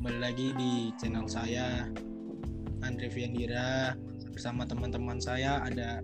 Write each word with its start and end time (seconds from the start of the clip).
kembali 0.00 0.16
lagi 0.16 0.48
di 0.56 0.72
channel 0.96 1.28
saya 1.28 1.84
Andre 2.80 3.12
Viandira 3.12 3.92
bersama 4.32 4.64
teman-teman 4.64 5.20
saya 5.20 5.60
ada 5.60 6.00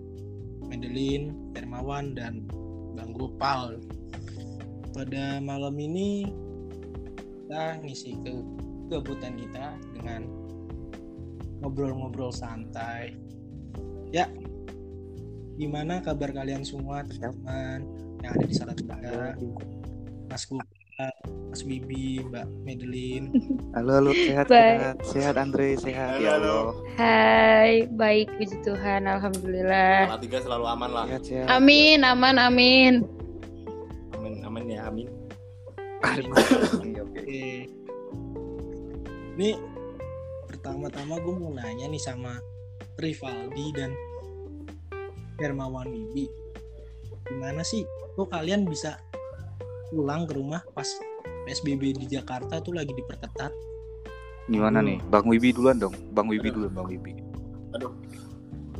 Madeline, 0.69 1.33
Hermawan 1.57 2.13
dan 2.13 2.45
Bang 2.93 3.17
Gopal. 3.17 3.81
Pada 4.93 5.41
malam 5.41 5.73
ini 5.81 6.29
kita 7.25 7.81
ngisi 7.81 8.21
ke 8.21 8.37
kegabutan 8.85 9.33
kita 9.33 9.73
dengan 9.97 10.29
ngobrol-ngobrol 11.65 12.29
santai. 12.29 13.17
Ya, 14.13 14.29
gimana 15.57 16.05
kabar 16.05 16.37
kalian 16.37 16.61
semua 16.61 17.01
teman-teman 17.01 17.81
yang 18.21 18.29
ada 18.37 18.45
di 18.45 18.53
Salatiga? 18.53 19.33
Mas 20.29 20.45
Gopal, 20.45 20.76
Mas 20.97 21.61
Bibi, 21.61 22.25
Mbak 22.25 22.65
Madeline. 22.65 23.29
Halo, 23.77 24.01
halo, 24.01 24.11
sehat, 24.17 24.49
sehat, 24.49 24.97
sehat 25.05 25.35
Andre, 25.37 25.77
sehat, 25.77 26.17
Halo, 26.17 26.25
ya 26.25 26.31
halo. 26.41 26.57
Hai, 26.97 27.85
baik 27.93 28.33
puji 28.33 28.57
Tuhan, 28.65 29.05
alhamdulillah. 29.05 30.09
Salah 30.09 30.21
tiga 30.25 30.41
selalu 30.41 30.65
aman 30.65 30.89
lah. 30.89 31.05
sehat, 31.05 31.23
sehat. 31.29 31.47
Amin, 31.53 32.01
aman, 32.01 32.41
amin. 32.41 33.05
Amin, 34.17 34.41
amin 34.41 34.65
ya, 34.73 34.89
amin. 34.89 35.05
Oke, 36.01 36.25
oke. 36.33 36.89
Oke. 37.05 37.45
Ini 39.37 39.49
pertama-tama 40.49 41.21
gue 41.21 41.33
mau 41.37 41.53
nanya 41.53 41.93
nih 41.93 42.01
sama 42.01 42.41
Rivaldi 42.97 43.69
dan 43.77 43.93
Hermawan 45.37 45.93
Bibi. 45.93 46.25
Gimana 47.29 47.61
sih 47.61 47.85
kok 48.17 48.33
kalian 48.33 48.65
bisa 48.65 48.97
pulang 49.89 50.27
ke 50.27 50.33
rumah 50.35 50.61
pas 50.71 50.87
PSBB 51.45 51.95
di 51.95 52.05
Jakarta 52.09 52.59
tuh 52.59 52.75
lagi 52.75 52.91
diperketat? 52.91 53.51
Gimana 54.47 54.79
Hmm. 54.79 54.87
nih, 54.87 54.97
Bang 55.11 55.27
Wibi 55.27 55.51
duluan 55.51 55.75
dong, 55.75 55.95
Bang 56.15 56.27
Wibi 56.31 56.47
duluan, 56.51 56.71
Bang 56.71 56.87
Wibi. 56.87 57.11
Aduh. 57.75 57.91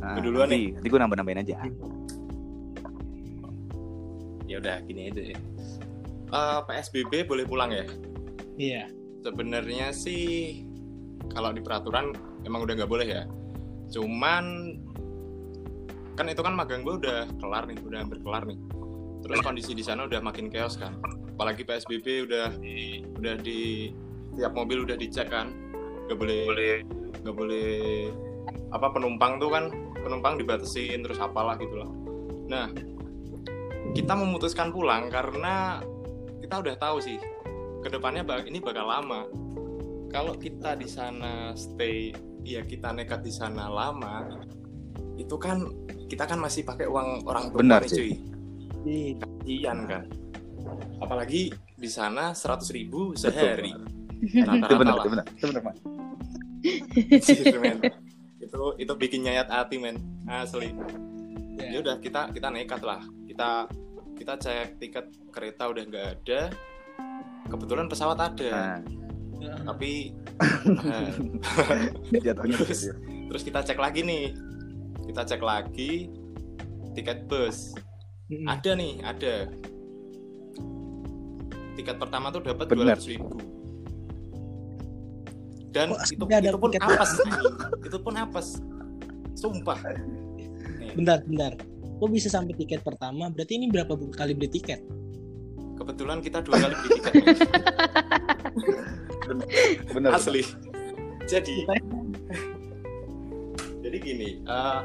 Nah, 0.00 0.16
duluan 0.20 0.48
nanti, 0.48 0.72
nanti 0.72 0.86
gue 0.86 1.00
nambah-nambahin 1.00 1.42
aja. 1.44 1.54
Ya 4.48 4.56
udah 4.56 4.80
gini 4.88 5.12
aja 5.12 5.22
ya. 5.34 5.38
Eh, 6.28 6.58
PSBB 6.64 7.28
boleh 7.28 7.44
pulang 7.44 7.68
ya? 7.72 7.84
Iya. 8.56 8.84
Sebenarnya 9.20 9.92
sih 9.92 10.64
kalau 11.32 11.52
di 11.52 11.60
peraturan 11.60 12.16
emang 12.48 12.64
udah 12.64 12.74
nggak 12.78 12.88
boleh 12.88 13.08
ya. 13.08 13.22
Cuman 13.92 14.44
kan 16.16 16.26
itu 16.26 16.40
kan 16.40 16.54
magang 16.56 16.80
gue 16.82 16.96
udah 16.96 17.28
kelar 17.38 17.68
nih, 17.68 17.78
udah 17.84 17.98
hampir 18.00 18.18
kelar 18.24 18.42
nih. 18.48 18.58
Terus 19.28 19.40
kondisi 19.44 19.76
di 19.76 19.84
sana 19.84 20.08
udah 20.08 20.24
makin 20.24 20.48
chaos 20.48 20.80
kan. 20.80 20.96
Apalagi 21.36 21.62
PSBB 21.62 22.24
udah 22.24 22.56
di, 22.56 23.04
udah 23.04 23.36
di 23.38 23.92
tiap 24.34 24.56
mobil 24.56 24.88
udah 24.88 24.96
dicek 24.96 25.28
kan. 25.28 25.52
Gak 26.08 26.16
boleh 26.16 26.80
nggak 27.20 27.36
boleh 27.36 28.08
apa 28.72 28.88
penumpang 28.92 29.36
tuh 29.36 29.52
kan 29.52 29.68
penumpang 30.00 30.40
dibatasin 30.40 31.04
terus 31.04 31.20
apalah 31.20 31.60
gitu 31.60 31.84
loh. 31.84 31.90
Nah 32.48 32.72
kita 33.92 34.16
memutuskan 34.16 34.72
pulang 34.72 35.12
karena 35.12 35.84
kita 36.40 36.64
udah 36.64 36.74
tahu 36.80 36.96
sih 37.00 37.20
ke 37.84 37.88
depannya 37.92 38.24
ini 38.48 38.58
bakal 38.60 38.88
lama. 38.88 39.28
Kalau 40.08 40.32
kita 40.40 40.72
di 40.80 40.88
sana 40.88 41.52
stay, 41.52 42.16
ya 42.40 42.64
kita 42.64 42.96
nekat 42.96 43.20
di 43.20 43.28
sana 43.28 43.68
lama, 43.68 44.40
itu 45.20 45.36
kan 45.36 45.68
kita 46.08 46.24
kan 46.24 46.40
masih 46.40 46.64
pakai 46.64 46.88
uang 46.88 47.28
orang 47.28 47.52
tua 47.52 47.60
Benar 47.60 47.84
nih, 47.84 47.92
cuy. 47.92 48.12
Iya. 48.84 49.18
Kasian 49.18 49.78
kan. 49.86 50.02
Apalagi 50.98 51.50
di 51.72 51.88
sana 51.88 52.34
100.000 52.34 52.74
ribu 52.74 53.14
sehari. 53.14 53.72
Itu 54.18 54.44
benar, 54.44 54.98
itu 54.98 55.08
benar, 55.14 55.24
itu 55.30 55.46
benar, 55.46 55.62
Mas. 55.62 55.78
Men. 57.58 57.78
itu 58.38 58.62
itu 58.80 58.92
bikin 58.98 59.20
nyayat 59.22 59.46
hati 59.46 59.78
men 59.78 60.00
asli 60.26 60.74
Ya. 61.58 61.74
ya 61.74 61.78
udah 61.82 61.98
kita 61.98 62.30
kita 62.30 62.48
nekat 62.54 62.82
lah 62.82 63.02
kita 63.26 63.66
kita 64.14 64.32
cek 64.38 64.78
tiket 64.78 65.06
kereta 65.30 65.66
udah 65.66 65.82
nggak 65.84 66.06
ada 66.22 66.40
kebetulan 67.46 67.86
pesawat 67.90 68.18
ada 68.18 68.78
Nah, 69.38 69.54
tapi 69.62 70.10
nah, 70.82 71.14
Terus- 72.10 72.10
gitu. 72.10 72.90
terus 73.30 73.42
kita 73.42 73.62
cek 73.62 73.78
lagi 73.78 74.02
nih 74.02 74.34
kita 75.06 75.22
cek 75.22 75.42
lagi 75.42 76.10
tiket 76.94 77.26
bus 77.30 77.70
Mm-mm. 78.28 78.46
ada 78.46 78.70
nih 78.76 78.92
ada 79.04 79.32
tiket 81.76 81.96
pertama 81.96 82.28
tuh 82.28 82.44
dapat 82.44 82.64
dua 82.68 82.92
Benar. 82.92 82.98
ribu 83.00 83.38
dan 85.72 85.92
Kok 85.92 86.00
itu 86.12 86.24
ada 86.28 86.48
itu 86.48 86.58
pun 86.60 86.70
tiket 86.72 86.88
apes 86.88 87.12
itu 87.84 87.98
pun 88.00 88.14
apes 88.16 88.48
sumpah 89.38 89.78
Bentar, 90.88 91.22
bentar. 91.30 91.54
Kok 92.02 92.10
bisa 92.10 92.26
sampai 92.26 92.58
tiket 92.58 92.82
pertama? 92.82 93.30
Berarti 93.30 93.54
ini 93.54 93.70
berapa 93.70 93.94
kali 94.18 94.34
beli 94.34 94.50
tiket? 94.50 94.82
kebetulan 95.78 96.18
kita 96.18 96.42
dua 96.42 96.56
kali 96.58 96.74
beli 96.74 96.90
tiket 96.98 97.14
Benar, 99.94 100.18
asli 100.18 100.42
jadi 101.24 101.56
jadi 103.80 103.96
gini 104.02 104.42
eh, 104.42 104.80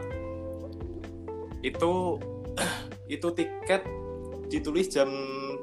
itu 1.65 2.21
itu 3.13 3.27
tiket 3.33 3.81
ditulis 4.49 4.89
jam 4.89 5.09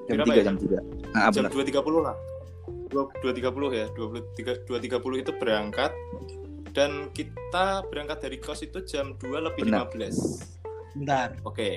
jam 0.06 0.22
berapa 0.22 0.32
tiga, 0.34 0.40
ya? 0.40 0.44
jam. 0.46 0.56
Nah, 1.14 1.30
jam 1.34 1.44
dua 1.50 1.64
tiga 1.66 1.80
puluh 1.82 2.00
lah 2.06 2.16
dua 2.90 3.32
tiga 3.34 3.50
puluh 3.54 3.70
ya 3.70 3.86
dua 3.94 4.06
puluh 4.10 4.22
tiga 4.34 4.52
dua 4.66 4.78
tiga 4.82 4.98
puluh 4.98 5.22
itu 5.22 5.30
berangkat 5.38 5.94
dan 6.70 7.10
kita 7.14 7.82
berangkat 7.90 8.18
dari 8.22 8.38
kos 8.38 8.62
itu 8.62 8.78
jam 8.86 9.18
2 9.18 9.26
lebih 9.50 9.66
Benar. 9.66 9.90
15 9.90 11.02
Bentar. 11.02 11.34
oke 11.42 11.70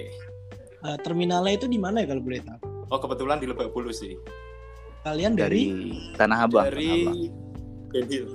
Eh, 0.83 0.97
terminalnya 0.99 1.55
itu 1.55 1.65
di 1.71 1.79
mana 1.79 2.03
ya 2.03 2.11
kalau 2.11 2.19
boleh 2.19 2.43
tahu? 2.43 2.59
oh 2.91 2.99
kebetulan 2.99 3.39
di 3.39 3.47
Lebak 3.47 3.71
Bulus 3.71 4.03
sih 4.03 4.19
Kalian 5.03 5.35
Dari 5.35 5.63
dari, 5.71 6.15
Tanah 6.15 6.43
Abang, 6.43 6.67
dari 6.67 7.31
Ben 7.87 8.05
Hill 8.07 8.27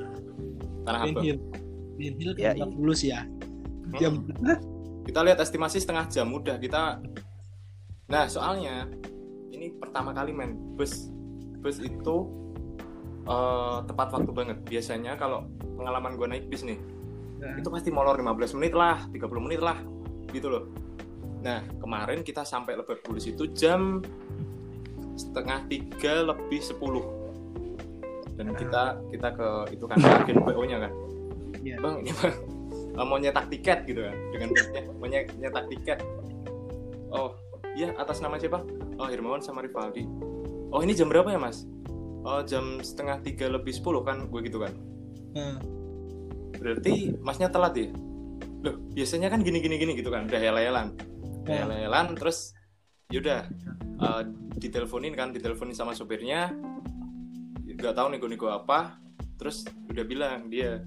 Tanah 0.89 1.01
Ben 1.05 1.13
Abang 1.13 1.25
Hill. 1.29 1.39
Ben 2.01 2.15
Hill 2.17 2.33
ke 2.33 2.41
Ya, 2.41 2.53
Lebak 2.57 2.73
Bulus 2.73 3.01
ya. 3.05 3.21
Hmm. 3.23 4.01
Jam 4.01 4.13
kita 5.05 5.21
lihat 5.25 5.39
estimasi 5.41 5.81
setengah 5.81 6.09
jam 6.09 6.29
udah 6.33 6.57
kita 6.61 7.01
nah 8.09 8.25
soalnya 8.25 8.89
ini 9.53 9.73
pertama 9.77 10.11
kali 10.13 10.33
men. 10.33 10.57
Bus 10.75 11.13
bus 11.61 11.79
itu 11.79 12.17
eh, 13.25 13.79
tepat 13.85 14.09
waktu 14.17 14.33
banget. 14.33 14.59
Biasanya 14.65 15.15
kalau 15.15 15.45
pengalaman 15.77 16.17
gue 16.17 16.27
naik 16.27 16.47
bis 16.49 16.65
nih 16.65 16.79
Ya. 17.39 17.55
itu 17.55 17.71
pasti 17.71 17.95
molor 17.95 18.19
15 18.19 18.59
menit 18.59 18.75
lah 18.75 19.07
30 19.15 19.31
menit 19.39 19.63
lah 19.63 19.79
gitu 20.35 20.51
loh. 20.51 20.67
Nah 21.39 21.63
kemarin 21.79 22.27
kita 22.27 22.43
sampai 22.43 22.75
Lebak 22.75 23.07
Bulus 23.07 23.31
itu 23.31 23.47
jam 23.55 24.03
setengah 25.15 25.63
tiga 25.71 26.27
lebih 26.27 26.59
10 26.59 26.83
dan 28.35 28.55
kita 28.59 28.83
kita 29.11 29.29
ke 29.35 29.49
itu 29.71 29.85
kan 29.87 29.99
agen 30.03 30.43
BO 30.43 30.63
nya 30.67 30.83
kan. 30.83 30.93
Iya. 31.63 31.79
bang 31.79 31.95
ini 32.03 32.11
bang 32.11 32.35
mau 33.07 33.19
nyetak 33.23 33.47
tiket 33.55 33.87
gitu 33.87 34.03
kan 34.03 34.15
dengan 34.35 34.49
busnya 34.51 34.83
mau 34.99 35.07
nye- 35.07 35.31
nyetak 35.39 35.65
tiket. 35.71 35.99
Oh 37.15 37.39
iya 37.79 37.95
atas 37.95 38.19
nama 38.19 38.35
siapa? 38.43 38.67
Oh 38.99 39.07
Hirmawan 39.07 39.39
sama 39.39 39.63
Rivaldi. 39.63 40.03
Oh 40.75 40.83
ini 40.83 40.99
jam 40.99 41.07
berapa 41.07 41.31
ya 41.31 41.39
mas? 41.39 41.63
Oh 42.27 42.43
jam 42.43 42.83
setengah 42.83 43.23
tiga 43.23 43.47
lebih 43.47 43.71
10 43.71 44.03
kan? 44.03 44.19
Gue 44.27 44.43
gitu 44.43 44.59
kan? 44.59 44.75
Nah, 45.39 45.63
berarti 46.59 47.15
masnya 47.23 47.47
telat 47.47 47.79
ya? 47.79 47.95
Loh 48.67 48.83
biasanya 48.91 49.31
kan 49.31 49.47
gini 49.47 49.63
gini 49.63 49.79
gitu 49.79 50.11
kan? 50.11 50.27
Udah 50.27 50.43
hela-helan. 50.43 50.99
Udah 51.47 51.55
hela-helan 51.55 52.19
terus 52.19 52.51
yaudah 53.15 53.47
eh, 53.79 54.23
diteleponin 54.59 55.15
kan? 55.15 55.31
Diteleponin 55.31 55.79
sama 55.79 55.95
sopirnya. 55.95 56.51
Nggak 57.63 57.95
tahu 57.95 58.11
nego-nego 58.11 58.51
apa. 58.51 58.99
Terus 59.39 59.63
udah 59.87 60.03
bilang 60.03 60.51
dia 60.51 60.83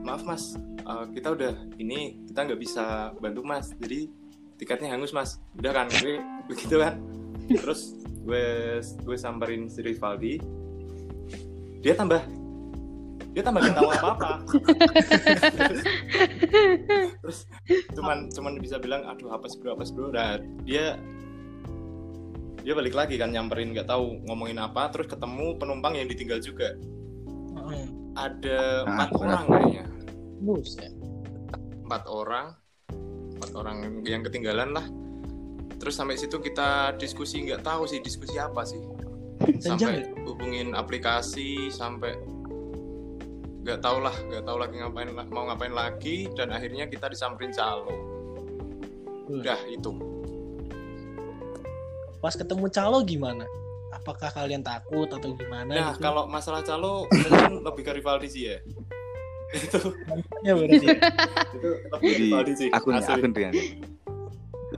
maaf 0.00 0.24
mas 0.24 0.56
eh, 0.64 1.04
kita 1.12 1.36
udah 1.36 1.76
ini 1.76 2.24
kita 2.24 2.48
nggak 2.48 2.60
bisa 2.64 3.12
bantu 3.20 3.44
mas. 3.44 3.76
Jadi 3.76 4.21
tiketnya 4.62 4.94
hangus 4.94 5.10
mas. 5.10 5.42
Udah 5.58 5.74
kan? 5.74 5.90
Gue 5.98 6.22
begitu 6.50 6.78
kan? 6.78 7.02
Terus 7.50 7.98
gue 8.22 8.78
gue 8.78 9.16
samperin 9.18 9.66
si 9.66 9.82
Rivaldi. 9.82 10.38
Dia 11.82 11.98
tambah 11.98 12.22
dia 13.32 13.40
tambah 13.40 13.64
gak 13.64 13.80
tahu 13.80 13.88
apa 13.88 14.08
apa 14.12 14.30
terus 17.24 17.48
cuman 17.96 18.28
cuman 18.28 18.60
bisa 18.60 18.76
bilang 18.76 19.08
aduh 19.08 19.32
apa 19.32 19.48
bro 19.56 19.72
apa 19.72 19.88
bro. 19.88 20.12
Nah 20.12 20.36
dia 20.68 21.00
dia 22.60 22.72
balik 22.76 22.92
lagi 22.92 23.16
kan 23.16 23.32
nyamperin 23.32 23.72
nggak 23.72 23.88
tahu 23.88 24.20
ngomongin 24.28 24.60
apa 24.60 24.92
terus 24.92 25.08
ketemu 25.08 25.56
penumpang 25.56 25.96
yang 25.96 26.06
ditinggal 26.12 26.38
juga. 26.44 26.76
Heeh. 27.56 27.84
ada 28.12 28.84
Ah, 28.84 29.08
empat 29.08 29.10
orang 29.16 29.42
kayaknya. 29.48 29.84
Empat 31.88 32.04
orang 32.12 32.46
empat 33.42 33.58
orang 33.58 34.06
yang 34.06 34.22
ketinggalan 34.22 34.70
lah 34.70 34.86
terus 35.82 35.98
sampai 35.98 36.14
situ 36.14 36.38
kita 36.38 36.94
diskusi 36.94 37.42
nggak 37.42 37.66
tahu 37.66 37.90
sih 37.90 37.98
diskusi 37.98 38.38
apa 38.38 38.62
sih 38.62 38.78
sampai 39.58 40.06
hubungin 40.22 40.78
aplikasi 40.78 41.66
sampai 41.74 42.14
nggak 43.66 43.82
tahu 43.82 43.98
lah 43.98 44.14
nggak 44.14 44.46
tahu 44.46 44.62
lagi 44.62 44.78
ngapain 44.78 45.10
mau 45.34 45.50
ngapain 45.50 45.74
lagi 45.74 46.30
dan 46.38 46.54
akhirnya 46.54 46.86
kita 46.86 47.10
disamperin 47.10 47.50
calo 47.50 47.90
udah 49.26 49.58
itu 49.66 49.90
Pas 52.22 52.38
ketemu 52.38 52.70
calo 52.70 53.02
gimana? 53.02 53.42
Apakah 53.90 54.30
kalian 54.30 54.62
takut 54.62 55.10
atau 55.10 55.34
gimana? 55.34 55.66
nah 55.66 55.90
gitu? 55.90 56.06
kalau 56.06 56.30
masalah 56.30 56.62
calo 56.62 57.10
mungkin 57.10 57.66
lebih 57.66 57.82
ke 57.82 57.92
Rivaldi 57.98 58.28
sih 58.30 58.42
ya 58.46 58.62
itu 59.54 59.78
Ya, 60.42 60.52
berarti. 60.52 60.76
itu 61.56 61.68
Jadi 62.02 62.66
akun 62.70 62.92
ya, 62.92 63.00
asli. 63.00 63.12
akun 63.14 63.32
Rian. 63.32 63.52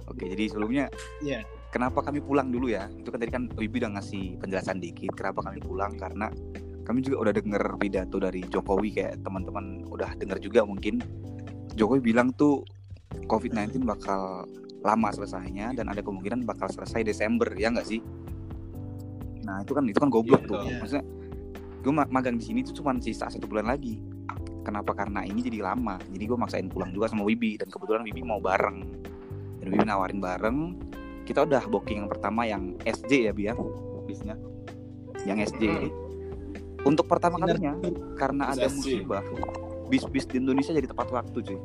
Oke, 0.05 0.25
jadi 0.27 0.45
sebelumnya 0.47 0.85
Iya. 1.21 1.47
kenapa 1.71 2.03
kami 2.03 2.19
pulang 2.19 2.51
dulu 2.51 2.69
ya? 2.69 2.91
Itu 2.93 3.09
kan 3.09 3.19
tadi 3.19 3.31
kan 3.31 3.47
Wibi 3.53 3.79
udah 3.79 3.95
ngasih 3.95 4.39
penjelasan 4.39 4.79
dikit 4.79 5.15
kenapa 5.15 5.43
kami 5.43 5.59
pulang 5.59 5.95
karena 5.95 6.29
kami 6.83 7.01
juga 7.01 7.17
udah 7.21 7.33
denger 7.33 7.63
pidato 7.79 8.19
dari 8.19 8.45
Jokowi 8.45 8.93
kayak 8.93 9.23
teman-teman 9.23 9.87
udah 9.87 10.13
denger 10.15 10.39
juga 10.39 10.61
mungkin 10.63 11.01
Jokowi 11.73 12.05
bilang 12.05 12.31
tuh 12.31 12.63
COVID-19 13.25 13.83
bakal 13.83 14.45
lama 14.83 15.09
selesainya 15.09 15.73
dan 15.73 15.89
ada 15.89 16.05
kemungkinan 16.05 16.45
bakal 16.45 16.69
selesai 16.69 17.01
Desember 17.03 17.49
ya 17.55 17.73
nggak 17.73 17.89
sih? 17.89 18.05
Nah 19.43 19.61
itu 19.61 19.73
kan 19.73 19.85
itu 19.85 19.97
kan 19.97 20.11
goblok 20.11 20.43
Iya, 20.43 20.51
tuh. 20.51 20.61
iya. 20.61 20.77
Maksudnya 20.79 21.05
gue 21.81 21.93
magang 21.93 22.37
di 22.37 22.45
sini 22.45 22.61
tuh 22.61 22.75
cuma 22.75 22.93
sisa 22.99 23.27
satu 23.27 23.45
bulan 23.45 23.65
lagi. 23.67 23.97
Kenapa? 24.65 24.97
Karena 24.97 25.23
ini 25.23 25.45
jadi 25.45 25.61
lama. 25.61 26.01
Jadi 26.09 26.25
gue 26.25 26.39
maksain 26.41 26.67
pulang 26.73 26.91
juga 26.91 27.13
sama 27.13 27.23
Wibi 27.23 27.61
dan 27.61 27.69
kebetulan 27.69 28.01
Wibi 28.03 28.25
mau 28.25 28.41
bareng. 28.41 28.81
Dan 29.61 29.67
Wibi 29.69 29.85
nawarin 29.85 30.19
bareng. 30.19 30.59
Kita 31.25 31.45
udah 31.45 31.69
booking 31.69 32.05
yang 32.05 32.11
pertama 32.11 32.49
yang 32.49 32.77
SJ 32.85 33.29
ya 33.29 33.33
Bi 33.37 33.49
ya, 33.49 33.55
bisnya. 34.05 34.37
Yang 35.29 35.53
SJ. 35.53 35.63
Hmm. 35.69 35.91
Untuk 36.85 37.09
pertama 37.09 37.41
kalinya 37.41 37.81
karena 38.17 38.53
ada 38.53 38.69
musibah, 38.69 39.25
bis-bis 39.89 40.29
di 40.29 40.37
Indonesia 40.37 40.73
jadi 40.73 40.85
tepat 40.85 41.09
waktu 41.09 41.39
cuy. 41.41 41.57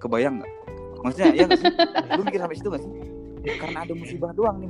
Kebayang 0.00 0.40
nggak? 0.40 0.52
Maksudnya 1.04 1.28
ya 1.36 1.44
nggak 1.44 1.60
sih? 1.60 1.68
Lu 2.16 2.22
mikir 2.24 2.40
sampai 2.40 2.56
situ 2.56 2.68
nggak 2.72 2.82
sih? 2.84 2.92
Karena 3.60 3.78
ada 3.84 3.92
musibah 3.92 4.32
doang 4.32 4.56
nih. 4.60 4.68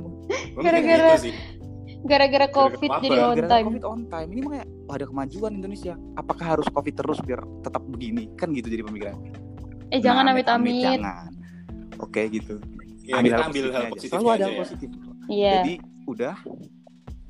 Gara-gara- 0.59 1.19
gitu. 1.23 1.60
Gara-gara 2.01 2.47
COVID 2.49 2.89
wabah. 2.89 3.03
jadi 3.05 3.17
on 3.21 3.37
time. 3.45 3.65
COVID 3.69 3.85
on 3.85 4.01
time. 4.09 4.29
Ini 4.33 4.41
makanya 4.41 4.65
wah, 4.89 4.95
ada 4.97 5.05
kemajuan 5.05 5.51
Indonesia. 5.53 5.93
Apakah 6.17 6.57
harus 6.57 6.67
COVID 6.73 6.93
terus 6.97 7.19
biar 7.21 7.41
tetap 7.61 7.83
begini? 7.85 8.29
Kan 8.35 8.57
gitu 8.57 8.73
jadi 8.73 8.81
pemikiran. 8.85 9.17
Eh 9.93 9.99
jangan 10.01 10.25
Nah, 10.25 10.33
amit-amit. 10.33 10.81
Jangan. 10.81 11.31
Oke 12.01 12.25
gitu. 12.33 12.57
ya, 13.01 13.17
ambil 13.17 13.33
hal 13.33 13.43
ambil 13.49 13.65
positifnya 13.65 13.73
hal 13.73 13.85
aja. 13.85 13.93
positif 13.93 14.09
Selalu 14.13 14.29
ada 14.29 14.45
hal 14.45 14.53
ya. 14.53 14.59
positif. 14.61 14.89
Iya. 15.29 15.53
Jadi 15.61 15.73
udah 16.09 16.35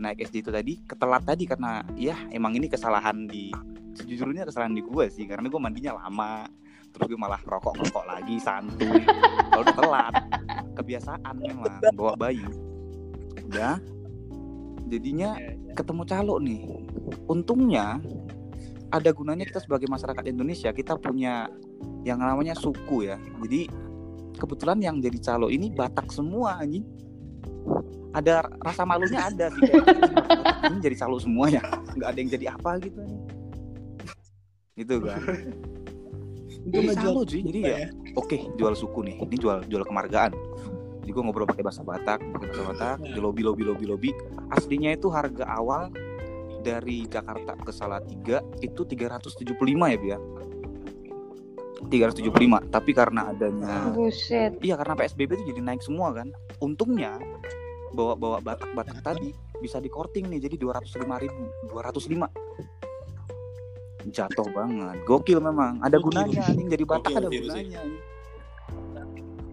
naik 0.01 0.18
SD 0.25 0.35
itu 0.41 0.51
tadi 0.51 0.73
ketelat 0.81 1.23
tadi 1.23 1.44
karena 1.45 1.85
ya 1.94 2.18
emang 2.33 2.57
ini 2.57 2.65
kesalahan 2.65 3.29
di 3.29 3.53
sejujurnya 3.94 4.50
kesalahan 4.50 4.73
di 4.73 4.81
gue 4.81 5.06
sih 5.13 5.29
karena 5.29 5.45
gue 5.45 5.62
mandinya 5.62 6.01
lama 6.01 6.50
terus 6.91 7.06
gue 7.06 7.19
malah 7.19 7.39
rokok 7.45 7.77
rokok 7.77 8.06
lagi 8.09 8.35
santuy 8.41 9.06
kalau 9.53 9.62
udah 9.62 9.75
telat 9.77 10.13
kebiasaan 10.73 11.35
memang 11.38 11.77
bawa 11.94 12.18
bayi 12.18 12.44
udah 13.51 13.77
jadinya 14.91 15.39
Iya, 15.39 15.55
iya. 15.55 15.73
ketemu 15.73 16.01
calo 16.03 16.35
nih. 16.43 16.61
Untungnya 17.31 18.03
ada 18.91 19.09
gunanya 19.15 19.47
kita 19.47 19.63
sebagai 19.63 19.88
masyarakat 19.88 20.23
Indonesia 20.27 20.75
kita 20.75 20.99
punya 20.99 21.47
yang 22.03 22.19
namanya 22.19 22.51
suku 22.59 23.07
ya. 23.07 23.15
Jadi 23.47 23.71
kebetulan 24.35 24.83
yang 24.83 24.99
jadi 24.99 25.17
calo 25.23 25.47
ini 25.47 25.71
Batak 25.71 26.11
semua 26.11 26.59
anjing. 26.59 26.83
Ada 28.11 28.43
rasa 28.59 28.83
malunya 28.83 29.23
ada 29.23 29.47
sih 29.55 29.63
kayak 29.63 29.88
"Batak 29.88 30.67
ini 30.75 30.79
jadi 30.83 30.97
calo 30.99 31.15
semua 31.15 31.47
ya? 31.47 31.63
Nggak 31.95 32.09
ada 32.11 32.17
yang 32.19 32.29
jadi 32.35 32.45
apa 32.51 32.71
gitu 32.83 32.99
nih 32.99 33.19
gitu 34.81 34.95
kan. 35.03 35.19
Itu 36.61 36.79
calo 36.97 37.21
cuy 37.25 37.41
jadi 37.41 37.59
apa 37.61 37.69
ya? 37.69 37.87
oke 38.17 38.37
jual 38.57 38.73
suku 38.73 38.99
nih. 39.07 39.15
Ini 39.21 39.35
jual 39.37 39.57
jual 39.67 39.83
kemargaan 39.85 40.31
jadi 41.01 41.12
gue 41.12 41.24
ngobrol 41.25 41.50
pakai 41.50 41.65
bahasa 41.65 41.81
Batak 41.81 42.19
pakai 42.21 42.48
bahasa 42.53 42.63
Batak 42.69 42.98
di 43.09 43.19
lobby 43.19 43.42
lobby 43.42 43.65
lobby 43.65 43.86
lobby. 43.89 44.09
Aslinya 44.53 44.94
itu 44.94 45.09
harga 45.09 45.50
awal 45.50 45.89
dari 46.62 47.09
Jakarta 47.09 47.57
ke 47.57 47.74
Salatiga 47.74 48.45
itu 48.62 48.86
375 48.86 49.57
ya 49.65 49.98
Bia? 49.98 50.18
375 51.89 52.69
tapi 52.69 52.94
karena 52.94 53.33
adanya 53.33 53.89
Buset. 53.89 54.53
iya 54.62 54.77
karena 54.77 54.94
PSBB 54.94 55.42
itu 55.42 55.57
jadi 55.57 55.62
naik 55.65 55.81
semua 55.81 56.13
kan? 56.13 56.30
Untungnya 56.62 57.18
bawa 57.97 58.13
bawa 58.13 58.38
Batak 58.39 58.69
Batak 58.77 59.01
tadi 59.01 59.33
bisa 59.57 59.81
di 59.81 59.89
korting 59.89 60.30
nih 60.30 60.45
jadi 60.45 60.56
205 60.62 61.01
ribu 61.18 61.44
205 61.74 62.30
jatuh 64.13 64.47
banget. 64.54 64.97
Gokil 65.06 65.42
memang. 65.42 65.81
Ada 65.81 65.97
Gokil. 65.97 66.06
gunanya 66.13 66.42
anjing 66.45 66.69
jadi 66.69 66.83
Batak 66.86 67.09
Gokil, 67.09 67.18
ada 67.18 67.30
gunanya 67.30 67.81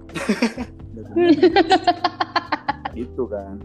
itu 3.05 3.23
kan. 3.31 3.63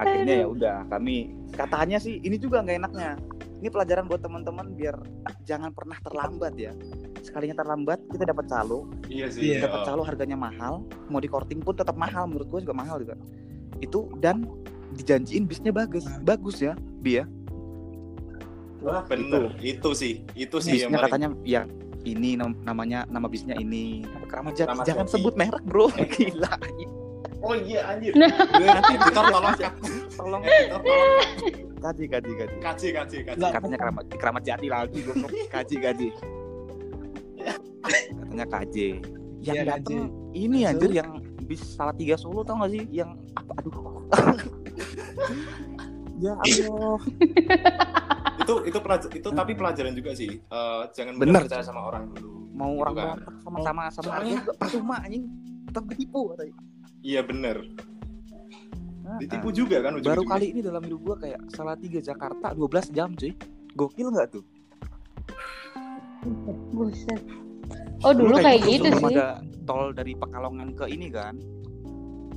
Akhirnya 0.00 0.34
ya 0.44 0.46
udah 0.48 0.76
kami 0.88 1.36
katanya 1.52 2.00
sih 2.00 2.18
ini 2.24 2.40
juga 2.40 2.64
nggak 2.64 2.78
enaknya. 2.80 3.10
Ini 3.60 3.68
pelajaran 3.68 4.08
buat 4.08 4.24
teman-teman 4.24 4.72
biar 4.72 4.96
jangan 5.44 5.68
pernah 5.76 6.00
terlambat 6.00 6.56
ya. 6.56 6.72
Sekalinya 7.20 7.60
terlambat 7.60 8.00
kita 8.08 8.24
dapat 8.24 8.48
calo. 8.48 8.88
Iya 9.12 9.28
sih. 9.28 9.52
Iya. 9.52 9.68
dapat 9.68 9.84
calo 9.84 10.02
harganya 10.02 10.38
mahal. 10.40 10.80
Mau 11.12 11.20
di 11.20 11.28
korting 11.28 11.60
pun 11.60 11.76
tetap 11.76 11.92
mahal 11.92 12.24
menurut 12.24 12.48
gue 12.48 12.60
juga 12.64 12.72
mahal 12.72 13.04
juga. 13.04 13.20
Itu 13.84 14.08
dan 14.16 14.48
dijanjiin 14.96 15.44
bisnya 15.44 15.76
bagus. 15.76 16.08
Nah. 16.08 16.24
bagus 16.24 16.56
ya 16.64 16.72
bi 17.04 17.20
ya. 17.20 17.28
Wah, 18.80 19.04
bener. 19.04 19.52
Itu. 19.60 19.92
Sih. 19.92 20.24
Itu 20.32 20.56
sih 20.64 20.80
yang 20.80 20.88
bisnya 20.88 21.04
paling 21.04 21.12
katanya 21.12 21.28
yang 21.44 21.68
ini 22.02 22.34
nam- 22.34 22.56
namanya 22.62 23.04
nama 23.06 23.26
bisnya 23.26 23.54
ini. 23.54 24.04
Keramat 24.24 24.54
Jati 24.54 24.66
Keramat 24.66 24.84
jangan 24.84 25.04
Jati. 25.04 25.14
sebut 25.14 25.34
merek 25.34 25.62
bro. 25.62 25.86
Gila. 26.14 26.52
Oh 27.40 27.54
iya 27.54 27.80
anjir. 27.88 28.12
Nanti 28.20 28.92
editor 28.94 29.24
tolong 29.26 29.54
tolong 30.10 30.42
editor 30.42 30.80
tolong 30.80 31.10
kaji 31.80 32.04
kaji 32.06 32.32
kaji 32.34 32.56
kaji 32.60 32.88
kaji 32.92 33.16
kaji 33.24 33.38
Nggak. 33.40 33.52
katanya 33.54 33.76
keramat 33.78 34.04
keramat 34.12 34.42
jati 34.44 34.66
lagi 34.68 34.98
goblok. 35.00 35.32
kaji 35.48 35.76
kaji 35.78 36.08
katanya 38.12 38.44
KJ 38.46 38.76
yang 39.40 39.56
Iya, 39.56 39.64
dateng 39.66 40.00
KJ. 40.04 40.36
ini 40.36 40.58
Masuk. 40.58 40.70
anjir 40.70 40.90
yang 40.92 41.10
bis 41.42 41.62
salah 41.64 41.96
tiga 41.96 42.14
Solo 42.14 42.44
tau 42.44 42.60
gak 42.60 42.70
sih? 42.70 42.84
Yang 42.92 43.16
apa 43.32 43.52
aduh 43.56 43.72
ya 46.20 46.32
Allah. 46.36 46.98
Itu 48.40 48.64
itu 48.64 48.78
pelaj- 48.78 49.12
itu 49.12 49.28
tapi 49.30 49.52
pelajaran 49.52 49.92
juga 49.92 50.10
sih. 50.12 50.32
Eh, 50.32 50.82
jangan 50.90 51.14
Bener. 51.14 51.44
percaya 51.44 51.60
sama 51.60 51.84
orang 51.84 52.08
dulu 52.10 52.50
mau 52.50 52.72
Gitu 52.72 52.82
orang 52.82 52.94
kan. 52.94 53.16
sama 53.62 53.84
Soalnya- 53.90 54.10
harga 54.10 54.32
juga 54.38 54.52
percuma 54.56 54.96
anjing. 54.98 55.24
Tetap 55.62 55.84
ketipu 55.86 56.20
katanya 56.30 56.54
iya 57.00 57.20
bener. 57.22 57.56
Nah, 59.00 59.16
ditipu 59.16 59.48
juga 59.50 59.80
kan 59.80 59.96
baru 59.96 60.22
kali 60.24 60.46
ini 60.50 60.60
dalam 60.60 60.82
hidup 60.82 61.00
gua 61.00 61.16
kayak 61.16 61.40
salah 61.48 61.74
tiga 61.74 62.00
Jakarta 62.00 62.52
12 62.52 62.90
jam 62.90 63.12
cuy. 63.12 63.32
Gokil 63.72 64.08
nggak 64.08 64.28
tuh? 64.30 64.44
Buset. 66.70 67.20
Oh 68.00 68.12
dulu 68.12 68.34
kayak 68.36 68.60
gitu 68.62 68.88
sebelum 68.88 69.04
sih. 69.04 69.14
ada 69.14 69.28
tol 69.62 69.92
dari 69.92 70.12
Pekalongan 70.12 70.74
ke 70.74 70.84
ini 70.86 71.08
kan 71.08 71.36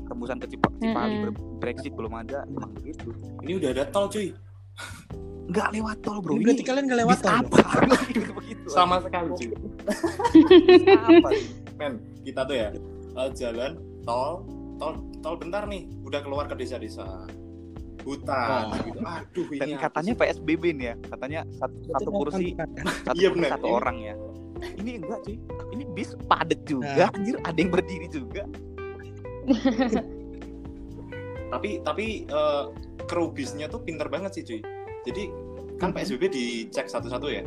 tembusan 0.06 0.38
ke 0.38 0.48
Cipa- 0.48 0.74
Cipali 0.76 1.14
Mm-mm. 1.14 1.24
ber- 1.26 1.38
Brexit 1.60 1.92
belum 1.92 2.14
ada 2.14 2.44
emang 2.46 2.72
begitu. 2.74 3.10
Ini 3.40 3.52
udah 3.58 3.70
ada 3.72 3.84
tol 3.88 4.08
cuy. 4.08 4.32
Nggak 5.46 5.68
lewat 5.72 5.98
tol 6.00 6.18
bro. 6.18 6.34
Ini 6.34 6.44
berarti 6.46 6.64
kalian 6.64 6.84
nggak 6.86 7.00
lewat 7.02 7.18
tol, 7.20 7.34
apa? 7.34 7.58
Gitu, 8.06 8.32
begitu. 8.40 8.68
Sama 8.68 8.96
sekali 9.00 9.30
cuy. 9.34 9.50
Apa? 10.90 11.30
Men 11.80 11.94
kita 12.22 12.42
tuh 12.44 12.56
ya 12.56 12.70
eh, 13.14 13.30
jalan 13.34 13.72
tol 14.02 14.44
tol 14.78 14.94
tol 15.20 15.36
bentar 15.36 15.64
nih. 15.66 15.88
Udah 16.02 16.20
keluar 16.20 16.46
ke 16.46 16.56
desa-desa. 16.56 17.28
Hutan 18.04 18.68
Oh. 18.68 18.76
gitu. 18.84 19.00
Aduh 19.00 19.46
dan 19.54 19.64
ini 19.64 19.74
apa 19.74 19.84
katanya 19.90 20.12
sih? 20.12 20.20
PSBB 20.20 20.64
nih 20.74 20.86
ya. 20.86 20.96
Katanya 21.08 21.40
satu, 21.54 21.76
satu 21.90 22.10
kursi 22.10 22.46
satu, 22.52 23.16
Iya, 23.16 23.30
kursi 23.30 23.40
bener. 23.40 23.50
satu 23.50 23.68
orang 23.70 23.98
ya. 24.02 24.16
Ini 24.76 24.92
enggak 24.98 25.20
cuy. 25.24 25.36
Ini 25.72 25.84
bis 25.90 26.10
padet 26.26 26.60
juga 26.64 27.06
Nah. 27.06 27.16
anjir. 27.16 27.36
Ada 27.42 27.58
yang 27.58 27.72
berdiri 27.72 28.08
juga 28.10 28.44
tapi 31.54 31.70
tapi 31.86 32.26
eh, 32.28 32.64
kru 33.06 33.30
bisnya 33.30 33.70
tuh 33.70 33.84
pinter 33.84 34.08
banget 34.10 34.32
sih 34.40 34.44
cuy. 34.44 34.62
Jadi 35.04 35.24
kan 35.78 35.92
PSBB 35.92 36.32
dicek 36.32 36.88
satu-satu 36.88 37.28
ya? 37.30 37.44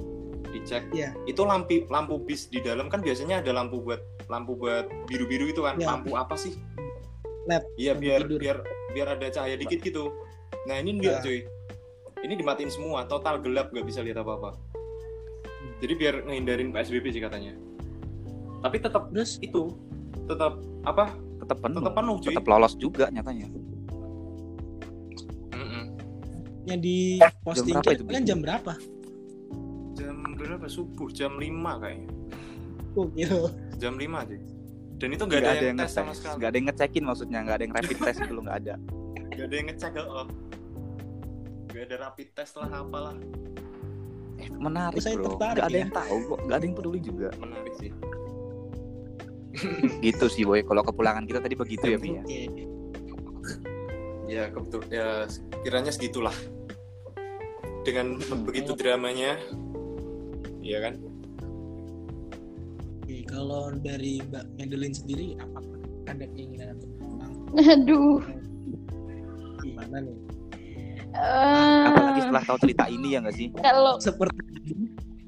Dicek. 0.52 0.88
Iya. 0.94 1.10
itu 1.26 1.42
lampu 1.42 1.84
lampu 1.90 2.22
bis 2.22 2.46
di 2.48 2.62
dalam 2.62 2.86
kan 2.86 3.02
biasanya 3.02 3.42
ada 3.42 3.52
lampu 3.52 3.82
buat 3.82 4.00
lampu 4.30 4.54
buat 4.56 4.86
biru-biru 5.10 5.50
itu 5.50 5.64
kan. 5.64 5.80
Iya. 5.80 5.96
lampu 5.96 6.14
apa 6.14 6.36
sih? 6.38 6.54
LED, 7.46 7.62
iya 7.78 7.92
biar 7.94 8.26
tidur. 8.26 8.38
biar 8.42 8.56
biar 8.90 9.08
ada 9.18 9.26
cahaya 9.30 9.56
dikit 9.58 9.82
gitu. 9.82 10.10
Nah 10.66 10.82
ini 10.82 10.98
enggak 10.98 11.20
Nah. 11.20 11.24
cuy. 11.24 11.40
Ini 12.26 12.34
dimatiin 12.34 12.72
semua 12.72 13.06
total 13.06 13.38
gelap 13.38 13.70
nggak 13.70 13.86
bisa 13.86 14.02
lihat 14.02 14.18
apa-apa. 14.18 14.56
Jadi 15.78 15.92
biar 15.94 16.24
ngehindarin 16.24 16.72
PSBB 16.72 17.12
sih 17.12 17.22
katanya. 17.22 17.52
Tapi 18.64 18.76
tetap 18.80 19.12
Terus? 19.12 19.36
itu 19.44 19.76
tetap 20.26 20.58
apa 20.88 21.12
tetap 21.36 21.58
penuh 21.58 21.80
tetap 21.80 21.94
penuh 21.94 22.14
cuy 22.16 22.28
tetap 22.30 22.44
lolos 22.46 22.74
juga 22.74 23.04
nyatanya 23.08 23.46
Mm-mm. 25.52 25.84
yang 26.64 26.80
di 26.80 27.20
posting 27.42 27.76
berapa 27.76 27.92
itu, 27.92 28.02
Bi? 28.04 28.22
jam 28.22 28.38
berapa? 28.40 28.72
jam 29.94 30.16
berapa 30.34 30.66
subuh 30.66 31.08
jam 31.08 31.32
5 31.34 31.46
kayaknya 31.82 32.10
Oh, 32.96 33.12
gitu. 33.12 33.52
jam 33.76 33.94
5 33.94 34.08
aja 34.08 34.36
dan 34.96 35.08
itu 35.12 35.22
nggak 35.22 35.40
Nggak 35.40 35.52
ada, 35.52 35.66
yang 35.66 35.76
tes 35.76 35.92
sama 35.92 36.04
ngetes, 36.06 36.16
sekali 36.16 36.34
nggak 36.34 36.48
ada 36.48 36.56
yang 36.56 36.66
ngecekin 36.66 37.04
maksudnya, 37.04 37.38
nggak 37.44 37.54
ada 37.54 37.64
yang 37.64 37.74
rapid 37.76 37.98
test 38.00 38.18
dulu 38.24 38.40
nggak 38.42 38.58
ada. 38.58 38.74
nggak 39.28 39.44
ada 39.44 39.54
yang 39.54 39.66
ngecek 39.68 39.92
oh 40.00 40.26
nggak 41.66 41.82
ada 41.84 41.96
rapid 42.00 42.28
test 42.32 42.52
lah 42.56 42.68
apalah 42.72 43.16
Eh, 44.36 44.52
menarik 44.52 45.00
Saya 45.00 45.16
bro, 45.16 45.32
tertarik 45.32 45.56
nggak 45.56 45.68
ada 45.68 45.72
ya. 45.72 45.80
yang 45.80 45.92
tahu 45.92 46.16
kok, 46.26 46.38
nggak 46.44 46.56
ada 46.56 46.64
yang 46.64 46.76
peduli 46.76 47.00
juga. 47.00 47.28
menarik 47.36 47.74
sih 47.74 47.90
gitu 50.06 50.26
sih 50.28 50.44
boy, 50.44 50.60
kalau 50.62 50.82
kepulangan 50.84 51.24
kita 51.24 51.40
tadi 51.40 51.54
begitu 51.56 51.84
ya 51.94 51.98
Bi 51.98 52.08
ya. 52.14 52.22
Ya 54.26 54.44
kebetul 54.50 54.82
ya 54.90 55.30
kiranya 55.62 55.94
segitulah 55.94 56.34
dengan 57.86 58.18
begitu 58.42 58.74
dramanya 58.74 59.38
iya 60.58 60.82
kan 60.82 60.98
Oke, 63.06 63.22
kalau 63.30 63.70
dari 63.78 64.18
Mbak 64.18 64.58
Madeline 64.58 64.90
sendiri 64.90 65.38
apakah 65.38 65.78
ada 66.10 66.26
keinginan 66.34 66.74
untuk 66.74 66.90
pulang? 66.98 67.32
Aduh. 67.54 68.18
Gimana 69.62 69.96
nih? 70.02 70.16
Eh, 71.14 71.86
Apalagi 71.86 72.20
setelah 72.26 72.42
tahu 72.42 72.58
cerita 72.66 72.84
ini 72.90 73.14
ya 73.14 73.22
nggak 73.22 73.36
sih? 73.38 73.48
kalau 73.62 73.94
Seperti 74.02 74.42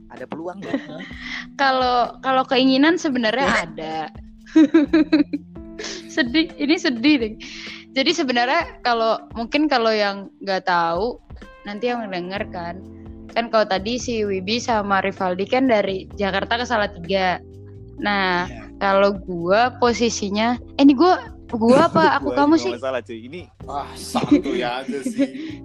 Ada 0.09 0.25
peluang 0.25 0.59
loh. 0.65 1.05
kalau 1.61 2.17
kalau 2.25 2.45
keinginan 2.49 2.97
sebenarnya 2.97 3.69
ada. 3.69 3.99
sedih, 6.15 6.51
ini 6.59 6.77
sedih 6.81 7.15
deh. 7.21 7.35
Jadi 7.95 8.11
sebenarnya 8.13 8.81
kalau 8.83 9.21
mungkin 9.37 9.67
kalau 9.71 9.93
yang 9.93 10.33
nggak 10.45 10.67
tahu 10.69 11.21
nanti 11.65 11.93
yang 11.93 12.09
denger 12.09 12.49
kan, 12.51 12.81
kan 13.33 13.53
kalau 13.53 13.67
tadi 13.69 14.01
si 14.01 14.25
Wibi 14.25 14.59
sama 14.59 15.05
Rivaldi 15.05 15.45
kan 15.45 15.69
dari 15.69 16.09
Jakarta 16.17 16.61
ke 16.61 16.65
Salatiga. 16.65 17.39
Nah 17.99 18.47
ya, 18.49 18.69
kalau 18.79 19.15
gua 19.27 19.75
posisinya, 19.83 20.57
eh 20.79 20.83
ini 20.87 20.95
gua 20.95 21.38
gua 21.57 21.89
apa 21.89 22.21
aku 22.21 22.35
Gua 22.35 22.45
kamu 22.45 22.55
sih? 22.61 22.73
Masalah 22.77 23.01
cuy, 23.01 23.25
ini 23.25 23.43
ah 23.65 23.89
santuy 23.97 24.61
aja 24.77 25.01
sih 25.01 25.65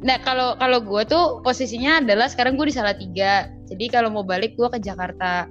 Nah 0.00 0.16
kalau 0.24 0.56
kalau 0.56 0.80
gue 0.80 1.02
tuh 1.04 1.44
posisinya 1.44 2.00
adalah 2.00 2.32
sekarang 2.32 2.56
gue 2.56 2.72
di 2.72 2.74
Salatiga. 2.74 3.52
Jadi 3.68 3.84
kalau 3.92 4.08
mau 4.08 4.24
balik 4.24 4.56
gue 4.56 4.68
ke 4.72 4.80
Jakarta. 4.80 5.46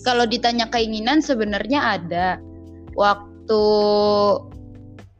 Kalau 0.00 0.24
ditanya 0.24 0.72
keinginan 0.72 1.20
sebenarnya 1.20 2.00
ada. 2.00 2.40
Waktu 2.96 3.62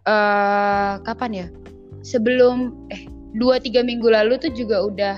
eh 0.09 0.93
kapan 1.05 1.31
ya? 1.37 1.47
Sebelum 2.01 2.73
eh 2.89 3.05
dua 3.37 3.61
tiga 3.61 3.85
minggu 3.85 4.09
lalu 4.09 4.41
tuh 4.41 4.53
juga 4.57 4.81
udah 4.81 5.17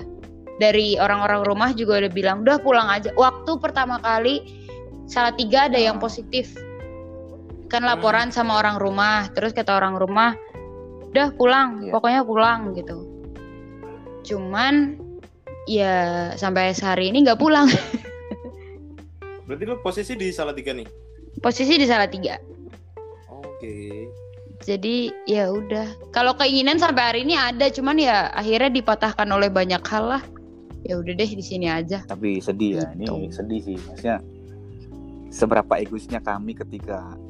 dari 0.58 0.98
orang-orang 0.98 1.46
rumah 1.46 1.70
juga 1.72 2.02
udah 2.02 2.10
bilang 2.10 2.42
udah 2.42 2.58
pulang 2.58 2.90
aja. 2.90 3.14
Waktu 3.14 3.62
pertama 3.62 4.02
kali 4.02 4.58
Salatiga 5.06 5.70
ada 5.70 5.78
yang 5.78 6.02
positif. 6.02 6.54
Kan 7.72 7.82
laporan 7.82 8.28
sama 8.28 8.60
orang 8.60 8.76
rumah. 8.76 9.32
Terus 9.32 9.50
kata 9.50 9.72
orang 9.74 9.96
rumah 9.96 10.36
udah 11.12 11.28
pulang 11.36 11.84
Iya. 11.84 11.92
pokoknya 11.92 12.20
pulang 12.24 12.72
gitu 12.72 13.04
cuman 14.24 14.96
ya 15.68 15.92
sampai 16.40 16.72
sehari 16.72 17.12
ini 17.12 17.20
nggak 17.20 17.36
pulang 17.36 17.68
berarti 19.44 19.64
lu 19.66 19.76
posisi 19.84 20.16
di 20.16 20.32
salah 20.32 20.56
tiga 20.56 20.72
nih 20.72 20.88
posisi 21.44 21.76
di 21.76 21.84
salah 21.84 22.08
tiga 22.08 22.40
oke 23.28 23.76
jadi 24.64 25.12
ya 25.28 25.52
udah 25.52 26.16
kalau 26.16 26.32
keinginan 26.32 26.80
sampai 26.80 27.02
hari 27.04 27.20
ini 27.28 27.36
ada 27.36 27.68
cuman 27.68 28.00
ya 28.00 28.32
akhirnya 28.32 28.72
dipatahkan 28.72 29.28
oleh 29.28 29.52
banyak 29.52 29.84
hal 29.84 30.16
lah 30.16 30.22
ya 30.80 30.96
udah 30.96 31.12
deh 31.12 31.28
di 31.28 31.44
sini 31.44 31.68
aja 31.68 32.08
tapi 32.08 32.40
sedih 32.40 32.80
ya. 32.80 32.88
Ini 32.96 33.04
Gitu. 33.28 33.36
sedih 33.36 33.60
sih. 33.60 33.76
Maksudnya 33.76 34.16
seberapa 35.28 35.76
egoisnya 35.76 36.24
kami 36.24 36.56
ketika 36.56 37.20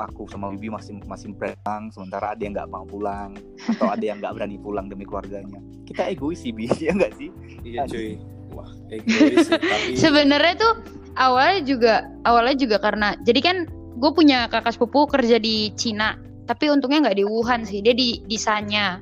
aku 0.00 0.24
sama 0.30 0.48
Bibi 0.54 0.72
masih 0.72 0.96
masih 1.04 1.36
pulang 1.36 1.92
sementara 1.92 2.32
ada 2.32 2.42
yang 2.42 2.56
nggak 2.56 2.70
mau 2.72 2.84
pulang 2.88 3.36
atau 3.76 3.88
ada 3.92 4.04
yang 4.04 4.18
nggak 4.22 4.32
berani 4.36 4.56
pulang 4.56 4.86
demi 4.88 5.04
keluarganya. 5.04 5.60
Kita 5.84 6.08
egois 6.08 6.40
sih 6.40 6.52
Bi 6.54 6.70
ya 6.86 6.96
nggak 6.96 7.12
sih? 7.20 7.28
Iya 7.66 7.84
cuy. 7.90 8.16
Wah 8.56 8.70
egois 8.88 9.46
sih 9.46 9.58
tapi 9.58 9.90
sebenarnya 9.96 10.54
tuh 10.56 10.72
awalnya 11.20 11.60
juga 11.66 11.94
awalnya 12.24 12.56
juga 12.56 12.76
karena 12.80 13.14
jadi 13.26 13.40
kan 13.42 13.56
gue 14.00 14.10
punya 14.16 14.48
kakak 14.48 14.74
sepupu 14.74 15.04
kerja 15.10 15.36
di 15.36 15.74
Cina 15.76 16.16
tapi 16.48 16.72
untungnya 16.72 17.10
nggak 17.10 17.18
di 17.20 17.24
Wuhan 17.28 17.62
sih 17.62 17.84
dia 17.84 17.92
di 17.92 18.24
di 18.24 18.38
Sanya. 18.40 18.98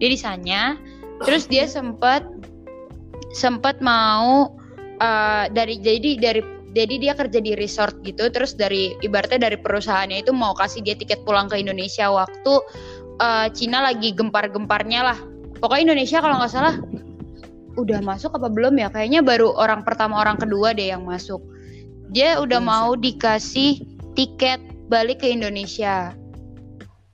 Dia 0.00 0.08
di 0.08 0.18
Sanya 0.18 0.74
terus 1.22 1.46
dia 1.46 1.68
sempet 1.70 2.26
sempet 3.32 3.78
mau 3.78 4.50
eh, 4.98 5.44
dari 5.54 5.78
jadi 5.78 6.18
dari 6.18 6.61
jadi 6.72 6.94
dia 6.96 7.12
kerja 7.12 7.38
di 7.38 7.52
resort 7.52 8.00
gitu 8.00 8.32
terus 8.32 8.56
dari 8.56 8.96
ibaratnya 9.04 9.52
dari 9.52 9.60
perusahaannya 9.60 10.24
itu 10.24 10.32
mau 10.32 10.56
kasih 10.56 10.80
dia 10.80 10.96
tiket 10.96 11.20
pulang 11.28 11.46
ke 11.52 11.60
Indonesia. 11.60 12.08
Waktu 12.08 12.52
eh, 13.20 13.46
Cina 13.52 13.84
lagi 13.84 14.16
gempar-gemparnya 14.16 15.00
lah. 15.04 15.18
Pokoknya 15.60 15.92
Indonesia 15.92 16.18
kalau 16.24 16.40
nggak 16.40 16.52
salah 16.52 16.74
udah 17.76 18.00
masuk 18.00 18.32
apa 18.40 18.48
belum 18.48 18.80
ya? 18.80 18.88
Kayaknya 18.88 19.20
baru 19.20 19.52
orang 19.52 19.84
pertama 19.84 20.18
orang 20.18 20.40
kedua 20.40 20.72
deh 20.72 20.90
yang 20.90 21.04
masuk. 21.04 21.44
Dia 22.12 22.40
udah 22.40 22.60
Buset. 22.60 22.72
mau 22.72 22.88
dikasih 22.96 23.72
tiket 24.16 24.60
balik 24.88 25.20
ke 25.20 25.28
Indonesia. 25.28 26.16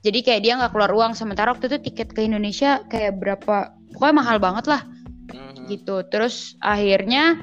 Jadi 0.07 0.23
kayak 0.23 0.43
dia 0.47 0.55
nggak 0.55 0.71
keluar 0.71 0.95
uang 0.95 1.13
sementara 1.19 1.51
waktu 1.51 1.67
itu 1.67 1.91
tiket 1.91 2.15
ke 2.15 2.23
Indonesia 2.23 2.87
kayak 2.87 3.19
berapa 3.19 3.75
pokoknya 3.91 4.15
mahal 4.15 4.39
banget 4.39 4.71
lah. 4.71 4.83
Mhm. 5.29 5.69
gitu. 5.69 6.01
Terus 6.09 6.57
akhirnya 6.65 7.37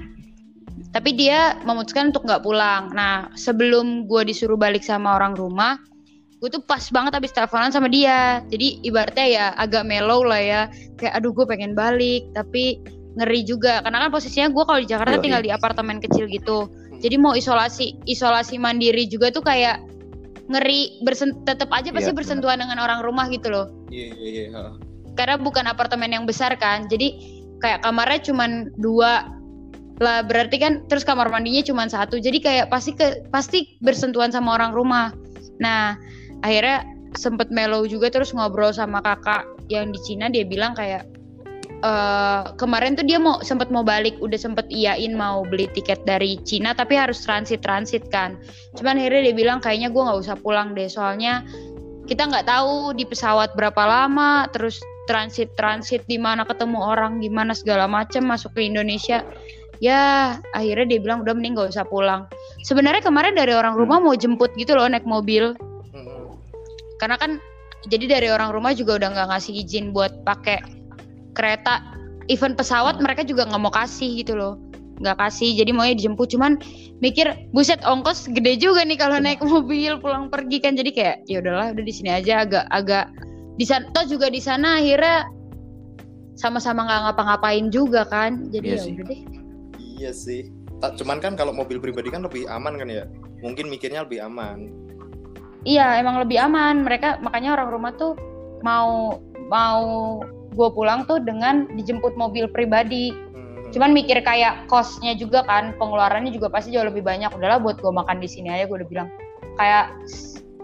tapi 0.95 1.11
dia 1.11 1.59
memutuskan 1.67 2.15
untuk 2.15 2.23
nggak 2.23 2.39
pulang. 2.39 2.95
Nah 2.95 3.27
sebelum 3.35 4.07
gue 4.07 4.31
disuruh 4.31 4.55
balik 4.55 4.79
sama 4.79 5.19
orang 5.19 5.35
rumah 5.35 5.75
gue 6.39 6.49
tuh 6.51 6.61
pas 6.61 6.83
banget 6.93 7.17
abis 7.17 7.35
teleponan 7.35 7.73
sama 7.73 7.91
dia. 7.91 8.39
Jadi 8.47 8.79
ibaratnya 8.85 9.27
ya 9.27 9.45
agak 9.59 9.83
mellow 9.83 10.23
lah 10.23 10.39
ya. 10.39 10.61
Kayak 10.95 11.19
aduh 11.19 11.33
gue 11.35 11.45
pengen 11.49 11.73
balik 11.73 12.31
tapi 12.31 12.79
ngeri 13.19 13.41
juga. 13.43 13.83
Karena 13.83 14.07
kan 14.07 14.09
posisinya 14.13 14.53
gue 14.53 14.63
kalau 14.63 14.79
di 14.79 14.87
Jakarta 14.87 15.17
Yoi. 15.19 15.23
tinggal 15.25 15.41
di 15.43 15.51
apartemen 15.51 15.97
kecil 15.97 16.29
gitu. 16.31 16.71
Jadi 17.01 17.15
mau 17.19 17.35
isolasi 17.35 17.97
isolasi 18.07 18.55
mandiri 18.61 19.09
juga 19.09 19.33
tuh 19.33 19.41
kayak 19.41 19.81
ngeri. 20.47 21.01
Bersen 21.03 21.33
tetap 21.49 21.73
aja 21.73 21.91
pasti 21.91 22.13
Iya, 22.13 22.17
bersentuhan 22.21 22.61
dengan 22.61 22.77
orang 22.77 23.01
rumah 23.01 23.25
gitu 23.33 23.51
loh. 23.51 23.67
Iya 23.91 24.15
iya 24.15 24.29
iya 24.29 24.45
ha. 24.53 24.63
karena 25.15 25.39
bukan 25.39 25.65
apartemen 25.65 26.11
yang 26.11 26.27
besar 26.27 26.53
kan. 26.61 26.85
Jadi 26.91 27.15
kayak 27.63 27.81
kamarnya 27.87 28.19
cuman 28.21 28.69
dua 28.77 29.34
lah 30.03 30.27
berarti 30.27 30.59
kan 30.59 30.83
terus 30.91 31.07
kamar 31.07 31.31
mandinya 31.31 31.63
cuman 31.63 31.87
satu. 31.87 32.19
Jadi 32.19 32.43
kayak 32.43 32.67
pasti 32.67 32.91
ke 32.95 33.23
pasti 33.31 33.79
bersentuhan 33.79 34.31
sama 34.31 34.59
orang 34.59 34.75
rumah. 34.75 35.15
Nah 35.63 35.95
akhirnya 36.43 36.83
sempet 37.15 37.47
mellow 37.47 37.87
juga 37.87 38.11
terus 38.11 38.35
ngobrol 38.35 38.75
sama 38.75 38.99
kakak 38.99 39.47
yang 39.71 39.95
di 39.95 39.99
Cina. 40.03 40.27
Dia 40.27 40.43
bilang 40.43 40.75
kayak 40.75 41.07
eh 41.85 42.43
kemarin 42.59 42.99
tuh 42.99 43.07
dia 43.07 43.15
mau 43.23 43.39
sempet 43.39 43.71
mau 43.71 43.87
balik. 43.87 44.19
Udah 44.19 44.35
sempet 44.35 44.67
iyain 44.67 45.15
mau 45.15 45.47
beli 45.47 45.71
tiket 45.71 46.03
dari 46.03 46.43
Cina 46.43 46.75
tapi 46.75 46.99
harus 46.99 47.23
transit 47.23 47.63
transit 47.63 48.03
kan. 48.11 48.35
Cuman 48.75 48.99
akhirnya 48.99 49.31
dia 49.31 49.35
bilang 49.35 49.63
kayaknya 49.63 49.87
gue 49.95 50.01
nggak 50.03 50.19
usah 50.27 50.35
pulang 50.43 50.75
deh. 50.75 50.91
Soalnya 50.91 51.47
kita 52.05 52.27
nggak 52.27 52.51
tahu 52.51 52.93
di 52.93 53.07
pesawat 53.07 53.55
berapa 53.55 53.79
lama 53.79 54.45
terus 54.51 54.77
transit 55.05 55.53
transit 55.57 56.01
di 56.09 56.17
mana 56.17 56.45
ketemu 56.45 56.81
orang 56.81 57.21
gimana 57.21 57.53
segala 57.53 57.85
macam 57.85 58.25
masuk 58.25 58.53
ke 58.57 58.65
Indonesia 58.65 59.21
ya 59.83 60.35
akhirnya 60.55 60.95
dia 60.95 60.99
bilang 61.01 61.23
udah 61.23 61.33
mending 61.35 61.57
gak 61.57 61.75
usah 61.75 61.85
pulang. 61.87 62.27
Sebenarnya 62.63 63.03
kemarin 63.03 63.35
dari 63.35 63.51
orang 63.51 63.75
rumah 63.75 63.99
mau 63.99 64.15
jemput 64.15 64.51
gitu 64.55 64.75
loh 64.75 64.87
naik 64.87 65.07
mobil. 65.07 65.55
Mhm. 65.95 66.35
karena 66.95 67.19
kan 67.19 67.43
jadi 67.91 68.07
dari 68.07 68.27
orang 68.31 68.55
rumah 68.55 68.71
juga 68.71 68.97
udah 68.97 69.09
nggak 69.13 69.27
ngasih 69.35 69.53
izin 69.61 69.91
buat 69.93 70.23
pakai 70.25 70.63
kereta. 71.37 71.83
Event 72.25 72.57
pesawat 72.57 72.97
mereka 72.97 73.21
juga 73.21 73.45
nggak 73.45 73.61
mau 73.61 73.69
kasih 73.69 74.25
gitu 74.25 74.33
loh. 74.33 74.57
Nggak 74.97 75.21
kasih 75.21 75.53
jadi 75.53 75.69
maunya 75.75 75.93
dijemput. 75.93 76.33
Cuman 76.33 76.57
mikir 77.03 77.29
buset 77.53 77.77
ongkos 77.85 78.25
gede 78.33 78.57
juga 78.57 78.81
nih 78.81 78.97
kalau 78.97 79.21
naik 79.21 79.43
mobil 79.45 80.01
pulang 80.01 80.33
pergi 80.33 80.57
kan. 80.57 80.73
Jadi 80.73 80.89
kayak 80.95 81.27
ya 81.29 81.43
udahlah 81.43 81.75
udah 81.77 81.83
di 81.85 81.93
sini 81.93 82.09
aja 82.09 82.41
agak 82.47 82.65
agak 82.73 83.05
di 83.59 83.65
sana 83.67 83.85
toh 83.93 84.07
juga 84.09 84.31
di 84.33 84.41
sana 84.41 84.81
akhirnya 84.81 85.29
sama-sama 86.33 86.87
nggak 86.89 87.01
ngapa-ngapain 87.11 87.65
juga 87.69 88.07
kan. 88.09 88.49
Jadi 88.49 88.73
Iya 88.73 88.81
ya 88.81 88.91
udah 88.97 89.05
deh 89.05 89.34
iya 89.95 90.11
sih 90.11 90.51
Tak- 90.83 90.99
cuman 90.99 91.23
kan 91.23 91.33
kalau 91.39 91.55
mobil 91.55 91.79
pribadi 91.79 92.11
kan 92.11 92.21
lebih 92.27 92.45
aman 92.51 92.75
kan 92.75 92.87
ya 92.91 93.07
mungkin 93.39 93.71
mikirnya 93.71 94.03
lebih 94.03 94.23
aman 94.27 94.85
Iya, 95.65 95.97
emang 95.97 96.21
lebih 96.21 96.37
aman. 96.37 96.85
Mereka 96.85 97.25
makanya 97.25 97.57
orang 97.57 97.73
rumah 97.73 97.91
tuh 97.97 98.13
mau 98.61 99.17
mau 99.49 100.21
gue 100.53 100.69
pulang 100.71 101.09
tuh 101.09 101.19
dengan 101.19 101.65
dijemput 101.73 102.13
mobil 102.13 102.45
pribadi. 102.47 103.11
Mhm. 103.11 103.73
Cuman 103.73 103.91
mikir 103.91 104.21
kayak 104.21 104.69
kosnya 104.69 105.17
juga 105.17 105.41
kan, 105.43 105.73
pengeluarannya 105.81 106.31
juga 106.31 106.53
pasti 106.53 106.69
jauh 106.71 106.85
lebih 106.85 107.01
banyak. 107.01 107.33
Udahlah 107.33 107.57
buat 107.57 107.81
gue 107.81 107.89
makan 107.89 108.21
di 108.21 108.29
sini 108.29 108.53
aja 108.53 108.69
gue 108.69 108.77
udah 108.77 108.89
bilang. 108.93 109.09
Kayak 109.57 109.97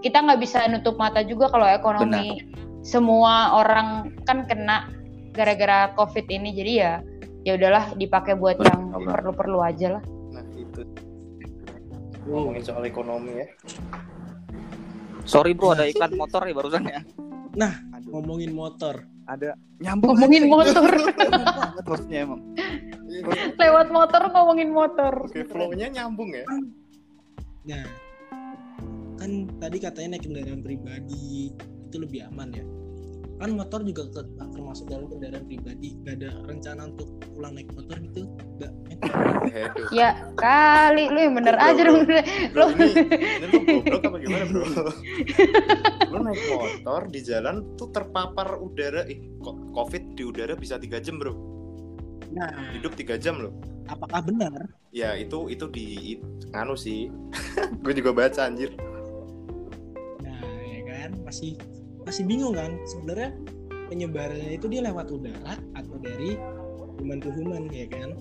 kita 0.06 0.22
nggak 0.22 0.40
bisa 0.40 0.70
nutup 0.70 0.96
mata 1.02 1.26
juga 1.26 1.50
kalau 1.50 1.66
ekonomi 1.66 2.46
semua 2.86 3.58
orang 3.58 4.14
kan 4.30 4.46
kena 4.46 4.86
gara-gara 5.34 5.90
covid 5.98 6.30
ini. 6.30 6.54
Jadi 6.54 6.74
ya 6.78 7.02
ya 7.42 7.56
udahlah 7.56 7.94
dipakai 7.94 8.34
buat 8.34 8.58
Benar, 8.58 8.70
yang 8.70 8.82
perlu-perlu 9.06 9.60
aja 9.60 9.88
lah 9.98 10.04
Nah 10.32 10.44
itu 10.54 10.82
ngomongin 12.24 12.62
soal 12.62 12.86
ekonomi 12.86 13.34
ya. 13.34 13.48
Sorry 15.24 15.54
bro, 15.54 15.74
ada 15.74 15.86
iklan 15.86 16.14
motor 16.14 16.42
ya 16.42 16.54
barusan 16.54 16.86
ya. 16.86 17.02
Nah, 17.54 17.74
Aduh, 17.94 18.10
ngomongin 18.16 18.54
motor 18.54 19.02
ada 19.26 19.54
nyambung. 19.78 20.14
ngomongin 20.16 20.44
aja, 20.44 20.52
motor 20.54 20.86
banget 21.62 21.84
maksudnya 21.84 22.20
emang. 22.24 22.42
lewat 23.58 23.88
motor 23.90 24.22
ngomongin 24.30 24.70
motor 24.70 25.14
Oke, 25.24 25.44
flow-nya 25.46 25.88
nyambung 25.90 26.32
ya. 26.32 26.46
nah 27.62 27.86
kan 29.16 29.32
tadi 29.58 29.78
katanya 29.78 30.18
naik 30.18 30.24
kendaraan 30.26 30.62
pribadi 30.62 31.54
itu 31.54 31.98
lebih 31.98 32.26
aman 32.26 32.50
ya 32.50 32.66
kan 33.42 33.52
motor 33.52 33.82
juga 33.82 34.06
ke- 34.08 34.24
termasuk 34.48 34.86
dalam 34.86 35.10
kendaraan 35.10 35.44
pribadi 35.44 35.98
gak 36.00 36.14
ada 36.16 36.30
rencana 36.46 36.82
untuk 36.86 37.10
pulang 37.28 37.54
naik 37.54 37.68
motor 37.74 37.98
gitu 38.00 38.22
gak 38.56 38.72
Aduh. 39.52 39.90
ya 39.90 40.10
kali 40.36 41.10
lu 41.10 41.20
yang 41.20 41.34
bener 41.34 41.56
Bro, 41.56 41.66
aja 41.66 41.82
bro. 41.82 41.90
dong 41.90 42.02
lu 43.42 43.58
goblok 43.66 44.02
apa 44.06 44.18
gimana 44.20 44.46
bro? 44.46 44.64
lu 46.12 46.18
naik 46.22 46.44
motor 46.48 47.02
di 47.08 47.20
jalan 47.20 47.56
tuh 47.74 47.90
terpapar 47.90 48.56
udara, 48.56 49.02
ih 49.06 49.18
kok 49.38 49.58
covid 49.74 50.14
di 50.14 50.24
udara 50.24 50.54
bisa 50.54 50.78
tiga 50.78 50.98
jam 50.98 51.18
bro? 51.18 51.34
nah 52.30 52.48
Hidup 52.72 52.94
tiga 52.94 53.18
jam 53.18 53.42
loh. 53.42 53.52
apakah 53.86 54.22
benar 54.22 54.54
Ya 54.92 55.16
itu 55.16 55.48
itu 55.48 55.66
di 55.66 56.20
nganu 56.50 56.76
sih. 56.76 57.08
Gue 57.84 57.92
juga 57.92 58.12
baca 58.12 58.44
anjir. 58.44 58.76
nah 60.20 60.36
ya 60.62 60.80
kan 60.86 61.12
masih 61.24 61.56
masih 62.06 62.24
bingung 62.26 62.58
kan 62.58 62.74
sebenarnya 62.90 63.30
penyebarannya 63.92 64.58
itu 64.58 64.66
dia 64.72 64.82
lewat 64.86 65.12
udara 65.12 65.60
atau 65.76 65.96
dari 66.02 66.40
human 66.98 67.20
to 67.22 67.30
human 67.36 67.68
ya 67.70 67.86
kan 67.92 68.16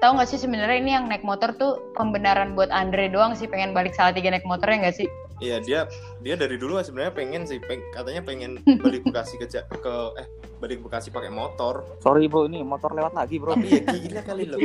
tahu 0.00 0.16
nggak 0.16 0.28
sih 0.32 0.40
sebenarnya 0.40 0.78
ini 0.80 0.90
yang 0.96 1.06
naik 1.06 1.22
motor 1.22 1.52
tuh 1.54 1.76
pembenaran 1.94 2.56
buat 2.56 2.72
Andre 2.72 3.12
doang 3.12 3.36
sih 3.36 3.46
pengen 3.46 3.76
balik 3.76 3.92
salah 3.92 4.16
tiga 4.16 4.32
naik 4.32 4.48
motor 4.48 4.66
ya 4.66 4.80
nggak 4.80 4.96
sih 4.96 5.08
Iya 5.40 5.56
dia 5.64 5.80
dia 6.20 6.36
dari 6.36 6.60
dulu 6.60 6.76
sebenarnya 6.84 7.16
pengen 7.16 7.48
sih 7.48 7.56
peng- 7.64 7.88
katanya 7.96 8.20
pengen 8.20 8.60
balik 8.84 9.08
Bekasi 9.08 9.40
ke 9.40 9.48
ke 9.48 9.94
eh 10.20 10.28
balik 10.60 10.84
Bekasi 10.84 11.08
pakai 11.08 11.32
motor. 11.32 11.80
Sorry 12.04 12.28
bro, 12.28 12.44
ini 12.44 12.60
motor 12.60 12.92
lewat 12.92 13.16
lagi 13.16 13.40
bro. 13.40 13.56
Iya 13.56 13.88
gila 13.88 14.20
kali 14.20 14.44
lo. 14.44 14.60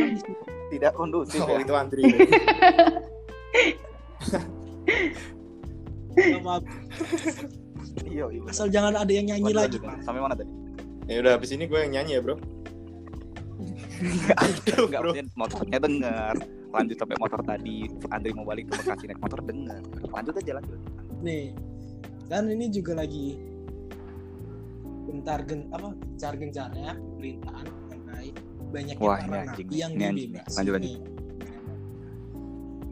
Tidak 0.68 0.92
kondusif. 0.92 1.48
Oh 1.48 1.56
ya. 1.56 1.64
itu 1.64 1.72
Andri. 1.80 2.04
Iya, 8.06 8.26
iya. 8.32 8.42
asal 8.48 8.68
jangan 8.68 8.96
ada 8.96 9.12
yang 9.12 9.28
nyanyi 9.28 9.52
lagi. 9.52 9.78
Sampai 10.04 10.20
mana 10.20 10.36
tadi? 10.36 10.50
Ya 11.06 11.22
udah 11.22 11.32
habis 11.38 11.52
ini 11.54 11.68
gue 11.68 11.80
yang 11.80 11.92
nyanyi 11.96 12.18
ya 12.18 12.22
bro. 12.24 12.36
Aduh, 14.36 14.86
Enggak, 14.92 15.02
motornya 15.36 15.80
dengar. 15.80 16.36
Lanjut 16.74 16.98
sampai 17.00 17.16
motor 17.16 17.40
tadi. 17.40 17.88
Andri 18.12 18.32
mau 18.36 18.44
balik 18.44 18.68
ke 18.68 18.84
Bekasi 18.84 19.08
naik 19.08 19.22
motor 19.22 19.40
dengar. 19.42 19.80
Lanjut 20.12 20.34
aja 20.36 20.52
lanjut. 20.56 20.80
nih 21.24 21.56
kan 22.26 22.44
ini 22.46 22.68
juga 22.68 22.98
lagi 22.98 23.38
gentar 25.06 25.46
gen 25.46 25.70
apa 25.72 25.94
gencar 25.94 26.34
gencarnya 26.36 26.92
pemerintahan 26.98 27.66
mengenai 27.88 28.30
banyaknya 28.70 29.00
Wah, 29.00 29.18
ini 29.22 29.38
anjing. 29.40 29.68
yang 29.72 29.92
Ini 29.94 30.04
anjing. 30.10 30.32
Lanjut, 30.36 30.74
lanjut. 30.76 31.02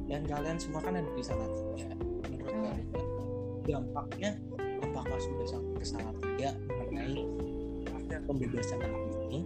dan 0.03 0.21
kalian 0.23 0.57
semua 0.57 0.79
kan 0.79 0.93
ada 0.93 1.09
di 1.09 1.23
salah 1.25 1.49
tiga 1.73 1.89
menurut 2.29 2.45
kalian 2.45 2.77
dampaknya 3.63 4.31
apakah 4.79 5.17
sudah 5.17 5.47
sampai 5.47 5.75
ke 5.75 5.85
salah 5.85 6.13
tiga 6.19 6.49
mengenai 6.69 7.23
pembebasan 8.23 8.77
napi 8.77 9.09
ini 9.25 9.39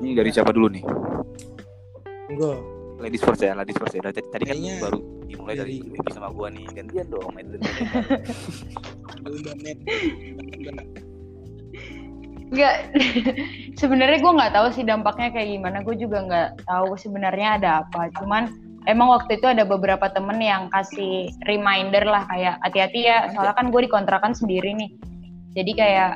Ini 0.00 0.10
dari 0.16 0.30
siapa 0.30 0.50
dulu 0.50 0.68
nih? 0.70 0.84
enggak 2.26 2.58
Ladies 3.00 3.24
first 3.24 3.40
ya, 3.40 3.56
ladies 3.56 3.80
first 3.80 3.96
ya. 3.96 4.04
Tadi, 4.04 4.20
tadi 4.28 4.44
kan 4.44 4.52
Kayaknya 4.52 4.76
baru 4.76 4.98
dimulai 5.24 5.56
dari 5.56 5.80
dari- 5.80 5.88
Vicky 5.88 6.12
sama 6.12 6.28
gua 6.28 6.52
nih. 6.52 6.68
Gantian 6.68 7.08
dong, 7.08 7.32
Madeline. 7.32 7.64
lu 9.24 9.36
udah 9.40 9.54
net 9.56 9.78
udah 10.52 10.84
Nggak, 12.52 12.74
sebenarnya 13.80 14.18
gue 14.20 14.32
nggak 14.36 14.52
tahu 14.52 14.68
sih 14.68 14.84
dampaknya 14.84 15.32
kayak 15.32 15.48
gimana. 15.48 15.80
Gue 15.80 15.96
juga 15.96 16.18
nggak 16.20 16.48
tahu 16.66 16.92
sebenarnya 16.92 17.48
ada 17.56 17.70
apa. 17.86 18.12
Cuman 18.20 18.52
emang 18.88 19.12
waktu 19.12 19.36
itu 19.36 19.46
ada 19.48 19.66
beberapa 19.66 20.08
temen 20.08 20.40
yang 20.40 20.72
kasih 20.72 21.28
reminder 21.44 22.06
lah 22.06 22.24
kayak 22.30 22.56
hati-hati 22.64 23.00
ya. 23.04 23.28
Soalnya 23.34 23.56
kan 23.56 23.68
gue 23.68 23.80
dikontrakan 23.84 24.32
sendiri 24.32 24.72
nih. 24.72 24.90
Jadi 25.56 25.72
kayak 25.76 26.12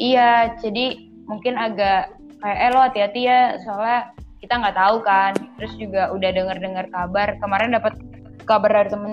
iya, 0.00 0.56
jadi 0.58 0.98
mungkin 1.30 1.54
agak 1.60 2.16
kayak 2.42 2.58
eh 2.58 2.70
lo 2.72 2.80
hati-hati 2.82 3.20
ya. 3.22 3.40
Soalnya 3.62 4.10
kita 4.42 4.54
nggak 4.58 4.76
tahu 4.76 4.96
kan. 5.06 5.32
Terus 5.60 5.72
juga 5.78 6.10
udah 6.10 6.30
denger-dengar 6.34 6.86
kabar. 6.90 7.38
Kemarin 7.38 7.76
dapat 7.76 7.94
kabar 8.46 8.70
dari 8.82 8.90
temen 8.90 9.12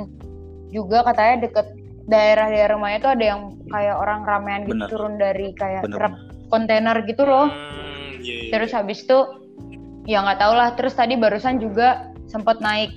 juga 0.73 1.05
katanya 1.05 1.45
deket 1.45 1.67
daerah-daerah 2.03 2.75
rumahnya 2.75 2.99
tuh 2.99 3.11
ada 3.15 3.25
yang 3.35 3.41
kayak 3.71 3.95
orang 3.95 4.27
ramean 4.27 4.61
gitu 4.67 4.75
Bener. 4.75 4.89
turun 4.91 5.13
dari 5.15 5.55
kayak 5.55 5.87
Bener. 5.87 5.97
truk 6.01 6.15
kontainer 6.51 6.97
gitu 7.05 7.23
loh. 7.23 7.47
Hmm, 7.47 8.19
iya, 8.19 8.49
iya, 8.49 8.51
Terus 8.51 8.69
iya. 8.73 8.77
habis 8.81 8.99
itu 9.05 9.19
ya 10.09 10.17
nggak 10.25 10.39
tau 10.41 10.53
lah. 10.57 10.69
Terus 10.75 10.93
tadi 10.97 11.13
barusan 11.15 11.61
juga 11.61 12.12
sempat 12.29 12.59
naik 12.59 12.91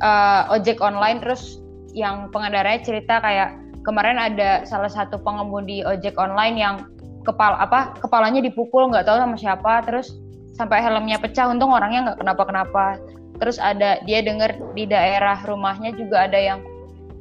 eh, 0.00 0.42
ojek 0.54 0.78
online. 0.82 1.22
Terus 1.22 1.62
yang 1.92 2.32
pengendaranya 2.32 2.80
cerita 2.82 3.20
kayak 3.20 3.58
kemarin 3.84 4.16
ada 4.16 4.64
salah 4.64 4.88
satu 4.88 5.20
pengemudi 5.20 5.84
ojek 5.84 6.16
online 6.16 6.56
yang 6.56 6.76
kepala 7.22 7.54
apa 7.62 7.94
kepalanya 8.02 8.42
dipukul 8.42 8.90
nggak 8.90 9.06
tahu 9.06 9.18
sama 9.18 9.36
siapa. 9.38 9.82
Terus 9.86 10.18
sampai 10.54 10.82
helmnya 10.82 11.18
pecah. 11.18 11.48
Untung 11.48 11.72
orangnya 11.72 12.12
nggak 12.12 12.18
kenapa-kenapa. 12.20 12.98
Terus 13.42 13.58
ada 13.58 13.98
dia 14.06 14.22
denger 14.22 14.54
di 14.76 14.86
daerah 14.86 15.40
rumahnya 15.42 15.90
juga 15.98 16.30
ada 16.30 16.38
yang 16.38 16.62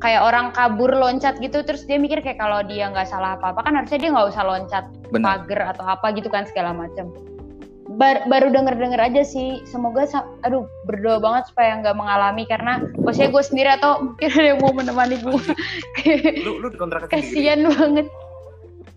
kayak 0.01 0.21
orang 0.25 0.49
kabur 0.51 0.89
loncat 0.89 1.37
gitu 1.37 1.61
terus 1.61 1.85
dia 1.85 2.01
mikir 2.01 2.25
kayak 2.25 2.41
kalau 2.41 2.65
dia 2.65 2.89
nggak 2.89 3.05
salah 3.05 3.37
apa-apa 3.37 3.61
kan 3.61 3.77
harusnya 3.77 4.01
dia 4.01 4.09
nggak 4.09 4.27
usah 4.33 4.43
loncat 4.43 4.85
pagar 5.13 5.77
atau 5.77 5.85
apa 5.85 6.09
gitu 6.17 6.27
kan 6.27 6.43
segala 6.49 6.73
macam. 6.73 7.13
Bar- 8.01 8.25
baru 8.25 8.49
denger 8.49 8.81
denger 8.81 8.97
aja 8.97 9.21
sih. 9.21 9.61
Semoga, 9.69 10.09
aduh 10.41 10.65
berdoa 10.89 11.21
banget 11.21 11.53
supaya 11.53 11.77
nggak 11.85 11.93
mengalami 11.93 12.49
karena 12.49 12.81
posisinya 12.97 13.29
gue 13.29 13.43
sendiri 13.45 13.69
atau 13.77 13.91
mungkin 14.01 14.27
ada 14.33 14.47
yang 14.49 14.59
mau 14.59 14.73
menemani 14.73 15.21
gue. 15.21 15.41
Lu 16.41 16.65
lu. 16.65 16.67
Kasian 17.13 17.69
banget. 17.69 18.09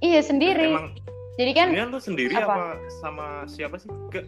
Iya 0.01 0.21
sendiri. 0.25 0.73
Emang 0.73 0.97
Jadi 1.35 1.51
kan 1.51 1.69
lu 1.75 1.99
sendiri 1.99 2.31
Apa? 2.33 2.47
apa? 2.47 2.65
sama 3.03 3.27
siapa 3.45 3.77
sih? 3.77 3.91
Ke 4.09 4.25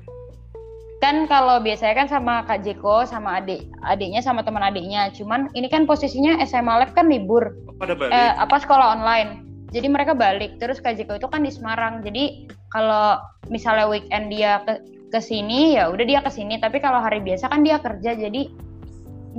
kan 0.97 1.29
kalau 1.29 1.61
biasanya 1.61 1.93
kan 1.93 2.09
sama 2.09 2.43
Kak 2.49 2.65
Jeko 2.65 3.05
sama 3.05 3.39
adik 3.39 3.69
adiknya 3.85 4.21
sama 4.25 4.43
teman 4.43 4.65
adiknya. 4.65 5.13
Cuman 5.15 5.53
ini 5.53 5.69
kan 5.71 5.85
posisinya 5.87 6.41
SMA 6.43 6.83
Lab 6.83 6.93
kan 6.93 7.07
libur. 7.07 7.53
oh, 7.69 7.75
pada 7.79 7.95
balik. 7.95 8.11
eh, 8.13 8.33
apa 8.37 8.57
sekolah 8.59 8.97
online. 8.99 9.45
Jadi 9.71 9.87
mereka 9.93 10.17
balik. 10.17 10.57
Terus 10.59 10.81
Kak 10.81 10.97
Jeko 10.99 11.21
itu 11.21 11.29
kan 11.29 11.45
di 11.45 11.53
Semarang. 11.53 12.01
Jadi 12.03 12.49
kalau 12.77 13.17
misalnya 13.49 13.89
weekend 13.89 14.29
dia 14.29 14.61
ke 14.69 14.85
ke 15.09 15.21
sini 15.25 15.81
ya 15.81 15.89
udah 15.89 16.05
dia 16.05 16.21
ke 16.21 16.29
sini. 16.29 16.61
Tapi 16.61 16.77
kalau 16.85 17.01
hari 17.01 17.25
biasa 17.25 17.49
kan 17.49 17.65
dia 17.65 17.81
kerja 17.81 18.13
jadi 18.13 18.53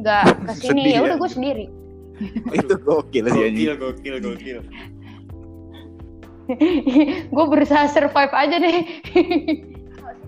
nggak 0.02 0.23
ke 0.50 0.54
sini. 0.58 0.97
Ya 0.97 1.06
udah 1.06 1.21
gue 1.21 1.30
sendiri. 1.30 1.65
Itu 2.58 2.82
gokil 2.82 3.30
sih 3.30 3.41
gokil, 3.45 3.73
gokil, 3.78 4.15
gokil. 4.26 4.60
gue 7.36 7.45
berusaha 7.45 7.86
survive 7.93 8.34
aja 8.34 8.58
deh. 8.58 8.82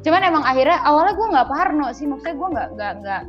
Cuman 0.05 0.21
emang 0.21 0.45
akhirnya 0.45 0.77
awalnya 0.85 1.17
gue 1.17 1.27
nggak 1.33 1.49
parno 1.49 1.89
sih. 1.97 2.05
Maksudnya 2.05 2.35
gue 2.37 2.49
nggak 2.53 2.69
nggak 2.77 2.93
nggak 3.01 3.23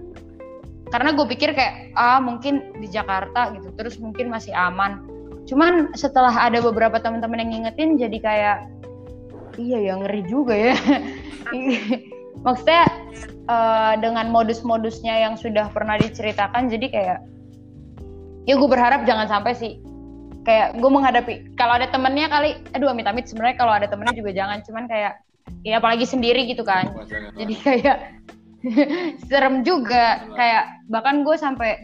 karena 0.90 1.14
gue 1.14 1.26
pikir 1.30 1.54
kayak 1.54 1.94
ah 1.94 2.18
mungkin 2.18 2.74
di 2.82 2.90
Jakarta 2.90 3.54
gitu 3.54 3.70
terus 3.78 3.96
mungkin 4.02 4.28
masih 4.28 4.50
aman 4.52 5.06
cuman 5.46 5.94
setelah 5.94 6.34
ada 6.34 6.58
beberapa 6.60 6.98
teman-teman 6.98 7.46
yang 7.46 7.50
ngingetin 7.54 7.96
jadi 7.96 8.18
kayak 8.18 8.58
iya 9.56 9.78
ya 9.80 9.94
ngeri 9.98 10.22
juga 10.26 10.54
ya. 10.54 10.74
Maksudnya 12.46 12.84
eh, 13.48 13.92
dengan 14.00 14.30
modus-modusnya 14.30 15.28
yang 15.28 15.34
sudah 15.36 15.68
pernah 15.72 15.98
diceritakan 15.98 16.68
jadi 16.68 16.86
kayak 16.88 17.18
ya 18.48 18.54
gue 18.56 18.68
berharap 18.70 19.04
jangan 19.04 19.26
sampai 19.28 19.52
sih. 19.54 19.72
Kayak 20.40 20.80
gue 20.80 20.88
menghadapi 20.90 21.34
kalau 21.60 21.76
ada 21.76 21.84
temennya 21.92 22.32
kali 22.32 22.56
aduh 22.72 22.88
amit-amit 22.88 23.28
sebenarnya 23.28 23.56
kalau 23.60 23.72
ada 23.76 23.86
temennya 23.86 24.16
juga 24.16 24.30
jangan. 24.32 24.64
Cuman 24.64 24.84
kayak 24.88 25.20
ya 25.66 25.76
apalagi 25.76 26.08
sendiri 26.08 26.48
gitu 26.48 26.64
kan. 26.64 26.88
Jangan. 27.04 27.32
jadi 27.36 27.54
kayak 27.60 27.96
serem 29.28 29.60
juga. 29.66 30.24
Kayak 30.32 30.64
bahkan 30.88 31.24
gue 31.28 31.36
sampai 31.36 31.76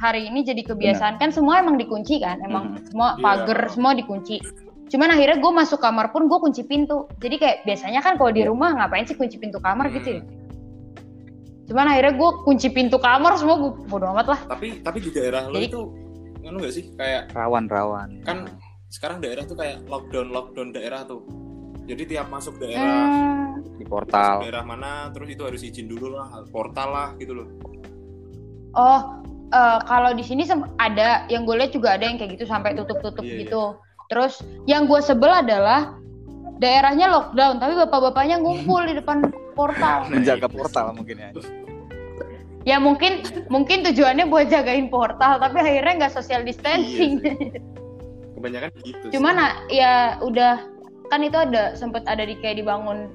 hari 0.00 0.24
ini 0.30 0.40
jadi 0.46 0.62
kebiasaan. 0.64 1.20
Kan 1.20 1.34
semua 1.36 1.60
emang 1.60 1.76
dikunci 1.76 2.22
kan? 2.22 2.40
Emang 2.40 2.80
Mhm. 2.80 2.88
semua 2.88 3.08
Iya. 3.18 3.20
pagar 3.20 3.60
semua 3.68 3.92
dikunci 3.92 4.40
cuman 4.88 5.08
akhirnya 5.10 5.36
gue 5.36 5.52
masuk 5.54 5.78
kamar 5.78 6.08
pun 6.08 6.26
gue 6.26 6.38
kunci 6.38 6.62
pintu 6.62 7.06
jadi 7.16 7.36
kayak 7.36 7.56
biasanya 7.62 8.00
kan 8.00 8.16
kalau 8.16 8.30
di 8.30 8.40
Iya. 8.40 8.48
rumah 8.48 8.72
ngapain 8.74 9.04
sih 9.04 9.14
kunci 9.14 9.36
pintu 9.36 9.58
kamar 9.58 9.88
gitu 9.90 10.08
ya 10.10 10.20
Hmm. 10.20 10.28
cuman 11.64 11.86
akhirnya 11.86 12.14
gue 12.14 12.30
kunci 12.42 12.68
pintu 12.68 12.96
kamar 12.96 13.36
semua 13.36 13.56
gue 13.58 13.72
bodo 13.84 14.08
amat 14.08 14.26
lah 14.26 14.40
Tapi 14.48 14.80
tapi 14.80 14.98
di 14.98 15.10
daerah 15.10 15.44
lo 15.44 15.54
Jadi- 15.54 15.68
itu 15.68 15.80
ngono 16.38 16.56
gak 16.58 16.72
sih 16.72 16.84
kayak 16.94 17.22
Rawan-rawan. 17.30 18.08
kan 18.22 18.48
sekarang 18.88 19.20
daerah 19.20 19.44
tuh 19.44 19.52
kayak 19.52 19.84
lockdown 19.84 20.32
lockdown 20.32 20.72
daerah 20.72 21.04
tuh. 21.04 21.20
Jadi 21.84 22.04
tiap 22.06 22.28
masuk 22.28 22.56
daerah 22.56 23.04
Hmm, 23.60 23.76
di 23.76 23.84
portal. 23.84 24.40
daerah 24.40 24.60
mana 24.62 25.08
terus 25.08 25.28
itu 25.28 25.40
harus 25.40 25.60
izin 25.60 25.84
dulu 25.86 26.12
lah, 26.14 26.44
portal 26.48 26.88
lah 26.88 27.08
gitu 27.16 27.32
loh. 27.34 27.48
oh, 28.70 29.00
eh, 29.50 29.78
kalau 29.82 30.12
di 30.12 30.22
sini 30.22 30.44
ada 30.78 31.24
yang 31.26 31.44
gue 31.44 31.56
lihat 31.56 31.72
juga 31.72 31.96
ada 31.96 32.04
yang 32.04 32.16
kayak 32.16 32.36
gitu 32.36 32.44
sampai 32.44 32.72
tutup-tutup 32.72 33.20
Iya, 33.20 33.28
iya. 33.28 33.40
gitu. 33.44 33.62
Terus 34.08 34.40
yang 34.64 34.88
gue 34.88 35.00
sebel 35.04 35.28
adalah 35.28 36.00
daerahnya 36.58 37.12
lockdown, 37.12 37.60
tapi 37.60 37.72
bapak-bapaknya 37.76 38.40
ngumpul 38.40 38.82
di 38.88 38.96
depan 38.96 39.28
portal. 39.52 40.06
Menjaga 40.12 40.48
portal 40.48 40.96
mungkin 40.96 41.16
ya. 41.20 41.30
Ya 42.66 42.76
mungkin 42.76 43.24
mungkin 43.48 43.80
tujuannya 43.86 44.28
buat 44.28 44.52
jagain 44.52 44.92
portal, 44.92 45.40
tapi 45.40 45.56
akhirnya 45.60 46.04
nggak 46.04 46.14
social 46.16 46.42
distancing. 46.44 47.20
Iya 47.22 47.60
Kebanyakan 48.38 48.70
gitu. 48.84 49.04
sih. 49.08 49.12
Cuman 49.18 49.34
ah, 49.40 49.52
ya 49.72 49.92
udah 50.20 50.62
kan 51.08 51.24
itu 51.24 51.34
ada 51.34 51.72
sempet 51.74 52.04
ada 52.04 52.22
di 52.22 52.36
kayak 52.38 52.60
dibangun 52.60 53.10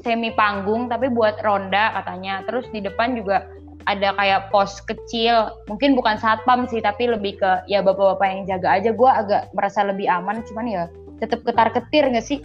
semi 0.00 0.32
panggung 0.32 0.88
tapi 0.88 1.08
buat 1.12 1.40
ronda 1.44 1.92
katanya. 2.02 2.44
Terus 2.48 2.68
di 2.72 2.80
depan 2.80 3.16
juga 3.16 3.46
ada 3.84 4.16
kayak 4.16 4.48
pos 4.48 4.80
kecil, 4.84 5.52
mungkin 5.68 5.92
bukan 5.92 6.16
satpam 6.16 6.64
sih 6.68 6.80
tapi 6.80 7.08
lebih 7.08 7.36
ke 7.36 7.50
ya 7.68 7.84
bapak-bapak 7.84 8.26
yang 8.28 8.42
jaga 8.48 8.68
aja. 8.80 8.90
Gua 8.96 9.20
agak 9.20 9.52
merasa 9.52 9.84
lebih 9.84 10.08
aman, 10.08 10.40
cuman 10.48 10.66
ya 10.66 10.82
tetap 11.20 11.44
ketar 11.44 11.68
ketir 11.72 12.08
nggak 12.08 12.24
sih? 12.24 12.38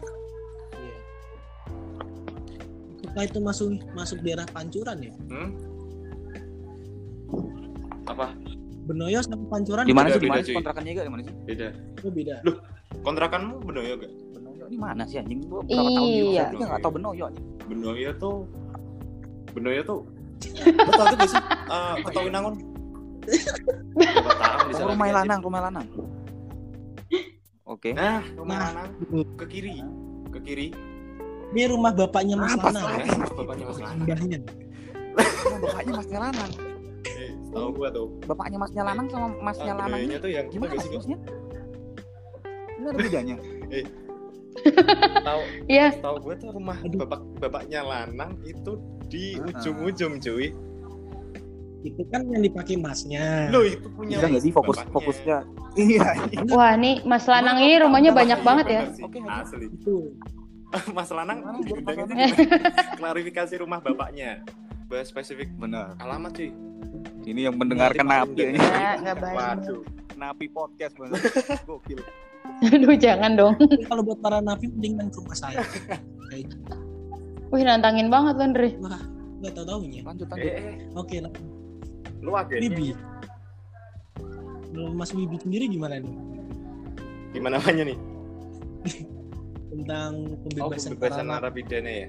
Iya. 0.76 0.96
Apakah 3.08 3.24
itu 3.26 3.40
masuk 3.40 3.68
masuk 3.96 4.18
daerah 4.22 4.46
Pancuran 4.52 4.98
ya? 5.00 5.14
Hmm? 5.32 5.50
Apa? 8.10 8.36
Benoyo 8.90 9.22
sama 9.22 9.46
Pancuran 9.54 9.86
Di 9.86 9.94
mana 9.94 10.10
sih? 10.10 10.22
Di 10.22 10.30
mana 10.30 10.42
sih 10.42 10.56
kontrakannya 10.58 10.92
juga 10.98 11.06
di 11.06 11.14
mana 11.14 11.22
sih? 11.24 11.34
Beda. 11.46 11.68
itu 12.00 12.10
beda. 12.10 12.36
Kontrakanmu 13.06 13.62
Benoyo 13.64 13.94
gak? 14.02 14.12
Benoyo 14.36 14.64
ini 14.68 14.78
mana 14.82 15.04
sih 15.08 15.22
anjing? 15.22 15.46
Gua 15.48 15.62
berapa 15.64 15.90
tahun 15.94 16.08
di 16.10 16.22
Iya. 16.36 16.46
Nggak 16.52 16.80
tahu 16.84 16.92
Benoyo 17.00 17.24
anjing. 17.32 17.46
Benoyo 17.70 18.10
tuh 18.18 18.38
Benoyo 19.54 19.82
tuh 19.86 20.00
Lo 20.66 20.92
tau 20.92 21.06
tuh 21.06 21.18
gak 21.18 21.30
sih? 21.30 21.42
Eh, 21.42 21.94
Ketua 22.04 22.22
Winangun 22.28 22.56
Oh, 24.80 24.90
rumah 24.90 25.12
lanang, 25.14 25.40
rumah 25.40 25.62
lanang. 25.62 25.86
Oke. 27.64 27.94
Nah, 27.94 28.24
rumah 28.34 28.56
Nah. 28.56 28.66
lanang 28.72 28.90
ke 29.38 29.46
kiri, 29.46 29.76
ke 30.32 30.40
kiri. 30.42 30.68
Ini 31.50 31.66
rumah 31.68 31.92
bapaknya 31.92 32.34
Mas 32.36 32.54
Apa 32.54 32.70
Lana. 32.70 32.80
sih? 32.80 33.06
Eh, 33.06 33.18
bapaknya 33.36 33.66
Mas 33.66 33.80
Lanang. 33.80 34.08
Rumah 34.10 35.60
bapaknya 35.60 35.94
Masnya 35.94 36.20
Lanang. 36.22 36.52
Eh, 37.06 37.32
tahu 37.50 37.68
gua 37.72 37.90
tuh. 37.90 38.08
Bapaknya 38.26 38.58
Masnya 38.58 38.84
Lanang 38.84 39.08
sama 39.10 39.28
Masnya 39.44 39.74
Ah, 39.74 39.80
Lanang 39.80 40.00
ini 40.00 40.08
Benoyonya 40.08 40.18
tuh 40.20 40.32
yang 40.32 40.46
kita 40.46 40.54
gimana 40.56 40.72
gak 40.72 40.82
sih? 40.82 40.90
maksudnya? 40.92 41.20
Ada 42.80 42.98
bedanya. 42.98 43.36
Tahu 45.30 45.42
Iya. 45.68 45.88
tahu 46.02 46.16
gue 46.20 46.34
tuh 46.36 46.50
rumah 46.52 46.78
Aduh. 46.80 47.00
bapak 47.00 47.22
bapaknya 47.40 47.80
Lanang 47.82 48.34
itu 48.44 48.74
di 49.10 49.36
Ah. 49.36 49.50
ujung-ujung 49.50 50.14
cuy. 50.18 50.54
Itu 51.80 52.04
kan 52.08 52.28
yang 52.28 52.44
dipakai 52.44 52.76
masnya. 52.76 53.48
Lo 53.48 53.64
itu 53.64 53.88
punya 53.90 54.20
Bisa 54.20 54.28
nggak 54.28 54.44
sih 54.44 54.52
fokus 54.52 54.76
bapaknya. 54.78 54.94
fokusnya? 54.94 55.38
Iya. 55.72 56.10
Wah, 56.50 56.74
nih 56.76 57.02
Mas 57.04 57.24
Lanang 57.24 57.58
ini 57.58 57.76
rumahnya 57.78 58.12
banyak 58.12 58.36
Iya, 58.36 58.46
banget 58.46 58.66
ya. 58.68 58.82
sih. 58.92 59.02
Oke. 59.02 59.18
Asli. 59.22 59.66
Itu. 59.68 59.96
Mas 60.94 61.10
Lanang 61.10 61.40
klarifikasi 63.00 63.54
rumah 63.58 63.80
bapaknya. 63.80 64.44
Bahas 64.86 65.08
spesifik 65.08 65.50
Benar. 65.56 65.96
alamat 65.98 66.34
cuy. 66.34 66.50
Ini 67.24 67.48
yang 67.48 67.56
mendengarkan 67.56 68.04
napi 68.04 68.42
ini. 68.48 68.60
Nggak. 68.60 69.16
Waduh. 69.32 69.82
Napi 70.14 70.46
podcast 70.50 70.98
bener. 70.98 71.16
Gokil. 71.70 72.02
Aduh, 72.66 72.92
jangan 72.98 73.32
dong. 73.34 73.54
Kalau 73.86 74.02
buat 74.02 74.20
para 74.20 74.42
napi 74.42 74.68
mendingan 74.68 75.08
ke 75.08 75.18
rumah 75.18 75.38
saya. 75.38 75.64
Kayak 76.28 76.50
gitu. 76.50 76.89
Wih, 77.50 77.64
nantangin 77.64 78.08
banget 78.08 78.36
kan, 78.38 78.50
Dre. 78.54 78.70
Wah, 78.80 79.02
nggak 79.42 79.52
tahu 79.54 79.66
taunya. 79.66 80.02
Lanjut 80.04 80.28
lanjut. 80.30 80.46
Eh, 80.46 80.54
eh, 80.54 80.76
Oke, 80.94 81.18
lah. 81.20 81.32
lu 82.20 82.36
Bibi. 82.36 82.94
Kalau 84.70 84.92
Mas 84.92 85.10
Bibi 85.10 85.40
sendiri 85.40 85.66
gimana 85.66 85.98
nih 85.98 86.14
gimana 87.30 87.58
namanya 87.58 87.84
nih? 87.90 87.98
tentang 89.70 90.12
Oh, 90.26 90.38
pembebasan, 90.44 90.94
pembebasan 90.94 90.98
para 90.98 91.24
napi? 91.24 91.62
narapidana 91.62 91.92
ya. 91.92 92.08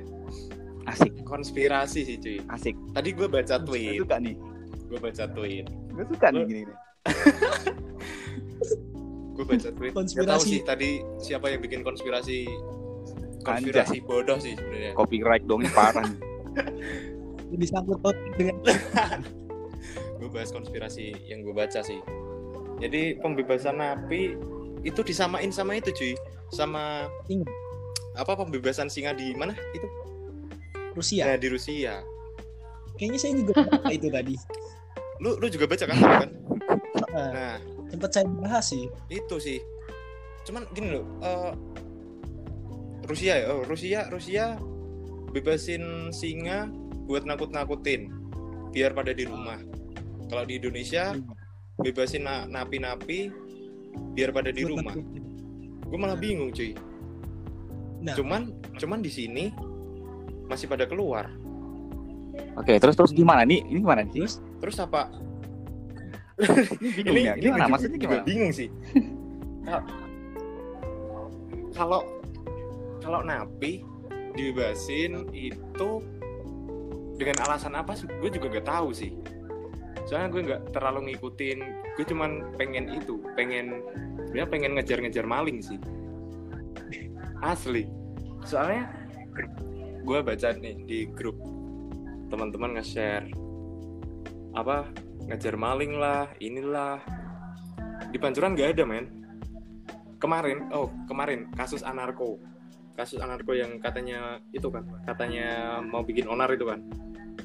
Asik, 0.89 1.13
Konspirasi 1.23 2.01
sih 2.03 2.17
cuy. 2.17 2.37
asik. 2.49 2.75
Tadi 2.91 3.09
gue 3.13 3.29
baca 3.29 3.55
Gue 3.55 3.67
tweet, 3.69 4.01
suka 4.01 4.17
nih. 4.17 4.35
gue 4.89 4.99
baca 4.99 5.25
tweet, 5.29 5.67
Gue 5.93 6.05
suka 6.09 6.27
nih 6.33 6.43
gini 6.43 6.61
nih. 6.65 6.77
gue 9.37 9.45
baca 9.47 9.69
tweet. 9.71 9.93
Gak 9.93 9.93
tahu 9.93 10.01
Konspirasi. 10.01 10.49
sih 10.49 10.61
tadi 10.63 10.89
siapa 11.19 11.49
yang 11.49 11.61
bikin 11.61 11.81
konspirasi 11.81 12.45
konspirasi 13.43 14.05
bodoh 14.05 14.39
sih 14.41 14.55
sebenarnya. 14.55 14.93
Copyright 14.97 15.45
dong 15.49 15.65
ini 15.65 15.71
parah 15.73 16.07
disangkut 17.61 17.99
pautkan 17.99 18.31
dengan 18.39 18.57
gue 20.21 20.29
bahas 20.29 20.53
konspirasi 20.53 21.17
yang 21.27 21.43
gue 21.43 21.55
baca 21.57 21.81
sih. 21.81 21.99
Jadi 22.81 23.19
pembebasan 23.19 23.81
napi 23.81 24.37
itu 24.85 25.01
disamain 25.05 25.53
sama 25.53 25.77
itu 25.81 25.91
cuy. 25.93 26.15
Sama 26.53 27.09
Singa. 27.27 27.49
apa 28.19 28.35
pembebasan 28.35 28.91
singa 28.91 29.15
di 29.15 29.33
mana? 29.39 29.55
Itu? 29.71 29.87
Rusia. 30.99 31.31
nah 31.31 31.39
di 31.39 31.49
Rusia. 31.49 32.03
Kayaknya 32.99 33.19
saya 33.23 33.33
juga 33.39 33.53
baca 33.65 33.91
itu 33.97 34.09
tadi. 34.11 34.35
lu 35.21 35.37
lu 35.37 35.47
juga 35.53 35.69
baca 35.69 35.85
kan 35.85 35.97
kan? 35.97 36.31
Nah, 37.13 37.31
nah. 37.33 37.57
Sempat 37.91 38.11
saya 38.13 38.27
bahas 38.29 38.65
sih. 38.67 38.85
itu 39.09 39.37
sih. 39.39 39.59
Cuman 40.43 40.67
gini 40.75 40.97
loh 40.99 41.05
eh, 41.23 41.53
Rusia 43.11 43.35
ya 43.37 43.47
oh 43.51 43.63
Rusia 43.63 44.07
Rusia 44.07 44.45
bebasin 45.31 45.83
singa 46.11 46.71
buat 47.05 47.23
nakut-nakutin 47.23 48.11
biar 48.71 48.91
pada 48.91 49.11
di 49.11 49.27
rumah 49.27 49.59
kalau 50.27 50.43
di 50.43 50.57
Indonesia 50.57 51.19
bebasin 51.77 52.23
na- 52.23 52.47
napi-napi 52.47 53.35
biar 54.13 54.31
pada 54.31 54.49
di 54.49 54.63
rumah 54.63 54.95
gue 55.83 55.99
malah 55.99 56.15
bingung 56.15 56.51
cuy 56.51 56.75
Nah. 58.01 58.17
cuman 58.17 58.49
cuman 58.75 58.99
di 58.99 59.11
sini 59.11 59.53
masih 60.47 60.65
pada 60.67 60.87
keluar 60.87 61.29
Oke, 62.57 62.73
terus 62.77 62.97
terus 62.97 63.13
gimana 63.13 63.45
nih? 63.45 63.61
Ini 63.63 63.79
gimana 63.79 64.01
nih? 64.03 64.13
Terus 64.17 64.35
terus 64.57 64.77
apa 64.79 65.13
Ini 66.81 67.05
bingung 67.05 67.21
ya. 67.23 67.35
ini 67.35 67.45
Gimana 67.45 67.59
juga- 67.59 67.69
maksudnya 67.71 67.99
juga 67.99 68.05
gimana? 68.09 68.25
bingung 68.25 68.51
sih 68.51 68.69
Kal- 69.63 69.85
kalau 71.71 72.01
kalau 73.01 73.25
napi 73.25 73.83
dibebasin 74.37 75.27
itu 75.35 75.91
dengan 77.21 77.37
alasan 77.45 77.77
apa 77.77 77.93
gue 77.97 78.31
juga 78.33 78.61
gak 78.61 78.69
tahu 78.69 78.95
sih. 78.95 79.13
Soalnya 80.09 80.29
gue 80.33 80.43
nggak 80.43 80.63
terlalu 80.73 81.13
ngikutin 81.13 81.59
gue 81.95 82.05
cuman 82.09 82.57
pengen 82.57 82.89
itu 82.97 83.21
pengen 83.37 83.85
dia 84.33 84.49
pengen 84.49 84.75
ngejar-ngejar 84.79 85.29
maling 85.29 85.61
sih. 85.61 85.77
Asli. 87.45 87.85
Soalnya 88.43 88.89
gue 90.01 90.19
baca 90.25 90.49
nih 90.57 90.77
di 90.89 90.99
grup 91.13 91.37
teman-teman 92.33 92.81
nge-share 92.81 93.29
apa 94.57 94.89
ngejar 95.29 95.55
maling 95.61 95.95
lah 96.01 96.27
inilah. 96.41 96.99
Di 98.11 98.17
pancuran 98.17 98.57
nggak 98.57 98.81
ada 98.81 98.85
men. 98.89 99.07
Kemarin 100.17 100.73
oh 100.73 100.89
kemarin 101.07 101.53
kasus 101.55 101.85
anarko 101.85 102.50
kasus 103.01 103.17
anarko 103.17 103.57
yang 103.57 103.81
katanya 103.81 104.45
itu 104.53 104.69
kan 104.69 104.85
katanya 105.09 105.81
mau 105.81 106.05
bikin 106.05 106.29
onar 106.29 106.53
itu 106.53 106.69
kan. 106.69 106.85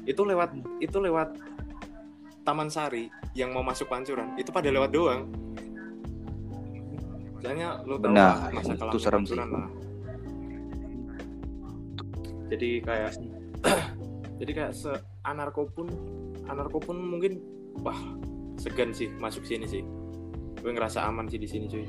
Itu 0.04 0.28
lewat 0.28 0.52
itu 0.84 1.00
lewat 1.00 1.32
Taman 2.44 2.68
Sari 2.68 3.08
yang 3.32 3.56
mau 3.56 3.64
masuk 3.64 3.88
pancuran 3.88 4.36
itu 4.36 4.52
pada 4.52 4.68
lewat 4.68 4.92
doang. 4.92 5.32
Soalnya 7.40 7.80
lo 7.88 7.96
tau 7.96 8.12
Benar, 8.12 8.52
lah 8.52 8.52
masa 8.52 8.72
itu 8.76 8.98
serem 9.00 9.24
pancuran 9.24 9.48
lah. 9.48 9.68
Jadi 12.52 12.70
kayak 12.84 13.10
jadi 14.44 14.52
kayak 14.52 14.72
se 14.76 14.92
anarko 15.24 15.72
pun 15.72 15.88
anarko 16.52 16.84
pun 16.84 17.00
mungkin 17.00 17.40
wah 17.80 17.96
segan 18.60 18.92
sih 18.92 19.08
masuk 19.16 19.48
sini 19.48 19.64
sih. 19.64 19.80
Gue 20.60 20.76
ngerasa 20.76 21.00
aman 21.08 21.32
sih 21.32 21.40
di 21.40 21.48
sini 21.48 21.64
cuy 21.64 21.88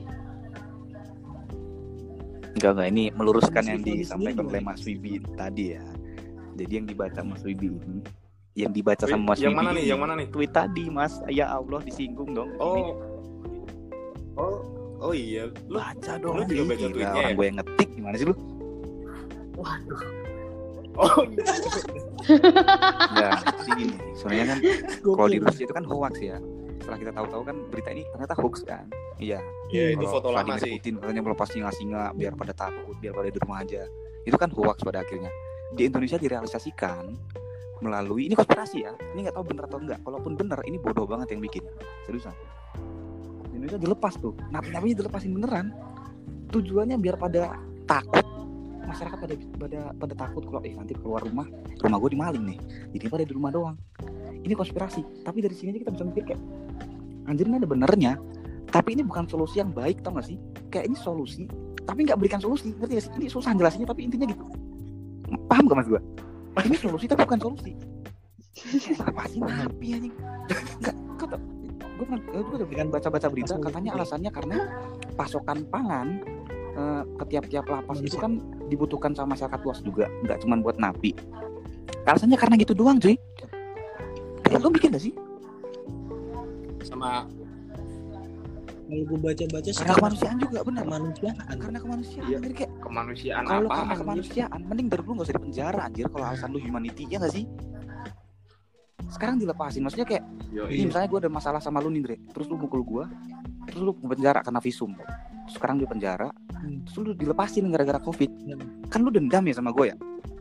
Enggak 2.58 2.72
enggak 2.74 2.90
ini 2.90 3.04
meluruskan 3.14 3.64
yang 3.70 3.82
disampaikan 3.86 4.50
oleh 4.50 4.62
Mas 4.66 4.82
Wibi 4.82 5.22
tadi 5.38 5.78
ya. 5.78 5.86
Jadi 6.58 6.72
yang 6.74 6.86
dibaca 6.90 7.22
Mas 7.22 7.46
Wibi 7.46 7.70
ini 7.70 8.02
yang 8.58 8.74
dibaca 8.74 9.06
Wih, 9.06 9.14
sama 9.14 9.24
Mas 9.30 9.38
yang 9.38 9.54
Wibi 9.54 9.62
mana 9.62 9.70
nih? 9.78 9.84
Ini, 9.86 9.92
yang 9.94 10.00
mana 10.02 10.14
nih? 10.18 10.28
tweet 10.34 10.50
tadi 10.50 10.90
Mas. 10.90 11.22
Ya 11.30 11.46
Allah 11.54 11.80
disinggung 11.86 12.34
dong 12.34 12.50
Ini. 12.58 12.62
oh. 12.66 12.90
Oh. 14.38 14.58
Oh 14.98 15.14
iya. 15.14 15.46
Lu 15.70 15.78
baca 15.78 16.18
dong 16.18 16.42
lu 16.42 16.44
juga 16.50 16.74
baca 16.74 16.86
tweetnya 16.90 17.14
orang 17.14 17.30
ya? 17.30 17.38
gue 17.38 17.46
yang 17.46 17.58
ngetik 17.62 17.90
gimana 17.94 18.16
sih 18.18 18.26
lu? 18.26 18.36
Oh 20.98 21.22
iya. 21.30 21.46
Ya 23.14 23.30
sih 23.62 23.72
gini 23.78 23.94
sebenarnya 24.18 24.46
kan 24.50 24.58
kalau 25.06 25.30
di. 25.30 25.38
Rusia 25.38 25.64
itu 25.70 25.74
kan 25.78 25.86
hoax 25.86 26.18
ya 26.18 26.42
setelah 26.88 27.04
kita 27.04 27.12
tahu-tahu 27.12 27.44
kan 27.44 27.56
berita 27.68 27.90
ini 27.92 28.08
ternyata 28.16 28.34
hoax 28.40 28.64
kan. 28.64 28.88
Iya. 29.20 29.44
Ya 29.76 29.92
itu 29.92 30.08
foto 30.08 30.32
lama 30.32 30.56
sih. 30.56 30.80
Putin 30.80 31.04
katanya 31.04 31.20
melepas 31.28 31.52
singa-singa 31.52 32.16
biar 32.16 32.32
pada 32.40 32.56
takut 32.56 32.96
biar 33.04 33.12
pada 33.12 33.28
di 33.28 33.36
rumah 33.44 33.60
aja 33.60 33.84
itu 34.24 34.40
kan 34.40 34.48
hoax 34.56 34.88
pada 34.88 35.04
akhirnya. 35.04 35.28
Di 35.76 35.92
Indonesia 35.92 36.16
direalisasikan 36.16 37.12
melalui 37.84 38.32
ini 38.32 38.40
konspirasi 38.40 38.88
ya. 38.88 38.96
Ini 38.96 39.28
nggak 39.28 39.36
tahu 39.36 39.46
bener 39.52 39.68
atau 39.68 39.84
enggak 39.84 40.00
kalaupun 40.08 40.40
bener 40.40 40.64
ini 40.64 40.80
bodoh 40.80 41.04
banget 41.04 41.36
yang 41.36 41.44
bikin. 41.44 41.68
Seriusan 42.08 42.32
Indonesia 43.52 43.84
dilepas 43.84 44.16
tuh. 44.16 44.32
Napi-napinya 44.48 44.96
dilepasin 45.04 45.36
beneran. 45.36 45.76
Tujuannya 46.56 46.96
biar 47.04 47.20
pada 47.20 47.60
takut 47.84 48.24
masyarakat 48.88 49.18
pada 49.20 49.36
pada 49.36 49.80
pada 49.94 50.14
takut 50.16 50.44
kalau 50.48 50.64
eh 50.64 50.74
nanti 50.74 50.96
keluar 50.96 51.22
rumah 51.22 51.46
rumah 51.84 51.98
gue 52.00 52.12
dimaling 52.16 52.44
nih. 52.56 52.60
Jadi 52.96 53.06
pada 53.12 53.24
di 53.28 53.34
rumah 53.36 53.52
doang. 53.52 53.78
Ini 54.42 54.54
konspirasi. 54.56 55.28
Tapi 55.28 55.44
dari 55.44 55.56
sini 55.56 55.76
aja 55.76 55.80
kita 55.84 55.92
bisa 55.94 56.04
mikir 56.08 56.24
kayak 56.34 56.42
anjir 57.28 57.46
ini 57.46 57.60
ada 57.60 57.68
benernya. 57.68 58.14
Tapi 58.68 59.00
ini 59.00 59.04
bukan 59.04 59.28
solusi 59.28 59.64
yang 59.64 59.72
baik 59.72 60.04
tau 60.04 60.16
gak 60.16 60.28
sih? 60.28 60.40
Kayak 60.72 60.92
ini 60.92 60.98
solusi 61.00 61.44
tapi 61.88 62.04
nggak 62.04 62.20
berikan 62.20 62.40
solusi. 62.44 62.76
Ngerti 62.76 62.94
gak 63.00 63.04
sih? 63.08 63.12
Ini 63.16 63.28
susah 63.32 63.52
jelasinnya 63.56 63.88
tapi 63.88 64.08
intinya 64.08 64.28
gitu. 64.28 64.44
Paham 65.48 65.68
gak 65.68 65.78
mas 65.84 65.88
gue 65.88 66.02
ini 66.66 66.78
solusi 66.78 67.06
tapi 67.06 67.22
bukan 67.28 67.42
solusi. 67.42 67.72
Apa 68.98 69.30
sih 69.30 69.38
napi 69.38 69.88
anjing 69.94 70.16
nggak 70.82 70.96
kata 71.22 71.38
gue 71.98 72.06
pernah 72.06 72.22
gue 72.26 72.56
udah 72.58 72.68
dengan 72.70 72.88
baca-baca 72.90 73.28
berita 73.30 73.54
katanya 73.62 73.92
alasannya 73.94 74.32
karena 74.34 74.58
pasokan 75.14 75.66
pangan 75.70 76.08
eh, 76.74 77.04
ke 77.22 77.24
tiap-tiap 77.30 77.66
lapas 77.70 78.02
itu 78.02 78.18
kan 78.18 78.42
dibutuhkan 78.68 79.16
sama 79.16 79.34
masyarakat 79.36 79.60
luas 79.64 79.80
juga 79.82 80.06
nggak 80.24 80.44
cuma 80.44 80.60
buat 80.60 80.78
napi. 80.80 81.16
Alasannya 82.08 82.40
karena 82.40 82.56
gitu 82.60 82.72
doang 82.72 83.00
cuy. 83.00 83.20
Kayak 84.48 84.60
lo 84.64 84.72
mikir 84.72 84.88
gak 84.96 85.04
sih? 85.04 85.14
Sama 86.88 87.28
kalau 88.88 89.04
gue 89.04 89.20
baca-baca 89.20 89.68
sih 89.68 89.84
karena 89.84 90.00
kemanusiaan 90.00 90.38
juga 90.40 90.58
benar 90.64 90.84
kemanusiaan. 90.88 91.56
Karena 91.60 91.80
kemanusiaan 91.84 92.28
Iya. 92.32 92.38
jadi 92.40 92.56
kayak 92.56 92.72
kemanusiaan 92.80 93.44
kalau 93.44 93.68
apa? 93.68 93.76
karena 93.84 93.96
kemanusiaan 94.00 94.60
mending 94.64 94.88
dari 94.88 95.02
dulu 95.04 95.14
gak 95.20 95.28
usah 95.28 95.36
di 95.36 95.44
penjara 95.44 95.80
anjir 95.84 96.06
kalau 96.08 96.26
alasan 96.32 96.50
lu 96.56 96.60
humanity 96.64 97.04
ya 97.12 97.20
gak 97.20 97.36
sih? 97.36 97.44
Sekarang 99.12 99.36
dilepasin 99.44 99.84
maksudnya 99.84 100.08
kayak 100.08 100.24
Yo, 100.56 100.72
ini 100.72 100.88
misalnya 100.88 101.12
gue 101.12 101.20
ada 101.28 101.32
masalah 101.32 101.60
sama 101.60 101.84
lu 101.84 101.92
nih 101.92 102.02
Dre. 102.08 102.16
Terus 102.32 102.48
lu 102.48 102.56
mukul 102.56 102.88
gue 102.88 103.04
terus 103.68 103.82
lu 103.84 103.92
ke 103.94 104.08
penjara 104.08 104.40
karena 104.42 104.60
visum. 104.64 104.92
Terus 104.96 105.54
sekarang 105.56 105.78
di 105.78 105.86
penjara 105.88 106.32
Hmm. 106.58 106.82
terus 106.90 106.96
lu 106.98 107.14
dilepasin 107.14 107.70
gara-gara 107.70 108.02
covid. 108.02 108.32
Hmm. 108.34 108.90
kan 108.90 109.00
lu 109.06 109.14
dendam 109.14 109.46
ya 109.46 109.54
sama 109.54 109.70
gue 109.70 109.94
ya? 109.94 109.96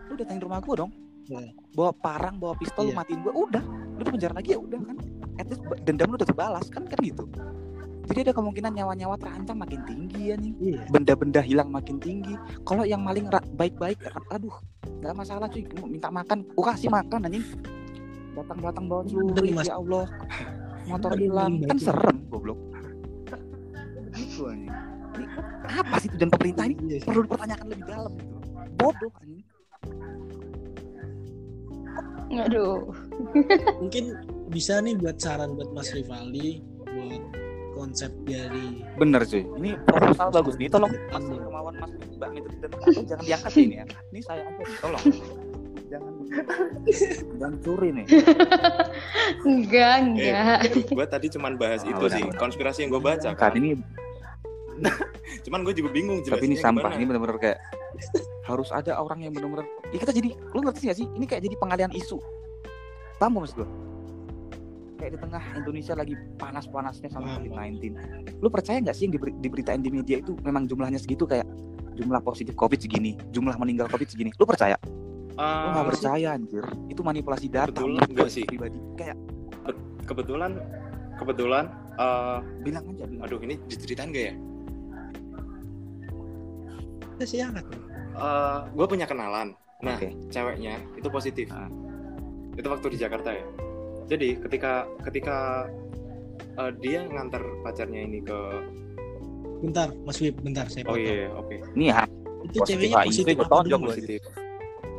Lu 0.09 0.15
datangin 0.17 0.43
rumah 0.43 0.63
gue 0.63 0.75
dong. 0.79 0.93
Iya. 1.27 1.51
bawa 1.75 1.91
parang 1.91 2.39
bawa 2.39 2.55
pistol 2.55 2.87
lu 2.87 2.95
Iya. 2.95 2.99
matiin 3.03 3.21
gue 3.27 3.35
udah. 3.35 3.65
Lu 3.99 4.03
di 4.07 4.11
penjara 4.15 4.35
lagi 4.39 4.55
ya 4.55 4.59
udah 4.63 4.79
kan. 4.79 4.97
At 5.37 5.47
least 5.51 5.63
dendam 5.83 6.15
lu 6.15 6.17
udah 6.17 6.29
terbalas 6.29 6.67
kan 6.71 6.87
kan 6.87 6.99
gitu. 7.03 7.27
Jadi 8.07 8.31
ada 8.31 8.33
kemungkinan 8.39 8.71
nyawa-nyawa 8.79 9.19
terancam 9.19 9.59
makin 9.59 9.83
tinggi 9.83 10.31
ya 10.31 10.39
nih 10.39 10.55
iya. 10.63 10.81
Benda-benda 10.87 11.43
hilang 11.43 11.75
makin 11.75 11.99
tinggi. 11.99 12.39
Kalau 12.63 12.87
yang 12.87 13.03
maling 13.03 13.27
baik-baik 13.59 13.99
aduh 14.31 14.55
nggak 15.03 15.15
masalah 15.19 15.51
cuy. 15.51 15.67
Minta 15.91 16.09
makan 16.15 16.47
gua 16.55 16.65
kasih 16.73 16.89
makan 16.89 17.27
anjing. 17.27 17.43
Datang-datang 18.39 18.85
bawa 18.87 19.03
Mas. 19.51 19.67
ya 19.67 19.75
Allah. 19.75 20.07
Motor 20.95 21.19
hilang. 21.19 21.59
Kan 21.67 21.79
serem 21.83 22.23
goblok 22.31 22.76
gitu 24.17 24.49
anjing. 24.49 24.73
Ini 25.17 25.27
apa 25.71 25.95
sih 26.01 26.09
tujuan 26.13 26.31
pemerintah 26.31 26.65
ini? 26.67 26.75
Iya 26.87 26.99
perlu 27.05 27.21
dipertanyakan 27.25 27.67
lebih 27.71 27.85
dalam 27.87 28.13
gitu. 28.17 28.37
Bodoh 28.77 29.13
anjing. 29.21 29.45
Aduh. 32.37 32.91
mungkin 33.81 34.05
bisa 34.51 34.83
nih 34.83 34.99
buat 34.99 35.17
saran 35.17 35.55
buat 35.55 35.71
Mas 35.73 35.95
Rivaldi 35.95 36.61
buat 36.85 37.23
konsep 37.73 38.11
dari 38.25 38.83
bener 38.97 39.23
cuy. 39.23 39.45
Ini 39.57 39.71
proposal 39.85 40.29
bagus 40.33 40.57
nih. 40.57 40.69
Tolong 40.69 40.91
mas 40.91 41.25
kemauan 41.25 41.75
mas 41.79 41.91
mbak 42.17 42.29
Metri 42.35 42.57
dan 42.59 42.71
jangan 43.07 43.23
diangkat 43.23 43.53
ini 43.57 43.75
ya. 43.77 43.85
Ini 44.11 44.21
saya 44.21 44.43
aja 44.45 44.65
tolong. 44.81 45.05
Jangan 45.87 46.13
jangan 47.39 47.55
curi 47.63 47.89
nih 47.95 48.07
Enggak, 49.47 49.95
enggak. 50.03 50.59
gue 50.83 51.07
tadi 51.07 51.27
cuman 51.31 51.55
bahas 51.55 51.87
Ah, 51.87 51.95
itu 51.95 52.03
udah, 52.03 52.11
sih 52.11 52.25
konspirasi 52.35 52.79
yang 52.83 52.91
gue 52.91 52.99
baca 52.99 53.31
kan. 53.39 53.55
ini 53.55 53.79
Cuman 55.45 55.61
gue 55.63 55.75
juga 55.75 55.91
bingung 55.91 56.21
tapi 56.23 56.47
ini 56.47 56.57
sampah 56.57 56.91
gimana. 56.91 56.97
ini 56.97 57.05
bener-bener 57.05 57.37
kayak 57.37 57.59
harus 58.45 58.69
ada 58.71 58.97
orang 58.97 59.25
yang 59.25 59.33
bener-bener 59.33 59.65
ya 59.89 59.99
kita 59.99 60.13
jadi 60.13 60.37
lu 60.53 60.61
ngerti 60.61 60.87
gak 60.87 60.99
sih? 60.99 61.07
Ini 61.09 61.25
kayak 61.25 61.43
jadi 61.45 61.57
pengalian 61.57 61.91
isu. 61.93 62.19
Gak 63.17 63.29
mas 63.29 63.53
gue 63.53 63.65
kayak 64.97 65.13
di 65.13 65.21
tengah 65.21 65.43
Indonesia 65.55 65.93
lagi 65.93 66.15
panas-panasnya 66.37 67.13
sama 67.13 67.37
Paham, 67.37 67.45
COVID-19 67.47 67.85
lu 68.41 68.49
percaya 68.49 68.81
nggak 68.81 68.97
sih 68.97 69.05
yang 69.05 69.13
diberi- 69.13 69.37
diberitain 69.39 69.85
di 69.85 69.93
media 69.93 70.17
itu 70.19 70.33
memang 70.41 70.65
jumlahnya 70.65 70.97
segitu? 70.97 71.29
Kayak 71.29 71.45
jumlah 71.93 72.21
positif 72.21 72.53
COVID 72.53 72.81
segini 72.81 73.13
jumlah 73.29 73.57
meninggal 73.57 73.89
COVID 73.89 74.09
segini. 74.09 74.33
Lu 74.37 74.45
percaya? 74.45 74.77
Lu 74.81 75.37
Ah, 75.37 75.69
nggak 75.71 75.89
percaya 75.93 76.33
anjir. 76.33 76.65
Itu 76.89 77.05
manipulasi 77.05 77.53
data 77.53 77.77
Kebetulan 77.77 78.09
enggak 78.09 78.25
gua 78.25 78.33
sih. 78.33 78.45
pribadi. 78.49 78.79
Kayak 78.97 79.17
kebetulan 80.05 80.51
kebetulan 81.17 81.65
eh, 81.97 82.39
bilang 82.61 82.85
aja 82.89 83.05
bilang. 83.05 83.25
aduh 83.25 83.41
ini 83.41 83.55
diceritain 83.69 84.09
gak 84.09 84.25
ya? 84.33 84.35
Kita 87.17 87.25
sih 87.25 87.41
hangat 87.41 87.65
gue 88.73 88.87
punya 88.89 89.05
kenalan. 89.05 89.53
Nah, 89.81 89.97
Oke. 89.97 90.09
ceweknya 90.29 90.81
itu 90.97 91.09
positif. 91.09 91.49
Ah. 91.53 91.69
Itu 92.57 92.69
waktu 92.69 92.97
di 92.97 92.99
Jakarta 93.01 93.29
ya. 93.33 93.45
Jadi 94.09 94.41
ketika 94.41 94.89
ketika 95.05 95.69
eh, 96.57 96.73
dia 96.81 97.05
nganter 97.05 97.43
pacarnya 97.61 98.01
ini 98.05 98.21
ke 98.21 98.39
bentar 99.57 99.89
Mas 100.05 100.21
Wib 100.21 100.37
bentar 100.41 100.69
saya 100.69 100.85
oh 100.85 100.93
potong. 100.93 101.01
iya 101.01 101.29
oke 101.33 101.57
ini 101.75 101.85
ya 101.89 102.05
itu 102.45 102.57
positif 102.61 102.77
ceweknya 102.77 102.97
HIV 103.01 103.09
positif 103.09 103.37
tonjok 103.49 103.81
dulu? 103.81 103.89
positif 103.89 104.21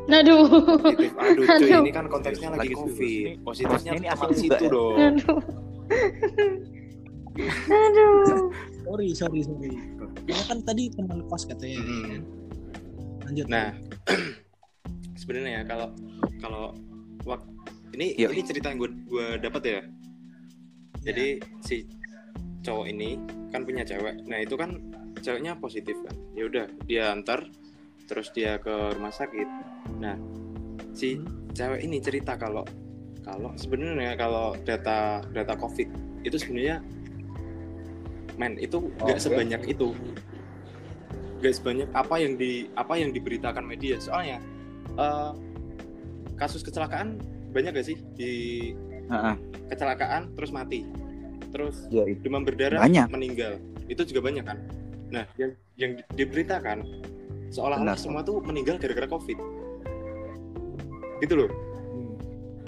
Aduh. 0.08 0.44
positif 0.82 1.12
aduh 1.14 1.44
cuy 1.46 1.54
Aduh. 1.70 1.82
ini 1.86 1.92
kan 1.94 2.04
konteksnya 2.10 2.48
lagi 2.50 2.58
Lagi 2.58 2.74
covid 2.74 3.24
positifnya 3.46 3.92
Ini 3.94 4.06
asli 4.10 4.34
situ 4.34 4.50
juga 4.50 4.58
ya? 4.58 4.68
dong 4.68 4.98
Aduh. 4.98 5.38
Aduh. 7.70 8.42
sorry 8.88 9.08
sorry 9.12 9.40
sorry 9.44 9.70
Karena 10.24 10.44
kan 10.48 10.58
tadi 10.64 10.88
teman 10.88 11.20
kos 11.28 11.44
katanya 11.44 11.78
Mm-mm. 11.84 12.20
lanjut 13.28 13.46
Nah, 13.52 13.68
sebenarnya 15.20 15.60
ya 15.60 15.62
kalau 15.68 15.88
kalau 16.40 16.64
wak- 17.28 17.44
ini 17.92 18.16
Yuk. 18.16 18.32
ini 18.32 18.40
cerita 18.40 18.72
yang 18.72 18.80
gue 18.80 18.90
gue 19.04 19.26
dapat 19.36 19.62
ya. 19.64 19.80
Jadi 21.04 21.26
si 21.60 21.84
cowok 22.64 22.86
ini 22.88 23.20
kan 23.52 23.68
punya 23.68 23.84
cewek. 23.84 24.24
Nah 24.24 24.38
itu 24.40 24.56
kan 24.56 24.80
ceweknya 25.20 25.56
positif 25.60 25.96
kan. 26.04 26.16
Ya 26.32 26.48
udah 26.48 26.66
dia 26.88 27.12
antar, 27.12 27.44
terus 28.08 28.32
dia 28.32 28.56
ke 28.56 28.72
rumah 28.96 29.12
sakit. 29.12 29.48
Nah 30.00 30.16
si 30.96 31.20
cewek 31.52 31.84
ini 31.84 32.00
cerita 32.00 32.36
kalau 32.40 32.64
kalau 33.24 33.52
sebenarnya 33.60 34.16
kalau 34.16 34.56
data 34.64 35.20
data 35.36 35.52
covid 35.58 35.88
itu 36.24 36.36
sebenarnya 36.40 36.80
men 38.38 38.54
itu 38.56 38.88
nggak 39.02 39.18
Oke. 39.18 39.22
sebanyak 39.22 39.62
itu 39.66 39.92
nggak 41.42 41.54
sebanyak 41.54 41.88
apa 41.92 42.14
yang 42.18 42.32
di 42.38 42.70
apa 42.74 42.94
yang 42.98 43.10
diberitakan 43.10 43.66
media 43.66 43.98
soalnya 43.98 44.38
eh, 44.94 45.32
kasus 46.38 46.62
kecelakaan 46.62 47.18
banyak 47.50 47.74
gak 47.74 47.86
sih 47.86 47.98
di 48.14 48.32
Heeh. 49.10 49.34
kecelakaan 49.72 50.30
terus 50.38 50.54
mati 50.54 50.86
terus 51.50 51.88
ya 51.90 52.04
itu 52.06 52.28
demam 52.28 52.44
berdarah 52.46 52.78
Banyak. 52.84 53.08
meninggal 53.10 53.58
itu 53.90 54.04
juga 54.06 54.30
banyak 54.30 54.44
kan 54.46 54.58
nah 55.08 55.24
yang 55.40 55.50
yang 55.80 55.96
di- 55.96 56.06
diberitakan 56.14 56.84
seolah-olah 57.48 57.96
Benar. 57.96 57.98
semua 57.98 58.20
tuh 58.20 58.38
meninggal 58.44 58.76
gara-gara 58.76 59.08
covid 59.08 59.40
gitu 61.18 61.34
loh 61.34 61.50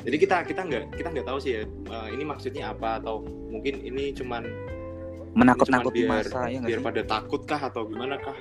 jadi 0.00 0.16
kita 0.16 0.37
kita 0.48 0.61
nggak 0.64 0.85
kita 0.96 1.09
nggak 1.12 1.26
tahu 1.28 1.38
sih 1.38 1.61
ya 1.61 1.62
eh, 1.68 2.09
ini 2.16 2.24
maksudnya 2.24 2.72
apa 2.72 2.98
atau 3.04 3.20
mungkin 3.52 3.85
ini 3.85 4.16
cuman 4.16 4.48
menakut-nakuti 5.30 6.04
masa 6.04 6.46
ya 6.46 6.58
nggak 6.58 6.70
biar 6.70 6.80
sih? 6.80 6.86
pada 6.86 7.02
takut 7.06 7.40
kah 7.46 7.60
atau 7.62 7.86
gimana 7.86 8.18
kah 8.18 8.34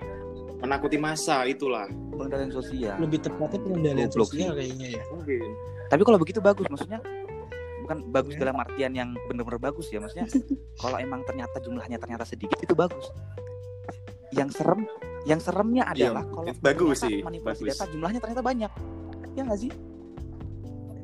menakuti 0.59 0.97
masa 0.99 1.47
itulah. 1.47 1.87
Pengendalian 2.11 2.51
sosial. 2.51 2.99
Lebih 2.99 3.19
tepatnya 3.23 3.59
pengendalian 3.63 4.11
sosial 4.11 4.51
kayaknya 4.53 4.99
ya. 4.99 5.03
Mungkin. 5.07 5.41
Tapi 5.87 6.01
kalau 6.03 6.17
begitu 6.17 6.39
bagus 6.39 6.67
maksudnya 6.67 6.99
bukan 7.81 7.97
bagus 8.11 8.33
Ya. 8.35 8.39
dalam 8.43 8.55
artian 8.59 8.91
yang 8.93 9.09
benar-benar 9.25 9.57
bagus 9.63 9.89
ya 9.89 9.97
maksudnya 9.97 10.29
kalau 10.77 10.99
emang 10.99 11.25
ternyata 11.25 11.57
jumlahnya 11.57 11.97
ternyata 11.97 12.27
sedikit 12.27 12.59
itu 12.59 12.75
bagus. 12.75 13.07
Yang 14.29 14.59
serem 14.59 14.83
yang 15.25 15.39
seremnya 15.39 15.83
Iya, 15.89 16.11
adalah 16.11 16.23
kalau 16.25 16.45
itu 16.45 16.59
bagus 16.59 16.97
ternyata 16.97 17.07
sih, 17.07 17.15
manipulasi 17.23 17.61
bagus. 17.61 17.71
data 17.75 17.85
jumlahnya 17.89 18.19
ternyata 18.19 18.43
banyak. 18.43 18.71
Ya 19.33 19.41
nggak 19.43 19.59
sih? 19.59 19.71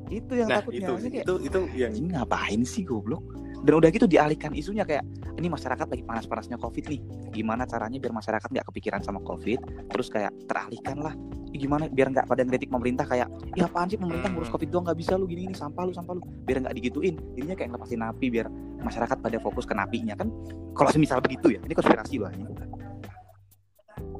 Itu 0.06 0.34
yang 0.36 0.48
nah 0.48 0.62
takutnya 0.62 0.80
itu 0.80 0.92
Maksudnya 0.94 1.12
kayak, 1.16 1.26
itu 1.26 1.34
itu 1.42 1.60
yang 1.74 1.92
"Anjing, 1.92 2.08
ngapain 2.14 2.62
sih 2.62 2.84
goblok 2.84 3.24
dan 3.66 3.74
udah 3.82 3.90
gitu 3.90 4.06
dialihkan 4.06 4.54
isunya 4.54 4.86
kayak 4.86 5.02
ini 5.42 5.50
masyarakat 5.50 5.90
lagi 5.90 6.04
panas-panasnya 6.06 6.62
covid 6.62 6.86
nih. 6.86 7.02
Gimana 7.34 7.66
caranya 7.66 7.98
biar 7.98 8.14
masyarakat 8.14 8.46
nggak 8.54 8.66
kepikiran 8.70 9.02
sama 9.02 9.20
covid? 9.26 9.58
Terus 9.90 10.08
kayak 10.14 10.32
teralihkan 10.46 11.02
lah 11.02 11.18
gimana? 11.50 11.90
Biar 11.90 12.14
nggak 12.14 12.30
pada 12.30 12.46
ngeritik 12.46 12.70
pemerintah 12.70 13.10
kayak 13.10 13.26
ya 13.58 13.66
apaan 13.66 13.90
sih 13.90 13.98
pemerintah 13.98 14.30
ngurus 14.30 14.54
covid 14.54 14.70
doang? 14.70 14.86
Nggak 14.86 14.98
bisa 15.02 15.18
lu 15.18 15.26
gini 15.26 15.50
gini 15.50 15.58
sampah 15.58 15.82
lu 15.82 15.92
sampah 15.98 16.14
lu. 16.14 16.22
Biar 16.46 16.62
nggak 16.62 16.76
digituin. 16.78 17.18
Jadinya 17.34 17.56
kayak 17.58 17.70
ngelepasin 17.74 18.00
napi 18.06 18.26
biar 18.30 18.48
masyarakat 18.86 19.18
pada 19.18 19.38
fokus 19.42 19.66
ke 19.66 19.74
napinya. 19.74 20.14
Kan 20.14 20.30
kalau 20.78 20.94
semisal 20.94 21.18
begitu 21.26 21.58
ya 21.58 21.60
ini 21.66 21.74
konspirasi 21.74 22.22
loh 22.22 22.30
ini 22.30 22.46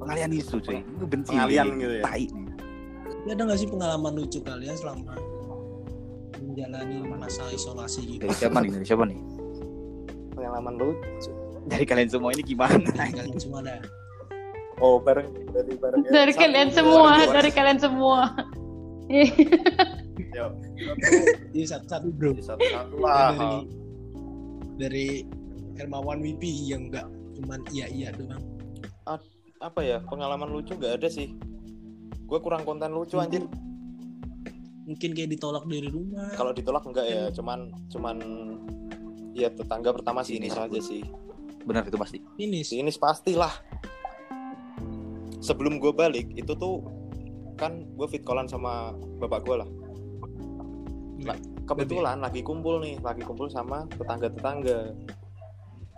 pengalian 0.02 0.30
isu 0.34 0.58
cuy. 0.58 0.82
Ini 0.82 1.06
benci 1.06 1.34
Pengalian 1.38 1.66
gitu 1.78 1.94
ya? 2.02 2.04
tai 2.06 2.26
nih. 2.34 2.46
Ya, 3.26 3.32
ada 3.34 3.42
nggak 3.42 3.58
sih 3.58 3.70
pengalaman 3.70 4.14
lucu 4.14 4.40
kalian 4.42 4.78
selama 4.78 5.18
menjalani 6.56 7.04
masa 7.20 7.44
isolasi 7.52 8.00
gitu? 8.08 8.24
dari 8.24 8.32
siapa 8.32 8.64
nih 8.64 8.72
dari 8.72 8.86
siapa 8.88 9.04
nih 9.04 9.20
pengalaman 10.32 10.74
lucu 10.80 11.32
dari 11.68 11.84
kalian 11.84 12.08
semua 12.08 12.32
ini 12.32 12.44
gimana 12.48 12.88
Kalian 12.96 13.36
semua 13.36 13.60
ada. 13.60 13.84
oh 14.80 14.96
bareng 15.04 15.28
dari 15.52 15.74
bareng 15.76 16.00
ya. 16.04 16.10
Dari 16.16 16.32
Satu, 16.32 16.42
kalian 16.48 16.68
dua, 16.68 16.76
semua, 16.80 17.12
dua. 17.18 17.34
dari 17.34 17.52
kalian 17.52 17.80
semua. 17.80 18.20
Yo, 20.36 20.46
Ini 21.56 21.64
satu-satu 21.64 22.08
bro. 22.12 22.36
satu-satu 22.38 22.96
lah 23.00 23.32
dari 23.32 23.56
dari 24.76 25.08
Hermawan 25.76 26.20
Wipi 26.20 26.72
yang 26.72 26.88
enggak 26.88 27.08
cuman 27.36 27.60
iya 27.72 27.88
iya 27.88 28.10
doang. 28.16 28.40
apa 29.60 29.80
ya 29.82 30.04
pengalaman 30.04 30.52
lucu 30.52 30.76
gak 30.76 31.00
ada 31.00 31.08
sih 31.08 31.32
gue 32.28 32.40
kurang 32.40 32.64
konten 32.64 32.92
lucu 32.92 33.16
anjir 33.18 33.44
Mungkin 34.86 35.18
kayak 35.18 35.30
ditolak 35.34 35.66
dari 35.66 35.90
rumah. 35.90 36.30
kalau 36.38 36.54
ditolak 36.54 36.86
enggak 36.86 37.06
ya 37.10 37.24
cuman 37.34 37.74
cuman 37.90 38.18
ya 39.34 39.50
tetangga 39.50 39.90
pertama 39.92 40.22
sih 40.22 40.38
ini 40.38 40.48
saja 40.48 40.78
sih. 40.78 41.02
Benar 41.66 41.90
itu 41.90 41.98
pasti. 41.98 42.22
Ini 42.38 42.62
ini 42.62 42.92
pastilah. 42.94 43.54
Sebelum 45.42 45.82
gue 45.82 45.90
balik 45.90 46.34
itu 46.38 46.54
tuh 46.54 46.86
kan 47.58 47.82
gue 47.98 48.08
fit 48.08 48.22
callan 48.22 48.46
sama 48.46 48.94
bapak 49.18 49.42
gue 49.42 49.56
lah. 49.66 49.70
Lah, 51.26 51.38
kebetulan 51.66 52.22
lagi 52.22 52.46
kumpul 52.46 52.78
nih 52.78 53.02
lagi 53.02 53.26
kumpul 53.26 53.50
sama 53.50 53.90
tetangga 53.98 54.30
tetangga 54.30 54.94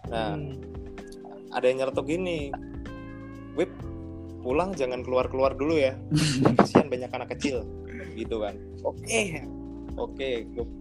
nah 0.08 0.39
Hmm. 0.39 0.56
ada 1.52 1.67
yang 1.67 1.84
nyeletuk 1.84 2.08
gini 2.08 2.47
Wip 3.60 3.67
pulang 4.39 4.71
jangan 4.71 5.04
keluar 5.04 5.28
keluar 5.28 5.52
dulu 5.52 5.76
ya. 5.76 6.00
Kasihan 6.62 6.88
banyak 6.88 7.12
anak 7.12 7.36
kecil 7.36 7.67
gitu 8.17 8.41
kan. 8.41 8.58
Oke. 8.82 9.45
Oke 9.95 10.30
gua- 10.51 10.73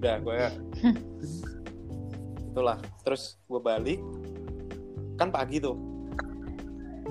udah 0.00 0.16
gue 0.18 0.34
itulah. 2.50 2.78
Terus 3.02 3.38
gue 3.44 3.60
balik. 3.60 4.00
Kan 5.14 5.30
pagi 5.30 5.60
tuh. 5.60 5.76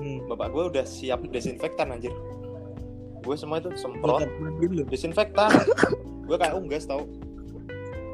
Hmm. 0.00 0.24
bapak 0.26 0.48
gue 0.50 0.64
udah 0.72 0.84
siap 0.84 1.20
desinfektan 1.28 1.92
anjir. 1.92 2.12
Gue 3.20 3.36
semua 3.36 3.60
itu 3.60 3.68
semprot. 3.74 4.24
Desinfektan. 4.88 5.52
Gue 6.24 6.36
kayak 6.36 6.56
unggas 6.56 6.84
tau. 6.84 7.04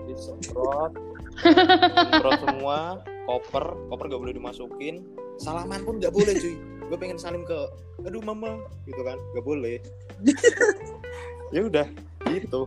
Disemprot. 0.07 0.93
Semprot 1.39 2.39
semua. 2.43 3.01
Koper. 3.25 3.65
Koper 3.87 4.05
gak 4.09 4.21
boleh 4.21 4.35
dimasukin. 4.35 5.07
Salaman 5.39 5.87
pun 5.87 6.03
gak 6.03 6.11
boleh 6.11 6.35
cuy. 6.35 6.59
Gue 6.87 6.99
pengen 6.99 7.19
salim 7.19 7.47
ke 7.47 7.57
aduh 8.03 8.21
mama. 8.21 8.59
Gitu 8.83 9.01
kan. 9.01 9.17
Gak 9.33 9.47
boleh 9.47 9.79
ya 11.55 11.67
udah 11.67 11.87
gitu. 12.31 12.67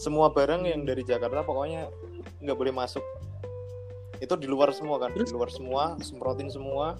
Semua 0.00 0.32
barang 0.32 0.64
yang 0.64 0.88
dari 0.88 1.04
Jakarta 1.04 1.44
pokoknya 1.44 1.92
nggak 2.40 2.56
boleh 2.56 2.72
masuk. 2.72 3.04
Itu 4.20 4.36
di 4.36 4.48
luar 4.48 4.72
semua 4.72 4.96
kan? 5.00 5.12
Di 5.12 5.28
luar 5.32 5.52
semua 5.52 5.96
semprotin 6.00 6.48
semua. 6.48 6.96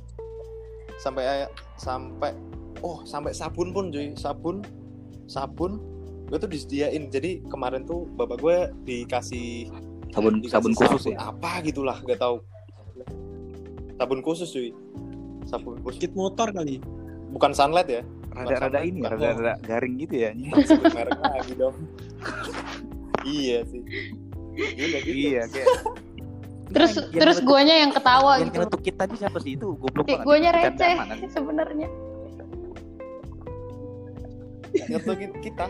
Sampai 1.01 1.49
sampai 1.81 2.37
oh 2.85 3.05
sampai 3.09 3.33
sabun 3.33 3.73
pun 3.73 3.89
cuy. 3.89 4.13
Sabun 4.17 4.61
sabun. 5.25 5.81
Gue 6.29 6.39
tuh 6.39 6.51
disediain. 6.53 7.09
Jadi 7.09 7.41
kemarin 7.49 7.89
tuh 7.89 8.05
bapak 8.21 8.37
gue 8.41 8.57
dikasih 8.85 9.73
sabun 10.13 10.45
dikasih 10.45 10.53
sabun 10.61 10.73
khusus 10.77 11.03
ya? 11.13 11.17
apa 11.33 11.65
gitulah 11.65 11.97
gak 12.05 12.21
tahu. 12.21 12.45
Sabun 13.97 14.21
khusus 14.21 14.49
cuy. 14.53 14.71
Sabun 15.49 15.81
khusus. 15.81 16.01
Kit 16.05 16.13
motor 16.13 16.53
kali. 16.53 16.81
bukan 17.31 17.55
sunlight 17.55 17.87
ya 17.87 18.03
rada-rada 18.31 18.81
ini 18.81 19.01
Bukan. 19.01 19.11
rada-rada 19.17 19.53
garing 19.61 19.95
gitu 19.99 20.15
ya 20.17 20.31
merek 20.33 21.19
lagi 21.27 21.53
dong. 21.55 21.77
Iya 23.21 23.59
sih. 23.67 23.83
Iya, 24.51 24.87
kayak 24.91 25.03
gitu. 25.05 25.15
iya 25.15 25.43
kayak 25.49 25.69
Terus 26.71 26.93
Yang- 26.95 27.11
yang 27.11 27.23
terus 27.27 27.39
guanya 27.43 27.75
yang 27.77 27.91
ketawa 27.91 28.33
yang 28.39 28.47
gitu. 28.47 28.63
nyeletuk 28.63 28.81
kita 28.87 28.99
tadi 29.03 29.15
siapa 29.19 29.39
sih? 29.43 29.59
Itu 29.59 29.75
goblok 29.75 30.07
banget. 30.07 30.23
guanya 30.23 30.51
receh 30.55 30.95
anjing. 30.95 31.31
sebenarnya. 31.37 31.89
ngetukin 34.71 35.35
kita. 35.43 35.67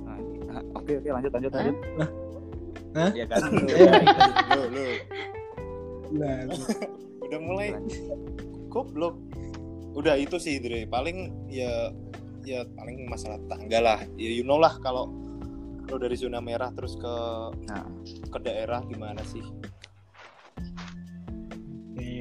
Nah, 0.00 0.16
ah, 0.56 0.62
oke 0.72 0.92
oke 0.96 1.08
lanjut 1.12 1.32
lanjut 1.36 1.52
lanjut. 1.52 1.76
Hah? 2.96 3.10
Iya 3.12 3.24
kan? 3.28 3.40
Lo 4.50 4.62
lo 4.72 4.84
Nah, 6.10 6.42
udah 7.22 7.40
mulai. 7.44 7.68
Goblok 8.66 9.20
udah 9.90 10.14
itu 10.16 10.38
sih 10.38 10.62
Dre 10.62 10.86
paling 10.86 11.48
ya 11.50 11.90
ya 12.46 12.64
paling 12.78 13.04
masalah 13.10 13.36
tangga 13.50 13.78
lah 13.82 14.00
ya 14.16 14.30
you 14.30 14.46
know 14.46 14.56
lah 14.56 14.78
kalau 14.80 15.10
lo 15.90 15.98
dari 15.98 16.14
zona 16.14 16.38
merah 16.38 16.70
terus 16.70 16.94
ke 16.94 17.14
Nah. 17.66 17.84
ke 18.30 18.38
daerah 18.38 18.80
gimana 18.86 19.20
sih 19.26 19.42
oke. 21.98 22.20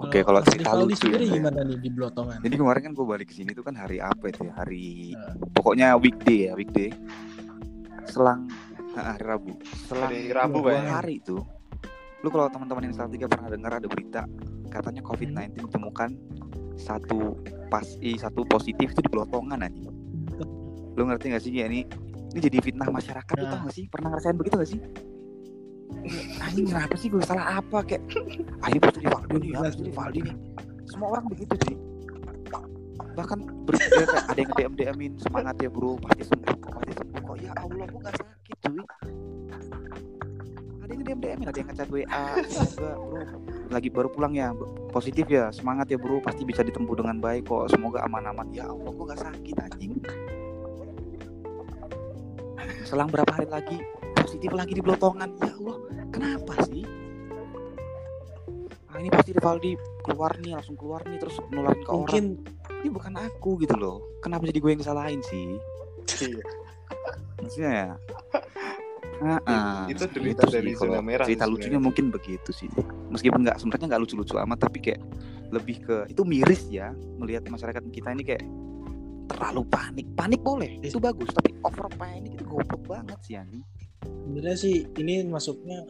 Oke, 0.00 0.24
kalau 0.24 0.40
cerita 0.40 0.72
Rivaldi 0.72 0.96
lucu 0.96 1.04
sendiri 1.12 1.24
ya. 1.28 1.34
gimana 1.36 1.60
nih 1.60 1.76
di 1.76 1.90
Blotongan? 1.92 2.40
Jadi 2.40 2.54
kemarin 2.56 2.80
kan 2.88 2.92
gue 2.96 3.04
balik 3.04 3.26
ke 3.28 3.34
sini 3.36 3.52
tuh 3.52 3.60
kan 3.60 3.76
hari 3.76 4.00
apa 4.00 4.32
itu 4.32 4.48
ya? 4.48 4.52
Hari 4.56 5.12
Nah. 5.12 5.34
pokoknya 5.52 5.92
weekday 6.00 6.48
ya, 6.48 6.56
weekday. 6.56 6.88
Selang 8.08 8.48
hari 8.96 9.20
Rabu. 9.20 9.52
Selang 9.92 10.08
Hari 10.08 10.32
Rabu, 10.32 10.64
dua 10.64 10.80
hari 11.04 11.20
itu. 11.20 11.36
Lu 12.24 12.32
kalau 12.32 12.48
teman-teman 12.48 12.88
yang 12.88 12.96
tiga 13.12 13.28
pernah 13.28 13.52
dengar 13.52 13.72
ada 13.76 13.88
berita 13.92 14.24
katanya 14.72 15.04
COVID-19 15.04 15.68
ditemukan 15.68 16.10
satu 16.80 17.36
pas 17.68 17.86
i 18.00 18.16
satu 18.16 18.42
positif 18.42 18.90
itu 18.90 19.00
di 19.00 19.10
Pelotongan 19.12 19.60
aja. 19.60 19.88
Lu 20.96 21.02
ngerti 21.04 21.30
gak 21.30 21.42
sih 21.44 21.52
ya 21.52 21.68
ini 21.68 21.84
ini 22.30 22.40
jadi 22.40 22.58
fitnah 22.60 22.88
masyarakat 22.88 23.34
lu 23.36 23.44
Nah. 23.44 23.52
tau 23.52 23.60
gak 23.68 23.74
sih? 23.74 23.84
Pernah 23.86 24.08
ngerasain 24.14 24.36
begitu 24.36 24.54
gak 24.58 24.70
sih? 24.70 24.80
Anjing 26.40 26.66
kenapa 26.66 26.94
sih 26.94 27.08
gue 27.10 27.22
salah 27.22 27.58
apa 27.58 27.82
kayak 27.82 28.02
ah 28.62 28.70
pasti 28.70 28.98
di 29.02 29.08
Valdi 29.10 29.36
nih, 29.36 29.50
pasti 29.52 29.82
di 29.84 29.92
Valdi 29.92 30.20
nih. 30.22 30.34
Semua 30.86 31.08
orang 31.12 31.24
begitu 31.28 31.54
sih. 31.66 31.76
Bahkan 33.10 33.38
ber- 33.66 33.74
ya, 33.76 34.06
kayak 34.06 34.24
ada 34.24 34.40
yang 34.40 34.52
DM 34.54 34.72
DMin 34.78 35.12
semangat 35.18 35.58
ya 35.58 35.68
bro, 35.68 35.98
pasti 35.98 36.22
sembuh, 36.24 36.54
kok, 36.56 36.70
pasti 36.78 36.92
sembuh 36.94 37.20
kok. 37.20 37.36
Ya 37.42 37.52
Allah, 37.58 37.86
gue 37.86 38.00
gak 38.00 38.14
sakit 38.16 38.56
cuy. 38.62 38.82
Ada 40.80 40.90
yang 40.90 41.02
DM 41.02 41.18
DMin, 41.20 41.46
ada 41.50 41.58
yang 41.58 41.68
ngechat 41.68 41.88
WA, 41.90 42.24
semoga 42.46 42.90
bro 42.96 43.22
lagi 43.70 43.88
baru 43.88 44.10
pulang 44.10 44.34
ya, 44.34 44.50
positif 44.90 45.30
ya, 45.30 45.54
semangat 45.54 45.88
ya 45.90 45.98
bro, 45.98 46.18
pasti 46.20 46.42
bisa 46.42 46.66
ditempuh 46.66 46.98
dengan 46.98 47.22
baik 47.22 47.46
kok. 47.46 47.70
Semoga 47.70 48.02
aman-aman. 48.04 48.50
Ya 48.50 48.66
Allah, 48.66 48.90
gue 48.90 49.04
gak 49.06 49.22
sakit 49.22 49.56
anjing. 49.62 49.92
Selang 52.84 53.08
berapa 53.08 53.30
hari 53.30 53.48
lagi 53.48 53.78
positif 54.18 54.50
lagi 54.50 54.74
di 54.74 54.82
Blotongan. 54.82 55.30
Ya 55.38 55.54
Allah, 55.54 55.76
kenapa 56.10 56.54
sih? 56.66 56.82
Ah, 58.90 58.98
ini 58.98 59.08
pasti 59.08 59.30
Rivaldi 59.30 59.78
keluar 60.02 60.34
nih, 60.42 60.58
langsung 60.58 60.74
keluar 60.74 61.06
nih 61.06 61.22
terus 61.22 61.38
nularin 61.54 61.78
ke 61.86 61.90
orang 61.94 62.02
Mungkin 62.10 62.24
ini 62.80 62.88
bukan 62.88 63.14
aku 63.20 63.60
gitu 63.60 63.76
loh 63.76 64.00
kenapa 64.24 64.48
jadi 64.48 64.58
gue 64.58 64.70
yang 64.72 64.80
disalahin 64.80 65.20
sih 65.20 65.60
Iya. 66.20 66.42
maksudnya 67.40 67.72
ya 67.72 67.88
Ah, 69.20 69.40
ah. 69.44 69.84
Itu 69.84 70.08
derita 70.08 70.48
Gitu 70.48 70.54
dari 70.56 70.72
sih, 70.72 70.80
zona 70.80 71.00
merah 71.04 71.28
cerita 71.28 71.44
lucunya 71.44 71.76
mungkin 71.76 72.08
begitu 72.08 72.50
sih. 72.56 72.68
Meskipun 73.12 73.44
nggak 73.44 73.60
sebenarnya 73.60 73.86
nggak 73.96 74.02
lucu-lucu 74.02 74.34
amat 74.40 74.58
tapi 74.64 74.78
kayak 74.80 75.00
lebih 75.52 75.76
ke 75.84 75.96
itu 76.08 76.22
miris 76.24 76.64
ya 76.72 76.94
melihat 77.20 77.44
masyarakat 77.52 77.82
kita 77.92 78.16
ini 78.16 78.24
kayak 78.24 78.44
terlalu 79.28 79.62
panik. 79.68 80.06
Panik 80.16 80.40
boleh 80.40 80.80
itu 80.80 80.96
bagus 80.96 81.28
tapi 81.36 81.52
over 81.62 81.86
panik 82.00 82.32
itu 82.34 82.44
goblok 82.48 82.82
banget 82.88 83.18
sih 83.20 83.34
anjing. 83.36 83.62
Sebenarnya 84.00 84.56
sih 84.56 84.74
ini 84.96 85.28
masuknya 85.28 85.84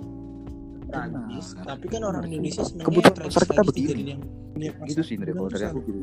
tragis, 0.91 1.55
Nah, 1.55 1.65
tapi 1.71 1.87
kan 1.87 2.03
orang 2.03 2.27
Indonesia 2.27 2.67
sebenarnya 2.67 2.91
Kebutuhan 2.91 3.31
kita 3.31 3.63
begini. 3.63 4.03
yang 4.11 4.21
punya 4.75 4.91
gitu 4.91 5.03
sih 5.07 5.15
dari 5.15 5.31
kalau 5.31 5.47
dari 5.47 5.65
aku 5.71 5.79
gitu. 5.87 6.03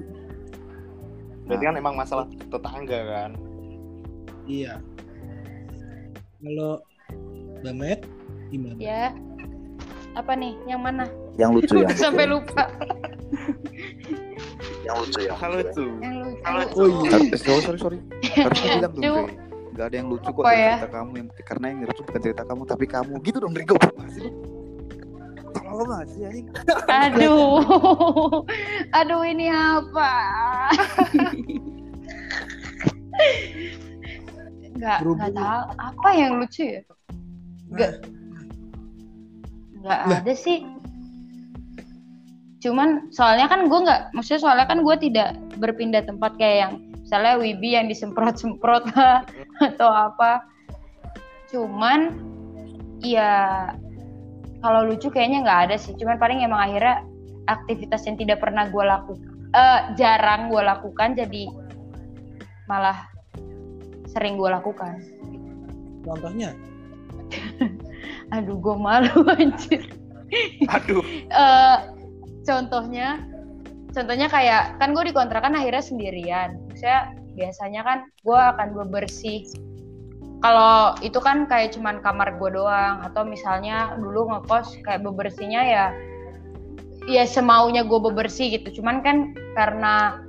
Berarti 1.44 1.64
kan 1.68 1.76
emang 1.76 1.96
masalah 2.00 2.26
tetangga 2.48 3.00
kan? 3.04 3.32
Iya. 4.48 4.80
Kalau 6.40 6.80
Bamet 7.68 8.00
gimana? 8.48 8.80
Ya. 8.80 9.12
Apa 10.16 10.34
nih? 10.34 10.56
Yang 10.66 10.82
mana? 10.82 11.06
yang 11.38 11.52
lucu 11.54 11.78
ya 11.78 11.86
sampai 12.02 12.26
lupa. 12.26 12.66
yang 14.82 14.98
lucu 14.98 15.20
ya 15.22 15.36
halo 15.36 15.60
tuh 15.70 15.92
Yang 16.02 16.16
lucu. 16.24 16.42
Oh 16.74 16.88
iya. 16.88 17.12
Harus- 17.12 17.44
sorry 17.62 17.78
sorry 17.78 17.98
harusnya 18.34 18.68
bilang 18.80 18.82
dong 18.88 18.96
Lucu. 18.98 19.12
Dre. 19.20 19.36
Gak 19.78 19.86
ada 19.86 19.96
yang 19.96 20.08
lucu 20.10 20.26
kok 20.26 20.42
Apa 20.42 20.54
ya? 20.56 20.74
cerita 20.74 20.90
kamu 20.90 21.12
yang 21.14 21.28
karena 21.46 21.66
yang 21.70 21.80
lucu 21.86 22.02
bukan 22.02 22.22
cerita 22.24 22.44
kamu 22.44 22.62
tapi 22.66 22.86
kamu 22.88 23.14
gitu 23.22 23.38
dong 23.38 23.52
Dre 23.54 23.64
goblok 23.64 23.94
banget 23.94 24.14
sih 24.16 24.32
banget 25.68 26.08
anjing 26.10 26.48
Aduh. 26.90 27.62
Aduh 28.98 29.22
ini 29.22 29.46
apa? 29.46 30.12
nggak 34.74 34.98
Berhubung- 35.02 35.18
nggak 35.20 35.34
tahu 35.36 35.62
apa 35.76 36.10
yang 36.14 36.32
lucu 36.38 36.64
ya 36.64 36.82
nggak. 37.74 37.92
Nggak 39.84 40.00
Lah. 40.08 40.20
ada 40.22 40.34
sih. 40.34 40.66
Cuman 42.64 43.14
soalnya 43.14 43.48
kan 43.48 43.70
gue 43.70 43.80
nggak 43.80 44.12
maksudnya 44.18 44.42
soalnya 44.42 44.68
kan 44.68 44.82
gue 44.82 44.96
tidak 44.98 45.38
berpindah 45.62 46.04
tempat 46.04 46.36
kayak 46.42 46.58
yang 46.68 46.74
misalnya 47.06 47.40
Wibi 47.40 47.78
yang 47.78 47.88
disemprot 47.88 48.36
semprot 48.36 48.84
lah 48.98 49.24
atau 49.68 49.88
apa. 49.88 50.44
Cuman 51.54 52.18
ya 53.00 53.72
kalau 54.60 54.90
lucu 54.90 55.08
kayaknya 55.08 55.46
nggak 55.46 55.60
ada 55.72 55.76
sih. 55.78 55.94
Cuman 55.96 56.18
paling 56.18 56.44
emang 56.44 56.60
akhirnya 56.60 57.06
aktivitas 57.48 58.04
yang 58.10 58.20
tidak 58.20 58.44
pernah 58.44 58.68
gue 58.68 58.84
lakukan 58.84 59.38
eh 59.56 59.80
jarang 59.96 60.52
gue 60.52 60.60
lakukan 60.60 61.16
jadi 61.16 61.48
malah 62.68 63.08
sering 64.12 64.36
gue 64.36 64.50
lakukan. 64.52 65.00
Contohnya 66.04 66.52
aduh 68.36 68.58
gue 68.60 68.76
malu 68.76 69.24
anjir. 69.40 69.88
Aduh. 70.68 71.04
Eh, 71.32 71.78
contohnya 72.44 73.24
contohnya 73.96 74.28
kayak 74.28 74.78
kan 74.78 74.92
gue 74.94 75.04
dikontrakan 75.10 75.56
akhirnya 75.56 75.84
sendirian. 75.84 76.60
Saya 76.76 77.16
biasanya 77.34 77.82
kan 77.86 77.98
gue 78.24 78.40
akan 78.40 78.76
bebersih. 78.86 79.48
Kalau 80.38 80.94
itu 81.02 81.18
kan 81.18 81.50
kayak 81.50 81.74
cuman 81.74 81.98
kamar 82.06 82.38
gue 82.38 82.54
doang 82.54 83.02
atau 83.02 83.26
misalnya 83.26 83.98
dulu 83.98 84.30
ngekos 84.30 84.78
kayak 84.86 85.02
bebersihnya 85.02 85.62
ya 85.66 85.86
ya 87.10 87.24
semaunya 87.26 87.82
gue 87.88 87.98
bebersih 87.98 88.54
gitu. 88.54 88.82
Cuman 88.82 89.02
kan 89.02 89.34
karena 89.58 90.22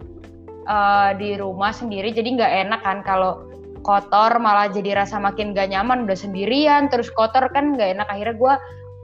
eh, 0.65 1.11
di 1.19 1.37
rumah 1.37 1.75
sendiri 1.75 2.15
jadi 2.15 2.29
nggak 2.41 2.55
enak 2.69 2.81
kan 2.81 2.99
kalau 3.05 3.48
kotor 3.89 4.37
malah 4.37 4.69
jadi 4.69 5.01
rasa 5.01 5.17
makin 5.17 5.57
gak 5.57 5.73
nyaman 5.73 6.05
udah 6.05 6.13
sendirian 6.13 6.93
terus 6.93 7.09
kotor 7.09 7.49
kan 7.49 7.73
nggak 7.73 7.97
enak 7.97 8.09
akhirnya 8.13 8.37
gue 8.37 8.55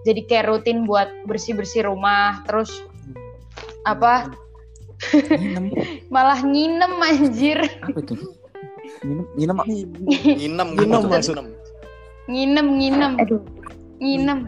jadi 0.04 0.20
kayak 0.28 0.46
rutin 0.52 0.84
buat 0.84 1.08
bersih 1.24 1.56
bersih 1.56 1.88
rumah 1.88 2.44
terus 2.44 2.68
apa 3.88 4.28
Nginem. 5.10 5.72
malah 6.14 6.38
nginem 6.44 6.92
anjir 7.00 7.58
Apa 7.80 7.98
itu? 7.98 8.14
Nginem, 9.02 9.24
nginem 9.36 9.56
apa? 9.56 9.64
Nginem, 9.68 9.88
Nginem, 10.38 10.68
nginem, 10.76 11.00
maksud- 11.08 11.36
nginem. 11.36 11.48
nginem 12.24 12.66
nginem 12.78 13.12
nginem 14.00 14.38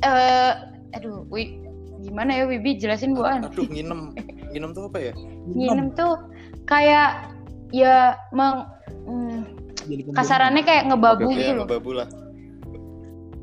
eh 0.00 0.52
aduh 0.94 1.22
wi 1.30 1.58
gimana 2.02 2.34
ya 2.34 2.44
Wibi 2.46 2.74
jelasin 2.74 3.14
buan 3.14 3.46
Aduh, 3.46 3.66
nginem. 3.70 4.14
Nginem 4.50 4.70
tuh 4.74 4.90
apa 4.90 4.98
ya? 4.98 5.12
nginem 5.54 5.94
tuh 5.94 6.18
kayak 6.66 7.30
ya 7.70 8.18
meng 8.30 8.66
hmm, 9.06 9.59
Jadi 9.80 10.02
pembunuh. 10.04 10.16
kasarannya 10.18 10.62
kayak 10.62 10.84
ngebabu 10.88 11.26
oke, 11.26 11.34
gitu 11.34 11.50
Ya, 11.50 11.58
loh 11.58 11.66
babu 11.66 11.90
lah. 11.94 12.08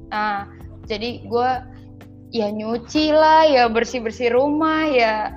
Nah, 0.08 0.48
jadi 0.86 1.10
gue 1.26 1.50
ya 2.32 2.48
nyuci 2.52 3.12
lah, 3.12 3.48
ya 3.48 3.64
bersih 3.68 4.00
bersih 4.00 4.32
rumah, 4.32 4.88
ya 4.88 5.32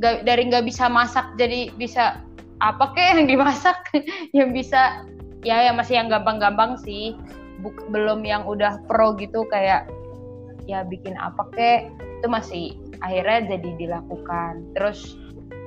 nggak- 0.00 0.24
dari 0.24 0.48
nggak 0.48 0.64
bisa 0.64 0.88
masak 0.88 1.24
jadi 1.36 1.72
bisa 1.76 2.20
apa 2.60 2.92
kek 2.92 3.18
yang 3.18 3.26
dimasak, 3.28 3.78
yang 4.36 4.50
bisa 4.52 5.04
ya 5.42 5.66
yang 5.66 5.76
masih 5.76 5.98
yang 5.98 6.08
gampang-gampang 6.08 6.76
sih, 6.80 7.16
Buk- 7.62 7.88
belum 7.90 8.26
yang 8.26 8.42
udah 8.44 8.82
pro 8.86 9.14
gitu 9.16 9.46
kayak 9.46 9.86
ya 10.66 10.86
bikin 10.86 11.14
apa 11.18 11.42
kek 11.54 11.80
itu 12.22 12.26
masih 12.30 12.64
akhirnya 13.02 13.56
jadi 13.58 13.70
dilakukan. 13.78 14.62
Terus 14.78 15.18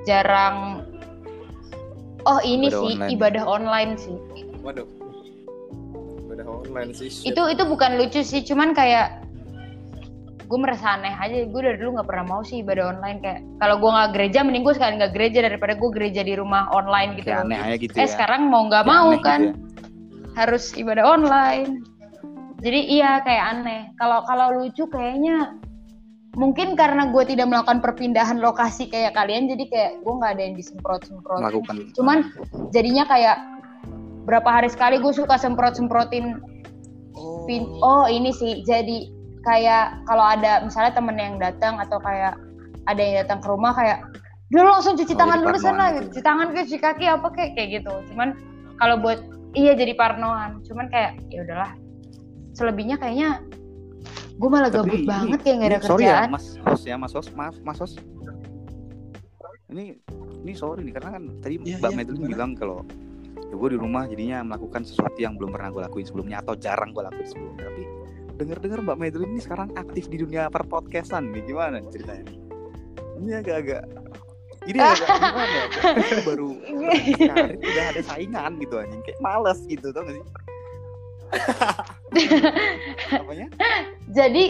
jarang 0.06 0.86
oh 2.24 2.40
ini 2.42 2.68
Ibadah 2.68 2.80
sih 2.80 2.92
online. 2.96 3.10
ibadah 3.12 3.44
online 3.44 3.92
sih. 3.98 4.16
Waduh. 4.66 4.88
Udah 6.26 6.46
online 6.66 6.90
sih. 6.92 7.08
shit. 7.08 7.30
itu 7.30 7.42
itu 7.46 7.62
bukan 7.64 7.96
lucu 7.96 8.20
sih 8.26 8.42
cuman 8.42 8.74
kayak 8.74 9.22
gue 10.46 10.58
merasa 10.62 10.94
aneh 10.94 11.10
aja 11.10 11.42
gue 11.42 11.60
dari 11.62 11.78
dulu 11.78 11.98
nggak 11.98 12.06
pernah 12.06 12.24
mau 12.26 12.42
sih 12.46 12.62
ibadah 12.62 12.94
online 12.94 13.18
kayak 13.18 13.40
kalau 13.58 13.82
gue 13.82 13.90
nggak 13.90 14.10
gereja 14.14 14.38
mending 14.46 14.62
gue 14.62 14.74
sekali 14.78 14.92
nggak 14.98 15.12
gereja 15.14 15.38
daripada 15.42 15.74
gue 15.74 15.90
gereja 15.90 16.22
di 16.22 16.34
rumah 16.38 16.70
online 16.70 17.18
gitu 17.18 17.34
Kayak 17.34 17.46
aneh 17.50 17.58
aja 17.58 17.76
gitu 17.82 17.92
eh 17.98 18.06
ya. 18.06 18.10
sekarang 18.10 18.46
mau 18.46 18.62
nggak 18.70 18.84
mau 18.86 19.10
gitu 19.10 19.26
kan 19.26 19.40
ya. 19.42 19.52
harus 20.38 20.70
ibadah 20.78 21.02
online 21.18 21.82
jadi 22.62 22.80
iya 22.86 23.10
kayak 23.26 23.44
aneh 23.58 23.82
kalau 23.98 24.22
kalau 24.22 24.54
lucu 24.62 24.86
kayaknya 24.86 25.58
mungkin 26.38 26.76
karena 26.78 27.10
gue 27.10 27.24
tidak 27.26 27.48
melakukan 27.48 27.80
perpindahan 27.82 28.38
lokasi 28.38 28.86
kayak 28.86 29.16
kalian 29.18 29.50
jadi 29.50 29.64
kayak 29.66 29.90
gue 30.04 30.14
nggak 30.14 30.32
ada 30.36 30.42
yang 30.46 30.54
disemprot 30.54 31.02
semprot 31.08 31.42
Melakukan. 31.42 31.90
cuman 31.96 32.18
jadinya 32.70 33.02
kayak 33.08 33.55
berapa 34.26 34.44
hari 34.50 34.68
sekali 34.68 34.98
gue 34.98 35.12
suka 35.12 35.36
semprot 35.36 35.74
semprotin 35.74 36.42
Oh. 37.16 37.48
Pin 37.48 37.64
oh 37.80 38.04
ini 38.06 38.28
sih 38.30 38.60
jadi 38.60 39.08
kayak 39.40 40.04
kalau 40.04 40.26
ada 40.26 40.60
misalnya 40.60 40.92
temen 40.92 41.16
yang 41.16 41.34
datang 41.36 41.78
atau 41.78 41.96
kayak 41.96 42.36
ada 42.84 43.00
yang 43.00 43.24
datang 43.24 43.40
ke 43.40 43.48
rumah 43.48 43.72
kayak 43.72 44.04
dulu 44.46 44.68
langsung 44.68 44.94
cuci 44.94 45.10
Oh, 45.10 45.16
tangan 45.16 45.40
dulu 45.40 45.56
sana 45.56 45.84
gitu. 45.92 46.12
cuci 46.12 46.20
tangan 46.20 46.46
ke 46.50 46.60
cuci 46.62 46.76
kaki 46.76 47.04
apa 47.06 47.26
kayak 47.30 47.50
kayak 47.54 47.68
gitu 47.80 47.92
cuman 48.12 48.36
kalau 48.76 49.00
buat 49.00 49.24
iya 49.54 49.72
jadi 49.72 49.96
parnoan 49.96 50.60
cuman 50.62 50.86
kayak 50.86 51.16
ya 51.26 51.40
udahlah 51.40 51.72
selebihnya 52.52 52.96
kayaknya 52.96 53.40
gue 54.36 54.48
malah 54.50 54.68
Tapi 54.68 54.76
gabut 54.78 54.98
ini- 54.98 55.08
banget 55.08 55.38
kayak 55.40 55.56
gak 55.56 55.66
ada 55.66 55.78
sorry 55.80 56.04
ya 56.04 56.12
kerjaan 56.12 56.28
mas 56.28 56.46
host 56.60 56.84
ya 56.84 56.94
mas 56.94 57.12
maaf 57.32 57.56
mas 57.64 57.80
ini 59.66 59.96
ini 60.44 60.52
sorry 60.52 60.84
nih 60.84 60.92
karena 60.92 61.10
kan 61.12 61.22
tadi 61.40 61.54
Iya, 61.58 61.80
mbak 61.80 61.90
Madeline 61.92 62.18
gimana? 62.18 62.28
bilang 62.28 62.50
kalau 62.54 62.78
ya 63.46 63.54
gue 63.54 63.68
di 63.74 63.78
rumah 63.78 64.04
jadinya 64.10 64.42
melakukan 64.42 64.82
sesuatu 64.82 65.18
yang 65.18 65.38
belum 65.38 65.54
pernah 65.54 65.70
gue 65.70 65.82
lakuin 65.86 66.06
sebelumnya 66.06 66.42
atau 66.42 66.54
jarang 66.58 66.90
gue 66.90 67.02
lakuin 67.02 67.28
sebelumnya. 67.28 67.64
Tapi 67.70 67.82
denger 68.36 68.58
dengar 68.60 68.78
mbak 68.84 68.96
Madeline 69.00 69.32
ini 69.32 69.42
sekarang 69.42 69.68
aktif 69.78 70.10
di 70.10 70.20
dunia 70.20 70.50
perpodcastan 70.50 71.30
nih. 71.30 71.42
Gimana 71.46 71.80
ceritanya 71.88 72.26
ini 73.16 73.32
agak-agak 73.32 73.82
ini 74.66 74.78
agak 74.82 75.06
gimana 75.06 75.46
ya? 75.46 75.64
Kayak 75.94 76.22
baru 76.26 76.48
karir 77.30 77.56
udah 77.62 77.84
ada 77.94 78.02
saingan 78.02 78.52
gitu 78.58 78.74
anjing 78.82 79.02
kayak 79.06 79.18
males 79.22 79.60
gitu 79.70 79.86
tau 79.94 80.02
gak 80.02 80.14
sih? 80.18 80.24
Apanya? 83.18 83.46
Jadi 84.14 84.44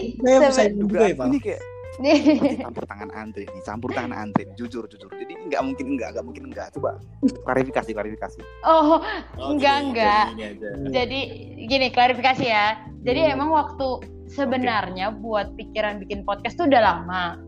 Saya 0.52 0.68
juga 0.72 1.08
ya, 1.08 1.16
Pak. 1.16 1.26
ini 1.32 1.38
kayak 1.40 1.62
campur 2.66 2.84
tangan 2.84 3.10
Andre 3.12 3.42
nih, 3.48 3.62
campur 3.64 3.90
tangan 3.92 4.12
Andre, 4.12 4.42
jujur 4.54 4.84
jujur. 4.86 5.08
Jadi 5.10 5.32
nggak 5.48 5.62
mungkin 5.64 5.86
enggak, 5.96 6.08
nggak 6.16 6.26
mungkin 6.26 6.44
enggak. 6.52 6.68
Coba 6.76 7.00
klarifikasi, 7.44 7.90
klarifikasi. 7.92 8.40
oh 8.64 9.00
Oh, 9.38 9.52
enggak 9.52 9.76
gini, 9.80 9.86
enggak 9.92 10.24
gini 10.34 10.90
jadi 10.92 11.20
gini 11.66 11.86
klarifikasi 11.90 12.44
ya 12.44 12.66
jadi 13.02 13.20
Hmm. 13.30 13.34
emang 13.38 13.50
waktu 13.54 13.88
sebenarnya 14.26 15.14
buat 15.14 15.54
pikiran 15.54 16.02
bikin 16.02 16.26
podcast 16.26 16.58
tuh 16.58 16.66
udah 16.66 16.82
lama 16.82 17.38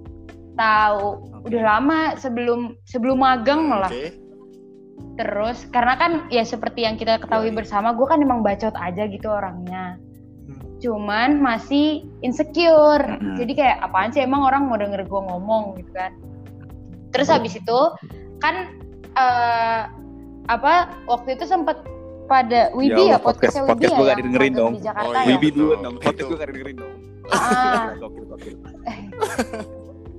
tahu 0.55 1.27
Oke. 1.43 1.51
udah 1.51 1.63
lama 1.63 1.99
sebelum 2.17 2.75
sebelum 2.87 3.19
magang 3.23 3.67
malah 3.67 3.91
Oke. 3.91 4.15
terus 5.19 5.67
karena 5.71 5.95
kan 5.99 6.13
ya 6.31 6.47
seperti 6.47 6.87
yang 6.87 6.95
kita 6.95 7.19
ketahui 7.19 7.51
Yoi. 7.51 7.59
bersama 7.59 7.91
gue 7.95 8.07
kan 8.07 8.23
emang 8.23 8.43
bacot 8.43 8.75
aja 8.79 9.07
gitu 9.11 9.27
orangnya. 9.27 9.99
Cuman 10.79 11.39
masih 11.39 12.07
insecure 12.23 13.03
Mm-mm. 13.03 13.35
jadi 13.35 13.53
kayak 13.53 13.77
apaan 13.83 14.11
sih 14.11 14.23
emang 14.23 14.43
orang 14.43 14.67
mau 14.67 14.79
denger 14.79 15.03
gue 15.05 15.21
ngomong 15.21 15.75
gitu 15.77 15.91
kan 15.91 16.15
terus 17.11 17.27
habis 17.27 17.55
itu 17.55 17.79
kan 18.39 18.71
eh, 19.13 19.83
apa 20.47 20.73
waktu 21.05 21.35
itu 21.35 21.45
sempet 21.45 21.77
pada 22.25 22.69
Wibi 22.73 23.09
ya, 23.09 23.17
Allah, 23.17 23.25
podcast- 23.25 23.57
podcastnya 23.57 23.65
Wibi 23.65 23.73
podcast 23.73 23.83
ya 23.83 23.89
gua 23.91 23.99
nggak 23.99 24.13
yang 24.13 24.21
didengerin 24.21 24.53
dong. 24.53 24.73
di 24.73 24.83
Jakarta 24.85 25.09
Oh, 25.09 25.13
ya 25.13 25.23
iya. 25.25 25.33
Wibi 25.35 25.49
dulu 25.51 25.73
dong, 25.75 25.95
podcast 25.97 26.13
Itu. 26.15 26.25
gue 26.29 26.37
gak 26.37 26.49
dengerin 26.53 26.77
dong. 26.77 26.93
Ah. 27.29 27.85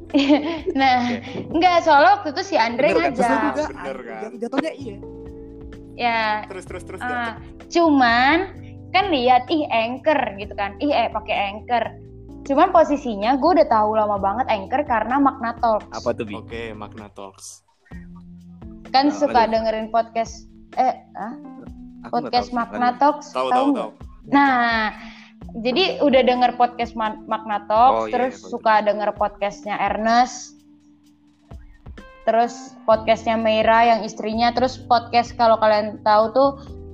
Nah 0.74 0.97
Oke. 1.05 1.45
enggak 1.53 1.76
soalnya 1.86 2.12
waktu 2.18 2.30
itu 2.34 2.41
si 2.43 2.55
Andre 2.57 2.88
Bener 2.89 2.97
kan? 2.97 3.12
Ngajak 3.14 3.30
juga. 3.30 3.64
Bener 3.70 3.97
kan? 4.01 4.22
Jat- 4.26 4.38
Jatuhnya 4.41 4.72
iya. 4.74 4.95
ya 5.93 6.22
Terus 6.49 6.66
terus 6.66 6.84
terus. 6.84 7.01
Ah, 7.03 7.38
Dok. 7.38 7.70
cuman 7.70 8.38
kan 8.89 9.07
lihat 9.07 9.45
ih 9.47 9.65
anchor 9.65 10.17
gitu 10.35 10.53
kan 10.53 10.73
ih 10.77 10.89
eh 10.89 11.07
pakai 11.07 11.35
anchor 11.49 11.83
cuman 12.41 12.69
posisinya 12.69 13.35
gue 13.35 13.51
udah 13.53 13.67
tahu 13.67 13.93
lama 13.93 14.17
banget 14.17 14.47
anchor 14.47 14.81
karena 14.83 15.17
Magna 15.17 15.53
Talks 15.55 15.91
Apa 15.93 16.11
tuh, 16.11 16.25
Bi? 16.25 16.33
Oke, 16.33 16.73
Magna 16.73 17.07
Talks. 17.09 17.61
kan 18.89 19.05
Nah, 19.05 19.13
suka 19.13 19.39
lanjut. 19.39 19.53
dengerin 19.53 19.87
podcast 19.89 20.49
eh 20.73 20.97
ah, 21.13 21.33
podcast 22.07 22.49
Lanjut. 22.49 22.97
Talks 22.97 23.27
Tahu 23.29 23.47
tahu 23.49 23.67
nah 24.25 24.93
jadi 25.55 25.97
udah 25.99 26.21
denger 26.21 26.51
podcast 26.55 26.93
Ma- 26.93 27.21
Magna 27.23 27.65
Talks 27.65 27.95
Oh, 27.95 28.05
iya, 28.05 28.13
terus 28.13 28.33
iya, 28.33 28.39
betul. 28.39 28.51
suka 28.51 28.73
denger 28.81 29.09
podcastnya 29.13 29.75
Ernest 29.77 30.57
terus 32.23 32.53
podcastnya 32.83 33.33
Meira 33.35 33.85
yang 33.87 34.01
istrinya 34.01 34.49
terus 34.49 34.77
podcast 34.79 35.33
kalau 35.33 35.57
kalian 35.57 35.97
tahu 36.01 36.25
tuh 36.29 36.49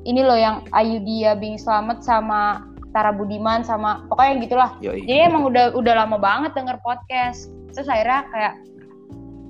ini 0.06 0.22
loh 0.22 0.38
yang 0.38 0.62
Ayudia 0.72 1.34
Bing 1.36 1.58
Slamet 1.58 2.06
sama 2.06 2.64
Tara 2.94 3.12
Budiman 3.12 3.66
sama 3.66 4.08
pokoknya 4.08 4.30
yang 4.32 4.42
gitulah 4.46 4.70
Yoi. 4.80 5.04
jadi 5.04 5.28
emang 5.28 5.50
udah 5.50 5.76
udah 5.76 5.94
lama 6.06 6.16
banget 6.16 6.56
denger 6.56 6.80
podcast 6.80 7.52
terus 7.76 7.92
akhirnya 7.92 8.24
kayak 8.32 8.54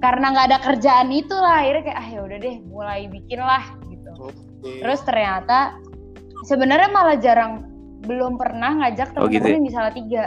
karena 0.01 0.26
nggak 0.34 0.47
ada 0.49 0.60
kerjaan 0.66 1.10
itu 1.14 1.36
lah 1.36 1.62
akhirnya 1.62 1.84
kayak 1.91 1.99
ah 2.01 2.08
ya 2.10 2.20
udah 2.26 2.38
deh 2.41 2.56
mulai 2.66 3.06
bikin 3.06 3.39
lah 3.39 3.64
gitu 3.86 4.10
Oh, 4.16 4.32
Terus 4.64 5.03
ternyata 5.06 5.76
sebenarnya 6.47 6.89
malah 6.89 7.20
jarang 7.20 7.68
belum 8.08 8.39
pernah 8.39 8.82
ngajak 8.82 9.14
Oh, 9.20 9.28
gitu 9.30 9.43
teman-teman 9.43 9.49
ya? 9.49 9.56
yang 9.60 9.66
di 9.66 9.74
Salatiga. 9.74 10.24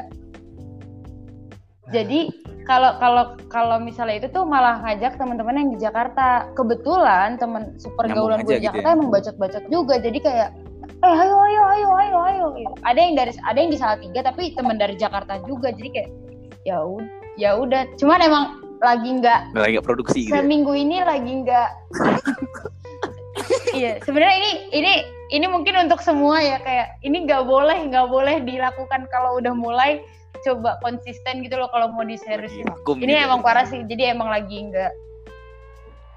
Jadi 1.89 2.21
kalau 2.69 2.91
kalau 3.01 3.25
kalau 3.49 3.77
misalnya 3.81 4.21
itu 4.21 4.29
tuh 4.29 4.45
malah 4.45 4.85
ngajak 4.85 5.17
teman-teman 5.17 5.57
yang 5.57 5.69
di 5.73 5.79
Jakarta. 5.81 6.53
Kebetulan 6.53 7.41
teman 7.41 7.73
sepergaulan 7.81 8.45
Nyambung 8.45 8.53
gue 8.53 8.61
di 8.61 8.61
gitu 8.61 8.67
Jakarta 8.69 8.89
ya? 8.93 8.95
emang 8.95 9.09
bacot-bacot 9.09 9.65
juga. 9.73 9.95
Jadi 9.97 10.19
kayak 10.21 10.49
eh 10.99 11.15
ayo 11.25 11.37
ayo 11.41 11.63
ayo 11.65 11.89
ayo 11.97 12.17
ayo 12.29 12.45
gitu. 12.61 12.73
Ada 12.85 13.01
yang 13.01 13.15
dari 13.17 13.33
ada 13.41 13.59
yang 13.59 13.71
di 13.73 13.79
Salatiga 13.81 14.21
tapi 14.21 14.53
teman 14.53 14.77
dari 14.77 14.95
Jakarta 15.01 15.41
juga. 15.49 15.73
Jadi 15.73 15.89
kayak 15.89 16.11
ya 16.69 16.85
udah 16.85 17.09
ya 17.41 17.51
udah. 17.57 17.83
Cuman 17.97 18.21
emang 18.21 18.45
lagi 18.79 19.11
nggak 19.11 19.41
Lagi 19.59 19.73
nggak 19.75 19.87
produksi 19.87 20.19
gitu. 20.23 20.31
ya? 20.31 20.39
seminggu 20.39 20.71
ini 20.71 21.03
lagi 21.03 21.33
nggak 21.43 21.69
iya 23.79 23.99
sebenarnya 24.07 24.37
ini 24.39 24.51
ini 24.71 24.93
ini 25.35 25.47
mungkin 25.51 25.75
untuk 25.83 25.99
semua 25.99 26.39
ya 26.39 26.63
kayak 26.63 27.03
ini 27.03 27.27
nggak 27.27 27.43
boleh 27.43 27.75
nggak 27.91 28.07
boleh 28.07 28.39
dilakukan 28.47 29.11
kalau 29.11 29.43
udah 29.43 29.55
mulai 29.55 30.03
coba 30.39 30.79
konsisten 30.81 31.43
gitu 31.43 31.57
loh 31.57 31.67
kalau 31.69 31.91
mau 31.91 32.03
Lagi 32.03 32.15
diseriusin 32.15 32.65
vakum 32.65 32.97
ini 32.99 33.11
gitu. 33.11 33.27
emang 33.27 33.41
parah 33.43 33.65
sih 33.65 33.83
jadi 33.85 34.15
emang 34.15 34.29
lagi 34.29 34.71
nggak 34.71 34.93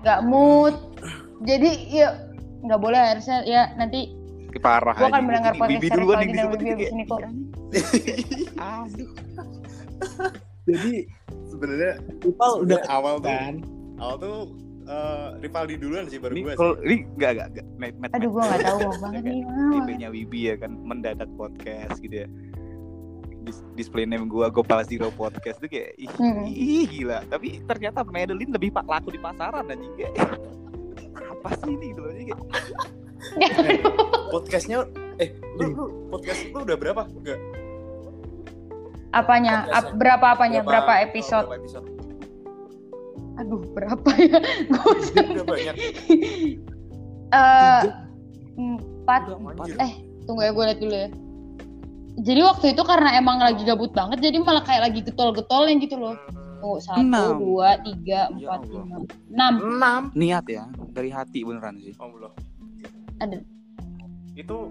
nggak 0.02 0.20
mood 0.24 0.76
jadi 1.42 1.70
ya 1.90 2.08
nggak 2.62 2.80
boleh 2.80 3.00
harusnya 3.00 3.42
ya 3.44 3.74
nanti 3.76 4.14
Parah 4.52 4.92
Gua 4.94 5.08
akan 5.08 5.24
mendengar 5.24 5.54
podcast 5.56 5.74
Bibi 5.74 5.88
Syarif 5.88 5.96
duluan 5.98 6.12
lagi 6.14 6.22
yang 6.22 6.28
dan 6.28 6.36
disebut 6.36 6.60
Bibi 6.60 6.62
ini 6.62 6.74
abis 6.76 6.78
kayak, 6.78 6.92
ini 6.92 7.04
kok. 7.08 7.20
"Ih, 7.72 7.86
Aduh. 8.60 9.10
Jadi 10.62 10.94
Sebenarnya 11.48 11.94
Ipal 12.22 12.52
udah 12.60 12.80
awal 12.88 13.16
tuh 13.20 13.32
kan. 13.32 13.56
awal 13.98 14.16
tuh 14.18 14.38
eh, 14.84 15.28
Rivaldi 15.40 15.76
duluan 15.78 16.06
sih 16.06 16.18
baru 16.18 16.34
gue 16.34 16.54
sih. 16.54 16.74
ini 16.84 16.96
enggak 17.10 17.32
enggak 17.32 17.48
enggak. 17.50 17.66
Met, 17.76 17.94
met, 17.96 18.10
aduh 18.12 18.30
gue 18.30 18.44
nggak 18.44 18.62
tahu 18.62 18.80
banget 19.00 19.22
nih 19.24 19.40
Wah. 19.42 19.78
IP-nya 19.78 20.08
Wibi 20.10 20.40
ya 20.44 20.56
kan 20.58 20.72
mendadak 20.78 21.30
podcast 21.34 21.96
gitu 22.00 22.16
ya. 22.18 22.28
Dis- 23.42 23.66
display 23.74 24.06
name 24.06 24.26
gua 24.26 24.48
Gopal 24.48 24.86
Zero 24.86 25.10
Podcast 25.10 25.58
tuh 25.58 25.66
kayak 25.66 25.98
ih, 25.98 26.10
Mm. 26.14 26.46
ih, 26.46 26.86
gila. 26.88 27.26
Tapi 27.26 27.62
ternyata 27.64 28.02
Madeline 28.04 28.50
lebih 28.50 28.70
pak 28.70 28.86
laku 28.86 29.10
di 29.10 29.18
pasaran 29.18 29.66
anjing 29.66 29.94
kayak. 29.96 30.14
Apa 31.34 31.50
sih 31.58 31.74
ini 31.74 31.90
gitu 31.90 32.02
loh 32.02 32.12
kayak, 32.12 32.40
Podcastnya 34.30 34.86
eh 35.18 35.30
lu, 35.56 35.74
lu 35.74 35.84
podcast 36.08 36.42
lu 36.48 36.62
udah 36.62 36.74
berapa? 36.76 37.02
Enggak. 37.08 37.40
apanya. 39.12 39.68
Ap- 39.70 39.94
berapa 39.94 40.24
apanya 40.32 40.62
berapa 40.62 40.88
oh, 40.90 41.04
episode 41.04 41.46
berapa 41.46 41.60
episode? 41.60 41.88
aduh 43.34 43.62
berapa 43.74 44.10
ya 44.16 44.38
gue 44.72 44.94
Udah 45.34 45.46
banyak. 45.46 45.76
Eh, 47.32 47.82
empat 48.56 49.22
Anjir. 49.28 49.76
eh 49.80 49.92
tunggu 50.24 50.42
ya 50.42 50.52
gue 50.52 50.64
lihat 50.64 50.80
dulu 50.80 50.96
ya 50.96 51.10
jadi 52.18 52.42
waktu 52.44 52.66
itu 52.70 52.82
karena 52.82 53.16
emang 53.16 53.40
lagi 53.40 53.62
gabut 53.62 53.92
banget 53.92 54.20
jadi 54.22 54.38
malah 54.40 54.62
kayak 54.62 54.82
lagi 54.86 55.00
getol-getolnya 55.02 55.76
gitu 55.78 55.96
loh 55.96 56.16
tunggu 56.54 56.78
satu 56.78 57.00
Enam. 57.00 57.30
dua 57.40 57.70
tiga 57.80 58.30
Ya 58.32 58.52
empat 58.52 58.60
Allah. 58.64 58.84
lima 58.84 58.98
enam 59.30 59.54
Enam. 59.72 60.02
niat 60.14 60.46
ya 60.46 60.64
dari 60.90 61.10
hati 61.10 61.42
beneran 61.42 61.80
sih. 61.80 61.96
Oh, 61.98 62.10
belum. 62.10 62.32
ada 63.18 63.38
Itu 64.32 64.70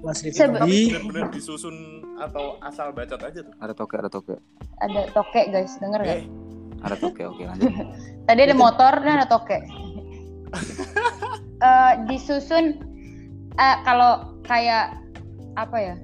Mas 0.00 0.22
Sebe- 0.22 0.58
Rifdi 0.58 0.90
benar-benar 0.90 1.26
disusun 1.30 1.76
atau 2.16 2.56
asal 2.60 2.88
bacot 2.90 3.20
aja 3.20 3.40
tuh. 3.40 3.52
Ada 3.58 3.72
toke, 3.72 3.94
ada 3.94 4.08
toke. 4.08 4.36
ada 4.76 5.02
toke 5.10 5.42
guys 5.48 5.74
denger 5.76 6.00
nggak 6.00 6.18
Eh, 6.18 6.26
Ada 6.80 6.96
toke, 6.96 7.22
oke 7.24 7.42
lanjut. 7.42 7.72
tadi 8.26 8.40
ada 8.42 8.54
motor 8.54 8.92
dan 8.96 9.18
ada 9.18 9.26
toke 9.26 9.58
Eh, 11.56 11.92
disusun 12.04 12.76
eh, 13.54 13.76
kalau 13.82 14.36
kayak 14.42 15.00
apa 15.54 15.76
ya 15.80 15.94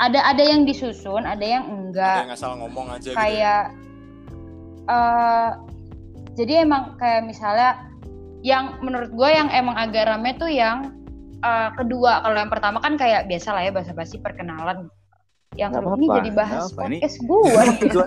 ada 0.00 0.20
ada 0.24 0.42
yang 0.42 0.64
disusun 0.64 1.28
ada 1.28 1.44
yang 1.44 1.64
ada 1.68 1.76
enggak 1.76 2.16
yang 2.24 2.32
asal 2.32 2.56
ngomong 2.56 2.88
aja 2.96 3.12
gitu. 3.12 3.12
ya. 3.12 3.20
kayak 3.20 3.62
eh 4.88 5.50
jadi 6.34 6.64
emang 6.64 6.96
kayak 6.96 7.28
misalnya 7.28 7.84
yang 8.40 8.80
menurut 8.80 9.12
gue 9.12 9.28
yang 9.28 9.52
emang 9.52 9.76
agak 9.76 10.08
rame 10.08 10.32
tuh 10.40 10.48
yang 10.48 10.96
eh, 11.44 11.68
kedua 11.76 12.24
kalau 12.24 12.36
yang 12.40 12.48
pertama 12.48 12.80
kan 12.80 12.96
kayak 12.96 13.28
biasa 13.28 13.52
lah 13.52 13.62
ya 13.68 13.72
basa-basi 13.76 14.16
perkenalan 14.24 14.88
yang 15.58 15.74
kedua 15.76 15.94
ini 16.00 16.08
jadi 16.08 16.30
bahas 16.32 16.72
apa, 16.72 16.88
podcast 16.88 17.18
gue 17.20 17.42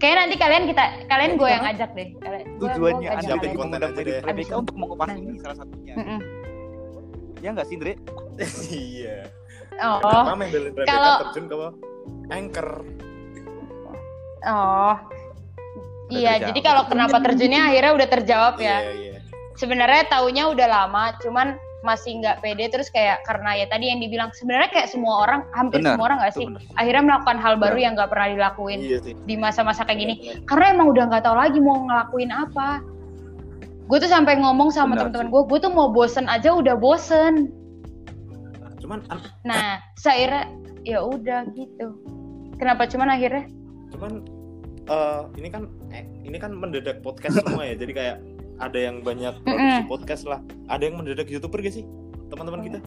kayak 0.00 0.16
nanti 0.22 0.36
kalian 0.38 0.64
kita 0.70 0.84
kalian 1.10 1.32
gue 1.40 1.48
yang 1.50 1.64
ajak 1.66 1.90
deh 1.96 2.14
Tujuannya 2.56 3.08
kalian. 3.20 3.52
konten 3.52 3.80
aja 3.84 4.00
deh. 4.00 4.24
Rebecca 4.24 4.54
untuk 4.64 4.76
mengupas 4.80 5.12
ini 5.12 5.36
salah 5.44 5.60
satunya. 5.60 5.92
Mm-mm. 5.92 6.20
Ya 7.44 7.52
enggak 7.52 7.68
sih, 7.68 7.76
Dre? 7.76 8.00
iya. 8.72 9.28
oh 9.80 10.00
Kenapa 10.00 10.44
Rebecca 10.46 10.86
kalau- 10.86 11.18
terjun 11.28 11.44
ke 11.46 11.56
anchor? 12.28 12.68
oh 14.46 14.94
iya 16.08 16.38
jadi 16.38 16.60
kalau 16.62 16.86
kenapa 16.86 17.18
terjunnya 17.18 17.66
akhirnya 17.66 17.92
udah 17.94 18.08
terjawab 18.08 18.54
ya 18.56 18.78
Iya, 18.78 18.92
iya. 18.94 19.14
sebenarnya 19.54 20.06
taunya 20.06 20.46
udah 20.46 20.66
lama 20.66 21.18
cuman 21.18 21.58
masih 21.82 22.18
nggak 22.18 22.42
pede 22.42 22.66
terus 22.66 22.90
kayak 22.90 23.22
karena 23.22 23.54
ya 23.54 23.66
tadi 23.66 23.90
yang 23.90 23.98
dibilang 23.98 24.30
sebenarnya 24.30 24.70
kayak 24.70 24.88
semua 24.90 25.22
orang 25.22 25.46
hampir 25.50 25.82
Benar, 25.82 25.94
semua 25.94 26.06
orang 26.06 26.18
nggak 26.18 26.34
sih 26.34 26.46
benar. 26.46 26.62
akhirnya 26.74 27.02
melakukan 27.04 27.38
hal 27.38 27.54
baru 27.56 27.78
yang 27.78 27.92
nggak 27.94 28.10
pernah 28.10 28.28
dilakuin 28.32 28.78
Iya 28.82 28.98
sih. 29.02 29.14
di 29.22 29.34
masa-masa 29.34 29.82
kayak 29.82 29.98
gini 29.98 30.14
karena 30.46 30.74
emang 30.74 30.90
udah 30.90 31.04
nggak 31.06 31.22
tahu 31.22 31.36
lagi 31.36 31.58
mau 31.58 31.78
ngelakuin 31.82 32.30
apa 32.30 32.82
gue 33.86 33.98
tuh 33.98 34.10
sampai 34.10 34.34
ngomong 34.36 34.70
sama 34.70 34.98
sih. 34.98 35.10
gue 35.26 35.42
gue 35.42 35.58
tuh 35.58 35.70
mau 35.70 35.90
bosen 35.90 36.26
aja 36.26 36.50
udah 36.50 36.74
bosen 36.74 37.50
Cuman 38.86 39.02
an- 39.10 39.34
nah 39.42 39.66
saya 39.94 40.46
ya 40.80 41.02
udah 41.02 41.42
gitu 41.52 41.98
kenapa 42.54 42.86
cuman 42.86 43.10
akhirnya 43.10 43.50
cuman 43.90 44.22
eh 44.86 45.22
ini 45.34 45.48
kan 45.50 45.62
eh, 45.90 46.06
ini 46.22 46.38
kan 46.38 46.54
mendadak 46.54 47.02
podcast 47.02 47.42
semua 47.42 47.66
ya. 47.66 47.74
Jadi 47.74 47.92
kayak 47.92 48.16
ada 48.56 48.78
yang 48.78 49.02
banyak 49.02 49.34
produksi 49.42 49.66
Mm-mm. 49.76 49.90
podcast 49.90 50.22
lah. 50.24 50.38
Ada 50.66 50.86
yang 50.86 50.96
mendadak 50.96 51.26
YouTuber 51.26 51.58
gak 51.60 51.74
sih? 51.74 51.84
Teman-teman 52.26 52.62
kita? 52.62 52.78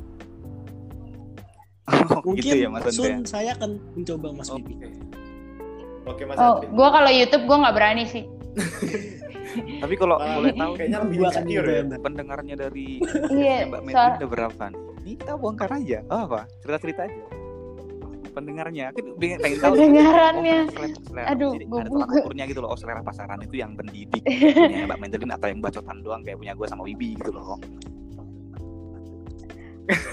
Oh, 1.90 2.22
mungkin 2.24 2.42
gitu 2.42 2.56
ya 2.56 2.70
Mas 2.70 2.86
soon 2.90 3.22
saya 3.24 3.54
akan 3.54 3.82
mencoba 3.94 4.30
Mas 4.32 4.48
Oke. 4.48 4.62
Bibi. 4.64 4.88
Oke 6.06 6.24
Mas 6.24 6.38
oh 6.38 6.62
gue 6.62 6.88
kalau 6.90 7.10
YouTube 7.10 7.44
gue 7.44 7.58
nggak 7.60 7.76
berani 7.76 8.06
sih 8.06 8.24
Tapi 9.82 9.94
kalau 9.94 10.16
Ah, 10.16 10.38
boleh 10.38 10.54
tahu 10.54 10.72
kayaknya 10.76 11.00
lebih 11.02 11.18
insecure 11.20 11.66
ya. 11.68 11.82
pendengarnya 11.98 12.56
dari 12.56 13.02
iya 13.30 13.66
Mbak 13.66 13.82
Medi 13.84 13.94
soal 13.94 14.12
udah 14.16 14.30
berapa 14.30 14.64
nih? 14.70 14.82
Kita 15.10 15.34
bongkar 15.34 15.74
aja. 15.74 16.06
Oh, 16.06 16.30
apa? 16.30 16.46
Cerita-cerita 16.62 17.02
aja. 17.10 17.24
Pendengarnya, 18.30 18.94
aku 18.94 19.18
pengen, 19.18 19.42
tahu. 19.58 19.74
Pendengarannya. 19.74 20.60
Oh, 20.62 20.70
selera, 20.70 20.98
selera. 21.02 21.28
Aduh, 21.34 21.52
Jadi 21.58 21.66
gua 21.66 21.80
ada 21.82 21.90
ukurnya 21.90 22.44
gitu 22.46 22.60
loh. 22.62 22.70
Oh, 22.70 22.78
selera 22.78 23.02
pasaran 23.02 23.42
itu 23.42 23.56
yang 23.58 23.74
pendidik. 23.74 24.22
punya 24.22 24.86
Mbak 24.88 25.00
Mendelin 25.02 25.32
atau 25.34 25.48
yang 25.50 25.60
bacotan 25.60 25.98
doang 26.06 26.22
kayak 26.22 26.38
punya 26.38 26.54
gue 26.54 26.68
sama 26.70 26.86
Wibi 26.86 27.18
gitu 27.18 27.34
loh. 27.34 27.58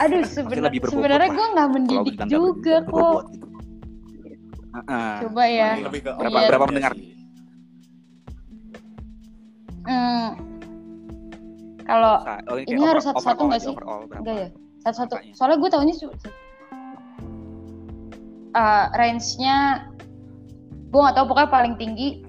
aduh 0.00 0.24
sebenar- 0.24 0.72
sebenarnya 0.72 1.28
lah. 1.28 1.36
gue 1.36 1.46
nggak 1.52 1.68
mendidik 1.68 2.16
juga 2.32 2.80
kok 2.80 2.88
berbobot 2.88 3.26
gitu. 3.28 3.46
Heeh. 4.72 5.12
coba 5.20 5.44
ya 5.44 5.70
Ini 5.76 5.84
lebih 5.84 6.00
ke 6.00 6.10
Berapa- 6.16 6.48
berapa 6.48 6.64
pendengar? 6.64 6.92
Hmm. 9.84 10.28
Kalau 11.84 12.14
oh, 12.24 12.56
ini 12.56 12.80
harus 12.80 13.04
satu-satu 13.04 13.42
nggak 13.44 13.60
sih? 13.60 13.74
enggak 14.16 14.36
ya 14.40 14.48
satu-satu. 14.86 15.14
Angkanya. 15.18 15.34
Soalnya 15.34 15.58
gue 15.58 15.70
tahunya 15.74 15.94
su- 15.98 16.14
uh, 18.54 18.86
range-nya 18.94 19.56
gue 20.86 21.00
nggak 21.02 21.16
tahu 21.18 21.26
pokoknya 21.26 21.50
paling 21.50 21.74
tinggi 21.74 22.22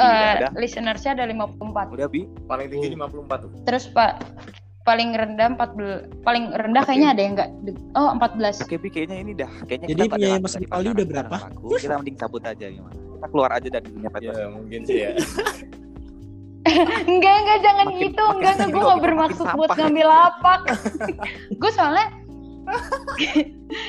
uh, 0.00 0.40
ada. 0.40 0.48
listenersnya 0.56 1.14
ada 1.20 1.28
54. 1.28 1.94
Udah 1.94 2.08
bi. 2.08 2.24
Paling 2.48 2.66
tinggi 2.72 2.96
54 2.96 3.44
tuh. 3.44 3.50
Terus 3.68 3.84
pak 3.92 4.24
paling 4.84 5.16
rendah 5.16 5.56
14 5.56 6.28
paling 6.28 6.52
rendah 6.52 6.84
Oke. 6.84 6.92
kayaknya 6.92 7.08
ada 7.16 7.20
yang 7.24 7.32
enggak 7.40 7.48
oh 7.96 8.12
14 8.20 8.68
Oke 8.68 8.76
bi 8.76 8.88
kayaknya 8.92 9.16
ini 9.20 9.32
dah. 9.32 9.48
Kayaknya 9.64 9.86
Jadi 9.88 10.00
kita 10.00 10.12
pada 10.12 10.20
punya 10.20 10.40
Mas 10.40 10.54
pasaran 10.60 10.92
udah 10.92 11.06
berapa? 11.08 11.36
Kita 11.80 11.94
mending 12.00 12.16
cabut 12.20 12.42
aja 12.44 12.66
gimana? 12.68 12.96
Kita 12.96 13.26
keluar 13.32 13.50
aja 13.56 13.68
dari 13.72 13.86
dunia 13.88 14.10
Ya 14.20 14.46
mungkin 14.52 14.80
sih 14.84 14.96
ya. 15.08 15.10
enggak 17.10 17.34
enggak 17.36 17.58
jangan 17.60 17.86
Makin- 17.86 18.00
gitu 18.02 18.24
makin 18.24 18.36
enggak 18.40 18.56
gue 18.64 18.80
kita 18.80 18.96
bermaksud 19.00 19.46
buat 19.52 19.68
sampah. 19.68 19.76
ngambil 19.78 20.06
lapak 20.08 20.60
gue 21.60 21.70
soalnya 21.78 22.06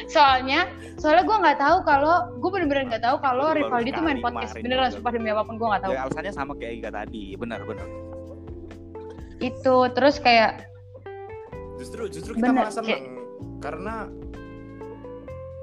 soalnya 0.05 0.59
soalnya 0.99 1.23
gue 1.23 1.37
nggak 1.39 1.57
tahu 1.57 1.77
kalau 1.83 2.13
gue 2.35 2.49
bener-bener 2.51 2.83
nggak 2.91 3.03
tahu 3.03 3.15
kalau 3.23 3.55
Rivaldi 3.55 3.95
tuh 3.95 4.03
main 4.03 4.19
podcast 4.19 4.51
beneran 4.53 4.91
sumpah 4.91 5.15
demi 5.15 5.31
apa 5.31 5.47
pun 5.47 5.55
gue 5.55 5.63
nggak 5.63 5.83
tahu 5.83 5.91
Ya 5.95 6.03
alasannya 6.03 6.33
sama 6.35 6.53
kayak 6.59 6.83
Ika 6.83 6.89
tadi, 6.91 7.39
benar 7.39 7.63
benar. 7.63 7.87
itu 9.39 9.75
terus 9.91 10.19
kayak 10.19 10.67
Justru 11.75 12.07
justru 12.07 12.31
kita 12.35 12.51
Bener, 12.51 12.63
malah 12.63 12.71
seneng 12.71 13.03
karena 13.59 14.07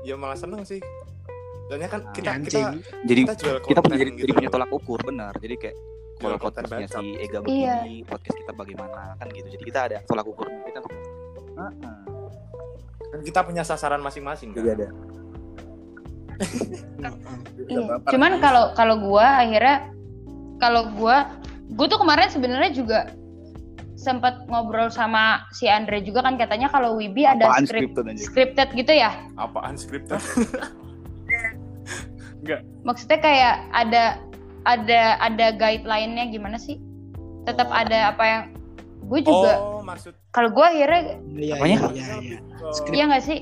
ya 0.02 0.12
malah 0.12 0.36
seneng 0.36 0.60
sih. 0.62 0.76
Soalnya 1.70 1.88
kan 1.88 2.00
kita 2.12 2.30
kita 2.30 2.30
Anjing. 2.38 2.68
Jadi 3.06 3.20
kita 3.24 3.34
jual 3.38 3.56
kita 3.64 3.80
punya 3.80 3.96
jadi, 3.98 4.10
gitu 4.12 4.22
jadi 4.26 4.32
punya 4.34 4.50
tolak 4.50 4.70
ukur 4.72 4.98
benar. 5.04 5.32
Jadi 5.38 5.54
kayak 5.58 5.76
konten 6.22 6.38
podcastnya 6.38 6.86
si 6.86 7.06
Ega 7.18 7.42
Iya. 7.42 7.82
begini 7.82 8.06
podcast 8.06 8.36
kita 8.38 8.52
bagaimana 8.54 9.18
kan 9.18 9.26
gitu 9.34 9.48
jadi 9.58 9.64
kita 9.66 9.80
ada 9.90 9.98
tolak 10.06 10.26
ukur 10.30 10.46
kita 10.46 10.78
Heeh. 11.58 11.96
Kan 13.12 13.20
kita 13.26 13.40
punya 13.44 13.62
sasaran 13.66 14.00
masing-masing 14.00 14.54
kan. 14.54 14.62
Jadi 14.62 14.68
ada 14.70 14.86
Iya. 17.72 17.98
Cuman 18.06 18.38
kalau 18.38 18.70
kalau 18.78 18.96
gua 19.02 19.42
akhirnya 19.42 19.90
kalau 20.62 20.90
gua 20.94 21.26
gua 21.74 21.86
tuh 21.90 21.98
kemarin 21.98 22.30
sebenarnya 22.30 22.70
juga 22.70 23.00
sempat 23.98 24.46
ngobrol 24.50 24.90
sama 24.90 25.46
si 25.54 25.70
Andre 25.70 26.02
juga 26.02 26.26
kan 26.26 26.34
katanya 26.34 26.66
kalau 26.66 26.98
Wibi 26.98 27.22
ada 27.22 27.46
Apaan 27.46 27.66
script 27.70 27.94
scripted 27.94 28.18
scripted 28.18 28.68
gitu 28.74 28.92
ya. 28.94 29.10
Apaan 29.38 29.78
scripted? 29.78 30.18
Maksudnya 32.82 33.18
kayak 33.18 33.54
ada 33.70 34.18
ada 34.62 35.18
ada 35.18 35.46
guideline-nya 35.54 36.30
gimana 36.30 36.58
sih? 36.58 36.78
Tetap 37.42 37.66
Oh. 37.66 37.74
ada 37.74 38.14
apa 38.14 38.24
yang 38.24 38.42
gue 39.02 39.20
juga 39.22 39.52
Oh, 39.58 39.82
maksud 39.82 40.14
kalau 40.30 40.48
gua 40.48 40.70
akhirnya 40.70 41.18
Iya, 41.34 41.54
Apanya? 41.58 41.78
iya, 41.90 41.90
iya, 41.92 42.16
iya. 42.22 42.38
Script. 42.70 42.94
iya 42.94 43.04
nggak 43.10 43.24
sih? 43.24 43.38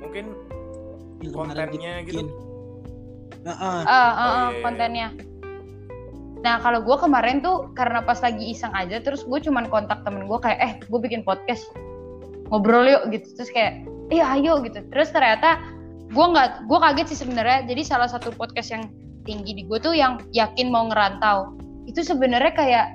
Mungkin 0.00 0.26
kontennya 1.30 1.94
gitu. 2.02 2.24
Heeh. 3.44 3.80
Ah, 3.84 3.86
ah, 3.86 4.08
Oh, 4.08 4.12
iya, 4.18 4.48
iya. 4.50 4.60
kontennya. 4.64 5.08
Nah 6.38 6.62
kalau 6.62 6.80
gue 6.80 6.96
kemarin 6.96 7.42
tuh 7.42 7.74
karena 7.74 7.98
pas 8.00 8.18
lagi 8.18 8.48
iseng 8.48 8.70
aja, 8.70 9.02
terus 9.02 9.26
gue 9.26 9.38
cuman 9.42 9.66
kontak 9.66 10.06
temen 10.06 10.24
gue 10.24 10.38
kayak, 10.38 10.58
eh 10.58 10.72
gue 10.86 11.00
bikin 11.02 11.22
podcast, 11.22 11.66
ngobrol 12.48 12.86
yuk 12.86 13.10
gitu. 13.10 13.26
Terus 13.34 13.50
kayak, 13.50 13.72
iya 14.08 14.38
ayo 14.38 14.62
gitu. 14.62 14.78
Terus 14.88 15.10
ternyata 15.10 15.58
gue 16.08 16.24
nggak, 16.24 16.48
gue 16.64 16.78
kaget 16.78 17.06
sih 17.12 17.18
sebenarnya. 17.20 17.68
Jadi 17.68 17.82
salah 17.84 18.08
satu 18.08 18.32
podcast 18.32 18.72
yang 18.72 18.88
tinggi 19.22 19.52
di 19.52 19.62
gue 19.64 19.78
tuh 19.78 19.92
yang 19.92 20.20
yakin 20.32 20.72
mau 20.72 20.88
ngerantau. 20.88 21.52
Itu 21.84 22.00
sebenarnya 22.00 22.52
kayak 22.52 22.86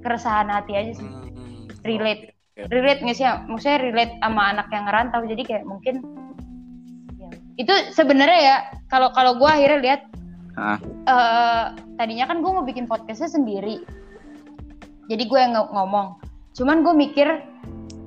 keresahan 0.00 0.48
hati 0.48 0.72
aja 0.76 0.92
sih. 0.94 1.08
Hmm, 1.08 1.66
Relate. 1.82 2.36
oke. 2.56 2.68
Relate 2.68 3.00
nggak 3.00 3.16
sih? 3.16 3.26
Maksudnya 3.48 3.78
relate 3.80 4.14
sama 4.20 4.42
anak 4.52 4.68
yang 4.70 4.84
ngerantau. 4.84 5.22
Jadi 5.24 5.42
kayak 5.44 5.64
mungkin 5.64 6.04
ya. 7.16 7.28
itu 7.56 7.74
sebenarnya 7.92 8.40
ya 8.40 8.56
kalau 8.86 9.08
kalau 9.10 9.36
gue 9.36 9.48
akhirnya 9.48 9.80
lihat 9.82 10.02
Ah. 10.56 10.80
eh 10.80 11.64
tadinya 12.00 12.24
kan 12.24 12.40
gue 12.40 12.48
mau 12.48 12.64
bikin 12.64 12.88
podcastnya 12.88 13.28
sendiri 13.28 13.84
jadi 15.04 15.28
gue 15.28 15.36
yang 15.36 15.52
ng- 15.52 15.68
ngomong 15.68 16.16
cuman 16.56 16.80
gue 16.80 16.96
mikir 16.96 17.28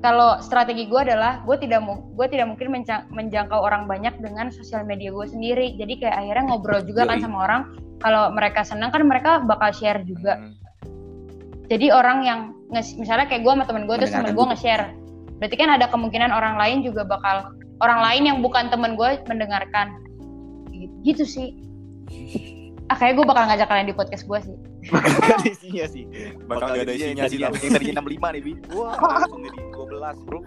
kalau 0.00 0.40
strategi 0.40 0.88
gue 0.88 0.96
adalah 0.96 1.44
gue 1.44 1.56
tidak 1.60 1.84
gue 2.16 2.26
tidak 2.32 2.48
mungkin 2.48 2.72
menjangkau 3.12 3.60
orang 3.60 3.84
banyak 3.84 4.16
dengan 4.24 4.48
sosial 4.48 4.88
media 4.88 5.12
gue 5.12 5.28
sendiri. 5.28 5.76
Jadi 5.76 6.00
kayak 6.00 6.16
akhirnya 6.16 6.44
ngobrol 6.48 6.80
juga 6.80 7.04
kan 7.04 7.20
sama 7.20 7.44
orang. 7.44 7.60
Kalau 8.00 8.32
mereka 8.32 8.64
senang 8.64 8.88
kan 8.88 9.04
mereka 9.04 9.44
bakal 9.44 9.70
share 9.76 10.00
juga. 10.08 10.40
Hmm. 10.40 10.56
jadi 11.70 11.94
orang 11.94 12.26
yang 12.26 12.40
misalnya 12.74 13.30
kayak 13.30 13.46
gue 13.46 13.52
sama 13.54 13.62
temen 13.62 13.86
gue 13.86 13.94
terus 14.02 14.10
temen 14.10 14.34
gue 14.34 14.46
nge-share. 14.50 14.90
Berarti 15.38 15.54
kan 15.54 15.70
ada 15.70 15.86
kemungkinan 15.86 16.34
orang 16.34 16.58
lain 16.58 16.82
juga 16.82 17.06
bakal 17.06 17.54
orang 17.78 18.02
lain 18.02 18.22
yang 18.26 18.38
bukan 18.42 18.72
temen 18.74 18.98
gue 18.98 19.22
mendengarkan. 19.30 19.94
Gitu- 21.06 21.28
sih. 21.28 21.54
Ah 22.90 22.98
kayak 22.98 23.22
gue 23.22 23.24
bakal 23.28 23.46
ngajak 23.46 23.70
kalian 23.70 23.86
di 23.86 23.94
podcast 23.94 24.26
gue 24.26 24.38
sih 24.42 24.56
Gak 24.80 25.04
ada 25.04 25.44
isinya 25.44 25.84
sih 25.86 26.04
Bakal 26.48 26.66
nggak 26.72 26.84
ada 26.88 26.94
isinya 26.96 27.24
sih. 27.28 27.38
Yang 27.38 27.52
tadinya 27.68 28.00
65 28.00 28.34
nih 28.34 28.42
Bi 28.42 28.52
Wah 28.72 28.94
langsung 29.20 29.40
jadi 29.44 29.58
12 29.76 30.26
bro 30.26 30.38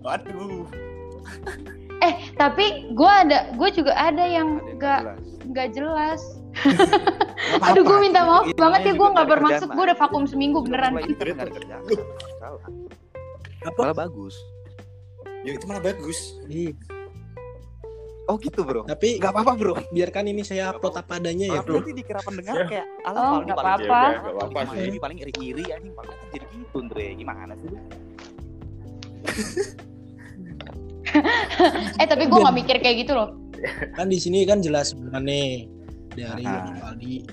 Waduh. 0.00 0.64
eh 2.00 2.14
tapi 2.40 2.88
gue 2.96 3.12
ada 3.12 3.52
gue 3.52 3.68
juga 3.76 3.92
ada 3.92 4.24
yang 4.24 4.56
yang 4.56 4.80
nggak 4.80 5.00
jelas. 5.04 5.20
nggak 5.44 5.68
jelas 5.76 6.20
Nggak 7.60 7.68
aduh 7.72 7.82
gue 7.84 7.98
minta 8.00 8.20
maaf 8.24 8.44
Iya, 8.48 8.56
banget 8.56 8.80
ya 8.84 8.92
gue 8.96 9.08
nggak 9.12 9.28
bermaksud 9.28 9.68
gue 9.68 9.84
udah 9.84 9.98
vakum 10.00 10.24
seminggu 10.24 10.64
beneran 10.64 10.96
Apa? 13.60 13.76
Malah 13.76 13.96
bagus 14.08 14.36
Ya 15.40 15.56
itu 15.56 15.64
malah 15.64 15.80
bagus. 15.80 16.36
Iya. 16.52 16.76
Oh 18.30 18.38
gitu 18.38 18.62
bro 18.62 18.82
Tapi 18.84 19.18
Gak 19.18 19.32
apa-apa 19.32 19.52
bro 19.52 19.74
biarkan 19.90 20.24
ini 20.24 20.40
saya 20.40 20.70
upload 20.70 20.94
apa 20.94 21.18
adanya 21.18 21.46
ya, 21.48 21.58
Ah, 21.58 21.62
Bro. 21.62 21.74
Berarti 21.76 21.92
dikira 21.92 22.20
pendengar 22.22 22.54
kayak 22.64 22.86
Alah 23.02 23.20
Oh, 23.20 23.36
nggak 23.42 23.52
paling- 23.52 23.58
apa-apa. 23.58 24.00
Ya, 24.00 24.10
Nggak 24.14 24.30
apa-apa 24.30 24.54
paling- 24.54 24.70
sih. 24.72 24.86
Ini 24.86 24.98
paling 24.98 25.18
iri-iri 25.20 25.64
anjing 25.68 25.92
Paling 25.92 26.14
jadi 26.30 26.46
gitu 26.46 26.76
Andre 26.78 27.04
Gimana 27.12 27.52
sih 27.56 27.70
eh 31.96 32.06
tapi 32.06 32.24
gue 32.24 32.38
nggak 32.38 32.56
mikir 32.56 32.76
kayak 32.78 32.96
gitu 33.00 33.12
loh 33.12 33.34
Kan 33.92 34.06
di 34.06 34.16
sini 34.16 34.46
kan 34.46 34.62
jelas 34.62 34.94
nih 34.94 35.66
dari 36.10 36.44
Ah. 36.44 36.88
Aldi 36.88 37.26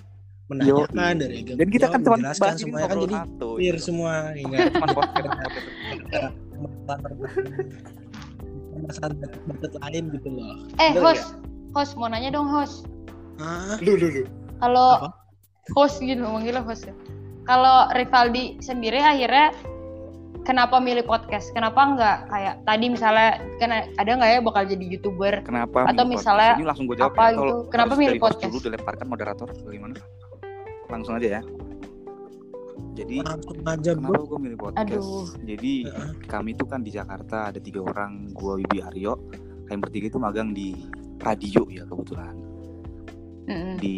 menanyakan 0.48 0.96
Yo, 1.14 1.20
dari 1.20 1.36
Ega 1.38 1.54
Dan 1.54 1.68
kita 1.68 1.86
kan 1.88 2.00
menjelaskan 2.02 2.42
bahas 2.42 2.58
semuanya 2.58 2.88
kan 2.88 2.98
jadi 3.00 3.16
satu 3.20 3.50
clear 3.54 3.76
gitu. 3.76 3.86
semua 3.86 4.14
ya 4.34 4.60
enggak 8.78 8.88
masalah 8.88 9.16
budget 9.44 9.72
lain 9.76 10.04
gitu 10.12 10.28
loh. 10.30 10.56
eh 10.78 10.92
Bener 10.92 11.04
host 11.04 11.26
host 11.72 11.92
mau 11.94 12.08
nanya 12.08 12.30
dong 12.30 12.46
host 12.46 12.86
Ah, 13.38 13.78
Lu 13.80 13.94
lu 13.94 14.08
lu. 14.08 14.24
kalau 14.58 15.14
host 15.72 16.00
gitu 16.00 16.18
manggilnya 16.20 16.62
host 16.62 16.86
ya. 16.86 16.96
Kalau 17.44 17.88
Rivaldi 17.92 18.58
sendiri 18.60 18.98
akhirnya 18.98 19.54
kenapa 20.42 20.80
milih 20.80 21.04
podcast? 21.04 21.52
Kenapa 21.52 21.80
nggak 21.88 22.18
kayak 22.28 22.56
tadi 22.64 22.86
misalnya 22.88 23.30
kan 23.58 23.70
ada 23.94 24.10
nggak 24.10 24.30
ya 24.30 24.40
bakal 24.42 24.64
jadi 24.64 24.86
youtuber? 24.90 25.34
Kenapa 25.42 25.86
Atau 25.86 26.04
milih 26.04 26.18
misalnya 26.18 26.50
podcast? 26.50 26.60
Ini 26.60 26.68
langsung 26.68 26.86
gue 26.86 26.98
jawab 26.98 27.14
apa 27.14 27.24
ya. 27.24 27.32
gitu. 27.32 27.54
Kenapa 27.70 27.94
milih 27.94 28.18
podcast? 28.18 28.50
dulu 28.50 28.62
dilemparkan 28.64 29.06
moderator 29.06 29.48
bagaimana? 29.62 29.96
Langsung 30.88 31.14
aja 31.14 31.28
ya. 31.30 31.42
Jadi 32.98 33.16
langsung 33.22 33.62
aja 33.62 33.92
kenapa 33.94 34.18
bro. 34.18 34.26
gue 34.26 34.40
milih 34.42 34.58
podcast? 34.58 34.90
Aduh. 34.90 35.30
Jadi 35.46 35.74
kami 36.26 36.58
tuh 36.58 36.66
kan 36.66 36.82
di 36.82 36.90
Jakarta 36.90 37.54
ada 37.54 37.60
tiga 37.62 37.86
orang, 37.86 38.34
gua 38.34 38.58
Wibi 38.58 38.82
Aryo. 38.82 39.14
Kami 39.70 39.78
bertiga 39.78 40.10
itu 40.10 40.18
magang 40.18 40.50
di 40.58 40.74
radio 41.22 41.62
ya 41.70 41.86
kebetulan. 41.86 42.34
Mm-mm. 43.48 43.80
Di 43.80 43.96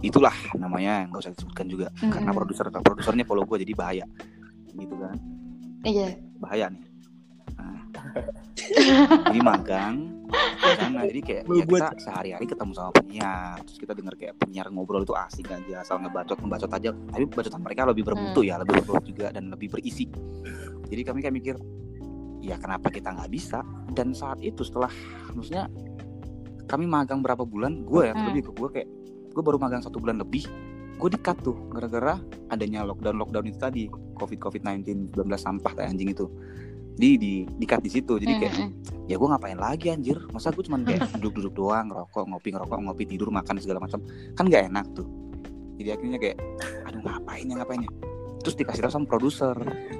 itulah 0.00 0.32
namanya 0.56 1.10
nggak 1.10 1.20
usah 1.20 1.32
disebutkan 1.34 1.66
juga 1.68 1.86
Mm-mm. 2.00 2.12
karena 2.16 2.30
produser 2.32 2.66
produsernya 2.70 3.24
follow 3.26 3.44
gue 3.44 3.58
jadi 3.66 3.74
bahaya. 3.74 4.06
Gitu 4.70 4.94
kan. 4.94 5.16
Iya. 5.82 6.18
bahaya 6.38 6.70
nih. 6.70 6.95
Nah, 8.66 9.30
jadi 9.30 9.40
magang 9.40 9.94
di 10.26 10.72
sana 10.74 11.06
jadi 11.06 11.20
kayak 11.22 11.42
ya 11.46 11.64
buat- 11.64 11.92
kita 11.94 12.02
sehari-hari 12.02 12.46
ketemu 12.48 12.72
sama 12.74 12.90
penyiar 12.90 13.56
terus 13.62 13.78
kita 13.78 13.92
denger 13.94 14.14
kayak 14.16 14.34
penyiar 14.36 14.66
ngobrol 14.68 15.00
itu 15.00 15.14
asik 15.14 15.46
aja 15.46 15.80
asal 15.80 16.02
ngebacot 16.02 16.34
ngebacot 16.36 16.70
aja. 16.72 16.90
Tapi 16.90 17.24
bacotan 17.26 17.62
mereka 17.62 17.86
lebih 17.86 18.02
bermutu 18.02 18.42
Hmm. 18.42 18.48
ya 18.48 18.54
lebih 18.58 18.82
berbobot 18.82 19.04
juga 19.06 19.30
dan 19.30 19.48
lebih 19.48 19.70
berisi. 19.70 20.10
Jadi 20.86 21.02
kami 21.02 21.18
kayak 21.20 21.36
mikir 21.36 21.54
ya 22.42 22.56
kenapa 22.56 22.90
kita 22.90 23.12
nggak 23.12 23.30
bisa? 23.30 23.62
Dan 23.88 24.10
saat 24.10 24.42
itu 24.42 24.66
setelah 24.66 24.90
maksudnya 25.30 25.70
kami 26.66 26.84
magang 26.84 27.22
berapa 27.22 27.46
bulan 27.46 27.86
gue 27.86 28.10
ya 28.10 28.14
Hmm. 28.14 28.26
lebih 28.26 28.42
ke 28.42 28.52
gue 28.52 28.68
kayak 28.72 28.88
gue 29.30 29.42
baru 29.44 29.60
magang 29.60 29.84
satu 29.84 30.02
bulan 30.02 30.18
lebih 30.18 30.42
gue 30.96 31.08
di 31.12 31.20
cut 31.20 31.38
tuh 31.38 31.54
gara-gara 31.70 32.16
adanya 32.48 32.80
lockdown 32.82 33.14
lockdown 33.14 33.46
itu 33.46 33.58
tadi 33.60 33.82
covid 34.16 34.40
covid 34.40 34.64
19 34.64 35.12
19 35.12 35.28
sampah 35.36 35.76
kayak 35.76 35.92
anjing 35.92 36.08
itu 36.08 36.24
di 36.96 37.20
di 37.20 37.32
di 37.44 37.66
di 37.68 37.90
situ. 37.92 38.16
Jadi 38.16 38.32
kayak 38.40 38.54
Mm-mm. 38.56 39.04
ya 39.06 39.20
gue 39.20 39.28
ngapain 39.28 39.58
lagi 39.60 39.92
anjir? 39.92 40.16
Masa 40.32 40.50
gue 40.50 40.64
cuman 40.64 40.82
kayak 40.82 41.12
duduk-duduk 41.20 41.52
doang 41.52 41.92
ngerokok 41.92 42.24
ngopi 42.32 42.48
ngerokok 42.56 42.78
ngopi 42.88 43.04
tidur 43.04 43.28
makan 43.28 43.60
segala 43.60 43.84
macam. 43.84 44.00
Kan 44.32 44.48
nggak 44.48 44.72
enak 44.72 44.86
tuh. 44.96 45.06
Jadi 45.76 45.88
akhirnya 45.92 46.18
kayak 46.18 46.36
aduh 46.88 47.00
ngapain 47.04 47.44
ya 47.44 47.54
ngapain 47.60 47.84
ya? 47.84 47.92
Terus 48.40 48.56
dikasih 48.56 48.80
tahu 48.86 48.92
sama 48.92 49.06
produser 49.06 49.56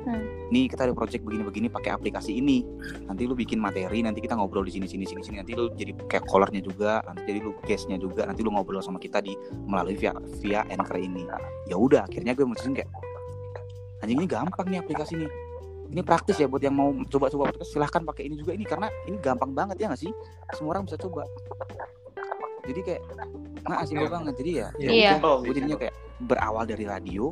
Hmm. 0.06 0.22
nih 0.54 0.70
kita 0.70 0.86
ada 0.86 0.94
project 0.94 1.26
begini-begini 1.26 1.66
pakai 1.66 1.90
aplikasi 1.90 2.38
ini. 2.38 2.62
Nanti 3.10 3.26
lu 3.26 3.34
bikin 3.34 3.58
materi 3.58 4.06
nanti 4.06 4.22
kita 4.22 4.38
ngobrol 4.38 4.62
di 4.62 4.70
sini 4.70 4.86
sini 4.86 5.02
sini 5.02 5.18
sini. 5.18 5.42
Nanti 5.42 5.58
lu 5.58 5.66
jadi 5.74 5.98
kayak 6.06 6.30
callernya 6.30 6.62
juga 6.62 7.02
nanti 7.02 7.26
jadi 7.26 7.42
lu 7.42 7.58
guestnya 7.66 7.98
juga. 7.98 8.22
Nanti 8.22 8.46
lu 8.46 8.54
ngobrol 8.54 8.78
sama 8.78 9.02
kita 9.02 9.18
di 9.18 9.34
melalui 9.66 9.98
via 9.98 10.14
via 10.38 10.62
anchor 10.70 10.94
ini. 11.02 11.26
Ya 11.66 11.74
udah 11.74 12.06
akhirnya 12.06 12.38
gue 12.38 12.46
mutusin 12.46 12.78
kayak 12.78 12.86
anjing 13.98 14.22
ini 14.22 14.30
gampang 14.30 14.70
nih 14.70 14.78
aplikasi 14.78 15.18
ini 15.18 15.26
ini 15.90 16.00
praktis 16.02 16.36
ya 16.36 16.46
buat 16.50 16.62
yang 16.62 16.74
mau 16.74 16.90
coba-coba 17.06 17.52
podcast 17.54 17.70
silahkan 17.72 18.02
pakai 18.02 18.26
ini 18.26 18.34
juga. 18.36 18.52
Ini 18.54 18.64
karena 18.66 18.88
ini 19.06 19.16
gampang 19.22 19.52
banget 19.54 19.76
ya 19.80 19.86
nggak 19.92 20.00
sih? 20.00 20.12
Semua 20.54 20.76
orang 20.76 20.84
bisa 20.88 20.98
coba. 20.98 21.22
Jadi 22.66 22.80
kayak 22.82 23.02
nah 23.66 23.82
simpel 23.86 24.10
banget. 24.10 24.34
Jadi 24.38 24.50
ya 24.58 24.68
Iya. 24.78 25.10
gue 25.22 25.54
jadinya 25.54 25.78
kayak 25.78 25.94
berawal 26.26 26.64
dari 26.66 26.84
radio. 26.86 27.30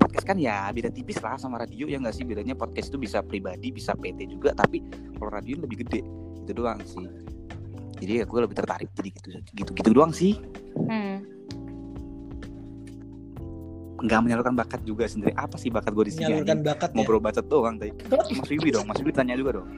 Podcast 0.00 0.24
kan 0.28 0.36
ya 0.36 0.68
beda 0.70 0.92
tipis 0.92 1.18
lah 1.20 1.36
sama 1.36 1.60
radio 1.60 1.88
ya 1.88 2.00
nggak 2.00 2.14
sih? 2.14 2.24
Bedanya 2.24 2.56
podcast 2.56 2.88
itu 2.92 2.98
bisa 3.00 3.20
pribadi 3.20 3.72
bisa 3.72 3.92
PT 3.92 4.28
juga 4.28 4.56
tapi 4.56 4.80
kalau 5.18 5.30
radio 5.32 5.60
lebih 5.60 5.84
gede. 5.84 6.00
Itu 6.44 6.52
doang 6.56 6.80
sih. 6.84 7.04
Jadi 8.00 8.12
ya 8.20 8.24
gue 8.26 8.40
lebih 8.40 8.56
tertarik 8.56 8.90
jadi 8.96 9.10
gitu 9.12 9.28
gitu 9.54 9.70
gitu 9.76 9.90
doang 9.92 10.12
sih. 10.12 10.40
Hmm. 10.88 11.24
Nggak 13.94 14.20
menyalurkan 14.20 14.54
bakat 14.54 14.80
juga 14.82 15.06
sendiri 15.06 15.30
apa 15.34 15.54
sih 15.54 15.70
bakat 15.70 15.92
gue 15.92 16.04
di 16.04 16.12
sini 16.12 16.26
Menyalurkan 16.26 16.50
anjing? 16.56 16.66
bakat 16.66 16.90
ya. 16.90 16.94
ngobrol 16.98 17.20
bacot 17.20 17.46
doang 17.46 17.74
tadi 17.76 17.92
Mas 18.10 18.48
Wibi 18.48 18.68
dong 18.70 18.86
Mas 18.86 18.98
Wibi 18.98 19.12
tanya 19.12 19.34
juga 19.34 19.60
dong 19.60 19.68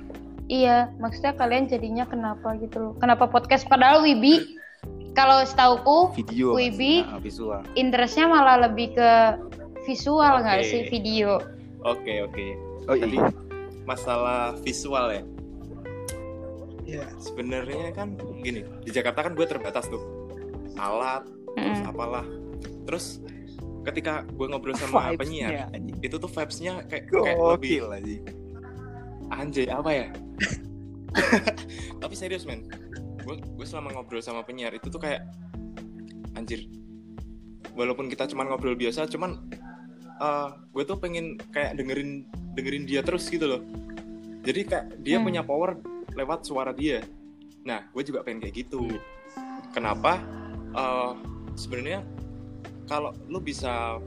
Iya, 0.46 0.94
maksudnya 0.96 1.34
kalian 1.34 1.66
jadinya 1.66 2.06
kenapa 2.06 2.54
gitu 2.56 2.78
loh? 2.78 2.92
Kenapa 3.02 3.26
podcast? 3.26 3.66
Padahal 3.66 3.98
Wibi 4.00 4.54
kalau 5.10 5.42
setauku 5.42 6.14
video 6.14 6.54
Wibi. 6.54 7.02
nah, 7.02 7.18
visual 7.18 7.66
interestnya 7.74 8.30
malah 8.30 8.62
lebih 8.62 8.94
ke 8.94 9.10
visual 9.82 10.38
nggak 10.38 10.62
Oke. 10.62 10.70
sih 10.70 10.80
video 10.86 11.42
Oke 11.82 12.22
oke. 12.22 12.46
oh 12.86 12.94
Tadi 12.94 13.18
masalah 13.82 14.54
visual 14.62 15.10
ya. 15.12 15.22
Iya. 16.86 17.06
Sebenarnya 17.18 17.90
kan 17.90 18.14
gini, 18.38 18.62
di 18.82 18.90
Jakarta 18.90 19.26
kan 19.26 19.34
gue 19.34 19.42
terbatas 19.44 19.86
tuh 19.86 20.02
alat, 20.78 21.26
terus 21.54 21.80
apalah. 21.82 22.26
Terus 22.86 23.18
ketika 23.86 24.26
gue 24.26 24.46
ngobrol 24.46 24.74
sama 24.74 25.12
penyiar, 25.20 25.70
anjing. 25.70 25.96
itu 26.02 26.16
tuh 26.16 26.26
vibes-nya 26.26 26.82
kayak 26.86 27.06
kayak 27.06 27.36
lebih 27.38 27.78
gokil 27.80 27.86
anjing 27.92 28.22
anjay 29.26 29.66
apa 29.66 29.90
ya? 29.90 30.06
Tapi 32.02 32.14
serius 32.14 32.44
men, 32.44 32.66
gue 33.22 33.34
gue 33.38 33.66
selama 33.66 33.90
ngobrol 33.92 34.20
sama 34.20 34.42
penyiar 34.42 34.70
itu 34.70 34.86
tuh 34.86 34.98
kayak 34.98 35.26
anjir. 36.34 36.66
Walaupun 37.74 38.06
kita 38.06 38.24
cuman 38.26 38.48
ngobrol 38.48 38.74
biasa, 38.74 39.04
cuman 39.06 39.50
eh, 40.16 40.48
gue 40.70 40.82
tuh 40.82 40.96
pengen 40.96 41.34
kayak 41.50 41.74
dengerin 41.74 42.24
dengerin 42.54 42.84
dia 42.84 43.02
terus 43.02 43.26
gitu 43.26 43.46
loh. 43.46 43.62
Jadi 44.42 44.60
kayak 44.62 44.84
dia 45.02 45.18
Hmm. 45.18 45.26
punya 45.26 45.42
power 45.42 45.74
lewat 46.14 46.46
suara 46.46 46.70
dia. 46.70 47.02
Nah, 47.66 47.82
gue 47.90 48.02
juga 48.02 48.22
pengen 48.22 48.40
kayak 48.40 48.54
gitu. 48.62 48.86
Kenapa? 49.72 50.22
Eh, 50.70 51.12
Sebenarnya 51.56 52.04
kalau 52.86 53.10
lu 53.26 53.38
bisa 53.42 53.98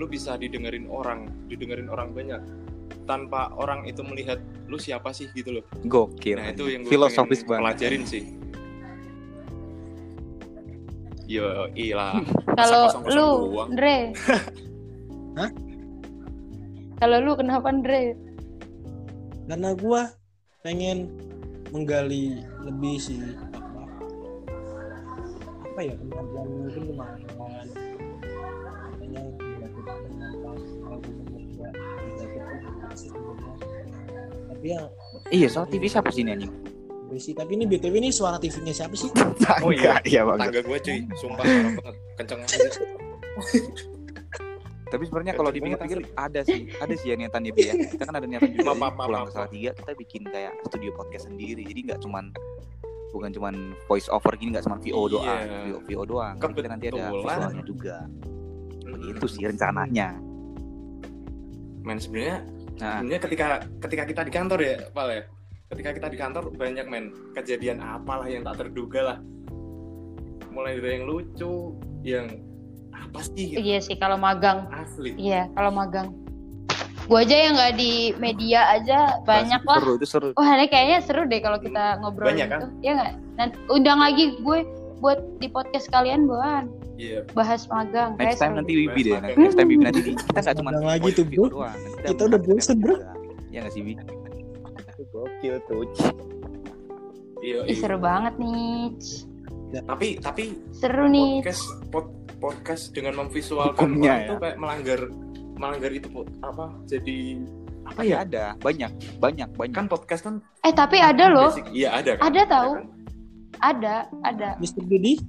lu 0.00 0.08
bisa 0.08 0.40
didengerin 0.40 0.88
orang, 0.88 1.28
didengerin 1.50 1.92
orang 1.92 2.16
banyak 2.16 2.40
tanpa 3.04 3.52
orang 3.58 3.84
itu 3.84 4.00
melihat 4.00 4.40
lu 4.70 4.80
siapa 4.80 5.12
sih 5.12 5.28
gitu 5.36 5.60
loh. 5.60 5.64
gokil 5.84 6.40
Nah 6.40 6.54
itu 6.54 6.72
yang 6.72 6.82
gue 6.86 6.90
filosofis 6.90 7.44
banget 7.44 7.76
pelajarin 7.76 8.04
sih. 8.08 8.24
Yo, 11.30 11.70
ilah. 11.78 12.18
kalau 12.58 12.90
lu 13.06 13.28
doang? 13.54 13.70
Dre 13.76 13.98
Hah? 15.38 15.50
kalau 17.00 17.16
lu 17.24 17.32
kenapa 17.32 17.72
Dre 17.80 18.12
karena 19.50 19.74
gua 19.74 20.12
pengen 20.62 21.10
menggali 21.72 22.44
lebih 22.62 23.00
sih 23.02 23.18
apa 25.80 25.88
ya 25.88 25.96
kemampuan 25.96 26.44
mungkin 26.60 26.82
kemampuan 26.92 27.66
katanya 27.72 29.22
dilakukan 29.32 29.96
dilakukan 30.12 30.56
sih 32.92 33.08
sebenarnya 33.08 34.24
tapi 34.44 34.66
ya 34.76 34.82
iya 35.32 35.48
soal 35.48 35.64
TV 35.72 35.88
siapa 35.88 36.12
sih 36.12 36.20
ini 36.20 36.36
anjing? 36.36 36.52
Besi 37.08 37.32
tapi 37.32 37.56
ini 37.56 37.64
btw 37.64 37.96
ini 37.96 38.12
suara 38.12 38.36
TV-nya 38.36 38.76
siapa 38.76 38.92
sih? 38.92 39.08
Oh 39.64 39.72
iya. 39.72 40.04
iya 40.04 40.20
bang. 40.22 40.36
Tangga 40.36 40.60
gue 40.62 40.78
cuy, 40.84 41.00
sumpah 41.16 41.42
banget. 41.48 41.96
Kenceng 42.20 42.38
banget. 42.44 42.72
tapi 44.92 45.02
sebenarnya 45.08 45.32
kalau 45.32 45.48
banget 45.48 45.80
dipikir-pikir 45.80 46.00
ada 46.12 46.40
sih 46.44 46.68
ada 46.76 46.92
sih 46.92 47.08
ya 47.08 47.16
niatannya 47.16 47.56
Bi 47.56 47.62
ya. 47.66 47.74
Kita 47.88 48.04
kan 48.04 48.20
ada 48.20 48.28
niatan 48.28 48.52
juga 48.52 48.76
Maaf, 48.76 48.76
maaf, 48.76 48.94
maaf, 49.00 49.06
pulang 49.08 49.24
ke 49.24 49.32
Salatiga 49.32 49.70
kita 49.80 49.92
bikin 49.96 50.22
kayak 50.28 50.52
studio 50.68 50.92
podcast 50.92 51.24
sendiri. 51.24 51.64
Jadi 51.64 51.80
nggak 51.88 52.04
cuman 52.04 52.36
bukan 53.10 53.30
cuman 53.34 53.54
voice 53.90 54.06
over 54.08 54.32
gini 54.38 54.54
nggak 54.54 54.64
cuma 54.66 54.78
VO 54.78 55.02
doang 55.10 55.26
Iya. 55.46 55.60
VO, 55.66 55.78
VO 55.82 56.02
doang 56.06 56.34
Jadi 56.38 56.52
kita 56.54 56.68
nanti 56.70 56.86
ada 56.90 57.02
visualnya 57.10 57.62
juga 57.66 57.96
begitu 58.90 59.26
sih 59.26 59.44
rencananya 59.46 60.08
Men 61.80 61.98
sebenarnya 61.98 62.38
nah 62.80 62.98
sebenarnya 63.02 63.22
ketika 63.26 63.46
ketika 63.84 64.02
kita 64.08 64.22
di 64.24 64.32
kantor 64.32 64.58
ya, 64.64 64.76
Pal 64.94 65.08
ya. 65.12 65.22
Ketika 65.70 65.90
kita 65.94 66.08
di 66.10 66.18
kantor 66.18 66.44
banyak 66.50 66.86
men 66.90 67.14
kejadian 67.30 67.78
apalah 67.78 68.26
yang 68.26 68.42
tak 68.42 68.58
terduga 68.66 69.00
lah. 69.14 69.18
Mulai 70.50 70.82
dari 70.82 70.98
yang 70.98 71.04
lucu, 71.06 71.78
yang 72.02 72.26
apa 72.90 73.20
sih 73.22 73.54
gitu. 73.54 73.60
iya 73.62 73.78
sih 73.78 73.96
kalau 73.98 74.18
magang 74.18 74.66
asli. 74.70 75.14
iya 75.14 75.46
kalau 75.54 75.70
magang 75.72 76.10
gua 77.10 77.20
aja 77.20 77.34
yang 77.34 77.52
nggak 77.52 77.74
di 77.74 77.92
media 78.16 78.60
aja 78.70 78.98
banyak 79.24 79.58
lah 79.60 79.76
seru 79.76 79.92
itu 79.98 80.06
seru 80.06 80.28
wah 80.32 80.50
ini 80.52 80.66
kayaknya 80.66 80.98
seru 81.02 81.26
deh 81.26 81.38
kalau 81.38 81.58
kita 81.58 81.98
ngobrol 81.98 82.30
Banyak, 82.30 82.46
gitu 82.46 82.54
kan? 82.56 82.70
ya 82.80 82.90
nggak 82.94 83.10
nanti 83.34 83.56
undang 83.66 83.98
lagi 83.98 84.24
gue 84.38 84.58
buat 84.98 85.18
di 85.36 85.48
podcast 85.48 85.90
kalian 85.90 86.24
buat 86.24 86.70
Iya. 86.94 87.24
bahas 87.32 87.64
magang 87.66 88.12
next 88.14 88.38
time 88.38 88.52
seru 88.52 88.60
nanti. 88.60 88.72
Wibi 88.78 89.00
deh 89.02 89.16
Magang. 89.16 89.36
next 89.40 89.56
time 89.56 89.68
Wibi 89.68 89.82
nanti 89.82 90.00
di- 90.02 90.14
kita 90.14 90.38
nggak 90.38 90.54
cuma 90.54 90.70
lagi 90.70 91.08
tuh, 91.10 91.24
bro. 91.24 91.44
doang 91.48 91.72
Nanti 91.72 92.06
Kita 92.06 92.22
udah 92.28 92.40
bosen, 92.40 92.76
bro. 92.78 92.94
ya 93.48 93.58
nggak 93.58 93.72
sih 93.72 93.80
Bi 93.80 93.92
gokil 95.08 95.56
tuh 95.64 95.82
Iya, 97.40 97.64
Ih, 97.64 97.72
iya. 97.72 97.74
seru 97.74 97.96
banget 97.96 98.36
nih 98.36 98.92
Tapi 99.80 100.06
tapi 100.20 100.44
seru 100.70 101.08
nih 101.08 101.40
podcast 101.40 101.64
pod- 101.88 102.12
podcast 102.36 102.84
dengan 102.90 103.16
memvisualkan 103.18 103.96
Hukumnya 103.96 104.04
orang 104.04 104.20
ya. 104.20 104.26
itu 104.26 104.34
kayak 104.36 104.56
melanggar 104.56 105.00
melanggar 105.60 105.92
itu 105.92 106.08
Po. 106.08 106.24
apa? 106.40 106.72
Jadi 106.88 107.44
apa 107.84 108.00
ya? 108.00 108.24
Ada. 108.24 108.56
Banyak. 108.58 109.20
Banyak 109.20 109.48
banyak. 109.54 109.76
Kan 109.76 109.86
podcast 109.86 110.24
kan 110.24 110.34
eh 110.64 110.72
tapi 110.72 110.96
ada 110.96 111.28
loh. 111.28 111.52
iya 111.70 111.92
ada 111.94 112.16
kan? 112.16 112.32
Ada 112.32 112.42
tahu. 112.48 112.70
kan? 112.72 112.86
ada 113.60 113.94
ada. 114.24 114.48
Mr. 114.56 114.80
Dudi 114.88 115.20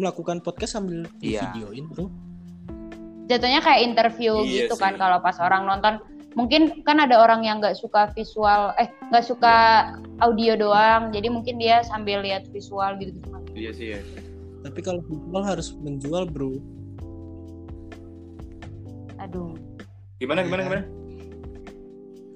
melakukan 0.00 0.40
podcast 0.40 0.80
sambil 0.80 1.04
Iya. 1.20 1.52
videoin 1.52 1.84
bro. 1.92 2.08
Jatuhnya 3.28 3.60
kayak 3.60 3.84
interview 3.84 4.40
Iya 4.40 4.70
gitu 4.70 4.74
sih. 4.78 4.80
kan 4.80 4.96
kalau 4.96 5.20
pas 5.20 5.36
orang 5.36 5.68
nonton. 5.68 6.00
Mungkin 6.36 6.84
kan 6.84 7.00
ada 7.00 7.16
orang 7.16 7.44
yang 7.44 7.60
nggak 7.60 7.76
suka 7.76 8.12
visual 8.12 8.72
eh 8.76 8.88
nggak 9.12 9.24
suka 9.24 9.54
audio 10.20 10.52
doang. 10.56 11.12
Jadi 11.12 11.28
mungkin 11.28 11.56
dia 11.56 11.80
sambil 11.84 12.20
lihat 12.24 12.48
visual 12.52 12.96
gitu 13.00 13.12
gitu 13.12 13.36
iya 13.56 13.72
sih 13.72 13.96
ya 13.96 14.00
tapi 14.60 14.84
kalau 14.84 15.00
visual 15.08 15.42
harus 15.42 15.72
menjual 15.80 16.28
bro 16.28 16.60
aduh. 19.26 19.52
Gimana 20.16 20.40
gimana 20.40 20.62
gimana? 20.62 20.84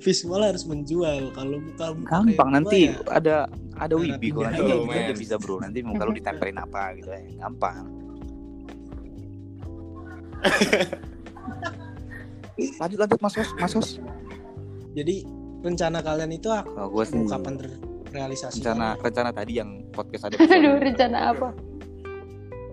Visual 0.00 0.40
harus 0.42 0.64
menjual. 0.64 1.30
Kalau 1.30 1.56
muka 1.56 1.86
gampang 2.04 2.48
nanti 2.50 2.88
ya, 2.88 2.96
ada 3.06 3.36
ada 3.76 3.94
Cara 3.94 4.00
wibi 4.00 4.28
kok. 4.30 4.42
nanti 4.42 4.62
ya 4.62 4.74
Oh, 4.74 4.84
man. 4.84 5.12
bisa 5.14 5.34
bro. 5.36 5.56
Nanti 5.58 5.78
muka 5.80 6.02
lu 6.02 6.12
ditempelin 6.12 6.58
apa 6.64 6.82
gitu 6.96 7.08
ya. 7.08 7.20
Gampang. 7.38 7.84
Lanjut 12.76 12.98
lanjut 12.98 13.18
mas 13.20 13.34
Hos 13.72 13.96
jadi 14.90 15.22
rencana 15.62 16.02
kalian 16.02 16.34
itu 16.34 16.50
aku 16.50 16.90
gue 16.90 17.04
sih 17.06 17.22
kapan 17.24 17.54
terrealisasi? 17.54 18.58
Rencana 18.58 18.98
rencana 18.98 19.30
tadi 19.30 19.52
yang 19.54 19.86
podcast 19.94 20.26
ada 20.26 20.34
aduh 20.36 20.76
rencana 20.76 21.18
apa? 21.30 21.48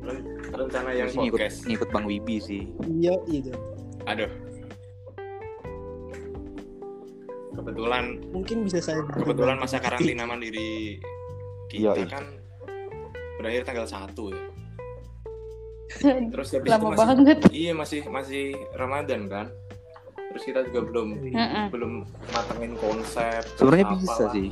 Ren- 0.01 0.25
rencana 0.49 0.89
Gua 0.89 0.97
yang 0.97 1.07
sih 1.07 1.19
ngikut 1.21 1.37
podcast. 1.37 1.57
ngikut 1.69 1.87
bang 1.93 2.05
wibi 2.07 2.35
sih. 2.41 2.61
Iya 2.81 3.13
itu 3.29 3.53
aduh. 4.07 4.31
Kebetulan 7.51 8.03
mungkin 8.29 8.57
bisa 8.63 8.79
saya 8.79 9.01
kebetulan 9.03 9.57
masa 9.57 9.77
karantina 9.77 10.23
mandiri 10.23 11.01
kita 11.67 11.91
Iya, 11.91 11.91
iya. 11.97 12.07
kan 12.07 12.23
berakhir 13.35 13.61
tanggal 13.65 13.85
1 13.85 14.13
ya. 14.31 14.41
Terus 16.31 16.47
habis 16.53 16.69
lama 16.69 16.79
itu 16.79 16.87
masih 16.89 16.99
banget. 17.01 17.37
iya 17.49 17.71
masih 17.73 17.99
masih 18.05 18.43
Ramadan 18.73 19.27
kan. 19.27 19.47
Terus 20.29 20.43
kita 20.45 20.59
juga 20.63 20.81
belum 20.85 21.07
Mm-mm. 21.25 21.65
belum 21.71 21.91
matengin 22.29 22.73
konsep 22.77 23.41
sebenarnya 23.55 23.85
bisa 23.95 24.23
sih. 24.29 24.49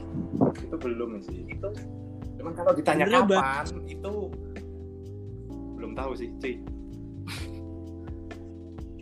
Itu 0.58 0.76
belum 0.76 1.22
sih. 1.22 1.40
Itu 1.46 1.68
cuman 2.36 2.52
kalau 2.54 2.72
ditanya 2.74 3.06
Sebenarnya 3.06 3.30
ba- 3.30 3.44
kapan 3.62 3.66
itu 3.86 4.14
belum 5.76 5.92
tahu 5.94 6.12
sih 6.16 6.30
cuy 6.36 6.56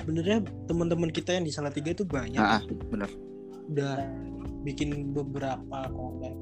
sebenarnya 0.04 0.44
teman-teman 0.68 1.08
kita 1.08 1.32
yang 1.32 1.48
di 1.48 1.54
Salatiga 1.56 1.96
itu 1.96 2.04
banyak. 2.04 2.44
Nah, 2.44 2.60
bener 2.92 3.08
udah 3.72 4.04
bikin 4.68 5.16
beberapa 5.16 5.88
konten. 5.92 6.36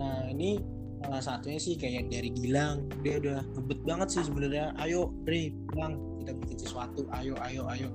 Nah 0.00 0.32
ini 0.32 0.60
salah 1.04 1.20
satunya 1.20 1.60
sih 1.60 1.76
kayak 1.76 2.08
dari 2.08 2.32
Gilang. 2.32 2.88
Dia 3.04 3.20
udah 3.20 3.44
ngebet 3.56 3.80
banget 3.84 4.08
sih 4.16 4.22
sebenarnya. 4.24 4.72
Ayo 4.80 5.12
Dre 5.28 5.52
Gilang 5.52 6.00
kita 6.24 6.32
bikin 6.40 6.56
sesuatu. 6.60 7.04
Ayo 7.12 7.36
ayo 7.44 7.68
ayo. 7.68 7.88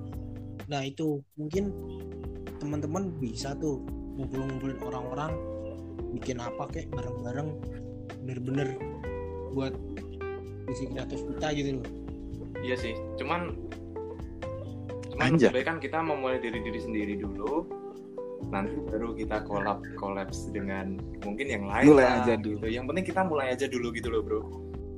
Nah 0.70 0.82
itu 0.86 1.22
mungkin 1.38 1.74
teman-teman 2.62 3.14
bisa 3.18 3.54
tuh 3.58 3.82
ngumpul-ngumpulin 4.16 4.78
orang-orang 4.86 5.34
bikin 6.14 6.38
apa 6.38 6.70
kayak 6.70 6.90
bareng-bareng. 6.94 7.48
Bener-bener 8.22 8.78
buat 9.54 9.74
isi 10.70 10.90
kreatif 10.90 11.22
kita 11.34 11.48
gitu 11.54 11.70
loh. 11.82 11.88
Iya 12.62 12.74
sih. 12.78 12.94
Cuman 13.18 13.54
cuman 15.16 15.52
baik 15.52 15.66
kan 15.66 15.76
kita 15.80 15.98
memulai 16.04 16.38
dari 16.38 16.60
diri 16.60 16.80
sendiri 16.80 17.14
dulu. 17.16 17.64
Nanti 18.52 18.76
baru 18.92 19.16
kita 19.16 19.42
collab 19.48 19.80
kolaps 19.96 20.52
dengan 20.52 21.00
mungkin 21.24 21.46
yang 21.48 21.64
lain 21.66 21.96
Mulai 21.96 22.04
lah, 22.04 22.14
aja 22.22 22.34
dulu. 22.36 22.62
gitu. 22.62 22.66
yang 22.68 22.84
penting 22.84 23.04
kita 23.08 23.20
mulai 23.24 23.46
aja 23.56 23.66
dulu 23.66 23.88
gitu 23.96 24.08
loh 24.12 24.22
bro. 24.22 24.40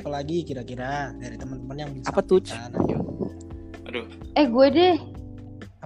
Apalagi 0.02 0.42
kira-kira 0.44 1.14
dari 1.16 1.38
teman-teman 1.38 1.76
yang 1.78 1.90
bisa 1.94 2.10
apa 2.10 2.20
tuh 2.22 2.42
aduh. 3.88 4.04
Eh 4.36 4.44
gue 4.44 4.66
deh 4.68 4.96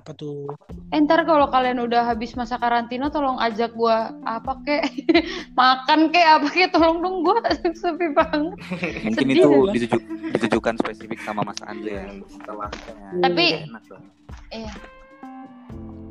Apa 0.02 0.18
tuh? 0.18 0.50
Eh, 0.90 0.98
ntar 0.98 1.22
kalau 1.22 1.46
kalian 1.46 1.78
udah 1.78 2.02
habis 2.04 2.34
masa 2.34 2.58
karantina 2.58 3.06
tolong 3.06 3.38
ajak 3.38 3.70
gua 3.72 4.10
apa 4.26 4.58
kek 4.60 4.82
makan 5.54 6.10
kek 6.10 6.26
apa 6.26 6.46
kek 6.48 6.70
tolong 6.70 6.98
dong 6.98 7.22
gua 7.22 7.38
sepi 7.78 8.10
banget. 8.10 8.58
Mungkin 9.06 9.14
Sedih 9.22 9.34
itu 9.36 9.46
gua. 9.46 9.70
dituju- 9.70 10.04
ditujukan 10.34 10.74
spesifik 10.76 11.22
sama 11.22 11.46
Mas 11.46 11.62
Andre 11.62 11.92
ya. 11.94 12.06
Setelahnya. 12.26 12.94
Tapi- 13.22 13.62
enak 13.62 13.82
dong. 13.86 14.02
Iya. 14.50 14.72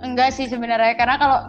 Enggak 0.01 0.29
sih 0.31 0.47
sebenarnya 0.47 0.95
karena 0.95 1.15
kalau 1.19 1.39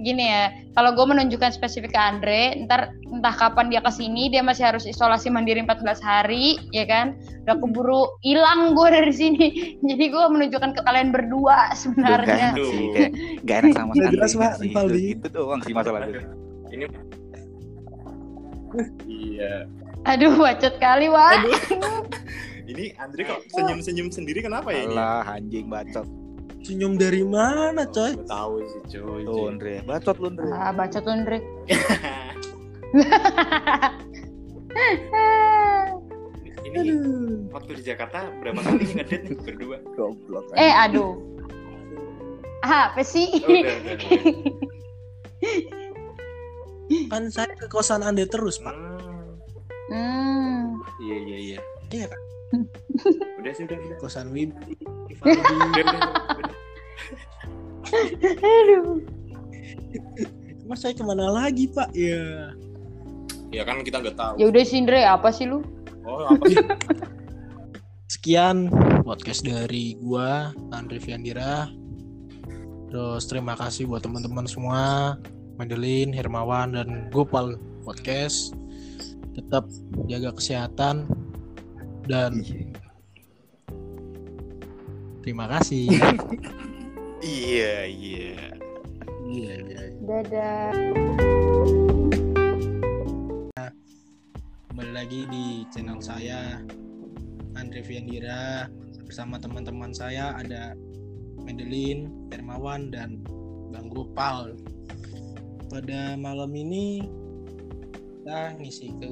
gini 0.00 0.30
ya, 0.30 0.48
kalau 0.78 0.94
gue 0.94 1.06
menunjukkan 1.06 1.50
spesifik 1.50 1.90
ke 1.90 2.00
Andre, 2.00 2.54
ntar 2.66 2.94
entah 3.10 3.34
kapan 3.34 3.66
dia 3.66 3.82
ke 3.82 3.90
sini 3.90 4.30
dia 4.30 4.38
masih 4.40 4.62
harus 4.70 4.86
isolasi 4.86 5.26
mandiri 5.26 5.58
14 5.62 5.98
hari, 5.98 6.54
ya 6.70 6.86
kan? 6.86 7.18
Udah 7.46 7.58
keburu 7.58 8.06
hilang 8.22 8.78
gue 8.78 8.88
dari 8.90 9.10
sini. 9.14 9.46
Jadi 9.88 10.04
gue 10.06 10.24
menunjukkan 10.30 10.70
ke 10.74 10.80
kalian 10.86 11.10
berdua 11.10 11.70
Duh, 11.70 11.78
sebenarnya. 11.78 12.48
enak 12.54 12.66
sih 12.70 12.84
kayak 12.94 13.10
nggak 13.42 13.56
enak 13.58 13.72
sama 13.74 13.90
Andre 13.92 14.08
jelas, 14.14 14.32
Pak. 14.34 14.52
Itu, 14.56 14.62
Rivaldi. 14.70 15.04
itu 15.18 15.28
doang 15.30 15.60
sih 15.62 15.72
masalahnya. 15.74 16.22
ini 16.70 16.86
iya 19.06 19.64
Aduh, 20.06 20.38
bacot 20.38 20.74
kali, 20.78 21.10
Wak. 21.10 21.42
aduh 21.42 21.58
ini 22.70 22.94
Andre 22.98 23.22
kok 23.26 23.40
senyum-senyum 23.50 24.10
sendiri 24.10 24.42
kenapa 24.42 24.70
ya 24.70 24.86
ini 24.86 24.94
Alah 24.94 25.26
anjing 25.38 25.66
bacot. 25.66 26.06
Senyum 26.66 26.98
dari 26.98 27.22
mana, 27.22 27.86
coy? 27.86 28.18
Gua 28.18 28.26
tahu 28.26 28.58
sih 28.66 28.82
cuy 28.90 29.22
Tuh 29.22 29.46
Andre, 29.46 29.86
bacot 29.86 30.18
lu 30.18 30.34
Andre. 30.34 30.50
Ah, 30.50 30.74
bacot 30.74 31.06
lu, 31.06 31.14
Andre. 31.14 31.38
ini 36.66 36.90
waktu 37.54 37.70
di 37.78 37.82
Jakarta 37.86 38.26
berapa 38.42 38.58
kali 38.60 38.82
ngedate 38.84 39.16
nih 39.30 39.38
berdua 39.38 39.78
Goblok. 39.94 40.50
eh, 40.58 40.74
aduh. 40.74 41.14
Ah, 42.66 42.90
apa 42.90 43.06
sih? 43.06 43.30
Oh, 43.30 43.46
udah, 43.46 43.74
udah, 43.78 43.94
udah. 43.94 44.10
Kan 47.06 47.30
saya 47.30 47.54
ke 47.54 47.70
kosan 47.70 48.02
Anda 48.02 48.26
terus, 48.26 48.58
Pak. 48.58 48.74
Hmm, 48.74 49.38
Hmm. 49.86 50.82
iya 50.98 51.14
iya 51.22 51.38
iya 51.38 51.58
Iya 51.94 52.10
kan? 52.10 52.18
Udah 53.42 53.52
sih 53.54 53.64
udah 53.66 53.76
udah 53.76 53.98
Kosan 53.98 54.30
Wib. 54.30 54.54
Aduh. 58.42 59.02
Mas 60.66 60.82
saya 60.82 60.94
ke 60.98 61.02
mana 61.06 61.30
lagi, 61.30 61.70
Pak? 61.70 61.94
Ya. 61.94 62.50
ya 63.54 63.62
kan 63.62 63.86
kita 63.86 64.02
nggak 64.02 64.18
tahu 64.18 64.34
Ya 64.42 64.50
udah 64.50 64.62
sih, 64.66 64.82
Andre, 64.82 65.06
apa 65.06 65.30
sih 65.30 65.46
lu? 65.46 65.62
oh 66.06 66.26
apa 66.26 66.44
sih 66.50 66.58
Sekian 68.06 68.70
podcast 69.02 69.42
dari 69.42 69.98
gua 69.98 70.54
Andre 70.70 71.02
Fiandira. 71.02 71.70
Terus 72.86 73.26
terima 73.26 73.58
kasih 73.58 73.90
buat 73.90 74.06
teman-teman 74.06 74.46
semua, 74.46 75.14
Madeline, 75.58 76.14
Hermawan 76.14 76.78
dan 76.78 77.10
Gopal 77.10 77.58
podcast. 77.82 78.54
Tetap 79.34 79.66
jaga 80.06 80.30
kesehatan 80.38 81.10
dan 82.06 82.38
terima 85.26 85.50
kasih. 85.50 85.90
iya 87.22 87.86
iya 87.90 88.56
Iya, 89.26 89.54
iya. 89.58 89.80
Dadah. 90.06 90.70
Kembali 94.70 94.92
lagi 94.94 95.26
di 95.26 95.66
channel 95.74 95.98
saya 95.98 96.62
Andre 97.58 97.82
Fiandira 97.82 98.70
bersama 99.02 99.42
teman-teman 99.42 99.90
saya 99.90 100.30
ada 100.38 100.78
Madeline, 101.42 102.30
Hermawan 102.30 102.94
dan 102.94 103.18
Bang 103.74 103.90
Gopal. 103.90 104.54
Pada 105.66 106.14
malam 106.14 106.54
ini 106.54 107.02
kita 108.22 108.54
ngisi 108.62 108.94
ke 109.02 109.10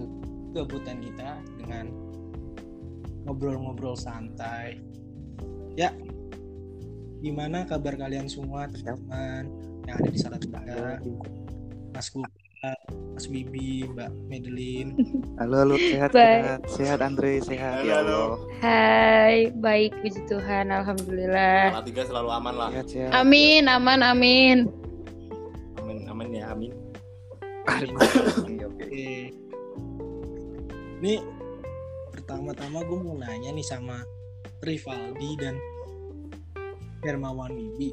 kegabutan 0.55 1.03
kita 1.03 1.42
dengan 1.59 2.03
ngobrol-ngobrol 3.25 3.97
santai. 3.97 4.79
Ya, 5.75 5.91
gimana 7.18 7.66
kabar 7.66 7.99
kalian 7.99 8.31
semua 8.31 8.70
teman-teman 8.70 9.51
yang 9.89 9.97
ada 9.99 10.09
di 10.12 10.18
Salatiga, 10.20 10.62
Mas 11.91 12.09
Gopal, 12.12 12.79
Mas 13.16 13.27
Bibi, 13.27 13.91
Mbak 13.91 14.11
Madeline. 14.31 14.91
Halo 15.41 15.55
halo 15.66 15.75
sehat 15.81 16.14
sehat 16.14 16.61
sehat 16.70 16.99
Andre 17.03 17.43
sehat 17.43 17.83
Halo, 17.83 17.89
ya 17.91 17.97
halo. 18.07 18.22
Hai, 18.62 19.51
baik 19.59 19.99
puji 19.99 20.20
Tuhan, 20.31 20.70
alhamdulillah. 20.70 21.75
Salah 21.75 21.85
tiga 21.85 22.03
selalu 22.07 22.29
aman 22.31 22.55
lah 22.55 22.68
Sehat 22.70 22.87
sehat. 22.87 23.11
Amin, 23.18 23.66
aman, 23.66 24.01
amin. 24.05 24.59
amin 25.83 25.99
amin 26.07 26.29
ya 26.31 26.47
amin 26.55 26.72
Oke, 27.64 27.89
oke. 27.91 28.55
Oke. 28.68 29.09
Ini 31.01 31.14
pertama-tama 32.25 32.81
gue 32.81 32.99
mau 33.05 33.20
nanya 33.20 33.53
nih 33.53 33.61
sama 33.61 34.01
Rivaldi 34.64 35.37
dan 35.37 35.61
Hermawan 37.05 37.53
Bibi. 37.53 37.93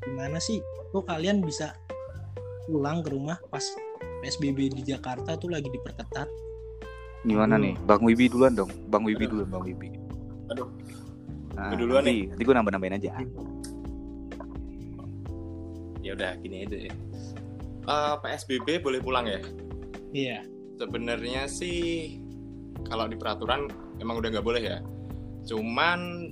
Gimana 0.00 0.40
sih 0.40 0.64
kok 0.88 1.04
kalian 1.04 1.44
bisa 1.44 1.76
pulang 2.64 3.04
ke 3.04 3.12
rumah 3.12 3.36
pas 3.52 3.60
PSBB 4.24 4.72
di 4.72 4.82
Jakarta 4.88 5.36
tuh 5.36 5.52
lagi 5.52 5.68
diperketat? 5.68 6.24
Gimana 7.28 7.60
Hmm. 7.60 7.64
nih? 7.68 7.74
Bang 7.84 8.00
Wibi 8.00 8.32
duluan 8.32 8.56
dong. 8.56 8.72
Bang 8.88 9.04
Wibi 9.04 9.28
duluan, 9.28 9.52
Bang 9.52 9.68
Wibi. 9.68 9.92
Aduh. 10.48 10.72
Nah, 11.52 11.76
duluan 11.76 12.08
nanti, 12.08 12.32
nanti 12.32 12.40
gue 12.40 12.54
nambah-nambahin 12.56 12.96
aja. 12.96 13.10
ya 16.00 16.14
udah 16.14 16.38
gini 16.38 16.64
aja 16.64 16.78
ya. 16.86 16.92
Eh, 17.84 18.14
PSBB 18.16 18.80
boleh 18.80 19.02
pulang 19.02 19.26
ya 19.26 19.42
Iya. 20.08 20.38
sebenarnya 20.78 21.50
sih 21.50 22.16
kalau 22.86 23.06
di 23.10 23.16
peraturan 23.18 23.70
emang 24.00 24.18
udah 24.22 24.28
nggak 24.38 24.46
boleh 24.46 24.62
ya. 24.62 24.78
Cuman 25.46 26.30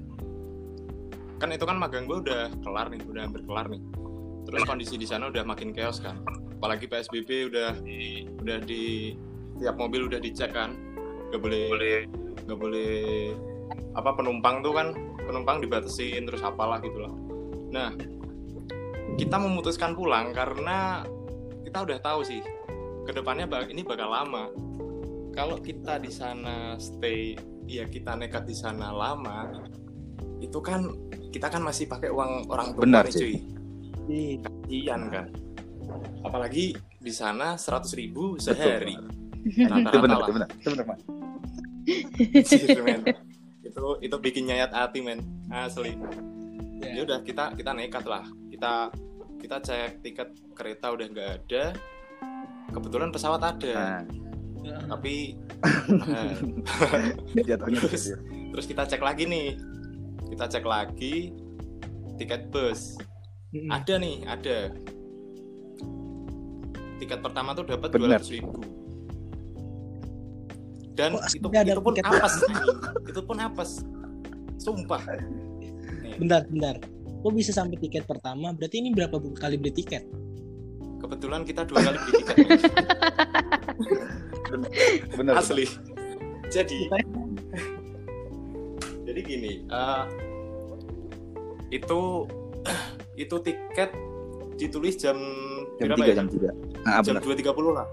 kan 1.39 1.51
itu 1.51 1.65
kan 1.67 1.77
magang 1.77 2.07
gue 2.07 2.25
udah 2.25 2.51
kelar 2.63 2.89
nih 2.89 3.03
udah 3.05 3.23
hampir 3.27 3.43
kelar 3.45 3.67
nih. 3.69 3.83
Terus 4.45 4.63
kondisi 4.69 4.95
di 5.01 5.07
sana 5.09 5.31
udah 5.31 5.43
makin 5.47 5.75
chaos 5.75 5.99
kan. 5.99 6.21
Apalagi 6.59 6.89
psbb 6.89 7.51
udah 7.53 7.71
udah 8.41 8.59
di 8.65 9.15
tiap 9.61 9.77
mobil 9.77 10.07
udah 10.09 10.19
dicek 10.23 10.55
kan. 10.55 10.75
Nggak 11.31 11.41
boleh 11.43 11.97
nggak 12.45 12.59
boleh 12.61 12.95
apa 13.95 14.11
penumpang 14.15 14.61
tuh 14.61 14.75
kan 14.75 14.93
penumpang 15.25 15.63
dibatasin 15.65 16.29
terus 16.29 16.45
apalah 16.45 16.79
gitu 16.85 16.99
lah 17.01 17.15
nah 17.73 17.91
kita 19.17 19.37
memutuskan 19.41 19.97
pulang 19.97 20.35
karena 20.35 21.07
kita 21.65 21.79
udah 21.87 21.99
tahu 22.03 22.21
sih 22.27 22.43
ke 23.09 23.11
depannya 23.15 23.49
ini 23.71 23.83
bakal 23.87 24.11
lama 24.13 24.51
kalau 25.35 25.59
kita 25.59 25.99
di 25.99 26.11
sana 26.15 26.79
stay 26.79 27.35
ya 27.67 27.85
kita 27.91 28.15
nekat 28.15 28.47
di 28.47 28.55
sana 28.55 28.95
lama 28.95 29.67
itu 30.39 30.59
kan 30.63 30.87
kita 31.35 31.51
kan 31.51 31.63
masih 31.67 31.91
pakai 31.91 32.15
uang 32.15 32.47
orang 32.47 32.79
tua 32.79 32.83
Benar 32.87 33.11
nih 33.11 33.13
sih. 33.13 33.21
cuy. 33.21 33.35
Iya. 34.05 34.37
kasihan 34.47 35.03
kan. 35.11 35.27
Apalagi 36.23 36.79
di 36.79 37.13
sana 37.13 37.59
seratus 37.59 37.97
ribu 37.99 38.39
sehari. 38.39 38.95
Itu 39.45 39.69
rata-rata 39.69 40.01
benar, 40.01 40.17
lah. 40.17 40.25
itu 40.25 40.33
benar. 40.33 40.49
Itu 40.57 40.69
benar, 42.81 42.99
itu 43.61 43.87
itu 44.01 44.17
bikin 44.23 44.49
nyayat 44.49 44.73
hati 44.73 45.05
men. 45.05 45.21
Asli. 45.53 45.99
Ya. 46.81 47.01
ya 47.01 47.03
udah 47.05 47.19
kita 47.27 47.53
kita 47.59 47.71
nekat 47.77 48.05
lah. 48.09 48.25
Kita 48.49 48.89
kita 49.43 49.57
cek 49.61 50.01
tiket 50.01 50.29
kereta 50.57 50.95
udah 50.95 51.07
nggak 51.11 51.31
ada. 51.45 51.65
Kebetulan 52.73 53.13
pesawat 53.13 53.43
ada. 53.45 53.73
Nah, 53.75 54.01
tapi 54.65 55.37
eh, 57.37 57.43
jatuhnya 57.45 57.81
Terus. 57.85 58.05
gitu. 58.13 58.17
terus 58.55 58.67
kita 58.71 58.83
cek 58.89 59.03
lagi 59.03 59.25
nih 59.29 59.47
kita 60.33 60.45
cek 60.49 60.65
lagi 60.65 61.35
tiket 62.17 62.49
bus 62.49 62.97
Mm-mm. 63.53 63.71
ada 63.71 63.95
nih 64.01 64.17
ada 64.27 64.57
tiket 67.03 67.21
pertama 67.21 67.53
tuh 67.53 67.69
dapat 67.69 67.89
dua 67.93 68.19
ratus 68.19 68.31
ribu 68.33 68.63
dan 70.95 71.19
Kok 71.19 71.27
itu 71.35 71.49
itu 71.51 71.83
pun 71.83 71.93
tiket 71.93 72.15
apes 72.15 72.35
itu 73.11 73.21
pun 73.27 73.37
apes 73.43 73.71
sumpah 74.63 75.03
Nih, 76.15 76.23
Bentar, 76.23 76.47
bentar. 76.47 76.77
Kok 77.25 77.33
bisa 77.33 77.51
sampai 77.51 77.81
tiket 77.81 78.05
pertama? 78.07 78.53
Berarti 78.55 78.85
ini 78.85 78.95
berapa 78.95 79.17
kali 79.35 79.57
beli 79.59 79.73
tiket? 79.73 80.05
Kebetulan 81.05 81.45
kita 81.45 81.69
dua 81.69 81.85
kali 81.85 81.99
beli 82.01 82.13
tiket 82.25 82.37
men. 82.41 82.61
Benar. 85.21 85.35
asli 85.45 85.69
jadi 86.49 86.89
jadi 89.05 89.21
gini 89.21 89.69
eh, 89.69 90.05
itu 91.75 92.01
itu 93.23 93.37
tiket 93.45 93.93
ditulis 94.55 94.95
jam, 94.97 95.19
Jam 95.83 95.93
berapa 95.93 96.07
3 96.07 96.11
ya? 96.11 96.15
jam 96.15 96.29
3. 96.31 96.87
Nah, 96.87 97.03
jam 97.03 97.19
benar. 97.19 97.23
2.30 97.27 97.75
lah. 97.75 97.87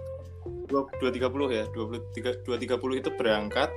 2.30 0.69 1.57
ya, 1.57 1.65
23 1.73 2.45
2.30 2.47 3.01
itu 3.01 3.09
berangkat 3.17 3.69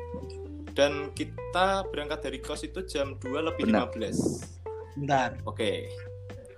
dan 0.78 1.10
kita 1.16 1.82
berangkat 1.90 2.20
dari 2.22 2.38
kos 2.38 2.62
itu 2.62 2.84
jam 2.86 3.18
2 3.18 3.48
lebih 3.50 3.72
Benar. 3.72 3.90
15. 3.90 5.00
Bentar. 5.00 5.30
Oke. 5.48 5.90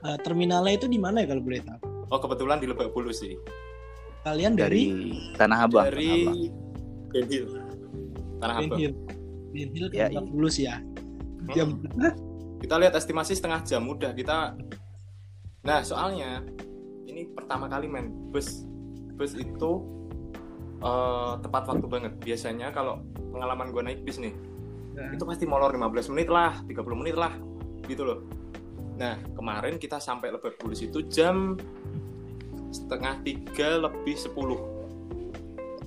Eh, 0.06 0.18
terminalnya 0.20 0.76
itu 0.76 0.86
di 0.90 1.00
mana 1.00 1.24
ya 1.24 1.32
kalau 1.32 1.40
boleh 1.40 1.62
tahu? 1.64 1.95
Oh 2.10 2.18
kebetulan 2.22 2.62
di 2.62 2.66
Lebak 2.70 2.94
Bulus 2.94 3.22
sih. 3.22 3.34
Kalian 4.22 4.58
dari, 4.58 4.90
dari 4.90 5.34
Tanah 5.38 5.58
Abang. 5.66 5.86
Dari 5.90 6.50
Ben 7.10 7.26
Hill. 7.26 7.46
Tanah 8.42 8.56
Ben 8.62 8.68
Abang. 8.70 8.78
Hill. 8.78 8.92
Ben 9.54 9.68
Hill 9.74 9.86
ke 9.90 9.96
Ya, 9.96 10.06
Lebak. 10.10 10.30
Bulus 10.30 10.56
ya. 10.58 10.82
Jam 11.54 11.78
Hmm. 11.78 12.14
Kita 12.56 12.80
lihat 12.80 12.96
estimasi 12.96 13.36
setengah 13.36 13.62
jam 13.62 13.84
udah 13.86 14.10
kita. 14.16 14.56
Nah 15.62 15.84
soalnya 15.84 16.42
ini 17.06 17.28
pertama 17.30 17.68
kali 17.68 17.86
men 17.86 18.32
bus 18.32 18.64
bus 19.14 19.36
itu 19.36 19.70
eh, 20.82 21.32
tepat 21.42 21.62
waktu 21.70 21.86
banget. 21.86 22.12
Biasanya 22.18 22.72
kalau 22.74 23.04
pengalaman 23.30 23.70
gue 23.70 23.82
naik 23.84 24.00
bis 24.02 24.18
nih 24.18 24.34
Nah, 24.96 25.12
itu 25.12 25.24
pasti 25.28 25.44
molor 25.44 25.68
15 25.76 26.08
menit 26.16 26.28
lah, 26.32 26.56
30 26.64 26.96
menit 26.96 27.16
lah, 27.20 27.36
gitu 27.84 28.02
loh. 28.02 28.18
Nah 28.96 29.20
kemarin 29.36 29.76
kita 29.76 30.00
sampai 30.00 30.32
Lebak 30.32 30.56
Bulus 30.56 30.80
itu 30.80 31.04
jam 31.08 31.56
setengah 32.72 33.20
tiga 33.24 33.78
lebih 33.80 34.16
10 34.16 34.32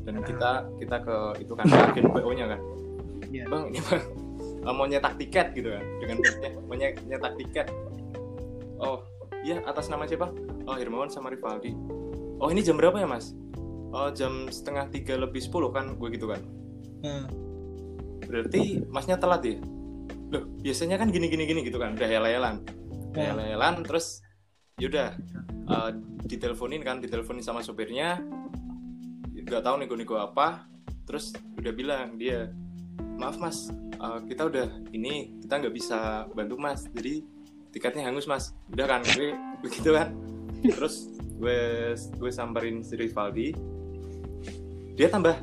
dan 0.08 0.26
kita 0.26 0.52
kita 0.82 0.98
ke 1.06 1.18
itu 1.44 1.54
kan 1.54 1.66
agen 1.70 2.06
PO 2.10 2.32
nya 2.34 2.46
kan? 2.50 2.62
Iya. 3.30 3.46
bang 3.46 3.64
ini 3.70 3.80
bang 3.86 4.02
eh, 4.42 4.74
mau 4.74 4.86
nyetak 4.90 5.14
tiket 5.22 5.54
gitu 5.54 5.70
kan 5.70 5.84
dengan 6.02 6.18
busnya 6.18 6.50
mau 6.66 6.76
nye- 6.78 7.02
nyetak 7.06 7.34
tiket. 7.38 7.68
Oh 8.82 9.06
iya 9.46 9.62
atas 9.70 9.90
nama 9.90 10.10
siapa? 10.10 10.34
Oh 10.66 10.74
Hermawan 10.74 11.14
sama 11.14 11.30
Rivaldi. 11.30 11.78
Oh 12.42 12.50
ini 12.50 12.66
jam 12.66 12.80
berapa 12.80 12.98
ya 12.98 13.06
mas? 13.06 13.38
Oh 13.94 14.10
jam 14.14 14.50
setengah 14.50 14.90
tiga 14.90 15.18
lebih 15.18 15.42
10 15.42 15.70
kan 15.74 15.86
gue 15.94 16.10
gitu 16.14 16.26
kan? 16.30 16.42
Eh, 17.06 17.26
berarti 18.26 18.82
masnya 18.90 19.18
telat 19.18 19.46
ya? 19.46 19.58
Loh 20.30 20.46
biasanya 20.62 20.98
kan 20.98 21.10
gini 21.10 21.30
gini 21.30 21.46
gini 21.46 21.62
gitu 21.66 21.78
kan 21.78 21.94
udah 21.98 22.06
hela-helan 22.10 22.62
eh, 23.20 23.28
hela-helan 23.28 23.84
terus 23.84 24.24
yaudah 24.80 25.20
eh, 25.68 25.92
diteleponin 26.24 26.80
kan 26.80 27.04
diteleponin 27.04 27.44
sama 27.44 27.60
supirnya 27.60 28.24
nggak 29.36 29.66
tahu 29.66 29.76
nego-nego 29.84 30.16
apa 30.16 30.70
terus 31.04 31.34
udah 31.58 31.74
bilang 31.74 32.16
dia 32.16 32.54
maaf 33.20 33.36
mas 33.36 33.68
eh, 34.00 34.20
kita 34.32 34.48
udah 34.48 34.68
ini 34.96 35.44
kita 35.44 35.54
nggak 35.60 35.76
bisa 35.76 36.26
bantu 36.32 36.56
mas. 36.56 36.88
Jadi 36.96 37.26
tiketnya 37.76 38.08
hangus 38.08 38.26
mas. 38.26 38.56
Udah 38.72 38.86
kan 38.88 39.02
gue 39.04 39.36
begitu 39.64 39.92
kan. 39.92 40.16
Terus 40.64 41.12
gue 41.36 41.94
gue 41.96 42.32
samperin 42.32 42.82
si 42.82 42.96
Rivaldi. 42.96 43.52
Dia 44.96 45.12
tambah 45.12 45.36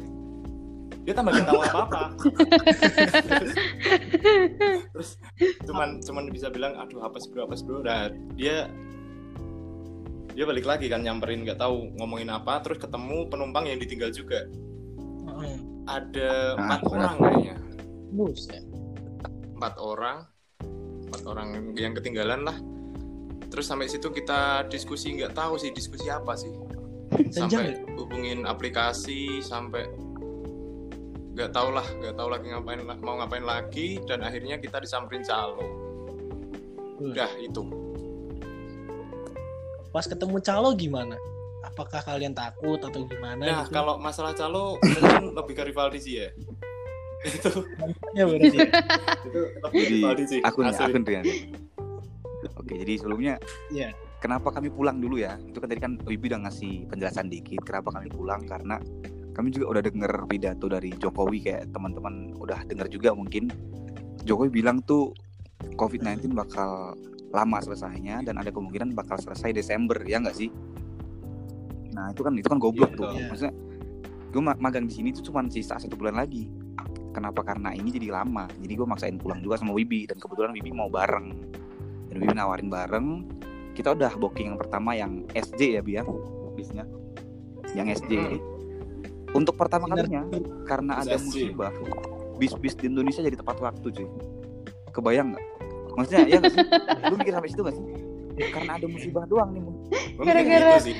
dia 1.06 1.14
tambah 1.14 1.38
gak 1.38 1.46
tahu 1.46 1.60
apa 1.62 1.78
apa 1.86 2.02
terus 4.90 5.10
cuman 5.62 6.02
cuman 6.02 6.24
bisa 6.34 6.50
bilang 6.50 6.74
aduh 6.74 7.06
apa 7.06 7.22
bro 7.30 7.46
apa 7.46 7.54
bro? 7.62 7.78
Nah 7.86 8.10
dia 8.34 8.66
dia 10.36 10.44
balik 10.44 10.68
lagi 10.68 10.92
kan 10.92 11.00
nyamperin 11.00 11.48
nggak 11.48 11.56
tahu 11.56 11.96
ngomongin 11.96 12.28
apa 12.28 12.60
terus 12.60 12.76
ketemu 12.76 13.24
penumpang 13.32 13.64
yang 13.70 13.80
ditinggal 13.80 14.12
juga. 14.12 14.44
Ada 15.86 16.60
empat 16.60 16.80
benar. 16.84 16.92
orang 16.92 17.14
kayaknya. 17.22 17.54
Empat 19.56 19.74
orang. 19.80 20.18
Empat 21.08 21.22
orang 21.24 21.48
yang 21.78 21.96
ketinggalan 21.96 22.44
lah. 22.44 22.58
Terus 23.48 23.64
sampai 23.64 23.88
situ 23.88 24.12
kita 24.12 24.68
diskusi 24.68 25.16
nggak 25.16 25.32
tahu 25.32 25.56
sih 25.56 25.72
diskusi 25.72 26.12
apa 26.12 26.36
sih. 26.36 26.52
Sampai 27.32 27.80
hubungin 27.96 28.44
aplikasi 28.44 29.40
sampai 29.40 29.88
nggak 31.36 31.52
tahu 31.52 31.68
lah 31.70 31.84
nggak 31.84 32.14
tahu 32.16 32.28
lagi 32.32 32.46
ngapain 32.48 32.80
mau 32.98 33.20
ngapain 33.20 33.44
lagi 33.44 34.00
dan 34.02 34.24
akhirnya 34.24 34.56
kita 34.56 34.80
disamperin 34.80 35.20
calo 35.20 35.60
udah 36.98 37.28
itu 37.38 37.60
Pas 39.88 40.04
ketemu 40.04 40.36
calo 40.40 40.76
gimana? 40.76 41.16
Apakah 41.64 42.04
kalian 42.04 42.32
takut 42.32 42.76
atau 42.78 43.04
gimana? 43.04 43.40
nah 43.40 43.60
gitu? 43.64 43.72
kalau 43.72 43.96
masalah 43.96 44.32
calo 44.32 44.76
mungkin 44.78 45.32
lebih 45.32 45.54
ke 45.56 45.62
Rivaldi 45.64 45.98
sih 45.98 46.14
ya 46.20 46.28
itu 47.26 47.50
ya 48.12 48.24
berarti. 48.24 48.56
itu 49.26 49.40
lebih 49.56 49.72
Jadi 49.74 49.92
Rivaldi 49.96 50.24
sih 50.26 50.40
akun 50.40 50.64
ya, 50.64 50.72
asli. 50.72 50.84
akun 50.84 51.02
Rian. 51.02 51.24
Oke, 52.56 52.74
jadi 52.76 52.92
sebelumnya 52.96 53.34
Iya. 53.68 53.90
kenapa 54.18 54.52
kami 54.52 54.68
pulang 54.68 55.00
dulu 55.00 55.16
ya? 55.16 55.40
Itu 55.42 55.58
kan 55.58 55.68
tadi 55.68 55.80
kan 55.80 55.92
Wibi 56.00 56.28
udah 56.28 56.44
ngasih 56.44 56.86
penjelasan 56.86 57.26
dikit 57.26 57.60
kenapa 57.60 57.88
kami 57.90 58.08
pulang 58.08 58.44
karena 58.44 58.76
kami 59.36 59.52
juga 59.52 59.76
udah 59.76 59.82
denger 59.84 60.12
pidato 60.32 60.64
dari 60.64 60.96
Jokowi 60.96 61.44
kayak 61.44 61.68
teman-teman 61.76 62.32
udah 62.40 62.64
denger 62.64 62.88
juga 62.88 63.12
mungkin 63.12 63.52
Jokowi 64.24 64.48
bilang 64.48 64.80
tuh 64.80 65.12
COVID-19 65.76 66.32
bakal 66.32 66.96
lama 67.36 67.58
selesainya 67.60 68.24
dan 68.24 68.40
ada 68.40 68.48
kemungkinan 68.48 68.96
bakal 68.96 69.20
selesai 69.20 69.52
Desember 69.52 70.00
ya 70.08 70.24
nggak 70.24 70.32
sih? 70.32 70.48
Nah 71.92 72.16
itu 72.16 72.24
kan 72.24 72.32
itu 72.32 72.48
kan 72.48 72.56
goblok 72.56 72.96
Iya, 72.96 72.96
tuh. 72.96 73.04
betul. 73.12 73.28
Maksudnya 73.28 73.54
gue 74.32 74.42
magang 74.56 74.84
di 74.88 74.94
sini 74.96 75.08
tuh 75.12 75.24
cuma 75.28 75.44
sisa 75.52 75.76
satu 75.76 76.00
bulan 76.00 76.16
lagi. 76.16 76.48
Kenapa? 77.12 77.44
Karena 77.44 77.72
ini 77.76 77.92
jadi 77.92 78.08
lama. 78.12 78.48
Jadi 78.56 78.72
gue 78.72 78.86
maksain 78.88 79.16
pulang 79.20 79.40
juga 79.44 79.60
sama 79.60 79.76
Wibi 79.76 80.08
dan 80.08 80.16
kebetulan 80.16 80.52
Wibi 80.56 80.72
mau 80.72 80.88
bareng. 80.88 81.28
Dan 82.08 82.16
Wibi 82.20 82.32
nawarin 82.36 82.68
bareng. 82.72 83.06
Kita 83.76 83.92
udah 83.92 84.16
booking 84.16 84.56
yang 84.56 84.58
pertama 84.60 84.96
yang 84.96 85.24
SJ 85.32 85.80
ya 85.80 85.82
Bi 85.84 86.00
ya 86.00 86.02
bisnya. 86.56 86.84
Yang 87.76 88.00
SJ. 88.04 88.12
Untuk 89.36 89.54
pertama 89.54 89.84
kalinya 89.86 90.22
karena 90.64 90.92
ada 91.00 91.16
musibah 91.16 91.72
bis-bis 92.36 92.74
di 92.74 92.88
Indonesia 92.88 93.20
jadi 93.20 93.36
tepat 93.36 93.60
waktu 93.60 93.86
cuy. 93.86 94.08
Kebayang 94.90 95.36
nggak? 95.36 95.44
Maksudnya 95.96 96.20
ya 96.24 96.36
nggak 96.40 96.52
sih? 96.52 96.64
Lu 97.08 97.14
mikir 97.16 97.32
sampai 97.32 97.48
situ 97.48 97.60
nggak 97.60 97.76
sih? 97.76 97.84
Karena 98.52 98.72
ada 98.76 98.86
musibah 98.86 99.24
doang 99.24 99.50
nih. 99.52 99.62
Gara-gara- 100.20 100.76
gitu 100.76 100.88
sih. 100.92 100.96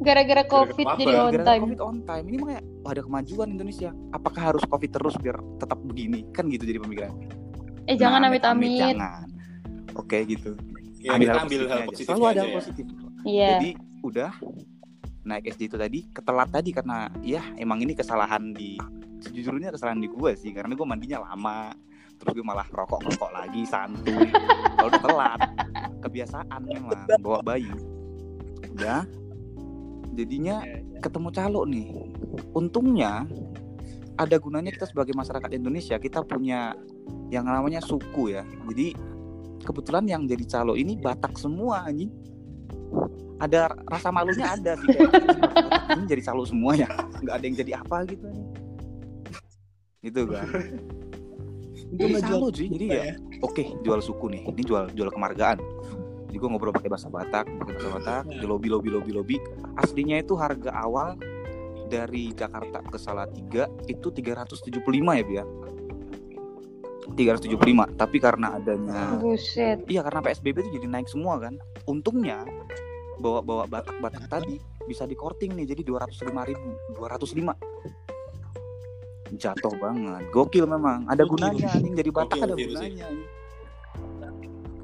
Gara-gara 0.00 0.42
covid 0.44 0.80
wabah. 0.80 0.96
jadi 0.96 1.12
on 1.12 1.18
Gara-gara 1.28 1.44
time. 1.44 1.62
COVID 1.62 1.80
on 1.82 1.96
time 2.02 2.24
ini 2.24 2.36
makanya 2.40 2.62
wah, 2.80 2.90
ada 2.90 3.02
kemajuan 3.04 3.48
Indonesia. 3.52 3.90
Apakah 4.10 4.42
harus 4.48 4.62
COVID 4.64 4.90
terus 4.90 5.14
biar 5.18 5.36
tetap 5.58 5.76
begini? 5.84 6.24
Kan 6.32 6.48
gitu 6.48 6.64
jadi 6.64 6.80
pemikiran. 6.80 7.12
Eh 7.84 7.96
jangan 7.98 8.24
Nah, 8.24 8.28
amit-amit. 8.32 8.80
Jangan. 8.80 9.26
Oke 9.92 10.24
gitu. 10.24 10.56
Ya, 11.00 11.16
ambil 11.16 11.28
ambil 11.34 11.60
hal 11.66 11.80
positifnya 11.84 12.06
Selalu 12.12 12.24
ada 12.24 12.40
hal 12.40 12.48
ya. 12.48 12.56
positif. 12.56 12.84
Iya. 13.24 13.48
Jadi 13.56 13.70
udah 14.00 14.30
naik 15.24 15.52
SD 15.52 15.68
itu 15.68 15.76
tadi 15.76 16.08
ketelat 16.10 16.48
tadi 16.48 16.72
karena 16.72 17.12
ya 17.20 17.44
emang 17.60 17.80
ini 17.84 17.92
kesalahan 17.92 18.56
di 18.56 18.80
sejujurnya 19.20 19.68
kesalahan 19.68 20.00
di 20.00 20.08
gue 20.08 20.32
sih 20.32 20.50
karena 20.56 20.72
gue 20.72 20.86
mandinya 20.88 21.28
lama 21.28 21.76
terus 22.20 22.36
gue 22.36 22.44
malah 22.44 22.68
rokok 22.68 23.00
rokok 23.00 23.30
lagi 23.32 23.64
santuy. 23.64 24.28
Kalau 24.76 24.92
telat 25.00 25.40
kebiasaan 26.04 26.60
memang 26.64 27.08
bawa 27.20 27.40
bayi. 27.40 27.72
Udah 28.76 29.08
jadinya 30.12 30.60
Iya, 30.64 30.84
iya. 30.84 31.00
ketemu 31.00 31.28
calo 31.32 31.62
nih. 31.64 31.88
Untungnya 32.52 33.24
ada 34.20 34.36
gunanya 34.36 34.68
kita 34.68 34.84
sebagai 34.84 35.16
masyarakat 35.16 35.48
Indonesia 35.56 35.96
kita 35.96 36.20
punya 36.28 36.76
yang 37.32 37.48
namanya 37.48 37.80
suku 37.80 38.36
ya. 38.36 38.44
Jadi 38.68 38.92
kebetulan 39.64 40.04
yang 40.04 40.28
jadi 40.28 40.44
calo 40.44 40.76
ini 40.76 41.00
Batak 41.00 41.40
semua 41.40 41.88
anjing 41.88 42.12
ada 43.40 43.72
rasa 43.88 44.12
malunya 44.12 44.52
ada 44.52 44.76
sih 44.76 44.86
kayak 44.86 45.10
"Batak 45.10 45.96
ini 45.96 46.04
jadi 46.06 46.22
calo 46.22 46.44
semua 46.44 46.76
ya 46.76 46.88
nggak 47.18 47.34
ada 47.34 47.44
yang 47.44 47.56
jadi 47.56 47.72
apa 47.80 47.96
gitu. 48.06 48.26
Nih 48.28 48.46
gitu 50.00 50.22
kan. 50.28 50.46
Itu 51.90 51.96
Jadi 51.98 52.12
ngejual 52.14 52.38
calo 52.38 52.48
cuy 52.48 52.66
jadi 52.70 52.86
apa 52.86 52.94
ya 53.02 53.14
oke 53.40 53.62
jual 53.80 54.00
suku 54.00 54.26
nih 54.30 54.42
ini 54.46 54.62
jual 54.62 54.84
jual 54.92 55.08
kemargaan. 55.08 55.58
Jadi 56.30 56.36
gue 56.38 56.48
ngobrol 56.48 56.70
pakai 56.70 56.86
bahasa 56.86 57.10
Batak 57.10 57.44
pakai 57.58 57.72
bahasa 57.74 57.90
Batak 57.90 58.22
Ya. 58.30 58.38
di 58.38 58.46
lobby 58.46 58.68
lobby 58.70 58.88
lobby 58.88 59.10
lobby 59.10 59.36
aslinya 59.76 60.20
itu 60.20 60.38
harga 60.38 60.70
awal 60.70 61.18
dari 61.90 62.30
Jakarta 62.30 62.86
ke 62.86 62.94
Salatiga 62.96 63.66
itu 63.84 64.14
375 64.14 64.78
ya 65.18 65.24
Bia 65.26 65.44
375 67.10 67.98
tapi 67.98 68.16
karena 68.22 68.54
adanya 68.54 69.18
Buset. 69.18 69.82
iya 69.90 70.00
karena 70.00 70.22
PSBB 70.22 70.56
itu 70.62 70.70
jadi 70.78 70.86
naik 70.86 71.10
semua 71.10 71.42
kan. 71.42 71.58
Untungnya 71.84 72.46
bawa 73.20 73.44
bawa 73.44 73.64
Batak 73.68 74.00
Batak 74.00 74.24
tadi 74.26 74.56
bisa 74.88 75.04
di 75.04 75.14
korting 75.14 75.52
nih 75.54 75.76
jadi 75.76 75.84
205 75.84 76.50
ribu 76.50 76.70
205 76.96 77.52
jatuh 79.38 79.74
banget 79.78 80.26
gokil 80.34 80.66
memang 80.66 81.06
ada 81.06 81.22
Gokil. 81.22 81.38
gunanya 81.38 81.68
anjing 81.76 81.94
jadi 81.94 82.10
Batak 82.10 82.34
Gokil 82.34 82.44
ada 82.48 82.54
sih. 82.56 82.66
gunanya 82.66 83.06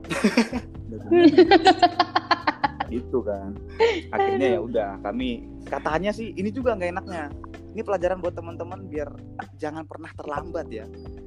itu 2.95 3.19
kan 3.19 3.51
akhirnya 4.15 4.49
ya 4.55 4.61
udah 4.63 4.91
kami 5.03 5.51
katanya 5.67 6.15
sih 6.15 6.31
ini 6.39 6.55
juga 6.55 6.79
nggak 6.79 6.91
enaknya 6.95 7.27
ini 7.75 7.83
pelajaran 7.83 8.23
buat 8.23 8.39
teman-teman 8.39 8.87
biar 8.87 9.11
jangan 9.59 9.83
pernah 9.85 10.09
terlambat 10.15 10.71
ya 10.71 10.87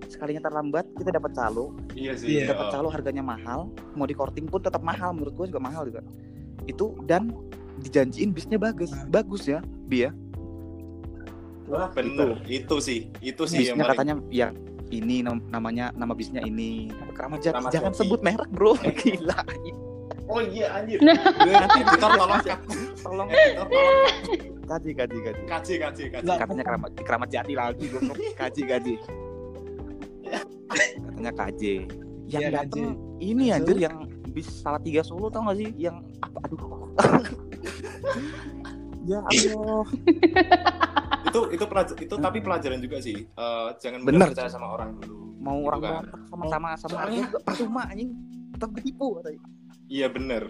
sekalinya 0.10 0.50
terlambat 0.50 0.90
kita 0.98 1.14
dapat 1.14 1.32
calo 1.38 1.70
Iya 1.94 2.18
sih. 2.18 2.42
Iya. 2.42 2.56
dapat 2.56 2.66
oh. 2.66 2.72
calo 2.74 2.88
harganya 2.90 3.22
mahal 3.22 3.70
mau 3.94 4.08
di 4.08 4.16
korting 4.16 4.48
pun 4.50 4.64
tetap 4.64 4.82
mahal 4.82 5.14
menurut 5.14 5.36
gue 5.36 5.46
juga 5.52 5.62
mahal 5.62 5.86
juga 5.86 6.02
itu 6.66 6.98
dan 7.04 7.32
dijanjiin 7.78 8.30
bisnya 8.30 8.56
bagus 8.56 8.90
Nah. 8.90 9.08
bagus 9.08 9.46
ya 9.46 9.60
bi 9.86 10.04
ya 10.04 10.12
Wah, 11.66 11.86
bener. 11.88 12.42
Itu 12.44 12.82
sih. 12.82 13.14
Itu 13.20 13.46
sih 13.46 13.62
yang 13.64 13.78
bisnya 13.78 13.86
paling 13.86 13.94
katanya 13.94 14.14
ya 14.28 14.48
ini 14.90 15.22
nam- 15.22 15.46
namanya 15.48 15.94
nama 15.94 16.12
bisnya 16.12 16.42
ini 16.42 16.90
Keramat 17.14 17.40
Jati 17.40 17.54
Keramat 17.54 17.72
jangan 17.72 17.92
Jati. 17.92 18.00
sebut 18.02 18.20
merek 18.20 18.50
bro 18.50 18.74
gila 19.00 19.38
Oh 20.26 20.42
iya 20.42 20.74
anjir. 20.76 20.98
Nanti 21.02 21.80
editor 21.80 22.10
tolong 22.12 22.42
tolong 23.00 23.28
Editor 23.28 23.66
tolong 23.66 23.98
kaji 24.66 24.92
kaji 24.94 25.18
kaji 25.20 25.42
kaji 25.46 25.74
kaji 25.80 26.04
kaji. 26.12 26.30
Katanya 26.32 26.64
keramat 26.64 26.90
keramat 27.00 27.30
jati 27.30 27.54
lagi 27.54 27.86
kaji 28.36 28.62
kaji 28.66 28.94
katanya 31.26 31.74
yang 32.30 32.42
Iya, 32.42 32.50
dateng 32.54 32.86
KJ. 32.94 33.20
ini 33.20 33.44
Masuk. 33.44 33.58
anjir 33.58 33.78
yang 33.80 33.96
bis 34.40 34.48
salah 34.64 34.80
tiga 34.80 35.04
Solo 35.04 35.28
tau 35.28 35.44
gak 35.44 35.60
sih? 35.60 35.68
Yang 35.76 36.00
apa? 36.24 36.40
Aduh. 36.48 36.60
Ya 39.10 39.26
Allah. 39.26 39.84
Itu 41.26 41.40
itu 41.50 41.66
pelajar 41.66 41.98
itu 41.98 42.16
tapi 42.16 42.38
pelajaran 42.40 42.78
juga 42.78 43.02
sih. 43.02 43.26
Eh, 43.26 43.68
jangan 43.82 44.06
mudah 44.06 44.30
percaya 44.30 44.46
sama 44.48 44.70
orang 44.70 45.02
dulu. 45.02 45.34
mau 45.40 45.56
orang 45.66 45.80
kan. 45.82 45.94
berontak 46.06 46.22
sama-sama 46.30 46.70
sama 46.76 46.92
Soalnya- 46.94 47.26
juga 47.26 47.40
percuma 47.42 47.82
anjing. 47.90 48.12
Tetap 48.54 48.70
ditipu 48.76 49.08
katanya. 49.18 49.42
Iya 49.90 50.08
bener. 50.08 50.44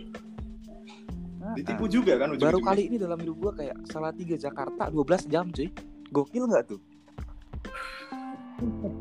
Nah, 1.39 1.55
Ditipu 1.55 1.87
juga 1.87 2.19
kan 2.19 2.35
baru 2.35 2.59
kali 2.59 2.91
ini 2.91 2.97
dalam 2.99 3.15
hidup 3.15 3.37
gua 3.39 3.51
kayak 3.55 3.77
salah 3.87 4.11
tiga 4.11 4.35
Jakarta 4.35 4.91
12 4.91 5.23
jam 5.31 5.47
cuy. 5.47 5.71
Gokil 6.11 6.43
nggak 6.43 6.63
tuh? 6.67 6.81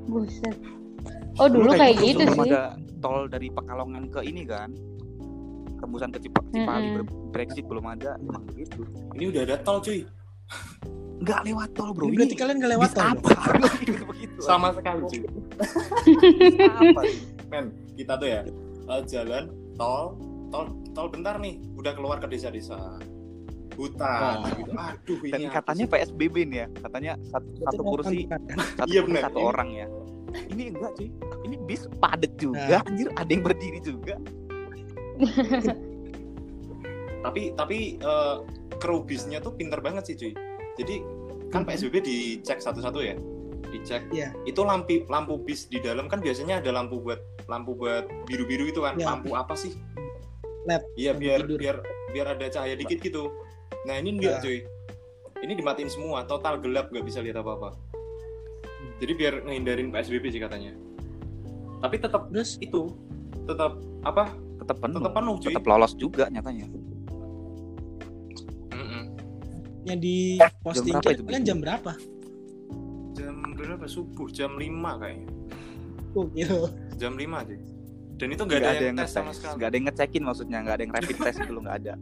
Buset. 0.06 0.54
Oh 1.36 1.46
dulu 1.46 1.70
kayak 1.72 1.96
gitu 1.98 2.22
sebelum 2.22 2.38
sih. 2.40 2.50
ada 2.50 2.62
tol 2.98 3.26
dari 3.26 3.48
Pekalongan 3.48 4.04
ke 4.08 4.20
ini 4.22 4.42
kan 4.42 4.74
tembusan 5.78 6.10
ke 6.10 6.18
Cipa- 6.18 6.42
Cipali 6.48 6.82
Mm-mm. 6.84 6.96
ber- 6.98 7.12
Brexit 7.30 7.64
belum 7.64 7.86
ada 7.86 8.18
emang 8.18 8.42
begitu 8.44 8.82
Ini 9.12 9.24
udah 9.28 9.42
ada 9.44 9.56
tol 9.58 9.78
cuy. 9.78 10.02
nggak 11.18 11.40
lewat 11.44 11.68
tol 11.72 11.90
bro 11.90 12.04
Ini 12.04 12.08
ini 12.08 12.16
berarti 12.16 12.36
kalian 12.36 12.56
gak 12.56 12.72
lewat 12.72 12.90
tol 12.92 13.06
apa 13.08 13.30
Sama 14.40 14.68
sekali 14.70 15.00
cuy. 15.04 15.22
Apa 16.60 17.00
Men, 17.50 17.64
kita 17.94 18.12
tuh 18.14 18.28
ya 18.28 18.40
eh, 18.88 19.02
jalan 19.04 19.44
tol 19.74 20.18
tol 20.48 20.66
tol 20.90 21.06
bentar 21.08 21.36
nih 21.36 21.58
udah 21.74 21.92
keluar 21.92 22.18
ke 22.18 22.26
desa-desa 22.26 22.98
hutan 23.74 24.34
Oh. 24.36 24.50
gitu. 24.52 24.70
Aduh 24.72 25.18
ini 25.22 25.32
dan 25.38 25.54
katanya 25.54 25.84
sih? 25.84 25.92
PSBB 25.92 26.36
nih 26.44 26.58
ya 26.58 26.66
katanya 26.80 27.12
satu, 27.24 27.48
satu 27.62 27.82
kursi 27.84 28.18
satu 28.74 28.88
Iya, 28.88 29.00
bener. 29.02 29.22
satu 29.22 29.38
Ini- 29.38 29.48
orang 29.48 29.68
ya 29.72 29.86
ini 30.48 30.70
enggak 30.70 30.92
cuy 30.94 31.08
ini 31.44 31.56
bis 31.64 31.88
padet 31.98 32.32
juga 32.36 32.80
Nah. 32.80 32.86
anjir 32.86 33.08
ada 33.14 33.30
yang 33.30 33.42
berdiri 33.42 33.80
juga 33.80 34.14
tapi 37.18 37.50
tapi 37.52 37.78
eh, 37.98 38.36
kru 38.78 39.02
bisnya 39.02 39.42
tuh 39.42 39.52
pinter 39.52 39.82
banget 39.82 40.06
sih 40.06 40.14
cuy. 40.14 40.32
Jadi 40.78 41.02
kan 41.50 41.66
Mhm. 41.66 41.68
PSBB 41.68 41.96
dicek 42.00 42.62
satu-satu 42.62 43.02
ya. 43.02 43.18
Dicek. 43.68 44.06
Iya. 44.14 44.30
Itu 44.46 44.62
lampu 44.62 45.02
lampu 45.10 45.34
bis 45.36 45.66
di 45.66 45.82
dalam 45.82 46.06
kan 46.06 46.22
biasanya 46.22 46.62
ada 46.62 46.70
lampu 46.70 47.02
buat 47.02 47.18
lampu 47.50 47.74
buat 47.74 48.06
biru-biru 48.24 48.70
itu 48.70 48.80
kan. 48.80 48.94
Iya. 48.94 49.06
Lampu 49.10 49.34
apa 49.34 49.58
sih? 49.58 49.74
LED. 50.64 50.82
Iya 50.94 51.12
biar 51.12 51.38
tidur. 51.42 51.58
biar 51.58 51.76
biar 52.08 52.26
ada 52.38 52.46
cahaya 52.46 52.78
dikit 52.78 53.02
gitu. 53.02 53.34
Nah 53.84 53.98
ini 53.98 54.14
enggak 54.14 54.38
Nah. 54.38 54.42
cuy. 54.46 54.58
Ini 55.38 55.52
dimatiin 55.54 55.86
semua, 55.86 56.22
total 56.22 56.58
gelap 56.58 56.90
nggak 56.90 57.02
bisa 57.02 57.18
lihat 57.18 57.38
apa-apa. 57.38 57.74
Jadi 58.98 59.12
biar 59.14 59.34
ngehindarin 59.42 59.88
PSBB 59.88 60.24
sih 60.28 60.38
katanya. 60.38 60.74
Tapi 61.78 61.96
tetap 61.96 62.26
Terus 62.28 62.58
itu 62.58 62.90
tetap 63.44 63.78
apa? 64.02 64.34
tetap 64.58 64.76
penuh 64.78 64.98
Tetap 64.98 65.14
penuh 65.14 65.34
cuy. 65.38 65.46
tetap 65.48 65.64
lolos 65.64 65.92
juga 65.94 66.24
nyatanya 66.28 66.66
Mm-mm. 68.68 69.04
yang 69.82 69.96
di 69.96 70.36
posting 70.60 70.92
berapa 70.92 71.14
itu, 71.14 71.22
kalian 71.24 71.40
Bi? 71.40 71.48
jam 71.48 71.58
berapa? 71.58 71.92
Jam 73.14 73.34
berapa 73.54 73.84
subuh? 73.86 74.28
Jam 74.28 74.52
5 74.54 74.68
kayaknya. 75.00 75.28
Gokil. 76.12 76.52
Jam 76.96 77.12
5 77.14 77.48
sih. 77.48 77.58
Dan 78.18 78.28
itu 78.28 78.42
nggak 78.42 78.58
nggak 78.58 78.74
ada, 78.74 78.84
yang 78.84 78.96
tes 78.98 79.08
sama 79.08 79.30
sekali. 79.30 79.54
nggak 79.56 79.68
ada 79.70 79.76
yang 79.78 79.86
ngecekin 79.86 80.22
maksudnya 80.22 80.58
nggak 80.60 80.74
ada 80.74 80.82
yang 80.82 80.92
rapid 80.92 81.16
test 81.16 81.38
dulu 81.46 81.58
nggak 81.62 81.76
ada 81.78 81.94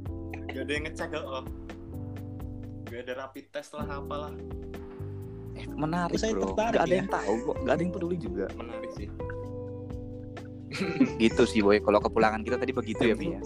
Nggak 0.46 0.62
ada 0.64 0.72
yang 0.72 0.84
ngecek 0.88 1.10
oh. 1.20 1.44
Nggak 2.82 3.00
ada 3.04 3.12
rapid 3.20 3.44
test 3.52 3.70
lah 3.76 3.86
apalah. 3.86 4.32
Eh 5.56 5.64
menarik 5.72 6.16
Saya 6.20 6.32
bro 6.36 6.52
tertarik 6.52 6.76
nggak 6.76 6.84
ada 6.84 6.94
ya. 6.94 6.98
yang 7.00 7.10
tahu 7.10 7.34
kok 7.42 7.56
nggak 7.64 7.74
ada 7.74 7.82
yang 7.82 7.92
peduli 7.92 8.16
juga 8.16 8.44
Menarik 8.54 8.90
sih. 8.94 9.08
gitu 11.22 11.42
sih 11.48 11.60
boy 11.64 11.80
kalau 11.80 11.98
kepulangan 11.98 12.44
kita 12.44 12.60
tadi 12.60 12.72
begitu 12.76 13.02
ya 13.08 13.14
Bi 13.16 13.26
ya. 13.32 13.40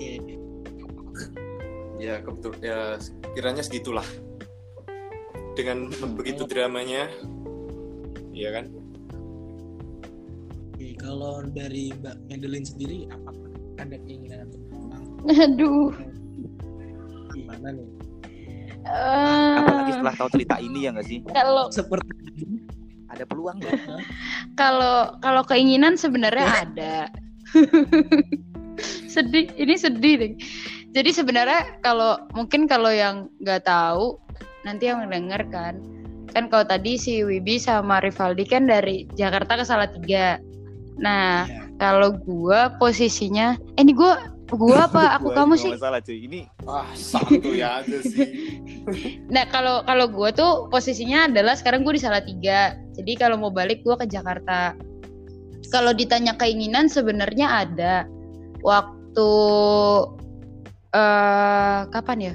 Ya 2.01 2.15
kebetul 2.25 2.57
ya 2.65 2.97
kiranya 3.37 3.61
segitulah. 3.61 4.07
Dengan 5.53 5.93
begitu 6.17 6.49
dramanya. 6.49 7.13
Iya 8.33 8.49
kan? 8.57 8.65
Oke, 10.73 10.97
kalau 10.97 11.45
dari 11.45 11.93
Mbak 12.01 12.17
Madeline 12.33 12.65
sendiri 12.65 12.99
apa 13.13 13.37
ada 13.85 13.97
keinginan 14.01 14.49
untuk 14.49 14.63
pulang? 14.73 15.05
Aduh. 15.29 15.93
Gimana 17.37 17.69
nih? 17.77 17.89
Eh, 18.81 19.60
setelah 20.01 20.16
tahu 20.16 20.30
cerita 20.34 20.57
ini 20.59 20.88
ya 20.88 20.90
nggak 20.96 21.07
sih 21.07 21.18
kalau 21.30 21.68
Seperti 21.68 22.11
ada 23.11 23.24
peluang 23.26 23.59
loh 23.61 24.01
kalau 24.61 25.14
kalau 25.20 25.42
keinginan 25.44 25.98
sebenarnya 25.98 26.46
ada. 26.66 26.96
sedih, 29.12 29.51
ini 29.59 29.74
sedih 29.76 30.14
deh. 30.16 30.32
Jadi 30.90 31.11
sebenarnya 31.14 31.80
kalau 31.84 32.18
mungkin 32.34 32.66
kalau 32.66 32.90
yang 32.90 33.30
nggak 33.42 33.66
tahu 33.66 34.18
nanti 34.66 34.90
yang 34.90 35.07
denger 35.07 35.42
kan, 35.51 35.78
kan 36.34 36.51
kalau 36.51 36.66
tadi 36.66 36.98
si 36.98 37.22
Wibi 37.22 37.59
sama 37.59 38.03
Rivaldi 38.03 38.46
kan 38.46 38.66
dari 38.66 39.07
Jakarta 39.14 39.59
ke 39.59 39.64
Salatiga. 39.66 40.38
Nah 40.98 41.46
ya, 41.46 41.66
kalau 41.78 42.14
gua 42.26 42.74
posisinya, 42.78 43.59
eh 43.78 43.82
ini 43.82 43.94
gua 43.94 44.18
gua 44.57 44.86
apa 44.86 45.14
aku 45.14 45.30
Gua 45.30 45.36
kamu 45.42 45.55
sih? 45.59 45.70
masalah 45.70 46.01
cuy 46.03 46.18
ini 46.26 46.40
Ah, 46.66 46.86
santuy 46.94 47.62
aja 47.62 47.98
sih. 48.03 48.28
Nah 49.34 49.46
kalau 49.46 49.86
kalau 49.86 50.11
gue 50.11 50.30
tuh 50.34 50.66
posisinya 50.72 51.30
adalah 51.30 51.55
sekarang 51.55 51.86
gue 51.86 51.94
di 51.94 52.03
Salatiga. 52.03 52.74
Jadi 52.98 53.12
kalau 53.14 53.38
mau 53.38 53.53
balik 53.55 53.86
gue 53.86 53.94
ke 53.94 54.07
Jakarta. 54.11 54.74
Kalau 55.70 55.94
ditanya 55.94 56.34
keinginan 56.34 56.90
sebenarnya 56.90 57.66
ada. 57.66 57.94
Waktu 58.66 59.30
eh 60.90 61.80
kapan 61.94 62.18
ya? 62.18 62.34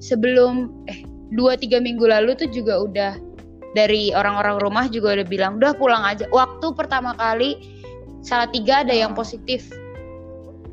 Sebelum 0.00 0.72
eh 0.88 1.04
dua 1.36 1.60
tiga 1.60 1.76
minggu 1.78 2.08
lalu 2.08 2.32
tuh 2.34 2.48
juga 2.48 2.80
udah 2.80 3.12
dari 3.76 4.10
orang-orang 4.16 4.58
rumah 4.58 4.84
juga 4.90 5.14
udah 5.20 5.26
bilang 5.28 5.60
udah 5.60 5.76
pulang 5.76 6.02
aja. 6.02 6.24
Waktu 6.32 6.72
pertama 6.74 7.12
kali 7.14 7.60
Salatiga 8.24 8.84
ada 8.84 8.92
yang 8.92 9.12
positif. 9.12 9.68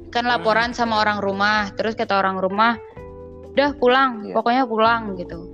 Kan 0.09 0.25
laporan 0.25 0.71
sama 0.71 0.99
orang 0.99 1.19
rumah. 1.19 1.71
Terus 1.73 1.93
kata 1.93 2.15
orang 2.15 2.37
rumah 2.37 2.75
udah 3.51 3.73
pulang 3.73 4.11
Iya. 4.21 4.33
pokoknya 4.37 4.63
pulang 4.69 5.17
gitu 5.17 5.49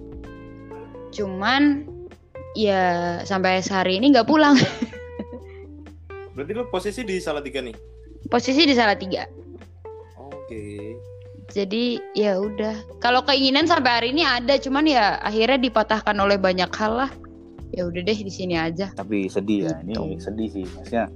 cuman 1.13 1.87
ya 2.51 2.83
sampai 3.23 3.63
sehari 3.63 3.95
ini 3.95 4.11
nggak 4.11 4.27
pulang 4.27 4.59
Berarti 6.35 6.51
lu 6.51 6.67
posisi 6.67 7.05
di 7.05 7.15
Salatiga 7.17 7.61
nih. 7.61 7.71
posisi 8.27 8.67
di 8.67 8.75
Salatiga 8.75 9.23
Oke. 10.19 10.99
jadi 11.47 11.95
ya 12.11 12.35
udah 12.35 12.99
kalau 12.99 13.23
keinginan 13.23 13.67
sampai 13.67 13.91
hari 13.93 14.07
ini 14.11 14.27
ada 14.27 14.57
cuman 14.57 14.83
ya 14.83 15.23
akhirnya 15.23 15.63
dipatahkan 15.63 16.17
oleh 16.17 16.35
banyak 16.35 16.67
hal 16.73 17.07
lah 17.07 17.11
ya 17.71 17.87
udah 17.87 18.01
deh 18.01 18.19
di 18.19 18.27
sini 18.27 18.59
aja 18.59 18.91
tapi 18.91 19.31
sedih 19.31 19.71
ya 19.71 19.79
ini 19.79 19.95
Gitu. 19.95 20.27
sedih 20.27 20.49
sih 20.51 20.65
maksudnya 20.67 21.07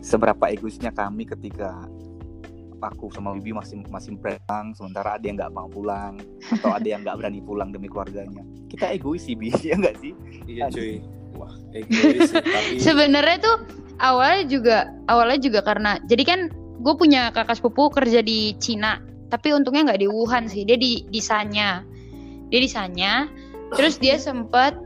seberapa 0.00 0.44
egoisnya 0.48 0.90
kami 0.90 1.26
ketika 1.26 1.86
aku 2.90 3.10
sama 3.10 3.34
Bibi 3.36 3.56
masih 3.56 3.82
masih 3.90 4.14
pulang 4.18 4.72
sementara 4.74 5.18
ada 5.18 5.24
yang 5.26 5.36
nggak 5.38 5.52
mau 5.54 5.68
pulang 5.70 6.18
atau 6.58 6.70
ada 6.74 6.86
yang 6.86 7.02
nggak 7.02 7.16
berani 7.18 7.40
pulang 7.42 7.70
demi 7.74 7.90
keluarganya. 7.90 8.42
Kita 8.70 8.90
egois 8.94 9.26
sih 9.26 9.34
Bi 9.34 9.50
ya 9.70 9.76
nggak 9.78 9.96
sih? 9.98 10.12
Iya 10.46 10.70
cuy. 10.70 11.02
Wah, 11.36 11.52
egois 11.74 12.30
sih, 12.30 12.40
tapi 12.40 12.80
sebenarnya 12.86 13.38
tuh 13.42 13.56
awalnya 14.00 14.44
juga 14.46 14.78
awalnya 15.10 15.40
juga 15.40 15.60
karena 15.64 15.98
jadi 16.06 16.22
kan 16.24 16.40
gue 16.80 16.94
punya 16.94 17.32
kakak 17.32 17.56
sepupu 17.56 17.88
kerja 17.88 18.20
di 18.20 18.52
Cina 18.60 19.00
tapi 19.26 19.50
untungnya 19.50 19.92
nggak 19.92 20.00
di 20.06 20.08
Wuhan 20.08 20.46
sih 20.46 20.62
dia 20.62 20.78
di 20.78 21.02
di 21.08 21.20
Sanya. 21.20 21.82
Dia 22.50 22.60
di 22.62 22.70
Sanya 22.70 23.26
terus 23.74 23.98
dia 23.98 24.14
sempat 24.14 24.78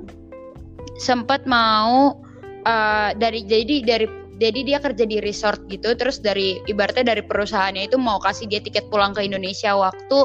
sempat 0.97 1.45
mau 1.45 2.17
eh, 2.65 3.11
dari 3.21 3.45
jadi 3.45 3.85
dari 3.85 4.20
jadi 4.41 4.61
dia 4.65 4.79
kerja 4.81 5.05
di 5.05 5.21
resort 5.21 5.69
gitu 5.69 5.93
terus 5.93 6.25
dari 6.25 6.57
ibaratnya 6.65 7.13
dari 7.13 7.21
perusahaannya 7.21 7.93
itu 7.93 8.01
mau 8.01 8.17
kasih 8.17 8.49
dia 8.49 8.65
tiket 8.65 8.89
pulang 8.89 9.13
ke 9.13 9.21
Indonesia 9.21 9.77
waktu 9.77 10.19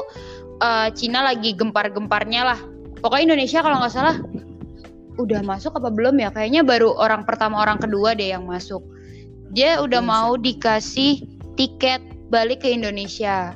eh, 0.64 0.88
Cina 0.96 1.20
lagi 1.20 1.52
gempar-gemparnya 1.52 2.42
lah. 2.42 2.60
Pokoknya 3.04 3.36
Indonesia 3.36 3.60
kalau 3.60 3.76
nggak 3.84 3.92
salah 3.92 4.16
udah 5.20 5.40
masuk 5.44 5.76
apa 5.76 5.92
belum 5.92 6.16
ya? 6.16 6.32
Kayaknya 6.32 6.64
baru 6.64 6.96
orang 6.96 7.28
pertama 7.28 7.60
orang 7.60 7.76
kedua 7.76 8.16
deh 8.16 8.32
yang 8.32 8.48
masuk. 8.48 8.80
Dia 9.52 9.84
udah 9.84 10.00
Oke, 10.00 10.08
mau 10.08 10.32
dikasih 10.40 11.20
tiket 11.60 12.00
balik 12.32 12.64
ke 12.64 12.72
Indonesia. 12.72 13.52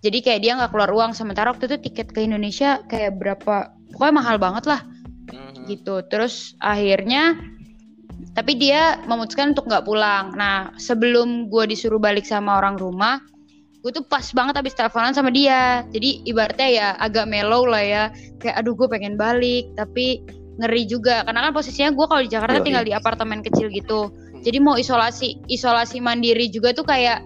Jadi 0.00 0.24
kayak 0.24 0.40
dia 0.40 0.56
nggak 0.56 0.72
keluar 0.72 0.88
uang 0.88 1.12
sementara 1.12 1.52
waktu 1.52 1.68
itu 1.68 1.76
tiket 1.84 2.16
ke 2.16 2.24
Indonesia 2.24 2.80
kayak 2.88 3.20
berapa 3.20 3.76
pokoknya 3.92 4.14
mahal 4.16 4.36
banget 4.40 4.64
lah. 4.64 4.80
Mhm. 5.30 5.68
gitu. 5.68 6.02
Terus 6.10 6.58
akhirnya 6.58 7.38
tapi 8.36 8.56
dia 8.56 9.00
memutuskan 9.08 9.52
untuk 9.56 9.66
nggak 9.66 9.84
pulang 9.84 10.32
nah 10.36 10.70
sebelum 10.76 11.48
gue 11.50 11.64
disuruh 11.70 11.98
balik 12.00 12.24
sama 12.24 12.58
orang 12.60 12.76
rumah 12.78 13.20
gue 13.80 13.90
tuh 13.96 14.04
pas 14.04 14.24
banget 14.36 14.60
abis 14.60 14.76
teleponan 14.76 15.16
sama 15.16 15.32
dia 15.32 15.84
jadi 15.88 16.20
ibaratnya 16.28 16.68
ya 16.68 16.88
agak 17.00 17.24
mellow 17.28 17.64
lah 17.64 17.80
ya 17.80 18.04
kayak 18.38 18.60
aduh 18.60 18.76
gue 18.76 18.88
pengen 18.92 19.16
balik 19.16 19.72
tapi 19.74 20.20
ngeri 20.60 20.84
juga 20.84 21.24
karena 21.24 21.48
kan 21.48 21.52
posisinya 21.56 21.90
gue 21.96 22.06
kalau 22.06 22.20
di 22.20 22.28
Jakarta 22.28 22.60
Yoi. 22.60 22.66
tinggal 22.68 22.84
di 22.84 22.92
apartemen 22.92 23.40
kecil 23.40 23.72
gitu 23.72 24.12
jadi 24.44 24.60
mau 24.60 24.76
isolasi 24.76 25.40
isolasi 25.48 26.04
mandiri 26.04 26.52
juga 26.52 26.76
tuh 26.76 26.84
kayak 26.84 27.24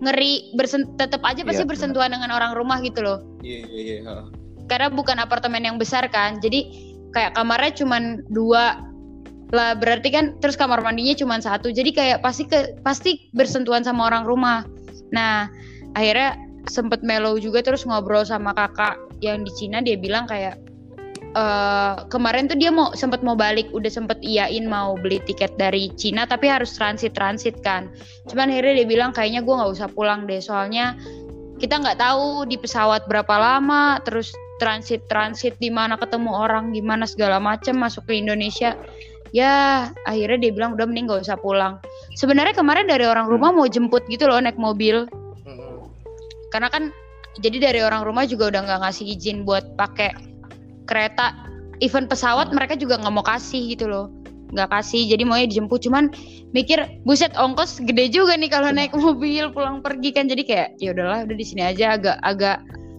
ngeri 0.00 0.54
bersen 0.54 0.86
tetap 0.96 1.20
aja 1.26 1.42
pasti 1.42 1.60
Iya, 1.60 1.66
benar. 1.66 1.70
bersentuhan 1.74 2.10
dengan 2.14 2.30
orang 2.30 2.54
rumah 2.54 2.78
gitu 2.80 3.02
loh 3.02 3.18
Iya 3.42 3.66
iya 3.66 3.82
iya. 3.82 3.96
ha. 4.06 4.24
karena 4.70 4.88
bukan 4.94 5.18
apartemen 5.18 5.66
yang 5.66 5.76
besar 5.76 6.06
kan 6.06 6.38
jadi 6.38 6.70
kayak 7.10 7.34
kamarnya 7.34 7.74
cuman 7.74 8.22
dua 8.30 8.78
lah 9.50 9.74
berarti 9.74 10.14
kan 10.14 10.38
terus 10.38 10.54
kamar 10.54 10.78
mandinya 10.82 11.14
cuman 11.18 11.42
satu. 11.42 11.74
Jadi 11.74 11.90
kayak 11.90 12.22
pasti 12.22 12.46
ke 12.46 12.78
pasti 12.86 13.30
bersentuhan 13.34 13.82
sama 13.82 14.06
orang 14.06 14.22
rumah. 14.26 14.62
Nah 15.10 15.50
akhirnya 15.98 16.38
sempet 16.70 17.02
mellow 17.02 17.34
juga 17.40 17.64
terus 17.64 17.82
ngobrol 17.82 18.22
sama 18.22 18.54
kakak 18.54 18.98
yang 19.18 19.42
di 19.42 19.50
Cina. 19.58 19.82
Dia 19.82 19.98
bilang 19.98 20.30
kayak 20.30 20.54
eh 21.30 21.94
kemarin 22.10 22.50
tuh 22.50 22.58
dia 22.58 22.70
mau 22.70 22.94
sempet 22.94 23.26
mau 23.26 23.34
balik. 23.34 23.66
Udah 23.74 23.90
sempet 23.90 24.22
iyain 24.22 24.70
mau 24.70 24.94
beli 24.94 25.18
tiket 25.26 25.58
dari 25.58 25.90
Cina 25.98 26.30
tapi 26.30 26.46
harus 26.46 26.70
transit 26.78 27.18
transit 27.18 27.58
kan. 27.66 27.90
Cuman 28.30 28.54
akhirnya 28.54 28.82
dia 28.82 28.86
bilang 28.86 29.10
kayaknya 29.10 29.42
gue 29.42 29.54
nggak 29.54 29.72
usah 29.74 29.90
pulang 29.90 30.30
deh. 30.30 30.38
Soalnya 30.38 30.94
kita 31.58 31.76
nggak 31.76 31.98
tahu 31.98 32.46
di 32.46 32.56
pesawat 32.56 33.04
berapa 33.10 33.34
lama 33.36 33.98
terus 34.06 34.30
transit 34.60 35.04
transit 35.08 35.56
di 35.60 35.72
mana 35.72 35.96
ketemu 35.96 36.32
orang 36.32 36.72
gimana 36.76 37.08
segala 37.08 37.40
macam 37.40 37.80
masuk 37.80 38.08
ke 38.08 38.20
Indonesia 38.20 38.76
ya 39.30 39.88
akhirnya 40.06 40.48
dia 40.48 40.52
bilang 40.54 40.74
udah 40.74 40.86
mending 40.86 41.10
gak 41.10 41.26
usah 41.26 41.38
pulang. 41.38 41.78
Sebenarnya 42.18 42.54
kemarin 42.54 42.90
dari 42.90 43.06
orang 43.06 43.30
rumah 43.30 43.54
mau 43.54 43.66
jemput 43.66 44.02
gitu 44.10 44.26
loh 44.26 44.38
naik 44.38 44.58
mobil. 44.58 45.06
Hmm. 45.46 45.86
karena 46.50 46.66
kan 46.66 46.90
jadi 47.38 47.62
dari 47.62 47.80
orang 47.80 48.02
rumah 48.02 48.26
juga 48.26 48.50
udah 48.50 48.66
nggak 48.66 48.80
ngasih 48.82 49.06
izin 49.14 49.46
buat 49.46 49.78
pakai 49.78 50.10
kereta. 50.90 51.46
Event 51.80 52.12
pesawat 52.12 52.52
mereka 52.52 52.76
juga 52.76 53.00
nggak 53.00 53.14
mau 53.14 53.24
kasih 53.24 53.72
gitu 53.72 53.86
loh. 53.88 54.10
Nggak 54.50 54.68
kasih 54.68 55.06
jadi 55.08 55.22
maunya 55.22 55.46
dijemput. 55.46 55.80
Cuman 55.86 56.10
mikir 56.52 57.00
buset 57.06 57.32
ongkos 57.38 57.78
gede 57.86 58.10
juga 58.10 58.34
nih 58.34 58.50
kalau 58.50 58.74
naik 58.74 58.92
mobil 58.92 59.48
pulang 59.54 59.80
pergi 59.80 60.10
kan. 60.10 60.26
Jadi 60.26 60.42
kayak 60.42 60.68
ya 60.82 60.90
udahlah 60.90 61.24
udah 61.24 61.36
di 61.38 61.46
sini 61.46 61.62
aja 61.64 61.94
agak 61.96 62.18
agak 62.26 62.58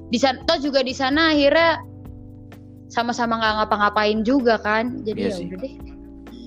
di 0.09 0.17
sana 0.17 0.39
toh 0.47 0.57
juga 0.63 0.79
di 0.81 0.95
sana 0.95 1.35
akhirnya 1.35 1.77
sama-sama 2.87 3.37
nggak 3.37 3.53
ngapa-ngapain 3.61 4.19
juga 4.23 4.57
kan. 4.63 5.03
Jadi 5.03 5.27
Iya 5.27 5.35
ya 5.35 5.45
udah 5.51 5.59
deh 5.59 5.90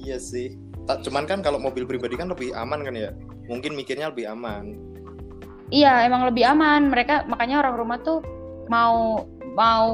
Iya 0.04 0.20
sih. 0.20 0.54
Tak 0.84 1.00
cuman 1.08 1.24
kan 1.24 1.40
kalau 1.40 1.56
mobil 1.56 1.88
pribadi 1.88 2.20
kan 2.20 2.28
lebih 2.28 2.52
aman 2.52 2.84
kan 2.84 2.94
ya. 2.94 3.10
Mungkin 3.48 3.72
mikirnya 3.72 4.12
lebih 4.12 4.28
aman. 4.28 4.76
Iya, 5.72 6.04
emang 6.04 6.28
lebih 6.28 6.44
aman. 6.44 6.92
Mereka 6.92 7.24
makanya 7.26 7.64
orang 7.64 7.74
rumah 7.80 7.98
tuh 8.04 8.20
mau 8.68 9.24
mau 9.56 9.88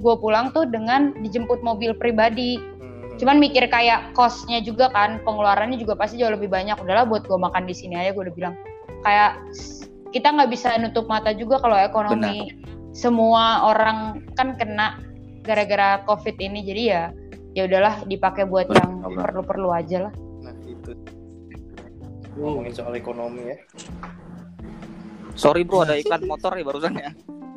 gue 0.00 0.14
pulang 0.20 0.52
tuh 0.56 0.64
dengan 0.68 1.12
dijemput 1.20 1.60
mobil 1.60 1.92
pribadi. 1.96 2.56
Hmm. 2.56 3.20
Cuman 3.20 3.36
mikir 3.36 3.68
kayak 3.68 4.16
kosnya 4.16 4.64
juga 4.64 4.88
kan, 4.90 5.20
pengeluarannya 5.22 5.76
juga 5.76 5.94
pasti 5.94 6.16
jauh 6.16 6.32
lebih 6.32 6.48
banyak. 6.48 6.80
Udahlah 6.80 7.04
buat 7.04 7.28
gue 7.28 7.36
makan 7.36 7.68
di 7.68 7.76
sini 7.76 8.00
aja 8.00 8.16
gue 8.16 8.24
udah 8.24 8.36
bilang. 8.36 8.54
Kayak 9.04 9.44
kita 10.16 10.32
nggak 10.32 10.50
bisa 10.50 10.80
nutup 10.80 11.04
mata 11.04 11.36
juga 11.36 11.60
kalau 11.60 11.76
ekonomi 11.76 12.48
semua 12.94 13.66
orang 13.66 14.22
kan 14.38 14.56
kena 14.56 14.96
gara-gara 15.44 16.00
covid 16.08 16.40
ini. 16.40 16.64
Jadi 16.64 16.82
ya 16.88 17.12
ya 17.54 17.70
udahlah 17.70 18.02
dipakai 18.04 18.44
buat 18.50 18.66
yang 18.66 19.00
perlu-perlu 19.14 19.70
aja 19.70 20.10
lah. 20.10 20.12
Nah 20.42 20.54
itu 20.66 20.92
ngomongin 22.34 22.74
soal 22.74 22.92
ekonomi 22.98 23.54
ya. 23.54 23.56
Sorry 25.34 25.62
bro, 25.66 25.86
ada 25.86 25.98
iklan 25.98 26.26
motor 26.30 26.54
ya 26.54 26.64
barusan 26.66 26.94
ya. 26.98 27.10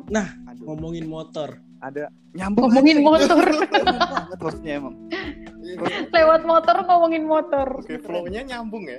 Nah, 0.08 0.26
Aduh, 0.48 0.72
ngomongin 0.72 1.06
motor 1.06 1.58
ada 1.78 2.10
nyambung. 2.34 2.70
Ngomongin 2.70 2.98
motor. 3.02 3.44
Banget 3.46 4.40
hostnya 4.42 4.72
emang. 4.82 4.94
Lewat 6.16 6.42
motor 6.46 6.76
ngomongin 6.86 7.24
motor. 7.28 7.68
Oke, 7.82 8.00
flow-nya 8.00 8.42
nyambung 8.46 8.86
ya. 8.86 8.98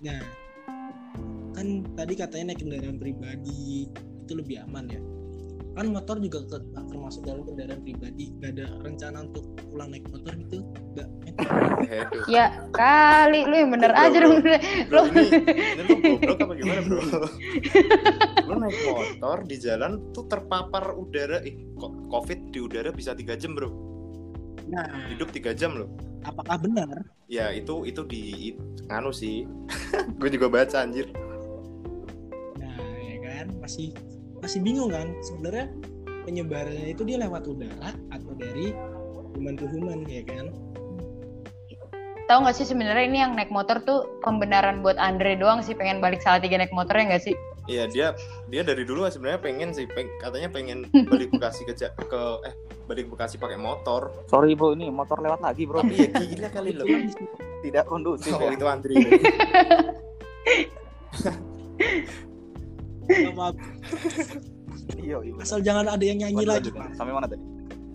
nah 0.00 0.16
kan 1.52 1.84
tadi 1.92 2.16
katanya 2.16 2.56
naik 2.56 2.64
kendaraan 2.64 2.96
pribadi 2.96 3.84
itu 3.84 4.32
lebih 4.32 4.64
aman 4.64 4.88
ya 4.88 4.96
kan 5.80 5.88
motor 5.88 6.20
juga 6.20 6.44
ke- 6.44 6.60
termasuk 6.86 7.24
dalam 7.24 7.40
kendaraan 7.42 7.80
pribadi 7.80 8.36
gak 8.36 8.52
ada 8.52 8.68
rencana 8.78 9.24
untuk 9.24 9.40
pulang 9.64 9.88
naik 9.88 10.04
motor 10.06 10.32
gitu 10.36 10.60
gak 10.92 11.08
Aduh. 11.80 12.24
Ya 12.28 12.46
kali 12.70 13.48
lu 13.48 13.54
yang 13.56 13.70
bener 13.70 13.90
Bro, 13.90 14.02
aja 14.02 14.18
bro. 14.20 14.28
dong. 14.28 14.38
Lu 14.84 15.00
goblok 16.04 16.38
apa 16.38 16.52
gimana 16.54 16.80
bro? 16.82 17.00
lu 18.44 18.54
naik 18.58 18.76
motor 18.84 19.36
di 19.42 19.56
jalan 19.56 19.92
tuh 20.10 20.28
terpapar 20.28 20.92
udara, 20.92 21.40
eh 21.40 21.56
kok 21.74 21.92
covid 22.08 22.52
di 22.52 22.60
udara 22.60 22.90
bisa 22.90 23.14
tiga 23.14 23.32
jam 23.34 23.56
bro? 23.56 23.72
nah 24.68 24.84
Hidup 25.08 25.32
tiga 25.32 25.50
jam 25.50 25.72
loh. 25.74 25.88
apakah 26.20 26.60
benar 26.60 27.08
Ya 27.24 27.48
itu 27.50 27.82
itu 27.82 28.04
di 28.04 28.52
nganu 28.84 29.08
sih. 29.10 29.48
Gue 30.20 30.28
juga 30.28 30.46
baca 30.46 30.76
anjir. 30.78 31.08
nah 32.54 32.76
ya 33.00 33.16
kan 33.18 33.46
masih 33.56 33.96
masih 34.40 34.60
bingung 34.64 34.90
kan 34.92 35.12
sebenarnya 35.20 35.68
penyebarannya 36.24 36.92
itu 36.92 37.04
dia 37.04 37.18
lewat 37.20 37.46
udara 37.48 37.92
atau 38.12 38.32
dari 38.36 38.72
human 39.36 39.56
to 39.56 39.66
human 39.68 40.04
ya 40.08 40.24
kan 40.24 40.48
Tahu 42.30 42.46
nggak 42.46 42.62
sih 42.62 42.62
sebenarnya 42.62 43.10
ini 43.10 43.18
yang 43.18 43.34
naik 43.34 43.50
motor 43.50 43.82
tuh 43.82 44.06
pembenaran 44.22 44.86
buat 44.86 44.94
Andre 45.02 45.34
doang 45.34 45.66
sih 45.66 45.74
pengen 45.74 45.98
balik 45.98 46.22
salah 46.22 46.38
tiga 46.38 46.62
naik 46.62 46.70
motor 46.70 46.94
ya 46.94 47.10
nggak 47.10 47.26
sih? 47.26 47.34
Iya 47.66 47.90
dia 47.90 48.14
dia 48.46 48.62
dari 48.62 48.86
dulu 48.86 49.02
sebenarnya 49.10 49.42
pengen 49.42 49.74
sih 49.74 49.90
peng- 49.90 50.14
katanya 50.22 50.46
pengen 50.46 50.86
balik 51.10 51.34
Bekasi 51.34 51.66
ke 51.66 51.74
ke 51.90 52.22
eh 52.46 52.54
balik 52.86 53.10
Bekasi 53.10 53.34
pakai 53.34 53.58
motor. 53.58 54.14
Sorry 54.30 54.54
bro, 54.54 54.78
ini 54.78 54.94
motor 54.94 55.18
lewat 55.18 55.42
lagi 55.42 55.66
bro. 55.66 55.82
Tapi 55.82 56.06
ya 56.06 56.22
gila 56.22 56.48
kali 56.54 56.70
lo. 56.70 56.86
Tidak 57.66 57.84
kondusif. 57.90 58.30
Oh 58.30 58.46
ya. 58.46 58.54
itu 58.54 58.66
antri. 58.70 58.94
Iya, 65.00 65.16
asal 65.42 65.58
jangan 65.60 65.86
ada 65.88 66.04
yang 66.04 66.18
nyanyi 66.20 66.44
lagi 66.46 66.70
lanjut. 66.70 66.74
Sampai 66.94 67.12
mana 67.14 67.26
tadi? 67.26 67.42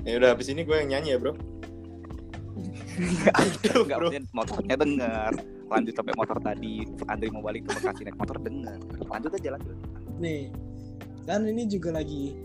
ya 0.05 0.21
udah 0.21 0.29
habis 0.37 0.47
ini 0.53 0.61
gue 0.61 0.75
yang 0.75 0.89
nyanyi 0.91 1.09
ya 1.15 1.17
bro. 1.17 1.33
Aduh, 3.41 3.83
Enggak, 3.83 3.97
bro. 3.99 4.07
maksudnya 4.07 4.21
motornya 4.31 4.75
dengar. 4.77 5.31
Lanjut 5.65 5.93
sampai 5.97 6.13
motor 6.15 6.37
tadi. 6.39 6.73
Andri 7.09 7.27
mau 7.27 7.41
balik 7.41 7.65
ke 7.65 7.69
Bekasi 7.75 8.01
naik 8.05 8.15
motor 8.15 8.37
dengar. 8.39 8.77
Lanjut 9.01 9.31
aja 9.33 9.49
lanjut. 9.51 9.75
nih 10.15 10.47
kan 11.25 11.41
ini 11.43 11.65
juga 11.65 11.89
lagi 11.91 12.37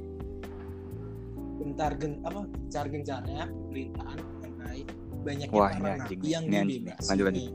gentar 1.55 1.93
gen 1.95 2.19
apa 2.25 2.49
gencar 2.49 2.85
gencarnya 2.89 3.45
pemerintahan 3.47 4.19
mengenai 4.41 4.83
banyaknya 5.21 5.55
Wah, 5.55 5.71
anjing. 5.71 6.19
yang 6.25 6.67
dibebas 6.67 7.05
Lanjut, 7.07 7.25
lanjut. 7.29 7.53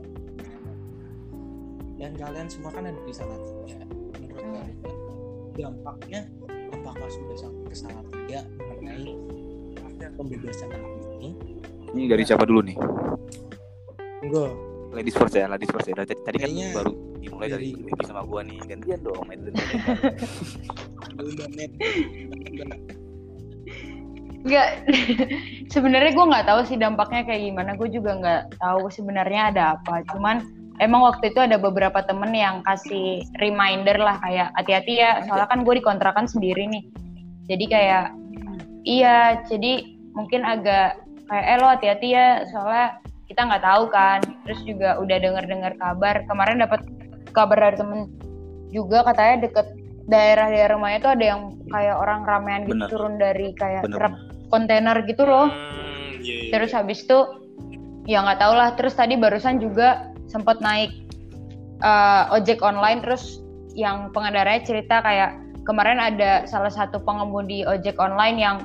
dan 1.98 2.12
kalian 2.14 2.46
semua 2.46 2.70
kan 2.70 2.86
ada 2.86 3.00
di 3.02 3.12
salah 3.12 3.36
tiga 3.42 3.82
menurut 4.14 4.38
kalian 4.38 4.70
dampaknya 5.56 6.20
apakah 6.72 7.08
sudah 7.08 7.36
sampai 7.40 7.64
ke 7.72 7.76
salah 7.76 8.04
tiga 8.12 8.40
mengenai 8.60 9.16
pembebasan 10.16 10.68
ini 11.20 11.30
Ini 11.96 12.02
dari 12.12 12.22
siapa 12.28 12.44
dulu 12.44 12.60
nih? 12.60 12.76
enggak 14.20 14.52
Ladies 14.96 15.12
first 15.12 15.36
ya, 15.36 15.44
ladies 15.44 15.68
first 15.68 15.92
ya. 15.92 15.94
Tadi, 15.98 16.16
tadi 16.24 16.36
kan 16.40 16.48
Kayaknya 16.48 16.66
baru 16.72 16.92
dimulai 17.20 17.48
dari 17.52 17.68
Debbie 17.76 18.06
sama 18.08 18.24
gua 18.24 18.40
nih. 18.48 18.56
Gantian 18.64 19.00
dong, 19.04 19.20
Madeline. 19.28 19.52
udah 21.20 21.48
net 21.52 21.70
udah 22.48 22.66
Nggak, 24.46 24.68
sebenarnya 25.74 26.10
gue 26.14 26.24
nggak 26.32 26.46
tahu 26.46 26.60
sih 26.64 26.78
dampaknya 26.80 27.28
kayak 27.28 27.42
gimana. 27.50 27.70
Gue 27.76 27.92
juga 27.92 28.10
nggak 28.16 28.42
tahu 28.62 28.88
sebenarnya 28.88 29.52
ada 29.52 29.62
apa. 29.76 30.06
Cuman 30.14 30.46
emang 30.78 31.04
waktu 31.04 31.32
itu 31.32 31.40
ada 31.40 31.56
beberapa 31.56 32.04
temen 32.04 32.32
yang 32.32 32.60
kasih 32.64 33.24
reminder 33.40 33.96
lah 33.96 34.20
kayak 34.20 34.52
hati-hati 34.56 35.00
ya. 35.00 35.24
Soalnya 35.24 35.48
kan 35.48 35.60
gue 35.64 35.74
dikontrakan 35.80 36.26
sendiri 36.28 36.68
nih. 36.68 36.84
Jadi 37.46 37.64
kayak 37.70 38.06
iya, 38.84 39.40
jadi 39.46 39.86
mungkin 40.12 40.42
agak 40.44 41.00
kayak 41.28 41.44
eh 41.46 41.58
lo 41.60 41.66
hati-hati 41.70 42.08
ya. 42.12 42.28
Soalnya 42.50 43.00
kita 43.26 43.40
nggak 43.46 43.64
tahu 43.64 43.84
kan. 43.88 44.20
Terus 44.44 44.60
juga 44.64 45.00
udah 45.00 45.16
denger-dengar 45.16 45.72
kabar. 45.80 46.14
Kemarin 46.28 46.62
dapat 46.62 46.80
kabar 47.32 47.58
dari 47.70 47.76
temen 47.76 48.00
juga 48.72 49.06
katanya 49.06 49.48
deket 49.48 49.66
daerah-daerah 50.06 50.78
rumahnya 50.78 50.98
tuh 51.02 51.12
ada 51.18 51.24
yang 51.34 51.40
kayak 51.66 51.96
orang 51.98 52.20
ramean 52.22 52.62
gitu 52.66 52.78
Bener. 52.78 52.90
turun 52.90 53.14
dari 53.18 53.50
kayak 53.58 53.82
Bener. 53.86 53.98
truk 53.98 54.14
kontainer 54.54 54.96
gitu 55.02 55.26
loh. 55.26 55.50
Hmm, 55.50 56.22
iya, 56.22 56.34
iya. 56.46 56.50
Terus 56.54 56.70
habis 56.74 57.02
itu 57.02 57.18
ya 58.06 58.22
nggak 58.22 58.38
tahu 58.38 58.54
lah. 58.54 58.68
Terus 58.78 58.94
tadi 58.94 59.18
barusan 59.18 59.58
juga 59.58 60.15
sempat 60.26 60.58
naik 60.62 60.92
eh, 61.82 62.22
ojek 62.34 62.62
online 62.62 63.02
terus 63.02 63.40
yang 63.76 64.10
pengendaranya 64.10 64.64
cerita 64.64 65.04
kayak 65.04 65.36
kemarin 65.68 66.00
ada 66.00 66.46
salah 66.48 66.72
satu 66.72 67.02
pengemudi 67.02 67.66
ojek 67.66 67.98
online 68.00 68.38
yang 68.40 68.56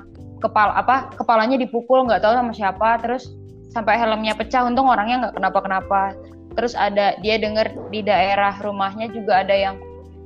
kepala 0.42 0.74
apa 0.74 1.14
kepalanya 1.18 1.60
dipukul 1.60 2.08
nggak 2.08 2.24
tahu 2.24 2.34
sama 2.34 2.54
siapa 2.56 2.98
terus 3.04 3.30
sampai 3.72 3.96
helmnya 3.96 4.36
pecah 4.36 4.68
untung 4.68 4.92
orangnya 4.92 5.28
nggak 5.28 5.36
kenapa-kenapa. 5.40 6.14
Terus 6.52 6.76
ada 6.76 7.16
dia 7.24 7.40
denger 7.40 7.72
di 7.96 8.04
daerah 8.04 8.52
rumahnya 8.60 9.08
juga 9.08 9.40
ada 9.48 9.56
yang 9.56 9.80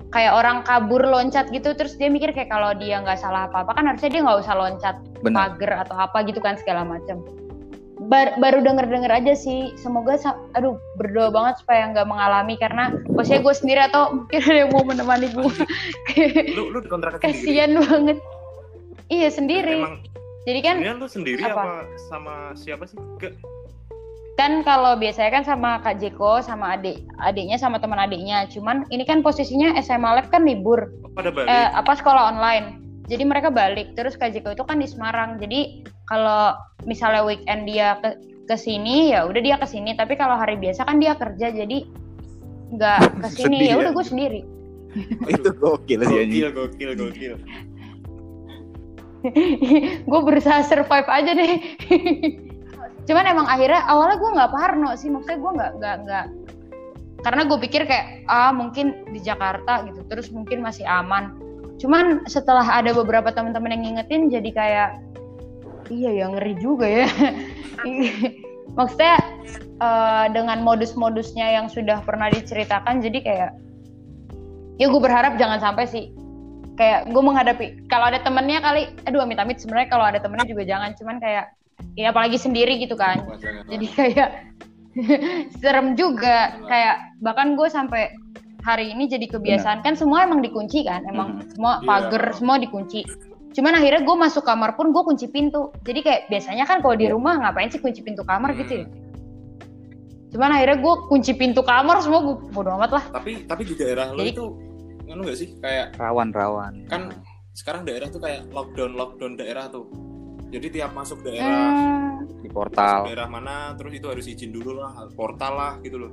kayak 0.10 0.34
orang 0.34 0.66
kabur 0.66 1.06
loncat 1.06 1.52
gitu 1.54 1.78
terus 1.78 2.00
dia 2.00 2.10
mikir 2.10 2.34
kayak 2.34 2.50
kalau 2.50 2.74
dia 2.74 2.98
nggak 3.04 3.20
salah 3.20 3.46
apa-apa 3.46 3.78
kan 3.78 3.86
harusnya 3.86 4.10
dia 4.10 4.22
nggak 4.26 4.40
usah 4.42 4.56
loncat 4.58 4.96
pagar 5.22 5.72
atau 5.86 5.96
apa 6.00 6.24
gitu 6.24 6.40
kan 6.40 6.56
segala 6.56 6.88
macam 6.88 7.20
Bar- 7.96 8.36
baru 8.38 8.60
denger 8.60 8.92
denger 8.92 9.12
aja 9.12 9.34
sih. 9.34 9.72
Semoga 9.80 10.20
aduh 10.52 10.76
berdoa 11.00 11.32
banget 11.32 11.64
supaya 11.64 11.88
nggak 11.96 12.08
mengalami 12.08 12.60
karena 12.60 12.92
maksudnya 13.08 13.42
gue 13.42 13.56
sendiri 13.56 13.82
atau 13.88 14.12
mungkin 14.12 14.40
ada 14.44 14.58
yang 14.66 14.72
mau 14.76 14.84
menemani 14.84 15.28
gue 15.32 15.52
lu 16.60 16.76
lu 16.76 16.80
dikontrakan 16.84 17.20
sendiri? 17.24 17.40
Kasian 17.40 17.72
banget. 17.80 18.18
Iya 19.08 19.30
sendiri. 19.32 19.80
Emang 19.80 20.04
jadi 20.46 20.60
kan 20.62 20.76
lu 21.00 21.08
sendiri 21.08 21.42
apa? 21.42 21.56
apa? 21.56 21.74
sama 22.12 22.36
siapa 22.60 22.84
sih? 22.86 23.00
Ke 23.18 23.32
kan 24.36 24.68
kalau 24.68 25.00
biasanya 25.00 25.32
kan 25.32 25.44
sama 25.48 25.80
Kak 25.80 26.04
Jeko 26.04 26.44
sama 26.44 26.76
adik 26.76 27.00
adiknya 27.24 27.56
sama 27.56 27.80
teman 27.80 27.98
adiknya. 27.98 28.44
Cuman 28.52 28.84
ini 28.92 29.08
kan 29.08 29.24
posisinya 29.24 29.72
SMA 29.80 30.20
Lab 30.20 30.28
kan 30.28 30.44
libur. 30.44 30.92
Oh, 31.02 31.12
pada 31.16 31.32
balik. 31.32 31.48
Eh, 31.48 31.70
apa 31.72 31.96
sekolah 31.96 32.36
online 32.36 32.85
jadi 33.06 33.24
mereka 33.24 33.54
balik. 33.54 33.94
Terus 33.94 34.18
Jeko 34.18 34.54
itu 34.54 34.66
kan 34.66 34.82
di 34.82 34.90
Semarang. 34.90 35.38
Jadi 35.38 35.86
kalau 36.10 36.58
misalnya 36.90 37.22
weekend 37.22 37.70
dia 37.70 38.02
ke 38.02 38.18
ke 38.46 38.56
sini 38.58 39.14
ya 39.14 39.26
udah 39.30 39.42
dia 39.42 39.56
ke 39.62 39.68
sini. 39.70 39.94
Tapi 39.94 40.18
kalau 40.18 40.38
hari 40.38 40.58
biasa 40.58 40.86
kan 40.90 40.98
dia 40.98 41.14
kerja. 41.14 41.54
Jadi 41.54 41.86
nggak 42.74 43.00
ke 43.24 43.30
sini 43.30 43.70
ya 43.70 43.78
udah 43.78 43.94
gue 43.94 44.06
sendiri. 44.06 44.42
Itu 45.34 45.54
gokil 45.54 46.02
sih 46.02 46.18
anjing. 46.18 46.50
gokil 46.50 46.54
gokil 46.54 46.90
gokil. 46.98 47.36
Gue 50.06 50.22
berusaha 50.22 50.62
survive 50.62 51.10
aja 51.10 51.34
deh. 51.34 51.58
Cuman 53.10 53.26
emang 53.26 53.50
akhirnya 53.50 53.82
awalnya 53.90 54.22
gue 54.22 54.32
nggak 54.38 54.54
parno 54.54 54.94
sih. 54.94 55.10
Maksudnya 55.10 55.42
gue 55.42 55.52
nggak 55.58 55.72
nggak 55.82 55.96
nggak. 56.06 56.26
Karena 57.26 57.42
gue 57.50 57.58
pikir 57.58 57.90
kayak 57.90 58.30
ah 58.30 58.54
mungkin 58.54 59.02
di 59.10 59.18
Jakarta 59.18 59.82
gitu. 59.90 60.06
Terus 60.06 60.30
mungkin 60.30 60.62
masih 60.62 60.86
aman 60.86 61.42
cuman 61.76 62.24
setelah 62.26 62.64
ada 62.64 62.96
beberapa 62.96 63.32
teman-teman 63.36 63.76
yang 63.76 63.84
ngingetin 63.84 64.32
jadi 64.32 64.50
kayak 64.56 64.90
iya 65.92 66.12
ya 66.14 66.26
ngeri 66.32 66.54
juga 66.58 66.88
ya. 66.88 67.08
Maksudnya 68.78 69.16
eh, 69.80 70.26
dengan 70.34 70.64
modus-modusnya 70.66 71.62
yang 71.62 71.68
sudah 71.70 72.02
pernah 72.04 72.32
diceritakan 72.32 73.00
jadi 73.04 73.20
kayak 73.22 73.52
ya 74.76 74.86
gue 74.92 75.02
berharap 75.02 75.38
jangan 75.40 75.60
sampai 75.62 75.86
sih. 75.88 76.06
Kayak 76.76 77.08
gue 77.08 77.24
menghadapi 77.24 77.88
kalau 77.88 78.12
ada 78.12 78.20
temennya 78.20 78.60
kali 78.60 78.92
aduh 79.08 79.24
amit-amit 79.24 79.64
sebenarnya 79.64 79.88
kalau 79.88 80.06
ada 80.08 80.20
temennya 80.20 80.48
juga 80.48 80.64
jangan. 80.68 80.92
Cuman 81.00 81.18
kayak 81.24 81.56
ya 81.96 82.12
apalagi 82.12 82.36
sendiri 82.36 82.76
gitu 82.84 83.00
kan. 83.00 83.24
Jangan. 83.40 83.64
jadi 83.72 83.86
kayak 83.96 84.30
serem 85.64 85.96
juga. 85.96 86.60
Kayak 86.68 87.16
bahkan 87.24 87.56
gue 87.56 87.68
sampai 87.72 88.12
hari 88.66 88.90
ini 88.90 89.06
jadi 89.06 89.30
kebiasaan. 89.30 89.86
Kan 89.86 89.94
semua 89.94 90.26
emang 90.26 90.42
dikunci 90.42 90.82
kan 90.82 91.06
emang 91.06 91.38
Mhm. 91.38 91.54
semua 91.54 91.74
Iya. 91.78 91.86
pagar 91.86 92.24
semua 92.34 92.56
dikunci. 92.58 93.06
Cuman 93.54 93.72
akhirnya 93.72 94.02
gue 94.02 94.16
masuk 94.18 94.44
kamar 94.44 94.74
pun 94.74 94.90
gue 94.90 95.04
kunci 95.06 95.30
pintu. 95.30 95.70
Jadi 95.82 96.00
kayak 96.02 96.22
biasanya 96.28 96.66
kan 96.66 96.82
kalau 96.82 96.98
di 96.98 97.08
rumah 97.08 97.38
ngapain 97.38 97.70
sih 97.70 97.80
kunci 97.80 98.02
pintu 98.02 98.26
kamar 98.26 98.52
gitu 98.58 98.84
ya? 98.84 98.86
Cuman 100.28 100.52
akhirnya 100.52 100.78
gue 100.78 100.94
kunci 101.08 101.32
pintu 101.32 101.64
kamar 101.64 102.02
semua 102.02 102.20
gue 102.22 102.36
bodo 102.52 102.74
amat 102.76 102.92
lah. 102.92 103.04
Tapi 103.14 103.46
tapi 103.46 103.64
di 103.64 103.76
daerah 103.78 104.12
lo 104.12 104.20
Jadi- 104.20 104.34
itu 104.34 104.46
anu 105.08 105.22
nggak 105.24 105.38
sih? 105.38 105.50
Kayak 105.62 105.96
rawan 105.96 106.30
rawan. 106.34 106.74
kan 106.90 107.14
sekarang 107.56 107.88
daerah 107.88 108.12
tuh 108.12 108.20
kayak 108.20 108.52
lockdown 108.52 108.92
lockdown 108.92 109.40
daerah 109.40 109.72
tuh. 109.72 109.88
Jadi 110.52 110.68
tiap 110.76 110.92
masuk 110.92 111.24
daerah 111.24 111.72
Hmm, 111.72 112.44
di 112.44 112.50
portal. 112.52 113.08
Daerah 113.08 113.28
mana 113.28 113.72
terus 113.76 113.96
itu 113.96 114.08
harus 114.08 114.28
izin 114.28 114.52
dulu 114.52 114.76
lah 114.76 114.92
portal 115.16 115.54
lah 115.56 115.74
gitu 115.80 115.96
loh. 115.98 116.12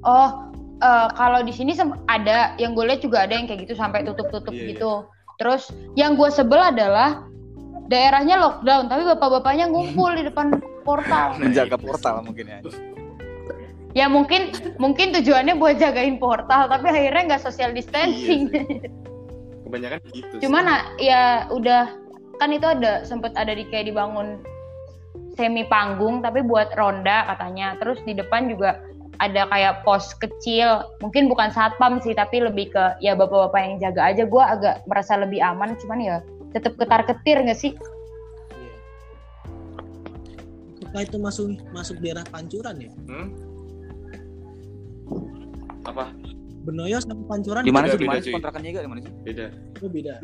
Oh, 0.00 0.30
eh, 0.80 1.08
kalau 1.14 1.40
di 1.44 1.52
sini 1.52 1.76
ada 2.08 2.56
yang 2.56 2.72
gue 2.72 2.84
lihat 2.88 3.00
juga 3.04 3.28
ada 3.28 3.36
yang 3.36 3.46
kayak 3.46 3.68
gitu 3.68 3.76
sampai 3.76 4.02
tutup-tutup 4.02 4.52
Iya, 4.52 4.76
gitu. 4.76 4.92
Terus 5.40 5.72
yang 5.96 6.16
gue 6.16 6.28
sebel 6.28 6.60
adalah 6.60 7.24
daerahnya 7.88 8.38
lockdown, 8.38 8.86
tapi 8.88 9.02
bapak-bapaknya 9.16 9.68
ngumpul 9.72 10.12
di 10.14 10.28
depan 10.28 10.60
portal. 10.84 11.36
menjaga 11.42 11.76
Nah, 11.76 11.80
portal 11.80 12.14
mungkin 12.24 12.46
ya 12.46 12.58
Ya 13.90 14.06
mungkin 14.06 14.54
mungkin 14.78 15.10
tujuannya 15.10 15.58
buat 15.58 15.82
jagain 15.82 16.22
portal, 16.22 16.70
tapi 16.70 16.94
akhirnya 16.94 17.34
nggak 17.34 17.42
social 17.42 17.74
distancing. 17.74 18.46
kebanyakan 19.70 19.98
gitu 20.10 20.34
sih. 20.34 20.42
Cuman 20.42 20.64
ah, 20.66 20.82
ya 20.98 21.46
udah 21.54 21.94
kan 22.42 22.50
itu 22.50 22.66
ada 22.66 23.06
sempet 23.06 23.30
ada 23.38 23.54
di 23.54 23.62
kayak 23.70 23.94
dibangun 23.94 24.42
semi 25.38 25.62
panggung 25.70 26.22
tapi 26.22 26.42
buat 26.42 26.74
ronda 26.74 27.30
katanya. 27.30 27.78
Terus 27.78 28.02
di 28.02 28.18
depan 28.18 28.50
juga 28.50 28.82
ada 29.20 29.44
kayak 29.52 29.84
pos 29.84 30.16
kecil, 30.16 30.80
mungkin 31.04 31.28
bukan 31.28 31.52
satpam 31.52 32.00
sih 32.00 32.16
tapi 32.16 32.40
lebih 32.40 32.72
ke 32.72 32.84
ya 33.04 33.12
bapak-bapak 33.12 33.60
yang 33.60 33.74
jaga 33.78 34.08
aja. 34.08 34.24
Gua 34.24 34.56
agak 34.56 34.82
merasa 34.88 35.20
lebih 35.20 35.44
aman, 35.44 35.76
cuman 35.76 35.98
ya 36.00 36.16
tetap 36.56 36.74
ketar 36.80 37.04
ketir 37.04 37.44
nggak 37.44 37.60
sih? 37.60 37.72
Iya. 38.56 38.74
Apakah 40.88 41.02
itu 41.04 41.16
masuk 41.20 41.46
masuk 41.70 41.96
daerah 42.00 42.24
Pancuran 42.32 42.76
ya? 42.80 42.92
Hmm? 43.06 43.50
apa 45.88 46.12
Benoyo 46.60 47.00
sama 47.00 47.24
Pancuran 47.24 47.64
di 47.64 47.72
mana 47.72 47.88
sih 47.88 47.98
di 47.98 48.08
mana 48.08 48.20
sih 48.20 48.32
kontrakannya 48.36 48.68
juga 48.70 48.82
di 48.84 48.90
mana 48.90 49.00
sih 49.00 49.12
beda 49.24 49.46
itu 49.80 49.86
beda. 49.88 50.14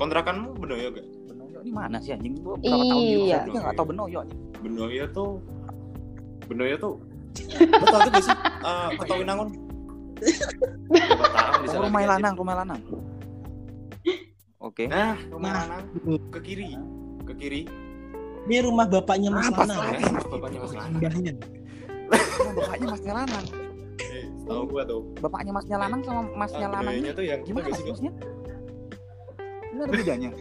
kontrakanmu 0.00 0.48
Benoyo 0.56 0.88
gak 0.96 1.06
Benoyo 1.28 1.58
di 1.60 1.72
mana 1.72 1.96
sih 2.00 2.10
anjing 2.16 2.34
gua 2.40 2.56
berapa 2.56 2.84
tahun 2.90 3.02
di 3.04 3.16
Iya. 3.28 3.38
Nggak 3.44 3.74
tahu 3.76 3.86
Benoyo 3.92 4.18
anjing 4.24 4.40
Benoyo 4.64 5.04
tuh 5.12 5.30
Benoyo 6.48 6.74
tuh 6.80 6.94
lo 7.44 7.84
tau 7.84 8.00
tuh 8.00 8.10
gak 8.10 8.24
sih 8.24 8.36
uh, 8.62 8.88
Oh, 8.96 9.18
sana 11.66 11.82
rumah 11.82 12.02
lanang 12.06 12.34
rumah 12.34 12.54
lanang 12.56 12.80
oke 14.58 14.84
Nah, 14.86 15.14
rumah 15.28 15.50
Nah. 15.50 15.56
lanang 15.62 15.82
ke 16.30 16.38
kiri, 16.40 16.68
ke 17.22 17.32
kiri. 17.36 17.62
Ini 18.46 18.62
rumah 18.62 18.86
bapaknya 18.86 19.28
Mas 19.28 19.50
Apa 19.50 19.66
Lana. 19.66 19.74
sih? 19.74 20.06
Eh, 20.06 20.22
bapaknya 20.30 20.58
Mas 20.62 20.72
Lanang. 20.72 21.02
Oh, 22.38 22.52
bapaknya 22.54 22.86
masnya 22.86 23.12
lanang 23.16 23.44
Eh, 23.98 24.24
tahu 24.46 24.62
gua 24.66 24.82
tuh. 24.84 25.02
bapaknya 25.18 25.52
masnya 25.52 25.76
lanang 25.76 26.00
sama 26.00 26.22
masnya 26.32 26.66
Ah, 26.66 26.74
lanang 26.78 26.94
ini 26.94 27.08
tuh 27.10 27.24
yang 27.24 27.40
kita 27.42 27.50
gimana 27.52 27.68
sih 27.74 27.84
maksudnya 27.84 28.12
ada 29.76 29.92
bedanya 29.92 30.30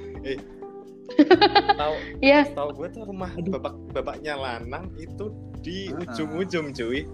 Tahu, 1.76 1.94
Iya. 2.20 2.42
tahu 2.52 2.70
gua 2.72 2.88
tuh 2.88 3.04
rumah 3.04 3.30
bapak 3.34 3.74
bapaknya 3.92 4.34
Lanang 4.36 4.90
itu 4.96 5.26
di 5.66 5.90
Ah. 5.90 5.98
ujung-ujung, 6.00 6.70
cuy. 6.72 7.10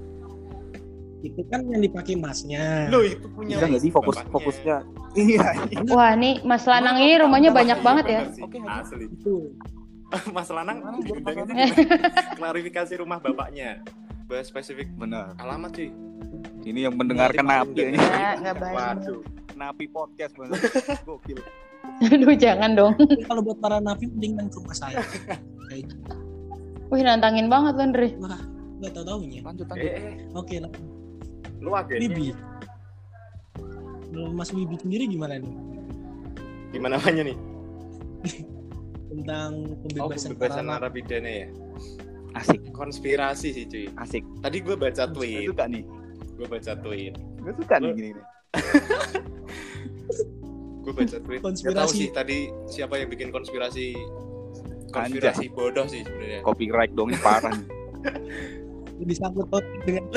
Itu 1.21 1.41
kan 1.47 1.63
yang 1.63 1.79
dipakai 1.79 2.13
masnya. 2.15 2.89
Lo 2.89 2.99
itu 2.99 3.29
punya 3.29 3.55
bisa 3.55 3.65
nggak 3.67 3.79
sih 3.79 3.89
fokus 3.89 4.15
bapaknya. 4.17 4.33
fokusnya 4.33 4.75
iya 5.21 5.47
Wah 5.87 6.11
nih 6.13 6.41
Mas 6.41 6.65
Lanang 6.65 6.97
ini 6.97 7.13
rumahnya 7.15 7.51
banyak 7.51 7.77
Iya, 7.77 7.85
banget 7.85 8.05
ya. 8.07 8.21
Oke. 8.41 8.57
Asli. 8.59 9.05
Itu. 9.07 9.53
Mas 10.35 10.49
Lanang 10.49 10.81
klarifikasi 12.35 12.93
rumah 12.97 13.17
bapaknya. 13.17 13.85
Bahas 14.25 14.47
spesifik 14.47 14.89
benar 14.93 15.35
alamat, 15.37 15.71
cuy. 15.71 15.91
ini 16.63 16.83
yang 16.83 16.95
mendengarkan 16.95 17.43
napi 17.43 17.85
ini 17.85 17.97
Nggak. 17.99 18.55
Waduh. 18.65 19.21
napi 19.53 19.85
podcast 19.87 20.33
bener 20.33 20.57
gokil 21.03 21.37
Aduh 22.03 22.33
jangan 22.33 22.73
dong. 22.73 22.93
Kalau 23.21 23.41
buat 23.41 23.57
para 23.57 23.77
napi 23.77 24.07
mendingan 24.07 24.47
ke 24.47 24.57
rumah 24.57 24.73
saya. 24.73 25.01
Kayak 25.67 25.85
gitu. 25.85 25.97
Wih 26.91 27.01
nantangin 27.01 27.47
banget 27.47 27.73
Bang 27.73 27.91
Dre. 27.91 28.09
Wah, 28.19 28.35
nggak 28.77 28.91
tahu 28.91 29.03
taunya. 29.05 29.39
lanjut 29.41 29.65
Eh, 29.65 29.71
lanjut 29.71 29.89
eh, 29.89 30.15
Oke, 30.33 30.55
lah. 30.59 30.71
lu 31.57 31.71
agennya 31.71 32.09
Bibi. 32.09 32.27
Menurut 34.11 34.33
Mas 34.33 34.51
Bibi 34.51 34.75
sendiri 34.75 35.07
gimana 35.07 35.37
nih 35.37 35.53
gimana 36.69 36.95
namanya 36.97 37.23
nih? 37.25 37.37
tentang 39.11 39.51
Oh, 39.67 40.07
pembebasan, 40.07 40.29
pembebasan 40.29 40.63
para 40.63 40.67
napi? 40.81 40.99
narapidana 41.01 41.29
ya. 41.29 41.47
asik 42.33 42.59
Konspirasi 42.71 43.47
sih, 43.51 43.65
cuy. 43.65 43.85
asik 43.93 44.23
Tadi 44.39 44.57
gue 44.59 44.71
baca 44.73 45.03
gue 45.03 45.11
tweet, 45.13 45.47
suka 45.47 45.67
nih 45.67 45.83
gue 46.33 46.47
baca 46.47 46.71
tweet, 46.75 47.13
gue 47.37 47.53
suka 47.53 47.75
nih 47.77 47.85
Lu- 47.85 47.95
gini 47.95 48.09
nih 48.09 48.25
gue 50.81 50.93
baca 50.93 51.17
tweet. 51.19 51.39
Gak 51.39 51.43
tahu 51.43 51.45
Konspirasi. 51.45 51.93
sih 51.93 52.07
tadi 52.09 52.37
siapa 52.65 52.95
yang 52.95 53.07
bikin 53.07 53.29
konspirasi 53.29 53.93
konspirasi 54.91 55.45
bodoh 55.51 55.87
sih 55.87 56.03
sebenarnya. 56.05 56.39
copyright 56.43 56.91
dong 56.93 57.09
ini 57.09 57.19
parah 57.19 57.55
disangkut 59.09 59.49
paut 59.49 59.65
dengan 59.81 60.05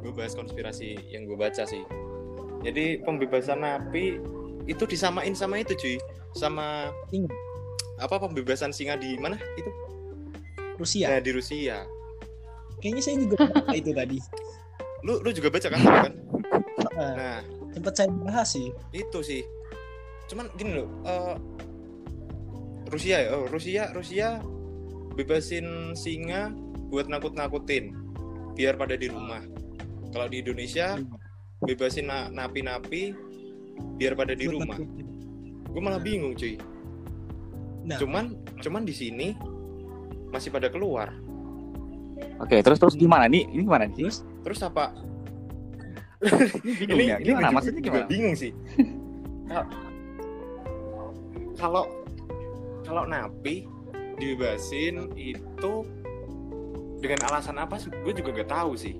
Gue 0.00 0.14
bahas 0.14 0.38
konspirasi 0.38 1.10
yang 1.10 1.26
gue 1.26 1.34
baca 1.34 1.66
sih. 1.66 1.82
Jadi 2.62 3.02
pembebasan 3.02 3.66
napi 3.66 4.22
itu 4.70 4.86
disamain 4.86 5.34
sama 5.34 5.58
itu 5.58 5.74
cuy, 5.74 5.98
sama 6.30 6.94
Singa. 7.10 7.34
apa 7.98 8.14
pembebasan 8.22 8.70
singa 8.70 8.94
di 8.94 9.18
mana 9.18 9.34
itu? 9.58 9.66
Rusia. 10.78 11.10
Nah, 11.10 11.18
di 11.18 11.30
Rusia. 11.34 11.82
Kayaknya 12.78 13.02
saya 13.02 13.16
juga 13.18 13.50
baca 13.50 13.74
itu 13.82 13.90
tadi. 13.90 14.18
Lu 15.02 15.18
lu 15.26 15.34
juga 15.34 15.50
baca 15.50 15.68
kan 15.74 15.80
kan? 15.82 16.14
Nah, 16.94 17.38
sempat 17.74 17.92
saya 17.98 18.08
bahas 18.22 18.46
sih. 18.54 18.70
itu 18.94 19.18
sih 19.26 19.42
cuman 20.26 20.50
gini 20.58 20.82
loh 20.82 20.88
eh, 21.06 21.34
Rusia 22.86 23.16
ya 23.18 23.30
oh, 23.32 23.46
Rusia 23.46 23.90
Rusia 23.90 24.28
bebasin 25.12 25.66
singa 25.92 26.52
buat 26.86 27.06
nakut-nakutin 27.06 27.92
biar 28.52 28.74
pada 28.74 28.94
di 28.94 29.06
rumah 29.06 29.42
kalau 30.10 30.26
di 30.26 30.40
Indonesia 30.40 30.96
bebasin 31.58 32.06
na- 32.06 32.28
napi-napi 32.28 33.12
biar 33.96 34.12
pada 34.12 34.32
di 34.32 34.46
rumah 34.46 34.76
gue 35.66 35.80
malah 35.80 35.98
bingung 35.98 36.32
cuy 36.32 36.56
Nah. 37.82 38.02
cuman 38.02 38.34
cuman 38.58 38.82
di 38.82 38.90
sini 38.90 39.30
masih 40.28 40.50
pada 40.50 40.66
keluar 40.66 41.14
Oke, 42.36 42.58
terus 42.58 42.76
terus 42.76 42.92
gimana 42.92 43.30
nih? 43.30 43.46
Ini 43.46 43.62
gimana 43.62 43.86
sih? 43.88 44.10
terus 44.42 44.58
apa 44.60 44.90
Ini 46.18 46.72
bingung 46.82 46.98
ya. 47.06 47.16
Gimana? 47.20 47.46
gue 47.46 47.54
Maksudnya 47.54 47.78
gimana? 47.80 48.06
bingung 48.10 48.34
sih 48.34 48.50
Kal- 49.46 49.70
kalau 51.54 51.86
kalau 52.86 53.02
napi 53.04 53.66
dibebasin 54.16 55.10
itu 55.18 55.72
dengan 57.02 57.20
alasan 57.28 57.60
apa 57.60 57.76
gue 57.82 58.14
juga 58.14 58.42
gak 58.42 58.50
tahu 58.50 58.72
sih. 58.78 58.96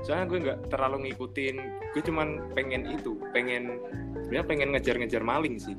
Soalnya 0.00 0.26
gue 0.32 0.38
nggak 0.40 0.58
terlalu 0.72 0.96
ngikutin 1.10 1.56
gue 1.92 2.02
cuman 2.06 2.54
pengen 2.56 2.88
itu 2.88 3.20
pengen 3.34 3.76
sebenarnya 4.24 4.46
pengen 4.46 4.68
ngejar-ngejar 4.72 5.22
maling 5.24 5.56
sih. 5.60 5.76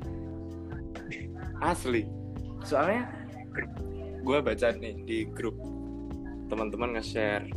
Asli. 1.58 2.06
Soalnya 2.62 3.10
gue 4.22 4.38
baca 4.38 4.68
nih 4.78 4.94
di 5.02 5.18
grup 5.26 5.58
teman-teman 6.46 6.94
nge-share 6.94 7.48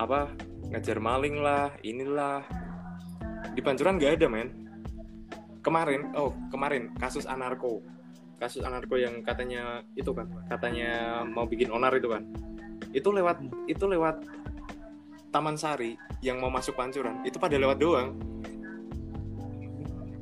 apa 0.00 0.32
ngejar 0.74 0.98
maling 0.98 1.38
lah 1.38 1.70
inilah. 1.86 2.42
Di 3.54 3.60
pancuran 3.62 4.00
nggak 4.00 4.18
ada 4.18 4.26
men. 4.26 4.48
Kemarin 5.62 6.14
oh 6.18 6.34
kemarin 6.50 6.94
kasus 6.98 7.26
anarko 7.26 7.82
kasus 8.36 8.60
anarko 8.60 9.00
yang 9.00 9.24
katanya 9.24 9.80
itu 9.96 10.12
kan 10.12 10.28
katanya 10.48 11.24
mau 11.24 11.48
bikin 11.48 11.72
onar 11.72 11.92
itu 11.96 12.12
kan. 12.12 12.22
Itu 12.92 13.12
lewat 13.12 13.40
itu 13.68 13.84
lewat 13.88 14.24
Taman 15.32 15.56
Sari 15.56 15.96
yang 16.20 16.40
mau 16.40 16.52
masuk 16.52 16.76
pancuran 16.76 17.24
itu 17.24 17.40
pada 17.40 17.56
lewat 17.56 17.76
doang. 17.80 18.16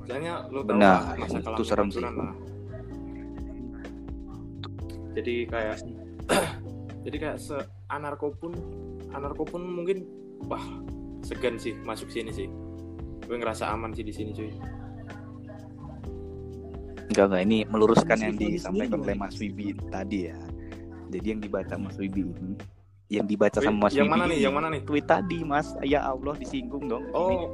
Soalnya 0.07 0.47
lu 0.53 0.63
tahu 0.63 0.79
lah 0.79 1.17
masa 1.19 1.39
itu 1.43 1.65
serem 1.67 1.89
sih. 1.91 2.03
lah. 2.03 2.35
Jadi 5.15 5.35
kayak 5.47 5.77
jadi 7.07 7.17
kayak 7.19 7.39
se 7.39 7.57
anarko 7.91 8.35
pun 8.35 8.53
anarko 9.15 9.47
pun 9.47 9.63
mungkin 9.63 10.07
wah 10.47 10.63
segan 11.23 11.59
sih 11.59 11.75
masuk 11.83 12.11
sini 12.11 12.31
sih. 12.31 12.47
Gue 13.25 13.41
ngerasa 13.41 13.73
aman 13.73 13.97
sih 13.97 14.05
di 14.05 14.13
sini 14.13 14.37
cuy 14.37 14.53
Enggak 17.15 17.27
enggak 17.31 17.43
ini 17.47 17.59
meluruskan 17.71 18.17
Mas 18.19 18.25
yang 18.27 18.35
disampaikan 18.35 18.99
oleh? 19.07 19.15
Mas 19.15 19.35
Wibi 19.39 19.71
tadi 19.87 20.19
ya. 20.35 20.39
Jadi 21.15 21.27
yang 21.31 21.41
dibaca 21.41 21.75
Mas 21.79 21.95
Wibi 21.95 22.27
ini 22.27 22.59
yang 23.13 23.27
dibaca 23.31 23.59
Wih, 23.63 23.67
sama 23.71 23.87
Mas 23.87 23.95
yang 23.95 24.11
Wibi 24.11 24.15
mana 24.19 24.25
nih? 24.27 24.39
Yang 24.43 24.55
mana 24.59 24.67
nih? 24.75 24.83
Tweet 24.83 25.07
tadi 25.07 25.39
Mas. 25.47 25.67
Ya 25.87 26.01
Allah 26.03 26.35
disinggung 26.35 26.91
dong. 26.91 27.07
Ini 27.07 27.15
oh 27.15 27.47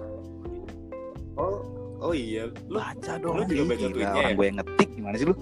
oh 1.37 1.57
oh 2.01 2.13
iya 2.17 2.49
lu 2.73 2.81
baca 2.81 3.13
dong. 3.21 3.37
lu 3.37 3.45
juga 3.45 3.65
baca 3.77 3.87
tweetnya 3.93 4.17
Orang 4.17 4.33
ya? 4.33 4.37
gue 4.41 4.47
yang 4.49 4.57
ngetik 4.65 4.89
gimana 4.97 5.15
sih 5.21 5.27
lu? 5.29 5.37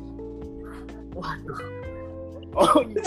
oh 2.58 2.74
iya 2.90 3.02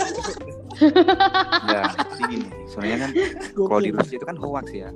Enggak, 1.60 1.84
sih 2.16 2.24
gini. 2.24 2.46
Sebenarnya 2.64 2.98
kan 3.04 3.10
kalau 3.52 3.80
di 3.84 3.90
Rusia 3.92 4.16
itu 4.16 4.24
kan 4.24 4.36
hoax 4.40 4.66
ya. 4.72 4.88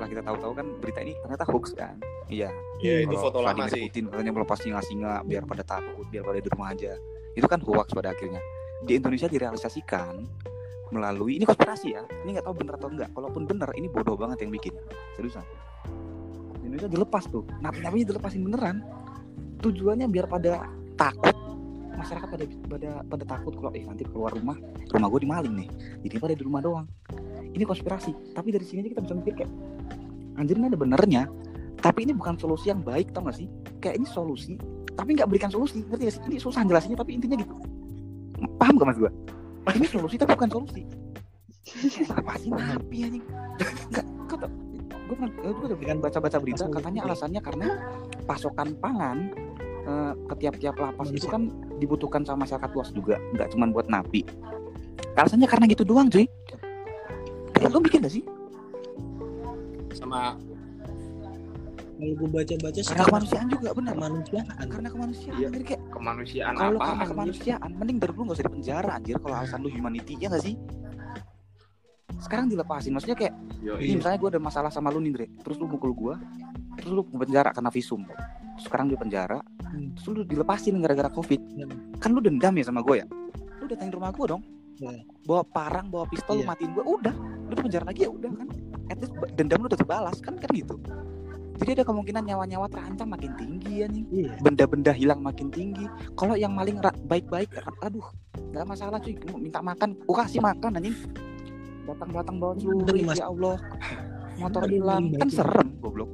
Setelah 0.00 0.16
kita 0.16 0.24
tahu-tahu 0.32 0.52
kan 0.56 0.66
berita 0.80 0.98
ini 1.04 1.12
ternyata 1.20 1.44
hoax 1.44 1.76
kan. 1.76 2.00
Iya. 2.32 2.48
ya 2.80 3.04
itu 3.04 3.12
foto 3.20 3.44
lama 3.44 3.52
Vladimir 3.52 3.68
sih 3.68 3.82
Putin 3.84 4.04
katanya 4.08 4.32
melepas 4.32 4.56
singa-singa 4.64 5.12
biar 5.28 5.44
pada 5.44 5.60
takut, 5.60 6.08
biar 6.08 6.24
pada 6.24 6.40
di 6.40 6.48
rumah 6.48 6.72
aja. 6.72 6.96
Itu 7.36 7.44
kan 7.44 7.60
hoax 7.60 7.92
pada 7.92 8.16
akhirnya. 8.16 8.40
Di 8.80 8.96
Indonesia 8.96 9.28
direalisasikan 9.28 10.24
melalui 10.88 11.36
ini 11.36 11.44
konspirasi 11.44 11.92
ya. 11.92 12.00
Ini 12.24 12.32
nggak 12.32 12.48
tahu 12.48 12.64
bener 12.64 12.80
atau 12.80 12.88
enggak. 12.88 13.12
Kalaupun 13.12 13.44
bener, 13.44 13.68
ini 13.76 13.92
bodoh 13.92 14.16
banget 14.16 14.40
yang 14.40 14.56
bikin. 14.56 14.72
Seriusan. 15.20 15.44
Indonesia 16.64 16.88
dilepas 16.88 17.28
tuh. 17.28 17.44
Napi-napinya 17.60 18.16
dilepasin 18.16 18.40
beneran. 18.40 18.80
Tujuannya 19.60 20.08
biar 20.08 20.32
pada 20.32 20.64
takut 20.96 21.49
masyarakat 21.96 22.28
pada 22.28 22.44
pada 22.46 22.90
pada 23.04 23.24
takut 23.24 23.52
kalau 23.56 23.70
eh 23.74 23.84
nanti 23.84 24.06
keluar 24.06 24.30
rumah 24.34 24.56
rumah 24.90 25.08
gue 25.10 25.20
dimaling 25.26 25.54
nih. 25.64 25.68
Jadi 26.06 26.14
pada 26.20 26.34
di 26.36 26.42
rumah 26.44 26.60
doang. 26.62 26.86
Ini 27.50 27.64
konspirasi 27.66 28.34
tapi 28.36 28.54
dari 28.54 28.64
sini 28.66 28.86
aja 28.86 28.98
kita 28.98 29.02
bisa 29.06 29.14
mikir 29.18 29.34
kayak 29.42 29.50
anjir 30.38 30.56
ini 30.56 30.66
ada 30.70 30.78
benernya 30.78 31.22
tapi 31.80 32.04
ini 32.04 32.12
bukan 32.12 32.36
solusi 32.36 32.68
yang 32.68 32.84
baik 32.84 33.10
tau 33.10 33.24
gak 33.26 33.40
sih? 33.40 33.48
Kayak 33.80 34.04
ini 34.04 34.06
solusi 34.06 34.54
tapi 34.94 35.16
nggak 35.16 35.28
berikan 35.30 35.50
solusi. 35.50 35.82
Ngerti 35.86 36.02
gak 36.06 36.14
sih? 36.14 36.22
Ini 36.28 36.36
susah 36.38 36.62
jelasinnya 36.62 36.98
tapi 37.00 37.16
intinya 37.16 37.40
gitu. 37.40 37.54
Paham 38.60 38.76
gak 38.78 38.88
mas 38.94 38.98
gue 39.00 39.12
ini 39.76 39.86
solusi 39.92 40.16
tapi 40.18 40.34
bukan 40.34 40.50
solusi. 40.50 40.82
Apa 42.10 42.34
sih 42.40 42.50
napi 42.50 42.98
anjing? 43.06 43.24
Nggak 43.92 44.04
kata 44.30 44.46
gue 45.10 45.16
pernah 45.18 45.30
gue 45.42 45.66
udah 45.66 45.78
dengan 45.82 45.98
baca-baca 45.98 46.38
berita 46.38 46.64
katanya 46.70 47.02
alasannya 47.02 47.40
karena 47.42 47.68
pasokan 48.30 48.78
pangan 48.78 49.34
eh, 49.90 50.12
ke 50.30 50.34
tiap-tiap 50.38 50.74
lapas 50.78 51.10
itu 51.10 51.26
kan 51.26 51.50
dibutuhkan 51.82 52.22
sama 52.22 52.46
masyarakat 52.46 52.70
luas 52.70 52.90
juga 52.94 53.18
nggak 53.34 53.48
cuma 53.52 53.66
buat 53.74 53.90
napi. 53.90 54.22
Alasannya 55.18 55.48
karena 55.50 55.66
gitu 55.66 55.82
doang 55.82 56.06
cuy. 56.06 56.24
Kayak 57.52 57.70
lo 57.76 57.78
bikin 57.82 58.00
gak 58.06 58.14
sih? 58.14 58.24
Sama 59.92 60.38
kalau 62.00 62.16
gue 62.16 62.28
baca-baca 62.32 62.80
karena 62.80 63.04
kemanusiaan 63.04 63.46
juga 63.52 63.68
benar 63.76 63.92
kemanusiaan. 63.92 64.46
Karena 64.72 64.88
kemanusiaan 64.88 65.36
Iya. 65.36 65.46
anjir 65.52 65.62
kayak 65.68 65.82
kemanusiaan 65.92 66.52
kalau 66.56 66.78
apa 66.80 66.86
karena 66.88 67.06
kemanusiaan 67.12 67.70
mending 67.76 67.98
dari 68.00 68.12
dulu 68.16 68.22
gak 68.32 68.36
usah 68.40 68.46
di 68.48 68.54
penjara 68.56 68.90
anjir 68.96 69.16
kalau 69.20 69.34
alasan 69.36 69.60
lu 69.60 69.68
humanity 69.68 70.16
ya 70.16 70.32
gak 70.32 70.40
sih? 70.40 70.56
Sekarang 72.16 72.48
dilepasin 72.48 72.96
maksudnya 72.96 73.18
kayak 73.20 73.34
Yo, 73.60 73.76
ini 73.76 74.00
misalnya 74.00 74.16
gue 74.16 74.30
ada 74.32 74.40
masalah 74.40 74.72
sama 74.72 74.88
lu 74.88 75.04
nih 75.04 75.12
Dre. 75.12 75.26
Terus 75.44 75.60
lu 75.60 75.68
mukul 75.68 75.92
gue 75.92 76.14
terus 76.80 76.92
lu 76.92 77.02
penjara 77.06 77.50
karena 77.52 77.70
visum. 77.70 78.00
Terus 78.04 78.64
sekarang 78.64 78.88
di 78.88 78.96
penjara 78.96 79.38
Hmm. 79.70 79.94
terus 79.94 80.06
lu 80.10 80.26
dilepasin 80.26 80.74
gara-gara 80.82 81.06
covid. 81.06 81.38
Hmm. 81.38 81.94
kan 82.02 82.10
lu 82.10 82.18
dendam 82.18 82.50
ya 82.58 82.64
sama 82.66 82.82
gue 82.82 82.98
ya? 82.98 83.06
Lu 83.62 83.70
datangin 83.70 83.94
rumah 83.94 84.10
gue 84.10 84.26
dong. 84.26 84.42
Ya. 84.80 84.96
bawa 85.28 85.44
parang 85.44 85.92
bawa 85.92 86.08
pistol 86.08 86.40
lu 86.40 86.42
Iya. 86.42 86.50
matiin 86.50 86.70
gue 86.72 86.82
udah. 86.82 87.14
Lu 87.46 87.52
di 87.52 87.62
penjara 87.62 87.84
lagi 87.84 88.00
ya 88.02 88.10
udah 88.10 88.30
kan. 88.32 88.48
At 88.88 88.96
least 88.98 89.12
dendam 89.36 89.60
lu 89.62 89.68
udah 89.68 89.78
terbalas 89.78 90.18
kan 90.18 90.34
kan 90.40 90.50
gitu. 90.50 90.74
Jadi 91.60 91.70
ada 91.76 91.84
kemungkinan 91.84 92.24
nyawa-nyawa 92.24 92.66
terancam 92.72 93.12
makin 93.12 93.36
tinggi 93.36 93.84
ya 93.84 93.86
nih 93.86 94.04
iya. 94.08 94.32
Benda-benda 94.40 94.96
hilang 94.96 95.20
makin 95.20 95.52
tinggi. 95.52 95.84
Kalau 96.16 96.32
yang 96.32 96.56
maling 96.56 96.80
baik-baik 97.04 97.52
aduh 97.84 98.08
nggak 98.50 98.64
masalah 98.64 98.96
cuy. 98.98 99.14
Mau 99.28 99.36
minta 99.38 99.60
makan. 99.60 99.92
Gua 100.08 100.24
kasih 100.24 100.40
makan 100.40 100.80
anjing. 100.80 100.96
Datang-datang 101.84 102.36
bawa 102.40 102.52
celurit 102.56 103.04
Mas. 103.04 103.20
ya 103.20 103.28
Allah. 103.28 103.54
Motor 104.40 104.64
hilang. 104.72 105.12
kan 105.20 105.28
serem 105.28 105.68
goblok 105.84 106.08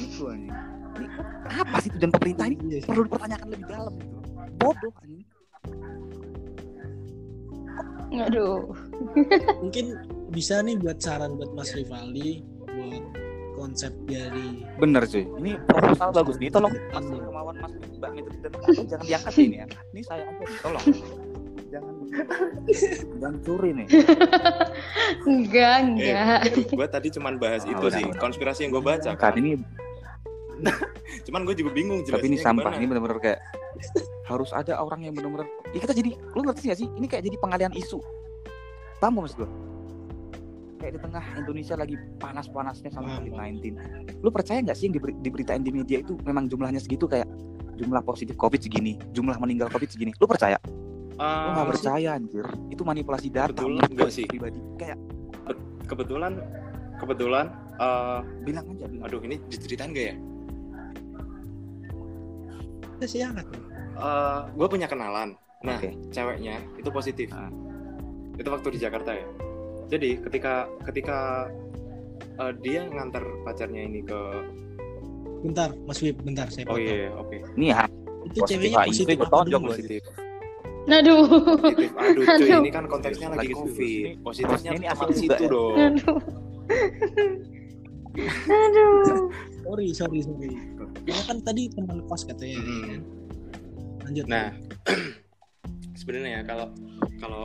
gitu 0.00 0.22
anjing. 0.26 0.54
Ini 0.90 1.06
apa 1.46 1.76
sih 1.78 1.90
tujuan 1.92 2.12
pemerintah 2.12 2.44
ini 2.46 2.56
Iya 2.66 2.78
sih. 2.80 2.88
perlu 2.88 3.02
dipertanyakan 3.06 3.46
lebih 3.48 3.66
dalam 3.66 3.92
gitu. 3.94 4.18
Bodoh 4.56 4.92
anjing. 4.98 5.26
Aduh. 8.10 8.74
mungkin 9.62 9.86
bisa 10.28 10.58
nih 10.60 10.76
buat 10.76 10.98
saran 10.98 11.38
buat 11.38 11.54
Mas 11.54 11.70
Rivaldi 11.72 12.42
buat 12.66 13.04
konsep 13.54 13.92
dari 14.04 14.66
bener 14.76 15.04
cuy. 15.04 15.24
Ini 15.38 15.52
proposal 15.64 16.10
bagus 16.10 16.36
nih. 16.36 16.50
Tolong 16.50 16.74
mas 16.90 17.06
kemauan 17.06 17.56
mas 17.56 17.72
mbak 17.94 18.10
Mitri 18.12 18.36
dan 18.40 18.50
aku 18.52 18.70
jangan 18.82 19.04
diangkat 19.04 19.34
ini 19.38 19.56
ya. 19.56 19.66
Ini 19.92 20.00
saya 20.02 20.22
aja 20.26 20.44
tolong. 20.58 20.84
Jangan 21.70 21.94
jangan 23.14 23.34
curi 23.46 23.70
nih. 23.72 23.86
Enggak, 25.22 25.70
eh, 25.70 25.86
enggak. 25.86 26.38
gue 26.66 26.86
tadi 26.90 27.08
cuman 27.14 27.34
bahas 27.38 27.62
Oh, 27.62 27.70
itu 27.70 27.84
udah, 27.84 27.94
sih. 27.94 28.04
udah. 28.06 28.18
konspirasi 28.18 28.60
yang 28.66 28.72
gue 28.74 28.82
baca 28.82 29.10
kan 29.14 29.38
ini 29.38 29.54
cuman 31.26 31.40
gue 31.42 31.54
juga 31.54 31.70
bingung 31.70 32.00
tapi 32.02 32.26
ini 32.26 32.36
sampah 32.36 32.70
gimana. 32.70 32.78
ini 32.78 32.86
bener-bener 32.86 33.18
kayak 33.18 33.40
harus 34.24 34.50
ada 34.50 34.78
orang 34.78 35.02
yang 35.02 35.12
bener-bener 35.12 35.46
ya 35.72 35.80
kita 35.80 35.92
jadi 35.92 36.10
lu 36.34 36.40
ngerti 36.42 36.70
gak 36.70 36.78
sih? 36.78 36.88
Ini 36.90 37.06
kayak 37.06 37.24
jadi 37.24 37.36
pengalian 37.36 37.72
isu. 37.74 37.98
Paham 38.98 39.16
gak 39.16 39.22
maksud 39.24 39.38
gue 39.40 39.50
kayak 40.80 40.92
di 40.96 41.00
tengah 41.00 41.24
Indonesia 41.36 41.74
lagi 41.76 41.92
panas-panasnya 42.16 42.88
sama 42.88 43.20
Paham, 43.20 43.28
COVID-19 43.28 43.76
lu 44.16 44.32
percaya 44.32 44.64
nggak 44.64 44.72
sih 44.72 44.88
yang 44.88 44.96
diberi- 44.96 45.18
diberitain 45.20 45.60
di 45.60 45.68
media 45.68 46.00
itu 46.00 46.16
memang 46.24 46.48
jumlahnya 46.48 46.80
segitu 46.80 47.04
kayak 47.04 47.28
jumlah 47.76 48.00
positif 48.00 48.32
COVID 48.36 48.60
segini 48.60 48.96
jumlah 49.12 49.36
meninggal 49.36 49.68
COVID 49.68 49.88
segini? 49.88 50.12
Lu 50.16 50.24
percaya? 50.24 50.56
Lu 50.64 51.20
Ah, 51.20 51.52
nggak 51.52 51.76
percaya 51.76 52.16
anjir. 52.16 52.48
Itu 52.72 52.80
manipulasi 52.80 53.28
data 53.28 53.52
Kebetulan 53.52 53.84
enggak 53.92 54.08
gue 54.08 54.08
sih. 54.08 54.24
pribadi. 54.24 54.56
Kayak 54.80 54.96
kebetulan 55.84 56.32
kebetulan 56.96 57.46
eh, 57.76 58.20
bilang 58.44 58.64
aja 58.72 58.84
bilang. 58.88 59.04
aduh 59.04 59.20
ini 59.20 59.36
diceritain 59.48 59.92
gak 59.92 60.06
ya 60.12 60.16
kita 63.00 63.08
sih 63.08 63.24
angkat 63.24 63.48
gue 64.52 64.66
punya 64.68 64.84
kenalan 64.84 65.32
nah 65.64 65.80
Oke. 65.80 65.96
ceweknya 66.12 66.60
itu 66.76 66.92
positif 66.92 67.32
Ah. 67.32 67.48
itu 68.36 68.44
waktu 68.44 68.76
di 68.76 68.78
Jakarta 68.84 69.16
ya 69.16 69.24
jadi 69.88 70.20
ketika 70.20 70.68
ketika 70.84 71.48
eh, 72.36 72.52
dia 72.60 72.84
ngantar 72.92 73.24
pacarnya 73.40 73.88
ini 73.88 74.04
ke 74.04 74.20
bentar 75.40 75.72
Mas 75.88 76.04
Wib 76.04 76.20
bentar 76.20 76.52
saya 76.52 76.68
oh 76.68 76.76
potong 76.76 76.84
iya 76.84 77.08
oke 77.16 77.36
ini 77.56 77.66
ya 77.72 77.88
itu 78.28 78.36
positif 78.36 78.68
ceweknya 78.68 78.78
HIV 78.84 78.88
positif 78.92 79.16
dulu? 79.16 79.24
lu. 79.48 79.68
positif 79.72 80.02
Aduh. 80.90 81.22
Positif. 81.60 81.90
Aduh, 81.92 82.24
cuy, 82.24 82.34
Aduh. 82.40 82.60
ini 82.64 82.70
kan 82.72 82.84
konteksnya 82.88 83.28
lagi 83.30 83.38
Lagi 83.46 83.52
covid. 83.52 84.04
Positifnya 84.24 84.70
Ini 84.74 84.86
juga 84.88 85.12
situ 85.12 85.44
ya. 85.44 85.48
dong. 85.52 85.76
Aduh. 85.76 86.18
Aduh. 88.48 89.20
sorry 89.62 89.88
sorry 89.94 90.18
sorry 90.24 90.50
Karena 91.04 91.22
kan 91.26 91.38
tadi 91.42 91.62
teman 91.72 91.98
kos 92.06 92.22
katanya 92.28 92.58
kan? 92.60 93.02
lanjut 94.06 94.24
Nah, 94.26 94.46
sebenarnya 96.00 96.40
ya 96.40 96.42
kalau 96.46 96.66
kalau 97.20 97.44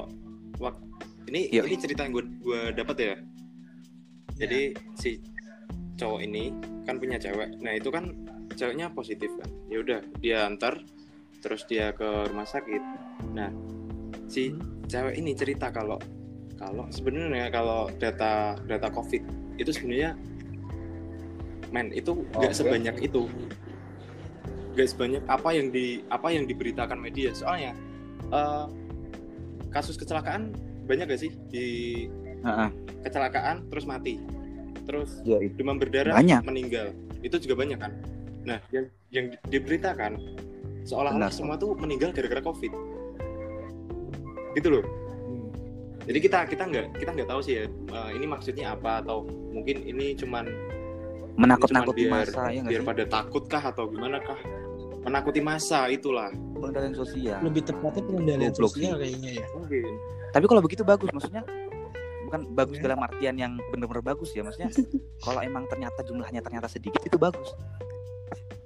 wak- 0.57 0.81
ini 1.29 1.49
Yuk. 1.49 1.65
ini 1.65 1.75
cerita 1.77 2.05
yang 2.05 2.13
gue 2.13 2.25
gue 2.41 2.61
dapat 2.77 2.95
ya. 2.97 3.15
Jadi 4.35 4.61
si 4.99 5.17
cowok 5.95 6.19
ini 6.21 6.51
kan 6.85 6.99
punya 7.01 7.17
cewek. 7.17 7.55
Nah 7.63 7.73
itu 7.73 7.89
kan 7.89 8.13
ceweknya 8.53 8.91
positif 8.93 9.31
kan. 9.41 9.49
Ya 9.71 9.81
udah 9.81 9.99
dia 10.21 10.45
antar, 10.45 10.77
terus 11.41 11.65
dia 11.65 11.91
ke 11.95 12.29
rumah 12.29 12.45
sakit. 12.45 12.83
Nah 13.33 13.49
si 14.29 14.53
cewek 14.85 15.17
ini 15.17 15.33
cerita 15.33 15.73
kalau 15.73 15.97
kalau 16.55 16.87
sebenarnya 16.93 17.51
kalau 17.51 17.91
data 17.99 18.55
data 18.63 18.87
covid 18.91 19.21
itu 19.59 19.71
sebenarnya 19.71 20.15
men 21.69 21.89
itu 21.91 22.25
nggak 22.31 22.51
Oke. 22.51 22.57
sebanyak 22.57 22.95
itu 23.01 23.25
nggak 24.75 24.87
sebanyak 24.87 25.23
apa 25.25 25.49
yang 25.51 25.67
di 25.69 26.03
apa 26.07 26.27
yang 26.29 26.43
diberitakan 26.43 26.99
media 26.99 27.31
soalnya 27.31 27.71
eh, 28.29 28.65
kasus 29.71 29.95
kecelakaan 29.95 30.51
banyak 30.85 31.09
gak 31.09 31.19
sih 31.19 31.31
di 31.49 31.67
Heeh. 32.45 32.69
kecelakaan 33.01 33.65
terus 33.67 33.83
mati 33.83 34.21
terus 34.85 35.17
Ya, 35.25 35.41
itu. 35.41 35.57
demam 35.57 35.81
berdarah 35.81 36.13
Banyak. 36.13 36.45
meninggal 36.45 36.93
itu 37.25 37.35
juga 37.41 37.57
banyak 37.57 37.79
kan 37.79 37.91
nah 38.45 38.61
yang 38.69 38.85
yang 39.09 39.25
di- 39.33 39.41
diberitakan 39.49 40.21
seolah-olah 40.85 41.33
semua 41.33 41.57
tuh 41.57 41.73
meninggal 41.73 42.13
gara-gara 42.13 42.39
covid 42.39 42.69
gitu 44.53 44.69
loh 44.69 44.85
jadi 46.05 46.19
kita 46.21 46.39
kita 46.45 46.63
nggak 46.69 46.87
kita 47.01 47.09
nggak 47.11 47.27
tahu 47.27 47.41
sih 47.41 47.53
ya 47.57 47.65
eh, 47.67 48.09
ini 48.13 48.25
maksudnya 48.29 48.77
apa 48.77 49.01
atau 49.01 49.25
mungkin 49.49 49.81
ini 49.81 50.13
cuman 50.13 50.45
menakut-nakuti 51.35 52.07
masa 52.07 52.47
ya 52.49 52.61
biar 52.61 52.81
sih? 52.81 52.87
pada 52.87 53.03
takut 53.05 53.43
kah 53.45 53.61
atau 53.61 53.85
gimana 53.85 54.19
kah 54.19 54.39
menakuti 55.03 55.39
masa 55.39 55.85
itulah 55.87 56.31
Pengendalian 56.55 56.95
sosial. 56.95 57.39
lebih 57.43 57.61
tepatnya 57.61 58.01
pengendalian 58.01 58.49
Goblok 58.49 58.71
sosial 58.73 58.95
kayaknya 58.97 59.31
ya 59.37 59.47
mungkin 59.53 59.85
Tapi 60.31 60.45
kalau 60.45 60.59
begitu 60.59 60.83
bagus, 60.83 61.07
maksudnya 61.09 61.43
bukan 62.25 62.41
bagus 62.51 62.75
Ya. 62.75 62.83
dalam 62.83 62.99
artian 62.99 63.35
yang 63.35 63.51
benar-benar 63.69 64.03
bagus 64.05 64.31
ya, 64.31 64.41
maksudnya 64.41 64.67
kalau 65.25 65.39
emang 65.39 65.63
ternyata 65.65 65.99
jumlahnya 66.01 66.41
ternyata 66.41 66.67
sedikit 66.67 66.99
itu 66.99 67.15
bagus. 67.15 67.55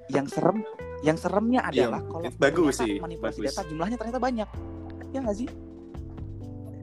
Yang 0.10 0.34
serem, 0.34 0.66
yang 1.00 1.14
seremnya 1.14 1.62
Iya, 1.70 1.86
adalah 1.86 2.02
kalau 2.04 2.26
bagus 2.32 2.74
ternyata 2.74 2.82
sih, 2.82 2.98
manipulasi 2.98 3.38
bagus. 3.38 3.54
data 3.54 3.62
jumlahnya 3.70 3.98
ternyata 3.98 4.20
banyak. 4.20 4.50
Ya 5.12 5.20
nggak 5.22 5.38
sih? 5.38 5.50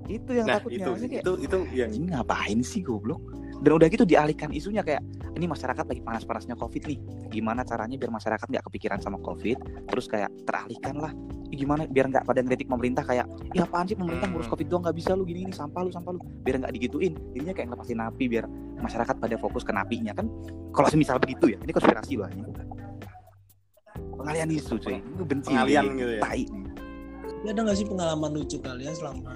Itu 0.06 0.30
yang 0.32 0.46
nah 0.46 0.56
takutnya. 0.62 0.78
itu 0.78 0.86
Maksudnya 0.88 1.10
kayak, 1.10 1.24
itu 1.24 1.32
itu 1.42 1.58
yang 1.74 1.90
ngapain 2.08 2.58
sih 2.62 2.80
goblok? 2.80 3.22
Dan 3.60 3.70
udah 3.80 3.88
gitu 3.88 4.04
dialihkan 4.04 4.52
isunya 4.52 4.84
kayak 4.84 5.00
ini 5.36 5.44
masyarakat 5.48 5.84
lagi 5.84 6.00
panas-panasnya 6.00 6.56
covid 6.56 6.82
nih. 6.88 6.98
Gimana 7.28 7.64
caranya 7.64 7.96
biar 7.96 8.12
masyarakat 8.12 8.46
nggak 8.48 8.64
kepikiran 8.68 8.98
sama 9.00 9.20
covid? 9.20 9.56
Terus 9.88 10.06
kayak 10.08 10.32
teralihkan 10.44 10.96
lah. 11.00 11.12
Gimana 11.46 11.88
biar 11.88 12.10
nggak 12.12 12.24
pada 12.26 12.40
ngeritik 12.42 12.68
pemerintah 12.68 13.04
kayak, 13.06 13.24
ya 13.54 13.64
apaan 13.64 13.86
sih 13.88 13.96
pemerintah 13.96 14.28
ngurus 14.28 14.48
Hmm. 14.48 14.54
covid 14.56 14.66
doang 14.68 14.82
nggak 14.84 14.96
bisa 14.96 15.10
lu 15.16 15.24
gini 15.24 15.48
ini 15.48 15.52
sampah 15.54 15.80
lu 15.84 15.90
sampah 15.92 16.12
lu. 16.16 16.20
Biar 16.44 16.60
nggak 16.60 16.72
digituin. 16.74 17.14
Jadinya 17.32 17.54
kayak 17.56 17.66
ngelepasin 17.72 17.98
napi 18.00 18.24
biar 18.28 18.44
masyarakat 18.80 19.16
pada 19.16 19.36
fokus 19.40 19.62
ke 19.64 19.72
napinya 19.72 20.12
kan. 20.12 20.26
Kalau 20.72 20.88
semisal 20.92 21.16
begitu 21.16 21.56
ya, 21.56 21.58
ini 21.60 21.72
konspirasi 21.72 22.20
loh 22.20 22.28
ini. 22.28 22.42
Pengalian 24.16 24.48
isu 24.52 24.74
cuy. 24.76 25.00
Ini 25.00 25.24
benci. 25.24 25.52
Pengalian 25.54 25.84
gitu 25.96 26.12
ya. 26.18 26.20
Tai. 26.20 26.44
Ada 27.46 27.60
nggak 27.62 27.76
sih 27.78 27.86
pengalaman 27.86 28.30
lucu 28.34 28.58
kalian 28.58 28.90
selama 28.90 29.32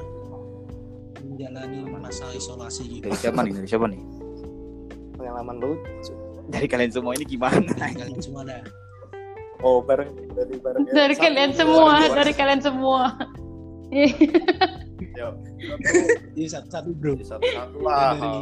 menjalani 1.24 1.84
masa 1.88 2.26
isolasi 2.32 3.00
gitu 3.00 3.04
Dari 3.08 3.16
siapa 3.18 3.40
nih? 3.44 3.52
Dari 3.56 3.68
siapa 3.68 3.86
nih? 3.88 4.00
pengalaman 5.20 5.56
lucu 5.60 6.12
Dari 6.48 6.66
kalian 6.66 6.90
semua 6.90 7.12
ini 7.14 7.24
gimana? 7.28 7.70
kalian 7.76 8.20
semua 8.20 8.42
ada 8.48 8.64
oh 9.60 9.84
bareng 9.84 10.08
dari 10.32 10.56
bareng 10.56 10.82
ya. 10.88 10.92
Dari 11.04 11.14
kalian 11.20 11.52
semua, 11.52 11.92
dari 12.16 12.32
kalian 12.32 12.60
semua. 12.64 13.12
Yuk, 13.90 15.34
jadi 16.32 16.48
satu-satu 16.48 16.90
bro 16.96 17.18
satu 17.20 17.44
satu 17.44 17.76
Ya, 17.80 17.84
lah 17.84 18.12
dari 18.16 18.40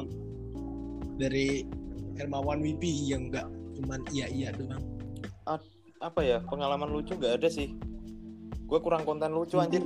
dari 1.18 1.46
Hermawan 2.20 2.60
Wipi 2.60 3.09
yang 3.09 3.32
nggak 3.32 3.46
cuman 3.78 4.00
iya 4.12 4.26
iya 4.28 4.48
doang 4.55 4.82
apa 5.98 6.20
ya 6.22 6.38
pengalaman 6.46 6.92
lucu 6.94 7.16
nggak 7.16 7.42
ada 7.42 7.48
sih 7.50 7.74
gue 8.68 8.78
kurang 8.84 9.02
konten 9.02 9.32
lucu 9.34 9.59
anjir 9.59 9.82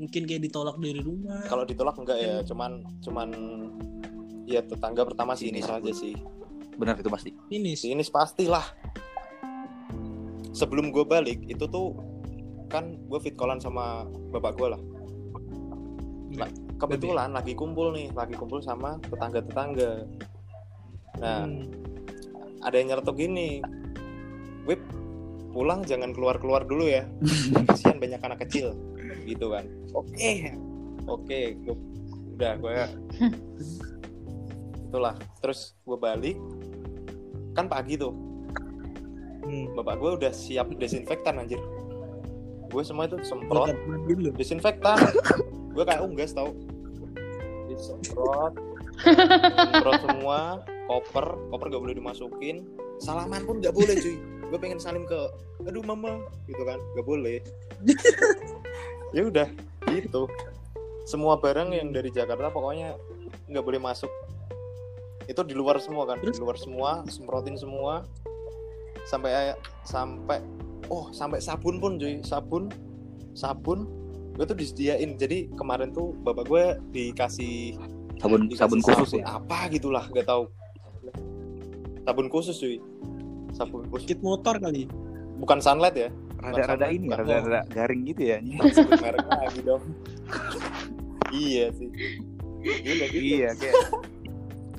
mungkin 0.00 0.24
kayak 0.24 0.42
ditolak 0.48 0.80
dari 0.80 1.04
rumah. 1.04 1.44
Kalau 1.44 1.68
ditolak 1.68 1.92
enggak 2.00 2.18
ya 2.18 2.40
cuman 2.48 2.80
cuman 3.04 3.28
ya 4.48 4.64
tetangga 4.64 5.04
pertama 5.04 5.36
sih 5.36 5.52
ini 5.52 5.60
saja 5.60 5.92
sih. 5.92 6.16
Benar 6.80 6.96
itu 6.96 7.12
pasti. 7.12 7.36
ini 7.52 7.76
si 7.76 7.92
ini 7.92 8.00
pastilah. 8.08 8.64
Sebelum 10.56 10.88
gue 10.88 11.04
balik 11.04 11.44
itu 11.44 11.68
tuh 11.68 11.92
kan 12.72 12.96
gue 12.96 13.20
fit 13.20 13.36
callan 13.36 13.60
sama 13.60 14.08
bapak 14.32 14.56
gue 14.56 14.68
lah. 14.72 14.82
Lah, 16.40 16.48
kebetulan 16.80 17.36
lagi 17.36 17.52
kumpul 17.52 17.92
nih 17.92 18.08
lagi 18.16 18.32
kumpul 18.38 18.64
sama 18.64 18.96
tetangga 19.04 19.44
tetangga 19.44 19.90
nah 21.18 21.42
Hmm. 21.42 21.66
ada 22.62 22.78
yang 22.78 22.94
nyeletuk 22.94 23.18
gini 23.18 23.58
Wip 24.64 24.78
pulang 25.50 25.82
jangan 25.82 26.14
keluar 26.14 26.38
keluar 26.38 26.62
dulu 26.62 26.86
ya. 26.86 27.02
Kasihan 27.68 27.98
banyak 27.98 28.22
anak 28.22 28.46
kecil 28.46 28.72
gitu 29.24 29.52
kan. 29.52 29.64
Oke. 29.92 30.56
Oke 31.06 31.38
gua- 31.62 31.84
udah 32.36 32.52
gue 32.56 32.72
itulah. 34.90 35.14
Terus 35.38 35.78
gue 35.78 35.94
balik. 35.94 36.36
Kan 37.52 37.68
pagi 37.68 37.94
tuh. 37.94 38.16
Hmm. 39.40 39.66
bapak 39.74 39.98
gue 39.98 40.10
udah 40.22 40.30
siap 40.30 40.70
desinfektan 40.78 41.36
anjir. 41.36 41.58
Gue 42.70 42.86
semua 42.86 43.10
itu 43.10 43.18
semprot. 43.20 43.74
Desinfektan. 44.38 44.98
Gue 45.74 45.86
kayak 45.86 46.02
unggas 46.02 46.34
tau. 46.34 46.54
Disemprot. 47.66 48.54
Semprot 49.70 50.00
semua. 50.02 50.62
Koper. 50.86 51.26
Koper 51.50 51.66
gak 51.66 51.82
boleh 51.82 51.94
dimasukin. 51.94 52.66
Salaman 52.98 53.42
pun 53.42 53.58
gak 53.58 53.74
boleh 53.74 53.98
cuy. 53.98 54.18
Gue 54.50 54.58
pengen 54.58 54.78
salim 54.78 55.02
ke 55.06 55.18
aduh 55.66 55.82
mama. 55.82 56.22
Gitu 56.46 56.62
kan. 56.62 56.78
Gak 56.94 57.06
boleh 57.06 57.42
ya 59.10 59.26
udah 59.26 59.48
gitu. 59.90 60.30
Semua 61.06 61.38
barang 61.38 61.74
yang 61.74 61.90
dari 61.90 62.14
Jakarta 62.14 62.52
pokoknya 62.52 62.94
nggak 63.50 63.64
boleh 63.64 63.80
masuk. 63.82 64.10
Itu 65.26 65.42
di 65.46 65.54
luar 65.54 65.78
semua 65.82 66.06
kan 66.06 66.22
di 66.22 66.30
luar 66.38 66.58
semua 66.58 67.02
semprotin 67.10 67.58
semua. 67.58 68.06
Sampai 69.08 69.56
sampai 69.82 70.38
oh 70.92 71.10
sampai 71.10 71.42
sabun 71.42 71.82
pun 71.82 71.98
cuy. 71.98 72.22
Sabun 72.22 72.70
sabun 73.34 73.90
gue 74.38 74.46
tuh 74.46 74.58
disediain. 74.58 75.18
Jadi 75.18 75.50
kemarin 75.58 75.90
tuh 75.90 76.14
bapak 76.22 76.46
gue 76.46 76.64
dikasih 76.94 77.74
Sabun 78.20 78.46
dikasih 78.46 78.60
sabun 78.68 78.80
khusus 78.84 79.10
ya. 79.18 79.24
apa 79.40 79.66
gitulah 79.72 80.04
gak 80.12 80.28
tahu. 80.28 80.46
Sabun 82.06 82.26
khusus 82.30 82.56
cuy. 82.60 82.78
Sabun 83.56 83.88
khusus. 83.90 84.06
Kit 84.06 84.20
motor 84.22 84.60
kali. 84.62 84.86
Bukan 85.40 85.58
sunlight 85.58 85.96
ya 85.96 86.12
Rada-rada 86.40 86.86
ini, 86.88 87.06
Bukan. 87.06 87.20
rada-rada 87.20 87.60
garing 87.68 88.02
gitu 88.06 88.22
ya. 88.24 88.36
merek 88.40 89.26
lagi 89.26 89.60
dong 89.60 89.82
iya 91.36 91.68
sih 91.70 91.88
Ya 92.60 92.90
udah 92.90 93.08
gitu. 93.08 93.20
iya 93.22 93.48
kayak 93.54 93.74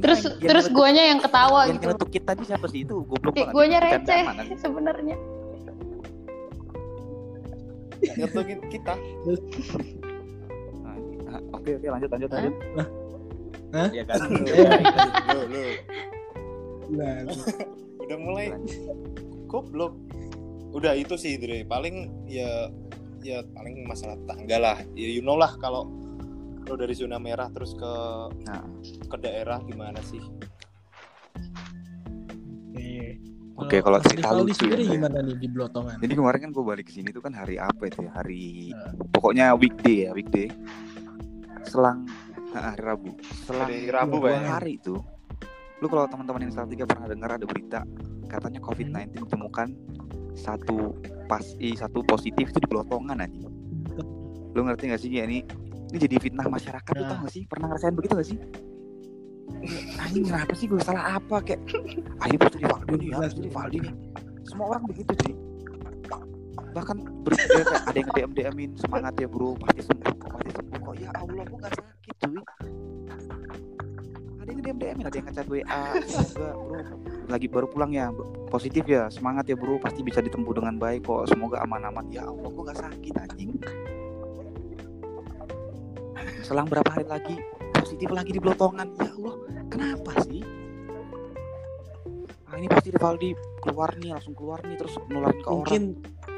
Terus 0.02 0.20
Nah, 0.20 0.34
yang 0.34 0.50
terus 0.50 0.66
nyeletuk- 0.66 0.76
guanya 0.76 1.04
yang 1.06 1.20
ketawa 1.20 1.60
yang 1.62 1.70
gitu. 1.72 1.84
nyeletuk 1.86 2.10
kita 2.10 2.26
tadi 2.28 2.44
siapa 2.44 2.66
sih 2.68 2.80
itu 2.82 2.96
goblok 3.04 3.32
Kayak 3.32 3.46
banget. 3.48 3.56
guanya 3.56 3.78
receh 3.80 4.24
sebenarnya. 4.64 5.16
nyetukin 8.12 8.60
kita 8.68 8.94
Nah, 10.82 10.98
ah, 11.30 11.42
Oke 11.54 11.70
oke 11.72 11.88
lanjut 11.88 12.10
lanjut 12.10 12.30
lanjut. 12.30 12.54
Hah? 13.72 13.88
Iya 13.88 14.04
kan. 14.04 14.20
lu 15.30 15.42
lu 15.48 15.64
nah 16.92 17.24
udah 18.02 18.18
mulai 18.20 18.46
goblok 19.46 19.94
udah 20.72 20.93
itu 20.95 21.15
sih 21.19 21.35
Dre 21.35 21.68
paling 21.68 22.26
ya 22.27 22.72
ya 23.22 23.43
paling 23.53 23.85
masalah 23.85 24.18
tangga 24.26 24.57
lah 24.57 24.77
ya 24.95 25.07
you 25.07 25.22
know 25.22 25.35
lah 25.38 25.53
kalau 25.60 25.91
lo 26.65 26.73
dari 26.77 26.93
zona 26.95 27.18
merah 27.19 27.49
terus 27.52 27.76
ke 27.76 27.91
Nah, 28.48 28.64
ke 29.10 29.18
daerah 29.19 29.60
gimana 29.68 29.99
sih 30.02 30.22
oke 32.72 32.98
Oke, 33.61 33.77
kalau 33.77 34.02
cerita 34.02 34.34
Rivaldi 34.34 34.57
lucu 34.57 34.65
ya, 34.73 34.77
gimana 34.98 35.18
nih 35.22 35.35
di 35.38 35.48
Blotongan 35.52 35.98
jadi 36.02 36.14
kemarin 36.18 36.39
kan 36.49 36.52
gue 36.56 36.64
balik 36.65 36.85
ke 36.89 36.93
sini 36.98 37.14
tuh 37.14 37.22
kan 37.22 37.34
hari 37.35 37.61
apa 37.61 37.84
itu 37.85 38.02
ya? 38.02 38.11
Hari 38.18 38.73
Nah. 38.73 38.91
pokoknya 39.14 39.45
weekday 39.53 40.10
ya, 40.10 40.11
weekday. 40.18 40.48
Selang 41.61 42.10
ah, 42.57 42.73
hari 42.73 42.81
Rabu. 42.81 43.14
Selang 43.45 43.69
Hari 43.69 43.85
Rabu, 43.93 44.18
dua 44.18 44.34
Bang. 44.34 44.49
hari 44.49 44.81
itu. 44.81 44.98
Lu 45.77 45.85
kalau 45.85 46.10
teman-teman 46.10 46.49
yang 46.49 46.68
tiga 46.73 46.89
pernah 46.89 47.06
dengar 47.06 47.30
ada 47.38 47.45
berita 47.45 47.85
katanya 48.26 48.60
COVID-19 48.65 49.27
ditemukan 49.30 49.68
satu 50.34 50.95
pas 51.26 51.44
i 51.58 51.74
satu 51.74 52.02
positif 52.02 52.48
itu 52.48 52.60
di 52.60 52.68
Pelotongan 52.68 53.20
aja. 53.20 53.48
Lu 54.52 54.62
ngerti 54.62 54.84
gak 54.88 54.99
sih 54.99 55.12
ya 55.12 55.24
ini 55.24 55.44
ini 55.88 55.98
jadi 55.98 56.16
fitnah 56.18 56.48
masyarakat 56.48 56.94
Nah. 56.94 57.08
tau 57.08 57.18
gak 57.24 57.32
sih? 57.32 57.44
Pernah 57.45 57.66
ngerasain 57.70 57.95
begitu 57.95 58.14
gak 58.16 58.28
sih? 58.28 58.38
Anjing 59.98 60.24
kenapa 60.26 60.53
sih 60.53 60.66
gue 60.66 60.80
salah 60.80 61.20
apa 61.20 61.44
kayak 61.44 61.60
ini 62.26 62.38
pasti 62.38 62.58
di 62.58 62.66
Valdi 62.66 62.94
nih, 62.98 63.10
harus 63.12 63.34
di 63.36 63.49
Valdi 63.49 63.78
nih. 63.80 63.94
Semua 64.41 64.66
orang 64.72 64.84
begitu 64.88 65.14
sih. 65.22 65.34
Bahkan 66.72 66.98
ber- 67.22 67.36
ya, 67.36 67.62
kayak 67.62 67.84
ada 67.84 67.98
yang 67.99 68.08
nge-DM 68.08 68.32
DMin 68.34 68.72
semangat 68.80 69.14
ya 69.20 69.28
bro, 69.28 69.60
pasti 69.60 69.84
sembuh 69.84 70.14
kok, 70.16 70.30
pasti 70.32 70.52
sembuh 70.56 70.80
kok. 70.80 70.94
Ya 70.98 71.10
Allah, 71.14 71.44
gue 71.44 71.60
gak 71.60 71.74
sakit 71.76 72.16
cuy. 72.18 72.41
DMin, 74.82 75.06
ada 75.06 75.16
yang 75.16 75.28
ngechat 75.30 75.48
WA, 75.48 75.82
semoga 76.10 76.49
bro 76.58 76.82
lagi 77.32 77.48
baru 77.48 77.70
pulang 77.70 77.95
ya, 77.95 78.12
positif 78.52 78.84
ya, 78.90 79.08
semangat 79.08 79.48
ya 79.48 79.56
bro, 79.56 79.80
pasti 79.80 80.03
bisa 80.03 80.20
ditempuh 80.20 80.52
dengan 80.58 80.76
baik 80.76 81.08
kok. 81.08 81.32
Semoga 81.32 81.64
aman-aman. 81.64 82.12
Ya 82.12 82.28
Allah, 82.28 82.49
gue 82.52 82.64
gak 82.68 82.80
sakit 82.84 83.14
anjing. 83.16 83.52
Selang 86.44 86.68
berapa 86.68 86.90
hari 86.91 87.08
lagi 87.08 87.36
positif 87.72 88.12
lagi 88.12 88.36
di 88.36 88.41
Blotongan. 88.44 88.91
Ya 88.99 89.12
Allah, 89.16 89.36
kenapa 89.72 90.12
sih? 90.28 90.44
Ah, 92.52 92.60
ini 92.60 92.68
pasti 92.68 92.91
Rivaldi 92.91 93.32
keluar 93.64 93.95
nih, 93.95 94.12
langsung 94.12 94.36
keluar 94.36 94.60
nih 94.68 94.76
terus 94.76 94.99
nularin 95.08 95.40
ke 95.40 95.48
orang. 95.48 95.64
Mungkin 95.64 95.84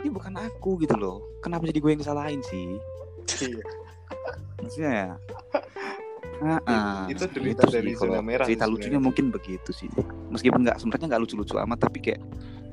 Ini 0.03 0.11
bukan 0.11 0.35
aku 0.35 0.83
gitu 0.83 0.99
loh. 0.99 1.23
Kenapa 1.39 1.63
jadi 1.63 1.79
gue 1.79 1.91
yang 1.95 2.01
disalahin 2.03 2.43
sih? 2.43 2.75
Iya. 3.39 3.63
Maksudnya 4.59 4.91
ya. 4.91 5.09
Ah, 6.41 7.05
Itu 7.07 7.29
gitu 7.29 7.39
derita 7.39 7.63
sih 7.69 7.73
dari 7.77 7.91
kalau 7.93 8.17
zona 8.17 8.25
merah 8.25 8.45
Cerita 8.47 8.65
lucunya 8.65 8.97
sebenarnya. 8.97 9.05
mungkin 9.05 9.25
begitu 9.29 9.69
sih. 9.69 9.87
Meskipun 10.33 10.65
nggak 10.65 10.77
sebenarnya 10.81 11.07
nggak 11.13 11.21
lucu-lucu 11.21 11.55
amat, 11.61 11.79
tapi 11.79 11.97
kayak 12.01 12.21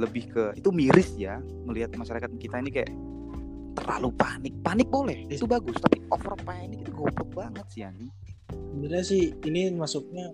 lebih 0.01 0.25
ke 0.33 0.43
itu 0.57 0.69
miris 0.73 1.13
ya 1.15 1.39
melihat 1.69 1.93
masyarakat 1.93 2.31
kita 2.41 2.57
ini 2.59 2.71
kayak 2.73 2.91
terlalu 3.77 4.11
panik. 4.17 4.55
Panik 4.65 4.89
boleh, 4.89 5.29
itu 5.29 5.45
bagus, 5.45 5.77
tapi 5.79 6.01
over 6.09 6.35
panik 6.43 6.83
itu 6.83 6.91
goblok 6.91 7.31
banget 7.35 7.67
sih 7.69 7.83
anjing. 7.85 8.11
sebenarnya 8.51 9.05
sih 9.07 9.23
ini 9.47 9.71
masuknya 9.71 10.27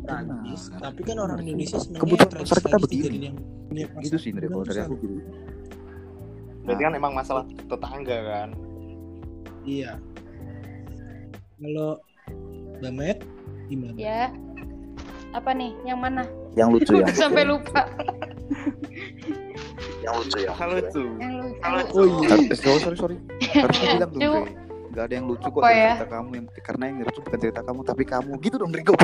tragis, 0.00 0.72
Benar. 0.72 0.80
tapi 0.80 1.00
kan 1.04 1.16
orang 1.20 1.38
Indonesia 1.44 1.76
sebenarnya 1.76 2.04
Kebutuhan 2.08 2.30
tragis 2.32 2.48
masyarakat 2.48 2.68
kita 2.68 2.78
begini. 2.80 3.18
yang 3.20 3.36
punya 3.68 3.84
Gitu 4.00 4.16
sih 4.16 4.28
Indra, 4.32 4.46
kalau 4.48 4.64
dari 4.64 4.80
aku 4.80 4.94
gitu. 4.96 5.14
Berarti 6.64 6.82
kan 6.88 6.92
emang 6.96 7.12
masalah 7.12 7.44
tetangga 7.44 8.16
kan. 8.24 8.48
Iya. 9.62 9.92
Kalau 11.58 11.90
Mbak 12.78 12.92
Met 12.94 13.18
gimana? 13.66 13.94
Ya. 13.98 14.30
Apa 15.32 15.52
nih? 15.52 15.72
Yang 15.84 15.98
mana? 15.98 16.22
Yang 16.54 16.68
lucu 16.78 16.92
ya. 16.98 17.06
Sampai 17.20 17.44
lupa. 17.44 17.82
Yang 20.00 20.14
lucu 20.24 20.38
ya. 20.40 20.52
Halo 20.56 20.76
tuh. 20.88 21.08
Yang 21.20 21.32
lucu. 21.42 21.60
Oh 21.94 22.06
iya. 22.24 22.28
Sorry, 22.54 22.80
sorry, 22.80 22.96
sorry. 22.96 23.16
Harus 23.52 23.76
bilang. 23.82 24.12
Dre. 24.14 24.42
Gak 24.88 25.04
ada 25.04 25.14
yang 25.14 25.26
lucu 25.28 25.46
kok 25.46 25.60
Apa 25.60 25.70
ya? 25.70 25.94
cerita 25.94 26.08
kamu 26.10 26.30
yang 26.32 26.46
karena 26.58 26.84
yang 26.88 26.96
lucu 27.04 27.20
bukan 27.22 27.38
cerita 27.38 27.60
kamu 27.60 27.80
tapi 27.84 28.02
kamu 28.02 28.30
gitu 28.40 28.56
dong 28.56 28.72
lu. 28.72 28.94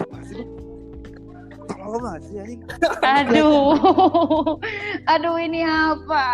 Tolong 1.64 2.00
banget 2.02 2.22
sih 2.24 2.36
anjing. 2.40 2.60
Aduh. 3.04 4.58
Aduh 5.06 5.36
ini 5.38 5.60
apa? 5.62 6.26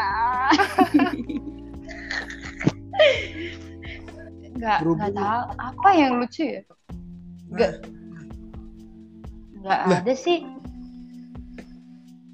Enggak, 4.51 4.79
Berhubung- 4.85 5.01
enggak 5.01 5.13
tahu 5.17 5.43
apa 5.57 5.89
yang 5.93 6.13
lucu 6.21 6.43
ya? 6.47 6.61
Enggak. 7.51 7.73
Enggak 9.61 9.81
Lah. 9.87 10.01
ada 10.01 10.15
sih. 10.15 10.47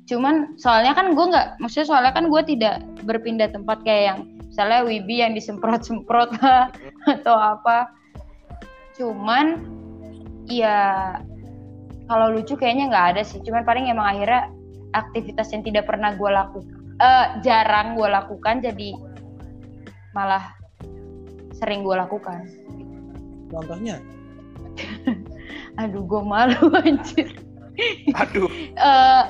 Cuman 0.07 0.55
soalnya 0.55 0.95
kan 0.95 1.19
gue 1.19 1.27
nggak, 1.27 1.59
maksudnya 1.59 1.87
soalnya 1.91 2.13
kan 2.15 2.31
gue 2.31 2.43
tidak 2.47 2.87
berpindah 3.03 3.51
tempat 3.51 3.83
kayak 3.83 4.03
yang 4.15 4.19
misalnya 4.47 4.87
Wibi 4.87 5.21
yang 5.21 5.35
disemprot-semprot 5.35 6.39
lah 6.41 6.71
atau 7.19 7.35
apa. 7.35 7.91
Cuman 8.95 9.67
ya 10.47 11.19
kalau 12.07 12.31
lucu 12.31 12.55
kayaknya 12.55 12.89
nggak 12.89 13.07
ada 13.19 13.23
sih. 13.27 13.43
Cuman 13.43 13.67
paling 13.67 13.91
emang 13.91 14.15
akhirnya 14.15 14.47
aktivitas 14.95 15.51
yang 15.51 15.67
tidak 15.67 15.91
pernah 15.91 16.15
gue 16.15 16.31
lakukan, 16.31 16.79
eh, 17.03 17.27
jarang 17.43 17.99
gue 17.99 18.09
lakukan 18.09 18.63
jadi 18.63 18.95
malah 20.15 20.55
sering 21.59 21.83
gue 21.83 21.97
lakukan. 21.99 22.47
Contohnya 23.51 23.99
Aduh, 25.81 26.03
gue 26.05 26.23
malu 26.25 26.73
anjir. 26.85 27.37
Aduh. 28.17 28.49
Eh, 28.77 29.25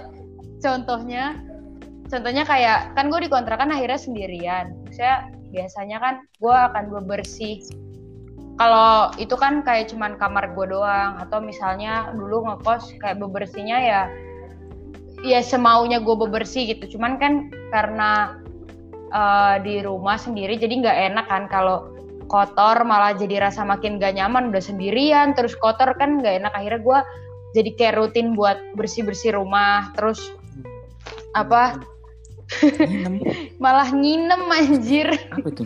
contohnya, 0.62 1.42
contohnya 2.06 2.46
kayak 2.46 2.94
kan 2.94 3.10
gue 3.10 3.20
dikontrakan 3.26 3.74
akhirnya 3.74 3.98
sendirian. 3.98 4.66
Saya 4.94 5.26
biasanya 5.50 5.98
kan 5.98 6.14
gue 6.38 6.54
akan 6.54 6.84
bebersih. 7.02 7.62
Kalau 8.56 9.12
itu 9.20 9.36
kan 9.36 9.60
kayak 9.60 9.92
cuman 9.92 10.16
kamar 10.16 10.56
gue 10.56 10.72
doang 10.72 11.20
atau 11.20 11.44
misalnya 11.44 12.08
dulu 12.16 12.48
ngekos 12.48 12.96
kayak 13.04 13.20
bebersihnya 13.20 13.78
ya 13.84 14.02
ya 15.20 15.44
semaunya 15.44 16.00
gue 16.00 16.16
bebersih 16.16 16.72
gitu. 16.72 16.96
Cuman 16.96 17.18
kan 17.20 17.52
karena 17.74 18.38
eh, 19.12 19.56
di 19.60 19.84
rumah 19.84 20.16
sendiri 20.16 20.56
jadi 20.56 20.72
nggak 20.72 20.98
enak 21.12 21.26
kan 21.28 21.42
kalau 21.52 21.95
kotor 22.26 22.82
malah 22.82 23.14
jadi 23.14 23.48
rasa 23.48 23.62
makin 23.62 23.98
gak 23.98 24.14
nyaman 24.18 24.50
udah 24.50 24.62
sendirian 24.62 25.32
terus 25.34 25.54
kotor 25.58 25.94
kan 25.98 26.18
nggak 26.20 26.42
enak. 26.42 26.52
Akhirnya 26.54 26.80
gue 26.82 26.98
jadi 27.56 27.70
kayak 27.78 27.94
rutin 27.96 28.36
buat 28.36 28.58
bersih 28.76 29.06
bersih 29.06 29.34
rumah 29.38 29.90
terus 29.96 30.20
apa? 31.32 31.80
Nginem 32.62 33.14
malah 33.64 33.88
nginem 33.90 34.42
anjir. 34.52 35.08
Apa 35.32 35.48
itu? 35.50 35.64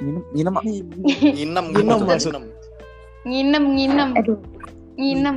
Nginem 0.00 0.22
nginem 0.32 0.54
Nginem, 1.22 1.64
Nginem 1.70 1.98
maksudnya. 2.08 2.40
Nginem. 2.40 2.44
nginem 3.24 3.64
nginem 3.72 4.10
nginem 5.00 5.36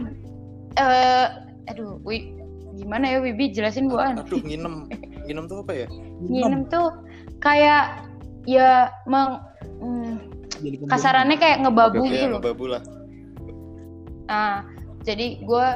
eh 0.76 1.27
aduh 1.72 1.97
wi 2.03 2.35
gimana 2.76 3.09
ya 3.09 3.18
Wibi? 3.23 3.49
Jelasin 3.51 3.89
buan 3.89 4.22
Aduh, 4.22 4.39
nginem. 4.43 4.85
Nginem 5.26 5.43
tuh 5.49 5.64
apa 5.65 5.73
ya? 5.73 5.88
nginem 6.23 6.61
tuh 6.69 6.88
kayak 7.43 8.06
ya 8.47 8.89
meng 9.05 9.43
hmm, 9.83 10.13
jadi 10.57 10.75
kebun. 10.79 10.89
kasarannya 10.89 11.37
kayak 11.37 11.57
ngebabu 11.67 11.99
Oke, 12.01 12.09
gitu 12.09 12.15
Ya, 12.17 12.31
loh 12.31 12.39
ngebabu 12.39 12.65
lah. 12.71 12.81
Nah, 14.27 14.65
jadi 15.03 15.39
gue 15.43 15.67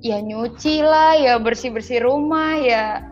ya 0.00 0.18
nyuci 0.18 0.80
lah, 0.80 1.16
ya 1.16 1.36
bersih 1.36 1.70
bersih 1.70 2.00
rumah, 2.00 2.56
ya 2.56 3.04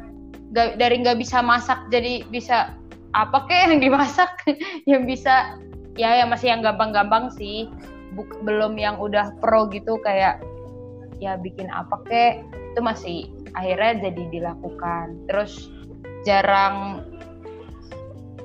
nggak- 0.51 0.77
dari 0.81 1.05
nggak 1.05 1.21
bisa 1.21 1.45
masak 1.45 1.77
jadi 1.93 2.25
bisa 2.29 2.73
apa 3.13 3.45
kek 3.47 3.73
yang 3.73 3.81
dimasak, 3.81 4.29
yang 4.91 5.05
bisa 5.05 5.57
ya 5.97 6.19
yang 6.19 6.33
masih 6.33 6.53
yang 6.53 6.65
gampang-gampang 6.65 7.29
sih, 7.33 7.69
Buk- 8.17 8.41
belum 8.43 8.81
yang 8.81 8.97
udah 8.97 9.37
pro 9.39 9.69
gitu 9.69 10.01
kayak 10.01 10.41
ya 11.21 11.37
bikin 11.37 11.69
apa 11.69 12.01
kek 12.09 12.41
itu 12.73 12.81
masih 12.81 13.17
akhirnya 13.53 14.09
jadi 14.09 14.23
dilakukan. 14.33 15.17
Terus 15.29 15.69
jarang 16.25 17.05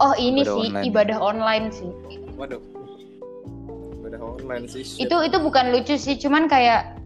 Oh 0.01 0.13
ini 0.17 0.41
Ibadah 0.41 0.53
sih 0.55 0.67
online. 0.69 0.83
ibadah 0.89 1.17
online 1.21 1.65
sih. 1.69 1.91
Waduh. 2.39 2.61
Udah 4.01 4.19
online 4.21 4.65
sih. 4.69 4.81
shit. 4.85 5.05
itu 5.05 5.15
itu 5.25 5.37
bukan 5.41 5.73
lucu 5.73 5.95
sih 5.97 6.15
cuman 6.17 6.45
kayak 6.49 6.97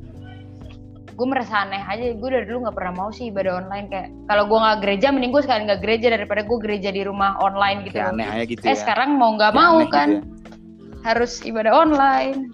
gue 1.17 1.25
merasa 1.25 1.65
aneh 1.65 1.81
aja 1.81 2.13
gue 2.13 2.29
dari 2.29 2.45
dulu 2.45 2.69
nggak 2.69 2.77
pernah 2.77 2.93
mau 2.93 3.09
sih 3.09 3.33
ibadah 3.33 3.65
online 3.65 3.89
kayak 3.89 4.13
kalau 4.29 4.45
gue 4.45 4.59
nggak 4.61 4.79
gereja 4.85 5.07
mending 5.09 5.33
gue 5.33 5.41
sekalian 5.41 5.65
nggak 5.65 5.81
gereja 5.81 6.07
daripada 6.13 6.45
gue 6.45 6.57
gereja 6.61 6.89
di 6.93 7.01
rumah 7.01 7.41
online 7.41 7.81
gitu 7.89 7.97
kayak 7.97 8.13
loh. 8.13 8.21
aneh 8.21 8.27
aja 8.29 8.43
gitu 8.45 8.61
eh 8.61 8.69
ya. 8.69 8.77
sekarang 8.77 9.09
mau 9.17 9.33
nggak 9.33 9.53
mau 9.57 9.81
kan 9.89 10.21
gitu 10.21 10.21
ya. 10.21 10.97
harus 11.09 11.41
ibadah 11.41 11.73
online 11.73 12.53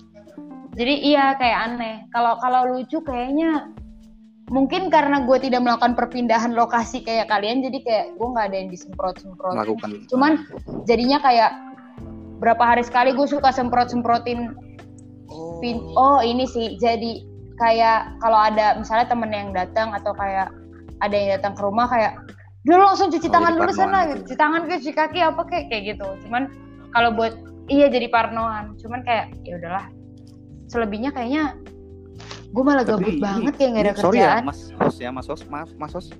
jadi 0.79 0.93
iya 0.95 1.25
kayak 1.35 1.59
aneh 1.75 1.95
kalau 2.15 2.39
kalau 2.39 2.71
lucu 2.71 3.03
kayaknya 3.03 3.67
mungkin 4.51 4.91
karena 4.91 5.23
gue 5.23 5.37
tidak 5.39 5.63
melakukan 5.63 5.95
perpindahan 5.95 6.51
lokasi 6.51 6.99
kayak 6.99 7.31
kalian 7.31 7.63
jadi 7.63 7.79
kayak 7.79 8.05
gue 8.19 8.27
nggak 8.27 8.45
ada 8.51 8.57
yang 8.59 8.69
disemprot 8.69 9.15
semprot 9.19 9.55
cuman 10.11 10.43
jadinya 10.83 11.19
kayak 11.23 11.51
berapa 12.43 12.59
hari 12.59 12.83
sekali 12.83 13.15
gue 13.15 13.23
suka 13.23 13.51
semprot 13.55 13.87
semprotin 13.91 14.51
Oh. 15.33 15.57
Pin- 15.57 15.81
oh 15.97 16.21
ini 16.21 16.45
sih 16.45 16.77
jadi 16.77 17.25
kayak 17.57 18.21
kalau 18.21 18.37
ada 18.37 18.77
misalnya 18.77 19.09
temen 19.09 19.31
yang 19.33 19.49
datang 19.49 19.89
atau 19.89 20.13
kayak 20.13 20.51
ada 21.01 21.15
yang 21.15 21.39
datang 21.39 21.57
ke 21.57 21.61
rumah 21.63 21.89
kayak 21.89 22.13
lo 22.69 22.77
langsung 22.77 23.09
cuci 23.09 23.27
Oh, 23.27 23.33
tangan 23.33 23.57
dulu 23.57 23.71
sana 23.73 24.05
gitu. 24.07 24.09
gitu. 24.13 24.19
cuci 24.29 24.35
tangan 24.37 24.61
ke 24.69 24.73
cuci 24.77 24.93
kaki 24.93 25.19
apa 25.25 25.41
kayak 25.49 25.65
kayak 25.73 25.83
gitu 25.95 26.05
cuman 26.27 26.53
kalau 26.93 27.09
buat 27.17 27.33
iya 27.65 27.89
jadi 27.89 28.13
parnoan 28.13 28.77
cuman 28.77 29.01
kayak 29.01 29.33
ya 29.41 29.57
udahlah 29.57 29.89
selebihnya 30.69 31.09
kayaknya 31.09 31.57
gue 32.53 32.63
malah 32.63 32.83
Tapi 32.83 32.93
gabut 32.95 33.11
ini- 33.11 33.23
banget 33.23 33.53
kayak 33.55 33.69
gak 33.71 33.81
ada 33.81 33.93
sorry 33.95 34.17
ya 34.17 34.29
kerjaan 34.29 34.43
mas 34.45 34.59
host 34.75 34.97
ya 34.99 35.09
mas 35.09 35.25
host 35.25 35.43
maaf 35.47 35.69
mas 35.73 35.91
host 35.91 36.11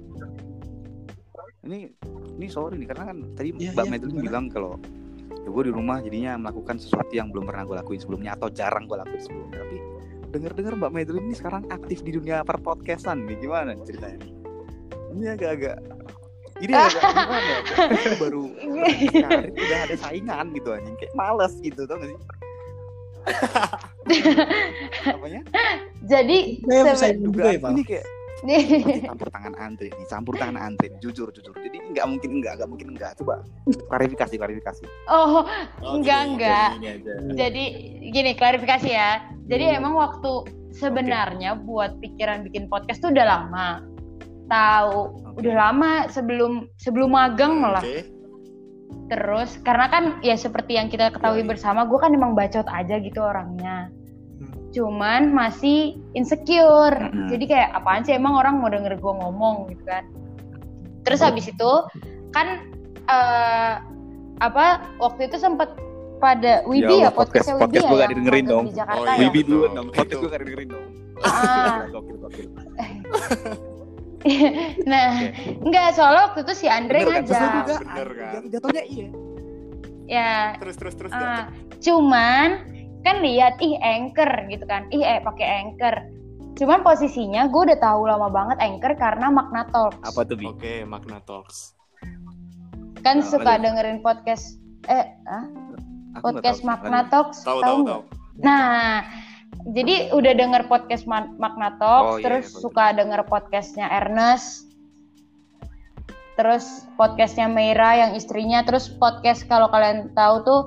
ini 1.64 1.94
ini 2.34 2.48
sorry 2.48 2.76
nih 2.76 2.88
karena 2.88 3.04
kan 3.08 3.18
tadi 3.34 3.50
Iya, 3.54 3.72
mbak 3.72 3.86
iya, 3.86 3.92
Madeline 3.94 4.12
gimana? 4.12 4.26
bilang 4.26 4.46
kalau 4.50 4.72
ya 5.36 5.50
gue 5.50 5.64
di 5.64 5.72
rumah 5.72 5.98
jadinya 6.00 6.32
melakukan 6.38 6.76
sesuatu 6.76 7.12
yang 7.12 7.30
belum 7.30 7.46
pernah 7.46 7.64
gue 7.64 7.76
lakuin 7.78 8.00
sebelumnya 8.00 8.34
atau 8.34 8.50
jarang 8.50 8.84
gue 8.84 8.98
lakuin 8.98 9.22
sebelumnya 9.22 9.58
tapi 9.60 9.78
dengar-dengar 10.30 10.74
mbak 10.76 10.92
Madeline 10.92 11.26
ini 11.26 11.36
sekarang 11.36 11.64
aktif 11.70 12.02
di 12.02 12.12
dunia 12.12 12.42
perpodcastan 12.42 13.24
nih 13.24 13.38
gimana 13.40 13.78
ceritanya 13.80 14.20
ini 15.12 15.26
agak-agak 15.30 15.78
Ini 16.56 16.70
agak 16.72 17.02
gimana 17.18 17.42
ya? 17.44 17.60
Kayak 17.90 18.18
baru 18.20 18.44
karir 19.12 19.52
udah 19.52 19.80
ada 19.84 19.96
saingan 19.98 20.46
gitu 20.54 20.70
anjing. 20.70 20.96
Kayak 20.96 21.14
males 21.14 21.54
gitu 21.60 21.82
tau 21.84 21.98
gak 21.98 22.08
sih? 22.08 22.18
Apanya? 25.08 25.42
Jadi 26.04 26.60
Saya 26.64 26.84
bisa 26.92 27.08
juga 27.16 27.42
ya, 27.50 27.60
Pak. 27.60 27.72
Ini 27.72 27.84
kayak 27.84 28.06
campur 29.08 29.28
tangan 29.32 29.56
Andre 29.56 29.88
nih, 29.88 30.06
campur 30.06 30.36
tangan 30.36 30.58
Andre, 30.60 30.92
nih, 30.92 31.00
jujur 31.00 31.32
jujur. 31.32 31.56
Jadi 31.56 31.78
nggak 31.96 32.06
mungkin 32.06 32.30
enggak, 32.38 32.54
nggak 32.60 32.70
mungkin 32.70 32.88
enggak. 32.92 33.12
Coba 33.16 33.40
klarifikasi, 33.88 34.36
klarifikasi. 34.36 34.84
oh 35.08 35.48
Oh, 35.80 35.96
Enggak, 35.96 36.20
gini, 36.20 36.32
enggak. 36.36 36.70
gini 36.76 36.88
aja. 36.92 37.14
jadi 37.40 37.64
gini 38.12 38.32
klarifikasi 38.36 38.90
ya. 38.90 39.10
Jadi 39.48 39.66
Hmm. 39.72 39.78
emang 39.80 39.94
waktu 39.96 40.32
sebenarnya 40.76 41.56
buat 41.56 41.96
pikiran 42.00 42.44
bikin 42.44 42.68
podcast 42.68 43.00
tuh 43.00 43.16
udah 43.16 43.24
lama. 43.24 43.80
Tahu, 44.44 45.00
Oke. 45.24 45.40
udah 45.40 45.54
lama 45.56 45.92
sebelum 46.12 46.68
sebelum 46.76 47.16
magang 47.16 47.64
malah. 47.64 47.80
Oke. 47.80 48.12
Terus 49.08 49.62
karena 49.62 49.86
kan 49.88 50.04
ya 50.22 50.34
seperti 50.34 50.76
yang 50.76 50.88
kita 50.88 51.12
ketahui 51.12 51.44
bersama, 51.44 51.86
gue 51.86 52.00
kan 52.00 52.10
emang 52.10 52.34
bacot 52.34 52.66
aja 52.66 52.98
gitu 52.98 53.20
orangnya. 53.20 53.92
Hmm. 54.40 54.50
Cuman 54.72 55.30
masih 55.30 56.00
insecure. 56.14 56.98
Mm-mm. 56.98 57.30
Jadi 57.30 57.46
kayak 57.46 57.70
apaan 57.74 58.02
sih 58.02 58.14
emang 58.14 58.34
orang 58.34 58.58
mau 58.58 58.72
denger 58.72 58.98
gue 58.98 59.14
ngomong 59.14 59.70
gitu 59.70 59.84
kan. 59.86 60.04
Terus 61.04 61.20
habis 61.20 61.46
itu 61.46 61.72
kan 62.32 62.64
eh 63.06 63.74
apa 64.42 64.66
waktu 64.98 65.28
itu 65.28 65.38
sempet 65.38 65.70
pada 66.18 66.64
Wibi 66.64 67.04
ya, 67.04 67.08
Ya 67.08 67.12
podcast- 67.12 67.52
podcastnya 67.52 67.54
Wibi 67.54 67.62
podcast 67.62 67.84
ya 67.84 67.84
gua 67.84 67.92
nggak 67.94 68.00
yang 68.02 68.12
didengerin 68.16 68.46
dong. 68.48 68.64
di 68.66 68.74
Jakarta 68.74 68.98
Oh, 68.98 69.06
ya. 69.06 69.14
iya. 69.14 69.22
Wibi 69.28 69.42
dulu 69.44 69.64
dong, 69.68 69.88
podcast 69.92 70.08
Itu. 70.08 70.18
gue 70.18 70.30
gak 70.32 70.42
dengerin 70.48 70.68
dong. 70.72 70.86
Ah. 71.24 71.78
Nah, 74.86 75.08
Oke. 75.22 75.60
enggak 75.62 75.88
soalnya 75.94 76.22
waktu 76.28 76.40
itu 76.42 76.54
si 76.56 76.66
Andre 76.66 77.00
Bener 77.00 77.10
kan? 77.10 77.22
Ngajak. 77.22 77.52
juga. 77.54 77.76
Bener 77.78 78.10
kan? 78.10 78.32
Jatuh- 78.34 78.50
Jatuhnya 78.50 78.84
iya. 78.86 79.08
Ya, 80.04 80.34
Terus 80.58 80.76
terus 80.76 80.96
terus. 80.96 81.12
ah, 81.12 81.48
cuman 81.80 82.50
kan 83.02 83.16
lihat 83.20 83.56
ih 83.60 83.76
anchor 83.78 84.28
gitu 84.48 84.64
kan. 84.64 84.88
Ih 84.90 85.00
eh 85.00 85.20
pakai 85.20 85.48
anchor. 85.62 85.96
Cuman 86.54 86.80
posisinya 86.82 87.48
gue 87.48 87.62
udah 87.66 87.80
tahu 87.80 88.06
lama 88.06 88.28
banget 88.28 88.60
anchor 88.60 88.94
karena 88.94 89.28
Magna 89.28 89.64
Talks. 89.66 89.98
Apa 90.02 90.22
tuh, 90.22 90.36
Bi? 90.36 90.46
Oke, 90.46 90.84
Magna 90.84 91.18
Talks. 91.20 91.74
Kan 93.02 93.20
Nah, 93.20 93.26
suka 93.26 93.44
lanjut. 93.50 93.64
dengerin 93.66 94.00
podcast 94.00 94.60
eh 94.86 95.08
ah, 95.26 95.48
Aku 96.14 96.30
podcast. 96.32 96.62
Magna. 96.62 97.08
Talks 97.08 97.42
Tahu 97.42 97.60
tahu 97.60 97.80
tahu. 97.82 98.02
Nah, 98.38 99.02
jadi 99.64 100.12
udah 100.12 100.34
denger 100.36 100.62
podcast 100.68 101.08
Ma- 101.08 101.32
Magna 101.40 101.80
Talks, 101.80 102.10
Oh, 102.10 102.18
iya, 102.20 102.24
terus 102.28 102.46
iya, 102.52 102.60
suka 102.60 102.86
denger 102.92 103.24
podcastnya 103.28 103.88
Ernest, 103.88 104.68
terus 106.36 106.84
podcastnya 107.00 107.48
Meira 107.48 107.96
yang 107.96 108.12
istrinya, 108.18 108.66
terus 108.68 108.92
podcast 108.92 109.48
kalau 109.48 109.72
kalian 109.72 110.12
tahu 110.18 110.36
tuh 110.44 110.62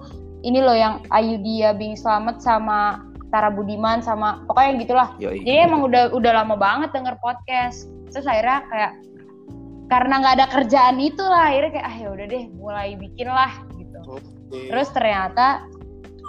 ini 0.47 0.63
loh 0.63 0.77
yang 0.77 1.03
Ayudia 1.11 1.75
Bing 1.75 1.99
Slamet 1.99 2.39
sama 2.41 3.03
Tara 3.35 3.51
Budiman 3.51 4.01
sama 4.01 4.47
pokoknya 4.47 4.73
gitulah. 4.81 5.09
Yoi. 5.19 5.43
Jadi 5.43 5.67
emang 5.67 5.83
udah 5.85 6.15
udah 6.15 6.33
lama 6.43 6.55
banget 6.55 6.95
denger 6.95 7.19
podcast. 7.19 7.91
Terus 8.15 8.25
akhirnya 8.25 8.63
kayak 8.71 8.93
karena 9.91 10.15
nggak 10.23 10.35
ada 10.39 10.47
kerjaan 10.51 10.97
itu 11.03 11.23
lah 11.23 11.51
akhirnya 11.51 11.71
kayak 11.75 11.87
ah 11.91 11.97
ya 11.99 12.09
udah 12.15 12.27
deh 12.31 12.45
mulai 12.55 12.95
bikin 12.95 13.29
lah 13.29 13.53
gitu. 13.75 13.99
Oke. 14.07 14.71
Terus 14.71 14.89
ternyata 14.95 15.67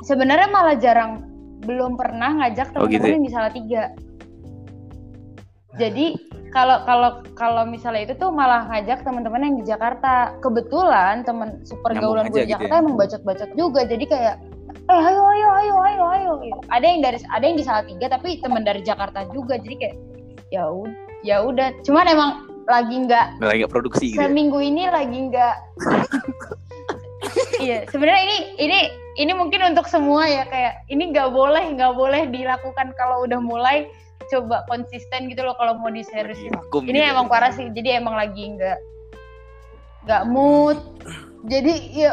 sebenarnya 0.09 0.49
malah 0.49 0.75
jarang 0.81 1.26
belum 1.67 1.93
pernah 1.93 2.31
ngajak 2.39 2.71
Oh, 2.73 2.87
gitu 2.87 3.03
teman-teman 3.03 3.05
ya? 3.05 3.13
yang 3.13 3.23
di 3.23 3.33
Salatiga. 3.33 3.83
Jadi 5.77 6.05
kalau 6.49 6.81
kalau 6.87 7.09
kalau 7.35 7.63
misalnya 7.67 8.07
itu 8.07 8.15
tuh 8.17 8.31
malah 8.31 8.65
ngajak 8.65 9.03
teman-teman 9.03 9.43
yang 9.43 9.55
di 9.59 9.65
Jakarta. 9.67 10.33
Kebetulan 10.39 11.21
temen 11.21 11.61
sepergaulan 11.61 12.25
Nyambung 12.25 12.33
gue 12.33 12.41
di 12.41 12.47
gitu 12.47 12.53
Jakarta 12.55 12.73
ya? 12.73 12.81
emang 12.81 12.95
bacot-bacot 12.95 13.49
juga. 13.53 13.81
Jadi 13.83 14.05
kayak 14.07 14.35
eh 14.87 15.01
ayo 15.03 15.21
ayo 15.21 15.47
ayo 15.53 15.75
ayo 15.83 16.03
ayo 16.09 16.31
gitu. 16.41 16.59
Ada 16.67 16.85
yang 16.87 16.99
dari 17.03 17.17
ada 17.27 17.43
yang 17.43 17.57
di 17.59 17.65
Salatiga 17.67 18.05
tapi 18.09 18.39
teman 18.39 18.63
dari 18.63 18.81
Jakarta 18.81 19.27
juga. 19.29 19.59
Jadi 19.59 19.75
kayak 19.75 19.95
ya 20.49 20.65
udah 20.65 20.95
ya 21.21 21.37
udah. 21.43 21.67
Cuman 21.83 22.05
emang 22.07 22.31
lagi 22.65 22.95
nggak 22.97 23.25
Nggak 23.37 23.47
lagi 23.47 23.59
nggak 23.61 23.71
produksi 23.71 24.05
gitu. 24.07 24.17
ya? 24.17 24.27
seminggu 24.27 24.59
ini 24.59 24.83
lagi 24.91 25.17
nggak 25.31 25.55
iya 27.63 27.87
sebenarnya 27.87 28.21
ini 28.21 28.37
ini 28.59 28.79
ini 29.17 29.33
mungkin 29.33 29.73
untuk 29.73 29.89
semua 29.89 30.29
ya 30.29 30.45
kayak 30.45 30.85
ini 30.93 31.09
nggak 31.09 31.33
boleh 31.33 31.73
nggak 31.73 31.93
boleh 31.97 32.29
dilakukan 32.29 32.93
kalau 32.95 33.25
udah 33.25 33.41
mulai 33.41 33.89
coba 34.29 34.63
konsisten 34.69 35.31
gitu 35.31 35.41
loh 35.41 35.57
kalau 35.57 35.79
mau 35.81 35.89
diseriusin 35.89 36.53
ini 36.53 36.93
gitu 36.93 36.99
ya. 37.01 37.11
emang 37.17 37.27
parah 37.27 37.49
sih 37.49 37.67
jadi 37.73 37.97
emang 37.97 38.13
lagi 38.13 38.53
nggak 38.53 38.77
nggak 40.05 40.23
mood 40.29 40.77
jadi 41.49 41.73
ya 41.91 42.11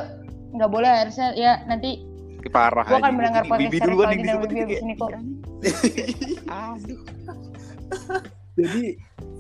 nggak 0.57 0.71
boleh 0.71 0.91
harusnya 0.91 1.37
ya 1.37 1.63
nanti 1.69 2.11
Parah 2.53 2.85
Gua 2.85 3.01
akan 3.01 3.17
mendengar 3.17 3.43
podcast 3.49 3.73
Bibi 3.73 3.79
dari 3.81 3.89
duluan 3.89 4.05
Claudine 4.05 4.21
yang 4.21 4.21
dan 4.21 4.37
disebut 4.37 4.51
Wibi 4.53 4.53
ini 4.53 4.61
abis 4.61 4.69
kayak, 4.69 4.85
ini 4.85 4.95
kok. 5.01 5.11
Aduh. 6.53 7.01
Jadi 8.55 8.83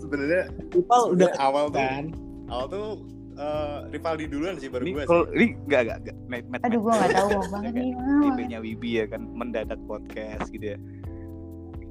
Sebenarnya 0.04 0.42
Ipal 0.72 1.02
udah 1.12 1.30
awal 1.40 1.64
tuh 1.68 1.80
kan. 1.80 2.04
awal 2.48 2.66
tuh 2.68 2.88
eh, 3.34 3.78
Rivaldi 3.88 4.24
duluan 4.26 4.54
sih 4.56 4.68
baru 4.68 4.82
gue 4.84 5.02
kalau 5.04 5.24
sih. 5.26 5.34
ini 5.34 5.46
enggak 5.60 5.80
enggak 5.82 5.98
enggak. 6.00 6.16
Met, 6.24 6.44
met, 6.46 6.60
aduh 6.62 6.80
gue 6.80 6.92
nggak 6.92 7.10
tahu 7.12 7.28
banget 7.50 7.72
nih 7.74 7.90
Wah. 7.92 8.28
IP-nya 8.28 8.58
Wibi 8.58 8.90
ya 8.94 9.04
kan 9.06 9.22
mendadak 9.28 9.80
podcast 9.84 10.46
gitu 10.48 10.66
ya. 10.72 10.78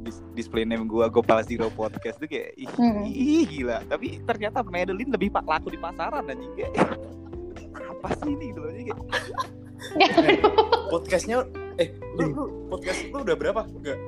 Dis- 0.03 0.23
display 0.33 0.63
name 0.63 0.83
gua 0.83 1.07
Gopal 1.07 1.39
Zero 1.41 1.71
Podcast 1.71 2.19
tuh 2.19 2.27
kayak 2.27 2.51
ih, 2.55 2.67
Mm-mm. 2.75 3.07
ih, 3.07 3.47
gila. 3.47 3.79
Tapi 3.87 4.19
ternyata 4.21 4.59
Madeline 4.61 5.07
lebih 5.07 5.31
pak 5.31 5.47
laku 5.47 5.71
di 5.71 5.79
pasaran 5.79 6.27
anjing 6.27 6.51
kayak. 6.53 6.75
Apa 7.95 8.11
sih 8.19 8.35
ini 8.35 8.51
gitu 8.51 8.59
loh. 8.59 8.71
Podcastnya 10.91 11.47
eh 11.75 11.89
lu, 12.13 12.23
lu 12.29 12.43
podcast 12.67 12.99
lu 13.09 13.23
udah 13.23 13.35
berapa? 13.35 13.61
Enggak. 13.65 13.99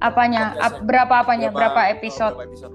apanya. 0.00 0.56
Ap- 0.58 0.82
berapa 0.82 1.14
apanya 1.22 1.48
berapa 1.48 1.92
episode 1.92 2.34
berapa 2.34 2.48
episode? 2.48 2.74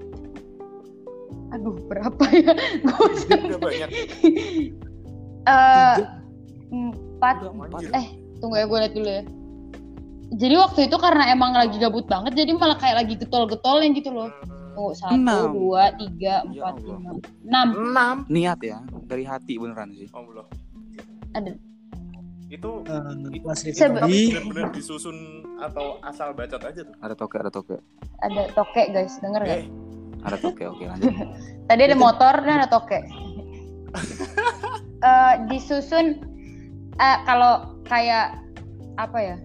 Aduh 1.48 1.76
berapa 1.84 2.22
ya 2.28 2.52
gue 2.84 3.58
banyak. 3.58 3.88
Eh, 5.44 5.96
empat 6.68 7.36
eh 7.90 8.06
tunggu 8.38 8.54
ya 8.54 8.64
gue 8.64 8.78
liat 8.78 8.92
dulu 8.92 9.08
ya 9.08 9.22
jadi 10.30 10.54
waktu 10.58 10.80
itu 10.86 10.96
karena 10.96 11.24
emang 11.28 11.56
lagi 11.56 11.76
gabut 11.76 12.04
banget 12.04 12.36
jadi 12.36 12.52
malah 12.52 12.76
kayak 12.76 13.00
lagi 13.00 13.16
getol-getolnya 13.16 13.88
gitu 13.92 14.12
loh 14.12 14.28
tunggu 14.70 14.92
satu 14.94 15.16
Enam. 15.16 15.50
dua 15.50 15.90
tiga 15.96 16.44
Ya 16.46 16.68
empat 16.68 16.74
Allah. 16.76 16.94
lima 16.94 17.10
enam 17.42 17.66
Enam. 17.82 18.14
Niat 18.28 18.60
ya, 18.60 18.78
dari 19.02 19.24
hati 19.24 19.56
beneran 19.56 19.90
sih. 19.90 20.06
Oh 20.12 20.22
belum. 20.22 20.46
ada 21.32 21.50
Itu 22.46 22.84
eh, 22.84 23.02
Sebe- 23.74 24.00
Rifdi 24.00 24.32
bener-bener 24.32 24.68
disusun 24.70 25.16
atau 25.58 25.98
asal 26.00 26.30
bacot 26.30 26.62
aja 26.62 26.80
tuh. 26.80 26.94
Ada 27.00 27.12
toke, 27.12 27.36
ada 27.36 27.50
toke. 27.50 27.76
ada 28.18 28.42
toke 28.52 28.82
guys 28.88 29.18
denger 29.18 29.42
gak 29.42 29.66
Ada 30.28 30.38
toke, 30.38 30.64
oke 30.68 30.84
lanjut. 30.84 31.12
tadi 31.68 31.80
ada 31.88 31.96
motor 31.96 32.34
dan 32.44 32.64
ada 32.64 32.68
toke 32.68 33.00
Eh, 34.98 35.34
disusun 35.46 36.18
eh, 36.98 37.18
kalau 37.22 37.78
kayak 37.86 38.34
apa 38.98 39.18
ya 39.22 39.36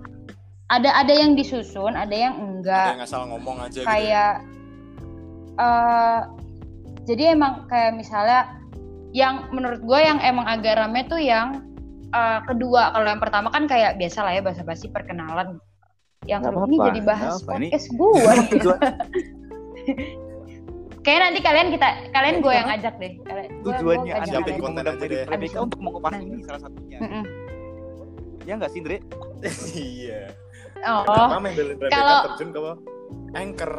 ada 0.73 0.89
ada 0.97 1.14
yang 1.14 1.38
disusun 1.38 1.93
ada 1.93 2.10
yang 2.10 2.34
ada 2.34 2.45
enggak 2.49 2.88
yang 2.97 3.05
asal 3.05 3.22
ngomong 3.30 3.61
aja 3.61 3.77
gitu. 3.77 3.85
ya. 3.85 3.88
kayak 3.93 4.34
eh 5.61 6.19
jadi 7.05 7.38
emang 7.38 7.69
kayak 7.69 7.93
misalnya 7.93 8.49
yang 9.14 9.45
menurut 9.53 9.85
gue 9.85 9.99
yang 10.01 10.18
emang 10.26 10.49
agak 10.49 10.81
rame 10.81 11.05
tuh 11.05 11.22
yang 11.22 11.61
eh, 12.10 12.39
kedua 12.49 12.89
kalau 12.89 13.14
yang 13.14 13.22
pertama 13.22 13.53
kan 13.53 13.69
kayak 13.69 14.01
biasa 14.01 14.26
lah 14.26 14.34
ya 14.34 14.41
basa-basi 14.41 14.89
perkenalan 14.89 15.61
yang 16.26 16.41
Nggak 16.41 16.49
kedua 16.49 16.65
ini 16.65 16.77
jadi 16.81 17.01
bahas 17.05 17.45
apa, 17.45 17.61
podcast 17.61 17.93
gue 17.93 18.22
kayak 21.04 21.20
nanti 21.22 21.40
kalian 21.40 21.68
kita 21.70 21.88
kalian 22.10 22.36
gue 22.40 22.54
yang 22.54 22.70
ajak 22.70 22.94
deh 22.96 23.14
kalian 23.22 23.50
tujuannya 23.62 24.12
kalian. 24.50 24.60
konten 24.60 24.84
aja 24.86 25.06
deh. 25.06 25.24
Rebecca 25.26 25.60
untuk 25.62 25.80
mengupas 25.80 26.14
ini 26.16 26.40
salah 26.42 26.62
satunya. 26.62 26.98
Mm-mm. 26.98 27.24
Ya 28.44 28.54
enggak 28.56 28.72
sih, 28.72 28.80
Andre? 28.80 28.98
iya. 29.76 30.22
oh 30.84 31.04
Kenapa 31.06 31.38
Mendelin 31.38 31.70
Rebecca 31.74 31.92
Kalau- 31.94 32.24
terjun 32.30 32.50
ke 32.50 32.60
anchor? 33.34 33.74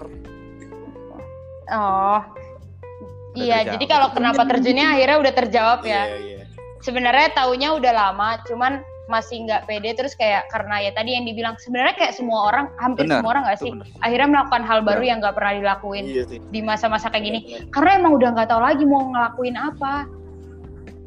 oh 1.66 2.20
Udah 2.20 3.40
iya 3.40 3.56
terjawab. 3.58 3.72
jadi 3.74 3.84
kalau 3.88 4.08
kenapa 4.12 4.42
terjunnya 4.46 4.86
akhirnya 4.90 5.16
udah 5.18 5.34
terjawab 5.34 5.80
ya 5.82 6.02
Iya, 6.06 6.16
iya. 6.20 6.40
sebenarnya 6.80 7.28
taunya 7.32 7.68
udah 7.72 7.92
lama 7.92 8.28
cuman 8.44 8.84
masih 9.04 9.44
nggak 9.44 9.68
pede 9.68 9.92
terus 9.92 10.16
kayak 10.16 10.48
karena 10.48 10.80
ya 10.80 10.90
tadi 10.96 11.12
yang 11.12 11.28
dibilang 11.28 11.54
sebenarnya 11.60 11.94
kayak 11.96 12.14
semua 12.16 12.48
orang 12.48 12.66
hampir 12.80 13.04
Benar, 13.04 13.20
semua 13.20 13.30
orang 13.36 13.44
nggak 13.44 13.60
sih 13.60 13.70
benar. 13.70 13.86
akhirnya 14.00 14.28
melakukan 14.32 14.62
hal 14.64 14.78
baru 14.80 14.96
Benar. 14.96 15.10
yang 15.10 15.18
nggak 15.20 15.34
pernah 15.36 15.52
dilakuin 15.60 16.04
Iya 16.08 16.24
sih. 16.24 16.38
di 16.40 16.60
masa-masa 16.64 17.06
kayak 17.12 17.24
gini 17.24 17.38
Benar. 17.44 17.70
karena 17.72 17.90
emang 18.00 18.12
udah 18.16 18.28
nggak 18.32 18.48
tahu 18.48 18.60
lagi 18.64 18.84
mau 18.88 19.02
ngelakuin 19.12 19.56
apa 19.60 19.94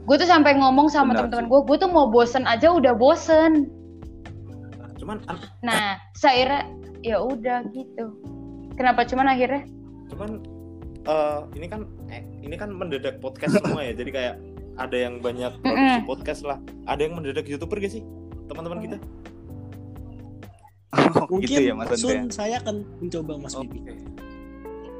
gue 0.07 0.15
tuh 0.15 0.29
sampai 0.29 0.51
ngomong 0.55 0.87
sama 0.87 1.17
teman-teman 1.17 1.49
gue 1.49 1.59
gue 1.65 1.77
tuh 1.81 1.89
mau 1.89 2.05
bosen 2.07 2.45
aja 2.45 2.69
udah 2.71 2.93
bosen 2.93 3.67
Cuman 4.97 5.23
nah 5.63 5.95
saya 6.19 6.67
ya 6.99 7.17
udah 7.23 7.63
gitu 7.71 8.11
kenapa 8.75 9.07
cuman 9.07 9.31
akhirnya 9.31 9.63
cuman 10.11 10.43
eh, 11.07 11.39
ini 11.55 11.67
kan 11.71 11.81
eh, 12.11 12.23
ini 12.43 12.55
kan 12.59 12.69
mendadak 12.71 13.19
podcast 13.23 13.59
semua 13.63 13.83
ya. 13.83 13.93
Jadi 13.95 14.11
kayak 14.11 14.35
ada 14.77 14.95
yang 14.95 15.17
banyak 15.17 15.51
produksi 15.57 15.97
Mm-mm. 15.97 16.05
podcast 16.05 16.41
lah. 16.43 16.57
Ada 16.85 17.01
yang 17.01 17.13
mendadak 17.15 17.45
youtuber 17.45 17.77
gak 17.77 17.91
sih 17.91 18.03
teman-teman 18.47 18.79
kita? 18.79 18.97
Mungkin 21.27 21.43
gitu 21.43 21.61
ya 21.61 21.73
Mas 21.73 21.89
Andre. 21.89 21.99
soon 21.99 22.19
saya 22.29 22.57
akan 22.59 22.75
mencoba 22.97 23.33
Mas 23.37 23.53
Oke. 23.53 23.67
Bibi. 23.67 23.91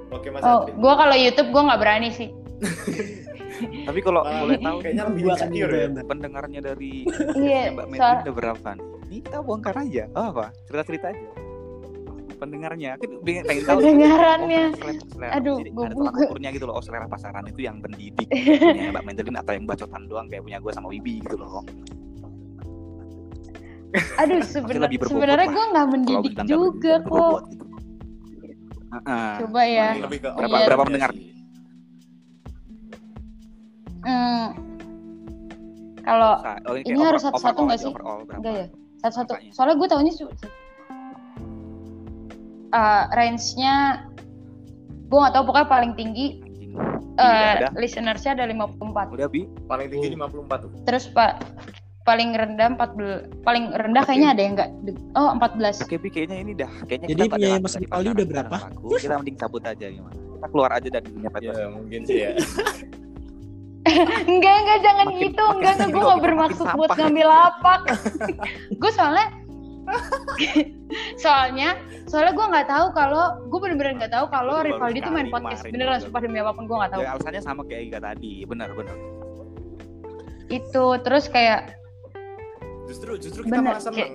Oke 0.09 0.27
Mas 0.29 0.41
Oh, 0.41 0.67
gue 0.67 0.93
kalau 0.95 1.15
YouTube 1.15 1.49
gue 1.49 1.61
nggak 1.63 1.79
berani 1.79 2.09
sih. 2.11 2.29
Tapi 3.87 3.99
kalau 4.01 4.21
Ah, 4.21 4.43
boleh 4.43 4.59
tahu 4.59 4.77
kayaknya 4.79 5.03
lebih 5.07 5.21
coba 5.25 5.45
ya. 5.47 6.03
Pendengarnya 6.03 6.59
dari 6.61 6.91
Iya, 7.33 7.61
Mbak 7.71 7.85
Medi 7.87 7.97
soal 7.97 8.15
udah 8.21 8.33
berapa 8.35 8.69
nih? 8.75 8.85
Kita 9.17 9.37
bongkar 9.39 9.75
aja. 9.77 10.03
Oh 10.11 10.25
apa? 10.29 10.45
Cerita-cerita 10.67 11.05
aja. 11.09 11.27
Pendengarnya, 12.38 13.01
kan 13.01 13.09
pengen 13.26 13.43
tahu. 13.65 13.80
Pendengarannya. 13.81 14.64
Oh, 14.69 14.77
selera, 14.77 15.01
selera. 15.09 15.31
Aduh, 15.35 15.57
Jadi 15.57 15.72
gua 15.73 15.84
ada 15.84 15.95
tolak 15.97 16.14
buka. 16.14 16.26
ukurnya 16.30 16.49
gitu 16.53 16.65
loh. 16.69 16.76
Oh 16.77 16.84
selera 16.85 17.05
pasaran 17.09 17.45
itu 17.45 17.59
yang 17.61 17.81
pendidik. 17.81 18.27
punya 18.30 18.93
Mbak 18.93 19.03
Mendelin 19.03 19.35
atau 19.35 19.51
yang 19.57 19.65
bacotan 19.65 20.01
doang 20.05 20.27
kayak 20.30 20.43
punya 20.45 20.57
gue 20.61 20.72
sama 20.72 20.88
Wibi 20.88 21.14
gitu 21.19 21.35
loh. 21.35 21.65
aduh 24.19 24.43
sebenar- 24.43 24.91
sebenarnya 24.91 25.47
gue 25.47 25.65
nggak 25.73 25.88
mendidik 25.89 26.35
juga 26.45 26.93
kok. 26.99 27.07
berbobot 27.07 27.43
gitu. 27.49 27.65
Heeh. 28.88 29.31
Coba 29.41 29.61
ya. 29.65 29.88
Ini 29.91 30.01
lebih 30.05 30.19
ke 30.22 30.30
Berapa- 30.30 30.65
berapa 30.68 30.84
pendengar? 30.85 31.11
Hmm. 34.03 34.47
Kalau 36.05 36.31
oh, 36.69 36.76
Ini 36.77 36.99
harus 37.01 37.22
satu-satu 37.26 37.59
nggak 37.65 37.80
sih? 37.81 37.91
Enggak 37.91 38.53
ya 38.53 38.68
satu-satu. 39.01 39.31
Soalnya 39.51 39.76
gue 39.76 39.88
tahunya 39.88 40.14
uh, 42.69 43.03
range-nya 43.11 44.06
gue 45.03 45.18
nggak 45.18 45.34
tahu 45.34 45.44
pokoknya 45.45 45.68
paling 45.68 45.91
tinggi 45.94 46.44
uh, 47.15 47.72
listenersnya 47.73 48.34
ada 48.34 48.45
54 48.45 49.15
Udah 49.15 49.27
bi. 49.27 49.48
Paling 49.65 49.88
tinggi 49.88 50.07
Oh. 50.11 50.27
54 50.27 50.64
tuh. 50.64 50.69
terus 50.84 51.07
pak 51.07 51.39
paling 52.03 52.31
rendah 52.31 52.72
14 52.72 53.44
paling 53.44 53.68
rendah 53.73 53.99
Oke. 53.99 54.10
kayaknya 54.10 54.30
ada 54.31 54.41
yang 54.41 54.53
enggak 54.56 54.69
oh 55.14 55.30
14 55.34 55.84
Oke 55.84 55.95
bi 55.98 56.07
kayaknya 56.07 56.38
ini 56.39 56.53
dah. 56.53 56.72
Kayaknya 56.84 57.07
Jadi 57.07 57.19
kita 57.22 57.34
punya 57.34 57.49
Mas 57.57 57.73
pasaran, 57.76 58.07
udah 58.10 58.26
berapa? 58.26 58.57
laku. 58.64 58.88
Kita 58.95 59.15
mending 59.18 59.38
cabut 59.38 59.64
aja 59.64 59.85
gimana? 59.85 60.15
Kita 60.15 60.48
keluar 60.48 60.72
aja 60.72 60.88
dari 60.89 61.07
dunia 61.10 61.30
podcast. 61.30 61.57
Ya 61.57 61.68
mungkin 61.68 61.99
sih 62.03 62.18
ya. 62.18 62.31
enggak 64.27 64.56
enggak 64.57 64.80
jangan 64.81 65.06
Makin- 65.07 65.22
gitu 65.22 65.44
makin 65.44 65.56
enggak 65.57 65.73
enggak 65.73 65.88
gue 65.88 65.95
nggak 65.98 66.11
kita 66.11 66.26
bermaksud 66.26 66.65
buat 66.69 66.89
sampah. 66.89 66.98
ngambil 66.99 67.27
lapak 67.27 67.81
gue 68.81 68.91
soalnya 68.91 69.27
soalnya 71.23 71.76
soalnya 72.05 72.34
gue 72.34 72.45
nggak 72.45 72.68
tahu 72.68 72.85
kalau 72.91 73.23
gue 73.43 73.59
bener-bener 73.59 73.93
nggak 73.97 74.11
tahu 74.11 74.26
kalau 74.27 74.59
Rivaldi 74.61 74.99
tuh 74.99 75.11
main 75.11 75.27
podcast 75.27 75.64
kemarin 75.64 75.73
beneran 75.73 75.99
sumpah 75.99 76.22
demi 76.22 76.38
apa 76.38 76.51
pun 76.51 76.64
gue 76.65 76.77
nggak 76.77 76.91
tahu 76.91 77.01
Ya, 77.01 77.09
alasannya 77.14 77.41
sama 77.41 77.61
kayak 77.64 77.81
Ika 77.88 77.99
tadi, 78.01 78.31
benar 78.43 78.69
benar. 78.72 78.95
itu 80.47 80.85
terus 81.01 81.27
kayak 81.27 81.76
Justru 82.88 83.19
justru 83.19 83.43
kita 83.43 83.59
Bener, 83.59 83.76
malah 83.76 83.84
seneng 83.84 84.11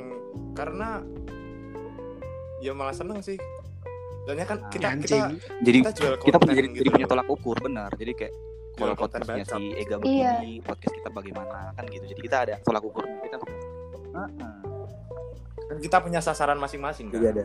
karena 0.53 0.89
ya 2.59 2.73
malah 2.73 2.97
seneng 2.97 3.21
sih. 3.21 3.37
Soalnya 4.25 4.47
kan 4.47 4.65
kita 4.73 4.97
kita 4.97 5.17
Anjing. 5.21 5.37
Jadi 5.61 5.79
kita 5.83 5.93
jual 5.93 6.15
kita 6.17 6.37
punya 6.39 6.55
jadi, 6.55 6.69
gitu 6.71 6.79
jadi 6.79 6.89
punya 6.89 7.07
tolak 7.07 7.29
ukur 7.29 7.57
benar. 7.61 7.93
Jadi 7.93 8.13
kayak 8.15 8.33
kalau 8.73 8.97
podcastnya 8.97 9.45
si 9.45 9.77
Ega 9.77 10.01
Iya. 10.01 10.41
begini, 10.41 10.65
podcast 10.65 10.95
kita 10.95 11.13
bagaimana 11.13 11.77
kan 11.77 11.85
gitu. 11.85 12.05
Jadi 12.07 12.21
kita 12.23 12.37
ada 12.49 12.55
tolak 12.65 12.81
ukur 12.81 13.05
kita. 13.05 13.37
Heeh. 14.15 14.57
Kan 15.69 15.77
kita 15.79 15.97
punya 16.01 16.19
sasaran 16.19 16.59
masing-masing 16.59 17.09
kan. 17.09 17.15
Jadi 17.21 17.27
ada. 17.29 17.45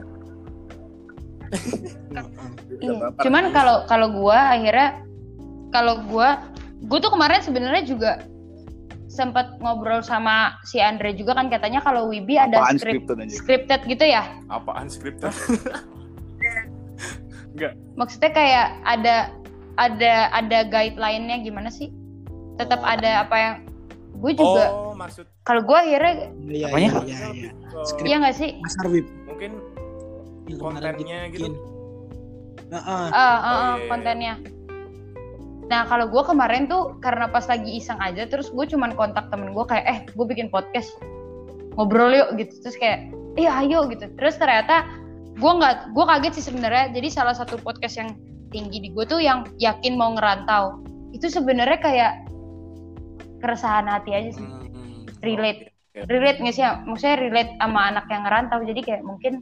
Iya. 2.78 3.14
Cuman 3.24 3.52
kalau 3.52 3.88
kalau 3.88 4.08
gua 4.12 4.52
akhirnya 4.52 5.00
kalau 5.72 6.04
gua 6.06 6.44
gua 6.86 6.98
tuh 7.00 7.12
kemarin 7.12 7.40
sebenarnya 7.40 7.84
juga 7.88 8.12
sempat 9.08 9.56
ngobrol 9.64 10.04
sama 10.04 10.60
si 10.62 10.78
Andre 10.78 11.16
juga 11.16 11.34
kan 11.34 11.48
katanya 11.48 11.80
kalau 11.80 12.12
Wibi 12.12 12.36
ada 12.38 12.60
Apaan 12.60 12.78
script 12.78 13.08
scripted 13.08 13.30
scripted 13.32 13.82
gitu 13.88 14.06
ya. 14.06 14.24
apaan 14.52 14.92
skripnya? 14.92 15.32
Maksudnya 17.98 18.32
kayak 18.32 18.68
ada 18.86 19.32
ada 19.80 20.30
ada 20.30 20.60
guideline-nya 20.68 21.42
gimana 21.42 21.72
sih? 21.72 21.90
Tetap 22.58 22.82
Oh. 22.82 22.90
ada 22.90 23.26
apa 23.26 23.36
yang 23.38 23.56
gue 24.18 24.32
juga 24.34 24.64
Oh, 24.74 24.94
maksud 24.94 25.26
kalau 25.42 25.62
gua 25.62 25.82
akhirnya 25.82 26.34
Iya, 26.44 26.66
Apanya? 26.68 26.90
iya, 27.06 27.18
iya, 27.32 27.50
iya. 27.52 27.52
Skrip. 27.86 28.06
iya 28.06 28.16
nggak 28.18 28.36
sih? 28.36 28.50
Mas 28.58 28.76
Arwib. 28.82 29.06
mungkin 29.26 29.52
yang 30.48 30.58
kontennya 30.58 31.20
gitu. 31.30 31.54
Nah, 32.68 32.82
ah, 32.82 32.90
Ah, 32.90 33.06
ah, 33.08 33.08
ah, 33.12 33.38
iya, 33.38 33.62
iya. 33.78 33.88
kontennya. 33.88 34.34
Nah 35.68 35.84
kalau 35.86 36.08
gue 36.08 36.24
kemarin 36.24 36.66
tuh 36.66 36.96
karena 37.00 37.28
pas 37.28 37.44
lagi 37.46 37.76
iseng 37.76 38.00
aja, 38.00 38.24
terus 38.26 38.48
gue 38.50 38.66
cuman 38.66 38.96
kontak 38.96 39.28
temen 39.28 39.52
gue 39.52 39.66
kayak, 39.68 39.86
eh 39.86 40.00
gue 40.08 40.26
bikin 40.26 40.48
podcast, 40.48 40.96
ngobrol 41.76 42.12
yuk 42.12 42.40
gitu. 42.40 42.56
Terus 42.64 42.76
kayak, 42.76 43.00
iya 43.36 43.52
ayo 43.62 43.86
gitu. 43.88 44.08
Terus 44.16 44.40
ternyata 44.40 44.88
gue 45.36 45.52
nggak, 45.52 45.92
gue 45.92 46.06
kaget 46.08 46.34
sih 46.40 46.46
sebenarnya. 46.48 46.96
Jadi 46.96 47.08
salah 47.12 47.36
satu 47.36 47.60
podcast 47.60 48.00
yang 48.00 48.16
tinggi 48.50 48.80
di 48.80 48.90
gue 48.96 49.04
tuh 49.04 49.20
yang 49.20 49.44
yakin 49.60 50.00
mau 50.00 50.16
ngerantau. 50.16 50.80
Itu 51.12 51.28
sebenarnya 51.28 51.80
kayak 51.84 52.12
keresahan 53.38 53.86
hati 53.86 54.12
aja 54.12 54.30
sih. 54.34 54.44
Hmm, 54.44 55.06
Relate. 55.20 55.74
oke. 55.96 56.08
Relate 56.08 56.40
nggak 56.40 56.54
sih? 56.54 56.64
Maksudnya 56.86 57.18
relate 57.20 57.52
sama 57.58 57.90
anak 57.90 58.06
yang 58.08 58.24
ngerantau. 58.24 58.60
Jadi 58.62 58.82
kayak 58.82 59.02
mungkin 59.02 59.34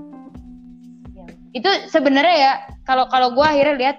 ya. 1.11 1.25
itu 1.53 1.69
sebenarnya 1.87 2.35
ya 2.35 2.53
kalau 2.83 3.07
kalau 3.07 3.31
gue 3.31 3.43
akhirnya 3.43 3.75
lihat 3.75 3.97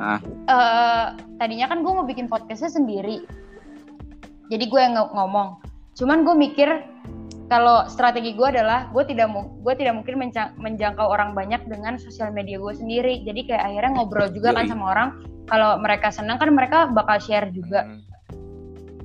Ah. 0.00 0.16
eh 0.48 1.06
tadinya 1.36 1.68
kan 1.68 1.84
gue 1.84 1.92
mau 1.92 2.08
bikin 2.08 2.24
podcastnya 2.24 2.72
sendiri 2.72 3.20
jadi 4.48 4.64
gue 4.64 4.80
yang 4.80 4.96
ng- 4.96 5.12
ngomong 5.12 5.60
cuman 5.92 6.24
gue 6.24 6.32
mikir 6.32 6.68
kalau 7.52 7.84
strategi 7.84 8.32
gue 8.32 8.48
adalah 8.48 8.88
gue 8.88 9.04
tidak 9.04 9.28
gue 9.34 9.74
tidak 9.76 10.00
mungkin 10.00 10.32
menjangkau 10.56 11.04
orang 11.04 11.36
banyak 11.36 11.60
dengan 11.66 12.00
sosial 12.00 12.32
media 12.32 12.56
gue 12.56 12.72
sendiri 12.72 13.20
jadi 13.22 13.40
kayak 13.44 13.62
akhirnya 13.62 13.90
ngobrol 13.92 14.32
juga 14.32 14.56
kan 14.56 14.72
sama 14.72 14.84
orang 14.88 15.08
kalau 15.44 15.76
mereka 15.76 16.08
senang 16.08 16.40
kan 16.40 16.48
mereka 16.48 16.88
bakal 16.88 17.20
share 17.20 17.52
juga 17.52 17.84
Hmm. 17.84 18.00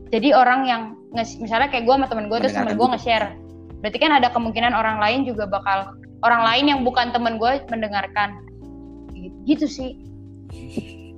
Jadi 0.08 0.30
orang 0.34 0.62
yang 0.64 0.82
nge- 1.12 1.40
misalnya 1.40 1.68
kayak 1.68 1.84
gue 1.84 1.94
sama 1.94 2.06
temen 2.06 2.26
gue 2.26 2.38
terus 2.40 2.54
temen 2.54 2.74
gue 2.74 2.88
nge-share 2.90 3.34
berarti 3.80 3.98
kan 3.98 4.12
ada 4.12 4.28
kemungkinan 4.30 4.72
orang 4.72 4.98
lain 4.98 5.24
juga 5.24 5.46
bakal 5.46 5.94
orang 6.22 6.42
lain 6.44 6.66
yang 6.68 6.80
bukan 6.82 7.10
temen 7.10 7.38
gue 7.38 7.52
mendengarkan 7.68 8.42
Gitu- 9.12 9.38
gitu 9.46 9.66
sih 9.66 9.92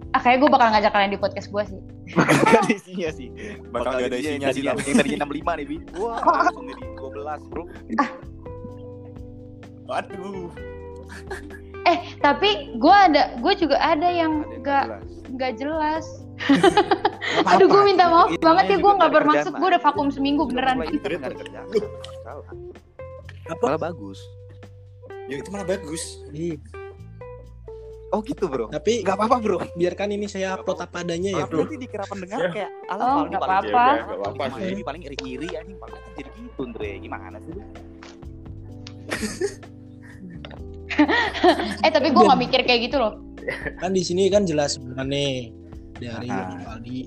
ah 0.09 0.19
kayak 0.19 0.39
gue 0.39 0.49
bakal 0.49 0.69
ngajak 0.69 0.89
kalian 0.89 1.11
di 1.11 1.19
podcast 1.19 1.47
gue 1.47 1.63
sih 1.65 1.81
Gak 2.07 2.23
ada 2.55 2.71
isinya 2.71 3.09
sih. 3.11 3.27
Bakal 3.67 3.99
gak 3.99 4.07
ada 4.07 4.15
isinya 4.15 4.47
sih, 4.47 4.63
Yang 4.63 4.79
tapi. 4.79 4.87
yang 4.87 4.97
tadinya 5.19 5.19
65 5.27 5.59
nih, 5.59 5.65
Bi. 5.67 5.77
Wah, 5.99 6.15
langsung 6.39 6.63
jadi 6.63 6.83
12, 6.95 7.51
Bro. 7.51 7.63
Waduh. 9.85 10.47
eh 11.83 11.97
tapi 12.19 12.49
gue 12.75 12.95
ada 12.97 13.35
gue 13.39 13.53
juga 13.55 13.75
ada 13.75 14.07
yang 14.07 14.43
Ada 14.43 14.55
yang 14.55 14.63
gak 14.63 14.83
nggak 14.83 14.99
jelas. 14.99 15.03
nggak 15.27 15.51
jelas 15.57 16.05
aduh 17.49 17.65
gue 17.65 17.81
minta 17.83 18.05
maaf 18.07 18.29
itu 18.29 18.41
banget 18.41 18.65
ya 18.69 18.77
gue 18.77 18.81
nggak 18.81 18.93
nggak 18.93 19.09
ada 19.09 19.17
bermaksud 19.17 19.51
gue 19.57 19.67
udah 19.73 19.81
vakum 19.81 20.07
seminggu 20.13 20.45
beneran 20.45 20.77
nggak 20.77 20.93
apa? 23.47 23.63
Malah 23.63 23.79
bagus. 23.79 24.19
Ya 25.31 25.39
itu 25.39 25.49
malah 25.51 25.67
bagus. 25.67 26.03
Iya. 26.35 26.59
Oh 28.11 28.21
gitu, 28.23 28.47
Bro. 28.47 28.71
Tapi 28.71 29.03
Gak 29.03 29.19
apa-apa, 29.19 29.35
Bro. 29.39 29.57
biarkan 29.75 30.11
ini 30.15 30.27
saya 30.31 30.55
upload 30.55 30.79
apa 30.79 31.03
adanya 31.03 31.31
ya, 31.31 31.43
Kalau 31.43 31.47
bro. 31.47 31.59
nanti 31.67 31.75
dikira 31.75 32.05
pendengar 32.07 32.39
Ya. 32.39 32.49
kayak 32.55 32.71
ala 32.87 33.03
Oh, 33.03 33.07
paling 33.07 33.27
nggak 33.27 33.43
apa-apa. 33.43 33.67
Ya 33.67 33.73
nggak 33.99 34.19
apa-apa 34.19 34.43
sih. 34.47 34.61
Dewi 34.63 34.83
paling 34.83 35.01
iri-iri 35.03 35.49
anjing 35.55 35.77
paling 35.79 35.95
jadi 36.15 36.29
gitu, 36.31 36.61
Andre. 36.63 36.89
Gimana 37.03 37.37
sih? 37.43 37.53
eh 41.85 41.91
tapi 41.93 42.07
gue 42.09 42.23
nggak 42.25 42.41
mikir 42.41 42.61
kayak 42.65 42.89
gitu 42.89 42.97
loh 42.97 43.21
Kan 43.79 43.93
di 43.93 44.03
sini 44.03 44.27
kan 44.27 44.43
jelas 44.43 44.75
sebenarnya 44.75 45.53
dari. 45.99 46.27
Rivaldi 46.29 46.97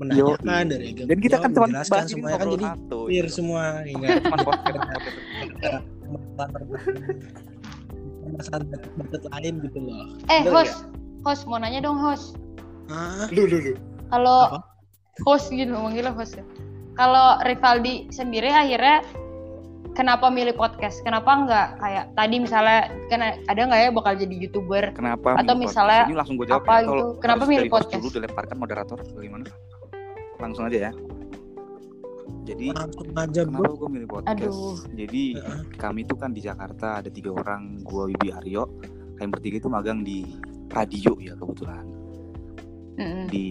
menanyakan 0.00 0.64
dari 0.64 0.84
Ega 0.90 1.02
Dan 1.04 1.18
kita 1.20 1.36
kan 1.36 1.50
cuma 1.52 1.66
menjelaskan 1.68 2.04
semuanya 2.08 2.38
kan 2.38 2.48
jadi 2.48 2.66
clear 2.88 3.26
gitu. 3.28 3.34
semua 3.36 3.64
hingga 3.84 4.08
Cuma 4.16 4.36
podcast. 4.40 5.04
masalah 8.30 8.64
lain 9.36 9.54
gitu 9.60 9.78
loh. 9.82 10.04
eh 10.28 10.42
host 10.46 10.88
host 11.22 11.44
mau 11.44 11.58
nanya 11.58 11.82
dong 11.82 11.98
host 11.98 12.38
Ah, 12.90 13.30
Lu 13.30 13.46
kalau 14.10 14.50
Apa? 14.50 14.58
host 15.22 15.46
gitu 15.52 15.70
manggilnya 15.70 16.10
host 16.10 16.34
ya. 16.34 16.44
kalau 16.96 17.38
Rivaldi 17.44 18.10
sendiri 18.10 18.50
akhirnya 18.50 19.04
kenapa 19.94 20.26
milih 20.30 20.54
podcast 20.54 21.02
kenapa 21.02 21.30
nggak 21.46 21.68
kayak 21.82 22.04
tadi 22.14 22.36
misalnya 22.38 22.88
kan 23.10 23.20
ada 23.46 23.60
nggak 23.66 23.80
ya 23.80 23.88
bakal 23.90 24.12
jadi 24.14 24.34
youtuber 24.48 24.84
Kenapa? 24.94 25.36
Atau 25.38 25.54
milih 25.58 25.68
misalnya 25.68 26.02
podcast? 26.02 26.10
ini 26.10 26.16
langsung 26.18 26.36
gue 26.38 26.46
jawab 26.46 26.62
apa 26.64 26.72
ya. 26.72 26.80
gitu. 26.80 26.94
Kalau 26.94 27.18
Kenapa 27.20 27.44
milih 27.46 27.70
podcast? 27.70 28.02
Dulu 28.02 28.10
dilemparkan 28.14 28.56
moderator 28.56 28.98
bagaimana? 29.14 29.44
Langsung 30.40 30.64
aja 30.66 30.78
ya. 30.88 30.92
Jadi 32.40 32.66
langsung 32.72 33.06
aja 33.14 33.40
bro. 33.44 33.52
kenapa 33.52 33.74
gue 33.76 33.88
milih 33.90 34.08
podcast? 34.08 34.38
Aduh. 34.40 34.76
Jadi 34.96 35.22
kami 35.76 36.00
tuh 36.08 36.16
kan 36.16 36.30
di 36.32 36.40
Jakarta 36.42 37.02
ada 37.04 37.10
tiga 37.12 37.30
orang, 37.34 37.84
gua 37.84 38.08
Wibi 38.08 38.32
Aryo, 38.32 38.64
kami 39.20 39.28
bertiga 39.28 39.56
itu 39.60 39.68
magang 39.68 40.00
di 40.02 40.24
radio 40.72 41.12
ya 41.20 41.34
kebetulan. 41.36 41.84
Di 43.28 43.46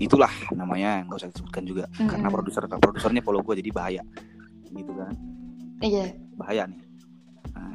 itulah 0.00 0.32
namanya 0.56 1.04
nggak 1.04 1.18
usah 1.20 1.28
disebutkan 1.32 1.64
juga 1.68 1.84
Mm-mm. 1.96 2.08
karena 2.08 2.28
produser 2.32 2.64
produsernya 2.68 3.22
follow 3.24 3.44
gue 3.44 3.60
jadi 3.60 3.70
bahaya 3.72 4.02
gitu 4.72 4.92
kan 4.92 5.12
Iya. 5.78 6.06
bahaya 6.34 6.64
nih 6.66 6.80
Nah. 7.48 7.72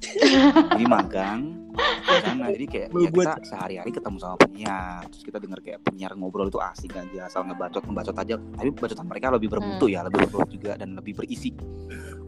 jadi 0.70 0.86
magang 0.86 1.40
di 1.74 2.16
sana 2.22 2.48
jadi 2.48 2.64
kayak 2.64 2.88
ya 2.90 3.10
Buat- 3.10 3.36
kita 3.36 3.44
sehari-hari 3.44 3.90
ketemu 3.90 4.16
sama 4.16 4.36
penyiar 4.38 5.02
terus 5.04 5.22
kita 5.22 5.38
denger 5.38 5.60
kayak 5.60 5.78
penyiar 5.82 6.12
ngobrol 6.14 6.46
itu 6.46 6.56
asik 6.56 6.94
aja 6.94 7.26
asal 7.26 7.42
ngebacot 7.42 7.82
ngebacot 7.82 8.16
aja 8.16 8.34
tapi 8.38 8.68
bacotan 8.70 9.04
mereka 9.04 9.28
lebih 9.28 9.48
bermutu 9.50 9.86
ya 9.86 10.00
lebih 10.02 10.24
berbobot 10.24 10.48
juga 10.48 10.72
dan 10.74 10.94
lebih 10.94 11.12
berisi 11.14 11.50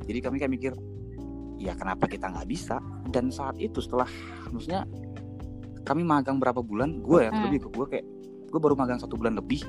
jadi 0.02 0.18
kami 0.20 0.36
kayak 0.36 0.52
mikir 0.52 0.72
ya 1.56 1.72
kenapa 1.72 2.04
kita 2.04 2.28
nggak 2.28 2.44
bisa 2.44 2.76
dan 3.08 3.30
saat 3.30 3.56
itu 3.56 3.78
setelah 3.78 4.08
maksudnya 4.50 4.84
kami 5.80 6.02
magang 6.02 6.36
berapa 6.36 6.60
bulan 6.60 7.00
gue 7.00 7.20
ya 7.20 7.30
Hmm. 7.30 7.46
lebih 7.46 7.58
ke 7.62 7.68
gue 7.70 7.86
kayak 7.88 8.06
gue 8.46 8.60
baru 8.60 8.74
magang 8.74 8.98
satu 8.98 9.14
bulan 9.14 9.32
lebih 9.32 9.62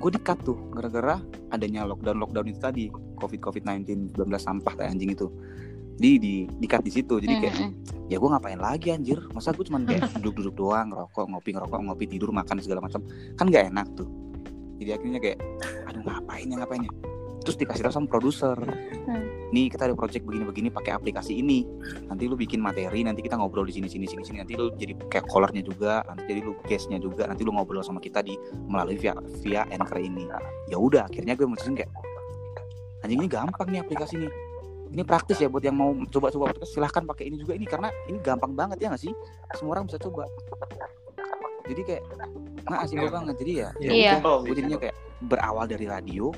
gue 0.00 0.10
di 0.16 0.20
cut 0.24 0.40
tuh 0.40 0.56
gara-gara 0.72 1.20
adanya 1.52 1.84
lockdown 1.84 2.16
lockdown 2.24 2.46
itu 2.48 2.60
tadi 2.60 2.84
covid 3.20 3.40
covid 3.44 3.62
19 3.68 4.16
19 4.16 4.24
sampah 4.40 4.72
kayak 4.72 4.96
anjing 4.96 5.12
itu. 5.12 5.28
Di 6.00 6.16
di 6.16 6.48
di 6.48 6.66
cut 6.66 6.80
di 6.80 6.88
situ 6.88 7.20
jadi 7.20 7.36
kayak 7.36 7.56
ya 8.08 8.16
gue 8.16 8.28
ngapain 8.32 8.56
lagi 8.56 8.96
anjir? 8.96 9.20
Masa 9.36 9.52
gue 9.52 9.68
cuman 9.68 9.84
kayak 9.84 10.08
duduk-duduk 10.24 10.56
doang 10.56 10.88
ngerokok 10.88 11.24
ngopi 11.36 11.50
ngerokok 11.52 11.78
ngopi 11.84 12.04
tidur 12.08 12.32
makan 12.32 12.64
segala 12.64 12.80
macam. 12.80 13.04
Kan 13.36 13.52
gak 13.52 13.68
enak 13.68 13.86
tuh. 13.92 14.08
Jadi 14.80 14.90
akhirnya 14.96 15.20
kayak 15.20 15.38
aduh 15.92 16.00
ngapain 16.00 16.48
ya 16.48 16.56
ngapain 16.56 16.88
ya 16.88 16.92
terus 17.40 17.56
dikasih 17.56 17.88
tahu 17.88 17.92
sama 17.92 18.08
produser 18.08 18.56
nih 19.50 19.66
kita 19.66 19.90
ada 19.90 19.94
project 19.98 20.22
begini-begini 20.22 20.70
pakai 20.70 20.94
aplikasi 20.94 21.42
ini. 21.42 21.66
Nanti 22.06 22.30
lu 22.30 22.38
bikin 22.38 22.62
materi 22.62 23.02
nanti 23.02 23.18
kita 23.20 23.34
ngobrol 23.34 23.66
di 23.66 23.74
sini 23.74 23.90
sini 23.90 24.06
sini 24.06 24.22
sini. 24.22 24.38
Nanti 24.38 24.54
lu 24.54 24.70
jadi 24.78 24.94
kayak 25.10 25.26
callernya 25.26 25.62
juga 25.66 26.06
nanti 26.06 26.22
jadi 26.30 26.40
lu 26.46 26.54
guestnya 26.62 27.02
juga. 27.02 27.26
Nanti 27.26 27.42
lu 27.42 27.50
ngobrol 27.50 27.82
sama 27.82 27.98
kita 27.98 28.22
di 28.22 28.38
melalui 28.70 28.94
via 28.94 29.14
via 29.42 29.66
anchor 29.74 29.98
ini. 29.98 30.30
Ya 30.70 30.78
udah 30.78 31.10
akhirnya 31.10 31.34
gue 31.34 31.46
mutusin 31.50 31.74
kayak 31.74 31.90
anjing 33.02 33.18
ini 33.18 33.26
gampang 33.26 33.68
nih 33.74 33.80
aplikasi 33.82 34.20
nih 34.22 34.30
ini 34.90 35.02
praktis 35.06 35.38
ya 35.38 35.46
buat 35.46 35.62
yang 35.62 35.78
mau 35.78 35.94
coba-coba 36.10 36.50
podcast. 36.54 36.74
Silahkan 36.74 37.02
pakai 37.06 37.30
ini 37.30 37.38
juga. 37.38 37.54
Ini 37.54 37.66
karena 37.66 37.90
ini 38.10 38.18
gampang 38.22 38.54
banget 38.54 38.82
ya 38.82 38.90
nggak 38.90 39.02
sih? 39.02 39.14
Semua 39.58 39.78
orang 39.78 39.86
bisa 39.90 39.98
coba. 39.98 40.26
Jadi 41.66 41.82
kayak 41.86 42.02
nah 42.70 42.86
simpel 42.86 43.10
banget. 43.10 43.34
Jadi 43.38 43.52
ya 43.54 43.68
ya 43.82 43.90
Iya. 43.90 44.14
gue 44.22 44.54
jadinya 44.54 44.78
kayak 44.78 44.96
berawal 45.26 45.66
dari 45.66 45.86
radio 45.90 46.30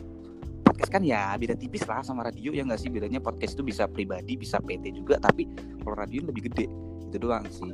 podcast 0.73 0.91
kan 0.91 1.05
ya 1.05 1.37
beda 1.37 1.53
tipis 1.55 1.85
lah 1.85 2.01
sama 2.01 2.25
radio 2.25 2.51
ya 2.51 2.65
nggak 2.65 2.81
sih 2.81 2.89
bedanya 2.89 3.21
podcast 3.21 3.55
itu 3.55 3.63
bisa 3.63 3.85
pribadi 3.85 4.35
bisa 4.35 4.57
PT 4.59 4.97
juga 4.97 5.21
tapi 5.21 5.45
kalau 5.85 5.95
radio 5.95 6.25
lebih 6.25 6.49
gede 6.49 6.67
itu 7.07 7.17
doang 7.21 7.45
sih 7.47 7.69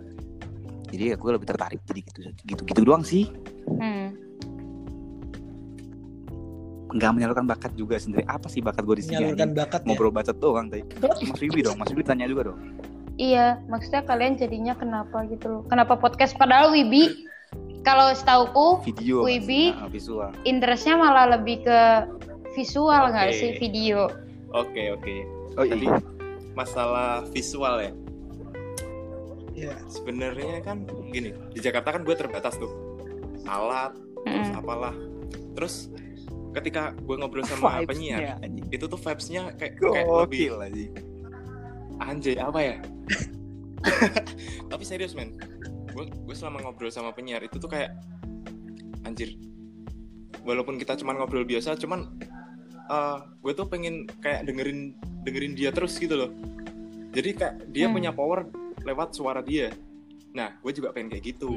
jadi 0.91 1.13
ya 1.13 1.17
gue 1.17 1.31
lebih 1.31 1.47
tertarik 1.47 1.79
jadi 1.87 2.01
gitu 2.03 2.19
gitu 2.45 2.63
gitu 2.67 2.81
doang 2.83 3.07
sih 3.07 3.31
Hmm. 3.69 4.11
nggak 6.89 7.11
menyalurkan 7.13 7.45
bakat 7.45 7.77
juga 7.77 8.01
sendiri 8.01 8.25
apa 8.25 8.49
sih 8.49 8.59
bakat 8.59 8.81
gue 8.83 8.97
di 8.97 9.05
sini 9.05 9.15
menyalurkan 9.23 9.53
bakat 9.53 9.81
ya. 9.85 9.87
ngobrol 9.87 10.09
bacot 10.11 10.41
doang 10.41 10.73
tadi 10.73 10.83
Mas 11.05 11.39
Wibi 11.39 11.61
dong 11.61 11.77
Mas 11.77 11.93
Wibi 11.93 12.03
tanya 12.03 12.25
juga 12.27 12.51
dong 12.51 12.59
Iya, 13.19 13.59
maksudnya 13.67 14.07
kalian 14.07 14.39
jadinya 14.39 14.79
kenapa 14.79 15.27
gitu 15.27 15.51
loh? 15.51 15.63
Kenapa 15.67 15.99
podcast? 15.99 16.39
Padahal 16.39 16.71
Wibi, 16.71 17.27
kalau 17.83 18.15
setauku 18.15 18.79
video. 18.87 19.27
Wibi. 19.27 19.75
Nah, 19.75 19.91
visual 19.91 20.31
interestnya 20.47 20.95
malah 20.95 21.35
lebih 21.35 21.67
ke 21.67 21.79
visual 22.57 23.03
nggak 23.13 23.29
Oke. 23.33 23.39
sih 23.39 23.51
video? 23.59 24.09
Oke 24.53 24.93
oke. 24.93 25.15
oh 25.59 25.65
Tadi 25.67 25.87
iya 25.87 25.99
masalah 26.53 27.23
visual 27.31 27.79
ya. 27.79 27.93
Iya. 29.55 29.75
Sebenarnya 29.87 30.59
kan 30.63 30.83
gini, 31.11 31.31
di 31.55 31.61
Jakarta 31.63 31.95
kan 31.95 32.03
gue 32.03 32.15
terbatas 32.19 32.59
tuh 32.59 32.71
alat, 33.47 33.95
terus 34.27 34.51
Mm-mm. 34.51 34.61
apalah. 34.63 34.95
Terus 35.55 35.91
ketika 36.55 36.95
gue 36.99 37.15
ngobrol 37.15 37.47
sama 37.47 37.83
penyiar, 37.87 38.19
Vibes-nya, 38.19 38.35
anjing. 38.43 38.67
itu 38.75 38.85
tuh 38.91 38.99
vibes-nya 38.99 39.43
kayak 39.55 39.79
kayak 39.79 40.07
lebih 40.07 40.51
gokil 40.51 40.55
anjing 40.67 40.93
anjay 41.99 42.39
apa 42.39 42.61
ya? 42.63 42.77
Tapi 44.71 44.83
serius 44.87 45.15
men, 45.15 45.35
gue 45.95 46.05
gue 46.07 46.35
selama 46.35 46.63
ngobrol 46.63 46.91
sama 46.91 47.11
penyiar 47.11 47.43
itu 47.43 47.59
tuh 47.59 47.71
kayak 47.71 47.95
anjir. 49.03 49.35
Walaupun 50.47 50.79
kita 50.79 50.95
cuman 50.97 51.19
ngobrol 51.19 51.43
biasa, 51.45 51.75
cuman 51.77 52.09
eh 52.89 53.19
gue 53.45 53.53
tuh 53.53 53.67
pengen 53.69 54.09
kayak 54.21 54.49
dengerin 54.49 54.97
dengerin 55.23 55.53
dia 55.53 55.71
terus 55.71 55.97
gitu 55.97 56.17
loh. 56.17 56.31
Jadi 57.13 57.31
kayak 57.37 57.55
dia 57.69 57.87
Hmm. 57.89 57.95
punya 57.95 58.11
power 58.11 58.49
lewat 58.83 59.13
suara 59.13 59.41
dia. 59.41 59.69
Nah, 60.33 60.57
gue 60.61 60.73
juga 60.73 60.93
pengen 60.93 61.13
kayak 61.13 61.25
gitu. 61.37 61.57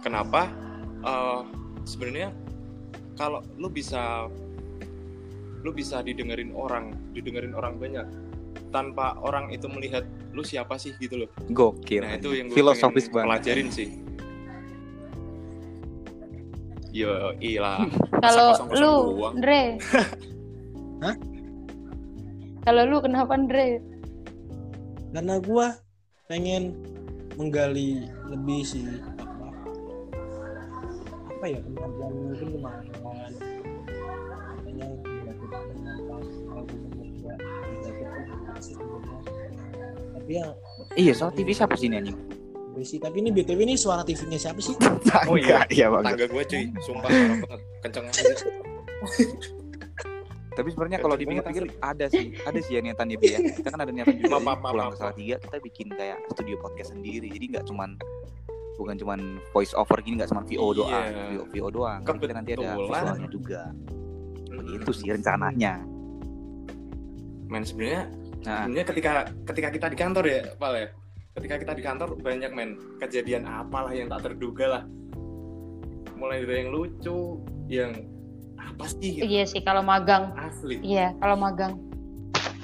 Kenapa? 0.00 0.48
Eh 1.00 1.42
Sebenarnya 1.84 2.36
kalau 3.16 3.40
lu 3.56 3.72
bisa 3.72 4.28
lu 5.64 5.72
bisa 5.72 6.04
didengerin 6.04 6.52
orang, 6.52 6.92
didengerin 7.16 7.56
orang 7.56 7.80
banyak 7.80 8.04
tanpa 8.68 9.16
orang 9.18 9.48
itu 9.48 9.64
melihat 9.72 10.04
lu 10.36 10.44
siapa 10.44 10.76
sih 10.76 10.92
gitu 11.00 11.24
loh. 11.24 11.30
gokil 11.48 12.04
Nah, 12.04 12.20
itu 12.20 12.36
yang 12.36 12.52
gue 12.52 12.56
filosofis 12.60 13.08
pengen 13.08 13.14
banget 13.16 13.26
pelajarin 13.40 13.68
sih. 13.72 13.88
Yo, 16.88 17.32
ilah. 17.38 17.84
Kalau 18.18 18.48
lu. 18.72 18.94
Dre. 19.40 19.76
Hah? 21.04 21.16
Kalau 22.66 22.82
lu 22.84 22.98
kenapa 23.00 23.38
Dre? 23.48 23.80
karena 25.12 25.40
gua 25.40 25.66
pengen 26.28 26.76
menggali 27.40 28.04
lebih 28.28 28.60
sih 28.66 28.84
apa 29.08 29.24
apa 31.32 31.44
ya 31.48 31.58
kemampuan 31.64 32.12
mungkin 32.12 32.48
kemampuan 32.60 33.32
katanya 34.62 34.86
sih 38.60 38.76
tapi 40.12 40.32
ya 40.36 40.46
iya 40.98 41.12
soal 41.16 41.32
TV 41.32 41.56
siapa 41.56 41.72
sih 41.78 41.88
ini 41.88 42.04
anjing 42.04 42.18
besi 42.78 43.02
tapi 43.02 43.18
ini 43.24 43.34
btw 43.34 43.58
ini 43.58 43.74
suara 43.74 44.06
TV-nya 44.06 44.38
siapa 44.38 44.62
sih 44.62 44.78
Oh 45.30 45.34
iya. 45.34 45.66
iya 45.66 45.90
banget 45.90 46.14
Tangga 46.14 46.26
gue 46.30 46.44
cuy, 46.46 46.64
sumpah 46.78 47.10
parah 47.10 47.36
banget. 47.42 47.60
Kenceng 47.82 48.06
aja. 48.06 48.22
Tapi 50.58 50.74
sebenarnya 50.74 50.98
kalau 50.98 51.14
dipikir-pikir 51.14 51.70
ada 51.78 52.10
sih, 52.10 52.34
ada 52.42 52.58
sih 52.58 52.74
ya 52.74 52.80
niatan 52.82 53.14
itu 53.14 53.30
ya. 53.30 53.38
Kita 53.38 53.70
kan 53.70 53.78
ada 53.86 53.94
niatan 53.94 54.18
juga 54.18 54.42
Maaf, 54.42 54.58
maaf, 54.58 54.74
pulang 54.74 54.86
maaf, 54.90 54.98
ke 54.98 54.98
Salatiga 54.98 55.36
kita 55.38 55.56
bikin 55.62 55.86
kayak 55.94 56.18
studio 56.34 56.58
podcast 56.58 56.90
sendiri. 56.90 57.30
Jadi 57.30 57.44
nggak 57.54 57.64
cuman 57.70 57.94
bukan 58.74 58.94
cuman 58.98 59.20
voice 59.54 59.70
over 59.78 60.02
gini 60.02 60.18
nggak 60.18 60.34
cuman 60.34 60.44
VO 60.50 60.66
doang, 60.74 61.06
Iya. 61.06 61.22
VO, 61.30 61.44
VO 61.46 61.68
doang. 61.70 62.00
Kan 62.02 62.18
kita 62.18 62.34
nanti 62.34 62.50
ada 62.58 62.74
visualnya 62.74 63.28
juga. 63.30 63.62
Begitu 64.50 64.90
sih 64.90 65.08
rencananya. 65.14 65.78
Men 67.46 67.62
sebenarnya 67.62 68.10
Nah, 68.38 68.70
sebenarnya 68.70 68.86
ketika 68.86 69.10
ketika 69.50 69.68
kita 69.74 69.86
di 69.90 69.96
kantor 69.98 70.24
ya, 70.30 70.40
Pal 70.54 70.74
ya. 70.78 70.88
Ketika 71.34 71.54
kita 71.58 71.72
di 71.74 71.82
kantor 71.82 72.08
banyak 72.18 72.50
men 72.54 72.70
kejadian 72.98 73.46
apalah 73.46 73.90
yang 73.94 74.06
tak 74.10 74.30
terduga 74.30 74.66
lah. 74.78 74.82
Mulai 76.18 76.42
dari 76.46 76.66
yang 76.66 76.70
lucu, 76.74 77.42
yang 77.70 77.92
apa 78.78 78.86
sih 78.88 79.10
gitu. 79.12 79.26
Iya 79.26 79.42
sih 79.44 79.60
kalau 79.60 79.82
magang. 79.82 80.30
asli. 80.38 80.78
Iya, 80.80 81.10
kalau 81.18 81.34
magang. 81.36 81.74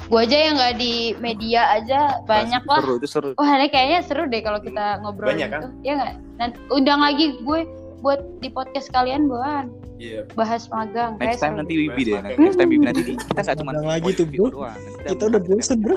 Gua 0.05 0.23
aja 0.23 0.36
yang 0.36 0.55
nggak 0.55 0.77
di 0.77 0.95
media 1.16 1.65
aja 1.73 2.20
banyak 2.23 2.61
lah. 2.62 2.78
seru 2.78 2.95
itu 2.97 3.09
seru. 3.09 3.28
Wah, 3.35 3.51
ini 3.51 3.66
kayaknya 3.66 4.01
seru 4.05 4.23
deh 4.24 4.41
kalau 4.41 4.61
kita 4.61 5.01
ngobrol 5.01 5.32
Banyak, 5.32 5.49
gitu. 5.51 5.69
Iya 5.82 5.93
nggak? 5.97 6.15
Nanti 6.36 6.57
undang 6.69 7.01
lagi 7.01 7.24
gue 7.41 7.61
buat 7.99 8.20
di 8.39 8.49
podcast 8.49 8.93
kalian 8.93 9.27
buat 9.27 9.65
Iya. 9.97 10.28
bahas 10.36 10.69
magang. 10.69 11.16
Next 11.16 11.41
time 11.41 11.57
seru 11.57 11.61
nanti 11.65 11.74
Wibi 11.81 12.03
deh. 12.05 12.15
Bahas 12.20 12.36
Next 12.36 12.57
time 12.61 12.70
Wibi 12.70 12.85
nanti 12.85 13.01
di- 13.03 13.16
kita 13.16 13.41
nggak 13.43 13.57
cuma 13.59 13.73
lagi 13.74 14.11
tuh, 14.12 14.27
bro. 14.28 14.47
doang. 14.53 14.77
Nanti 14.77 15.09
Kita 15.09 15.11
ada 15.16 15.24
udah 15.27 15.41
bosen, 15.43 15.78
bro. 15.81 15.97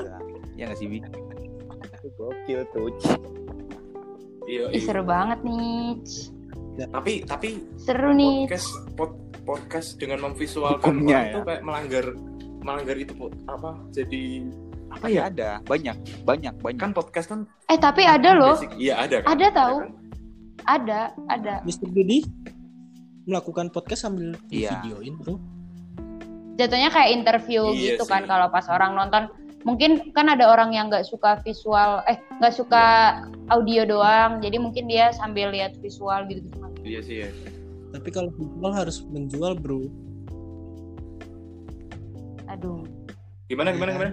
Iya 0.56 0.64
nggak 0.66 0.78
sih 0.80 0.86
Wi? 0.88 0.98
Gokil 2.16 2.60
tuh. 2.72 2.88
Iya. 4.48 4.72
Iya. 4.72 4.80
seru 4.80 5.04
banget 5.04 5.38
nih. 5.44 6.00
Tapi 6.88 7.12
tapi 7.22 7.48
Seru 7.76 8.10
nih. 8.10 8.48
podcast 8.48 8.66
pod- 8.96 9.20
podcast 9.48 9.96
dengan 9.96 10.20
memvisualkan 10.22 10.84
Hukumnya 10.92 11.16
orang 11.16 11.24
ya. 11.24 11.32
tuh 11.32 11.42
kayak 11.42 11.62
melanggar 11.62 12.04
melanggar 12.60 12.96
itu 12.96 13.12
apa 13.46 13.70
jadi 13.90 14.22
apa 14.88 15.04
Iya 15.04 15.14
ya 15.14 15.22
ada, 15.26 15.50
banyak, 15.62 15.96
banyak, 16.22 16.54
banyak. 16.58 16.78
kan 16.78 16.92
podcast 16.92 17.26
kan 17.26 17.40
Eh, 17.66 17.76
tapi 17.76 18.04
ada 18.04 18.32
loh. 18.34 18.56
iya 18.76 19.00
ada 19.00 19.20
kan 19.20 19.28
Ada 19.32 19.46
tahu. 19.50 19.76
kan? 19.78 19.90
Ada, 20.66 21.00
ada. 21.28 21.54
Mr. 21.62 21.88
Dudi 21.88 22.24
melakukan 23.24 23.68
podcast 23.68 24.04
sambil 24.04 24.36
Iya. 24.48 24.80
videoin 24.80 25.16
bro 25.16 25.36
Jatuhnya 26.56 26.90
kayak 26.90 27.10
interview 27.14 27.70
Iya 27.70 27.94
gitu 27.94 28.04
kan 28.04 28.22
sih. 28.22 28.28
kalau 28.28 28.48
pas 28.48 28.66
orang 28.66 28.92
nonton. 28.92 29.30
Mungkin 29.60 30.10
kan 30.10 30.26
ada 30.26 30.48
orang 30.48 30.70
yang 30.70 30.86
nggak 30.86 31.04
suka 31.04 31.38
visual, 31.40 32.02
eh 32.04 32.18
nggak 32.34 32.50
suka 32.52 32.84
audio 33.48 33.82
doang. 33.84 34.38
Jadi 34.38 34.56
mungkin 34.56 34.86
dia 34.86 35.10
sambil 35.12 35.50
lihat 35.50 35.76
visual 35.76 36.26
gitu 36.26 36.42
gitu. 36.42 36.58
iya 36.82 37.00
sih 37.00 37.16
ya 37.22 37.30
tapi 37.88 38.08
kalau 38.08 38.30
visual 38.30 38.72
harus 38.72 39.00
menjual 39.04 39.52
bro 39.54 39.80
Aduh. 42.48 42.84
gimana 43.46 43.70
gimana 43.70 43.90
Iya. 43.90 43.96
gimana 43.96 44.12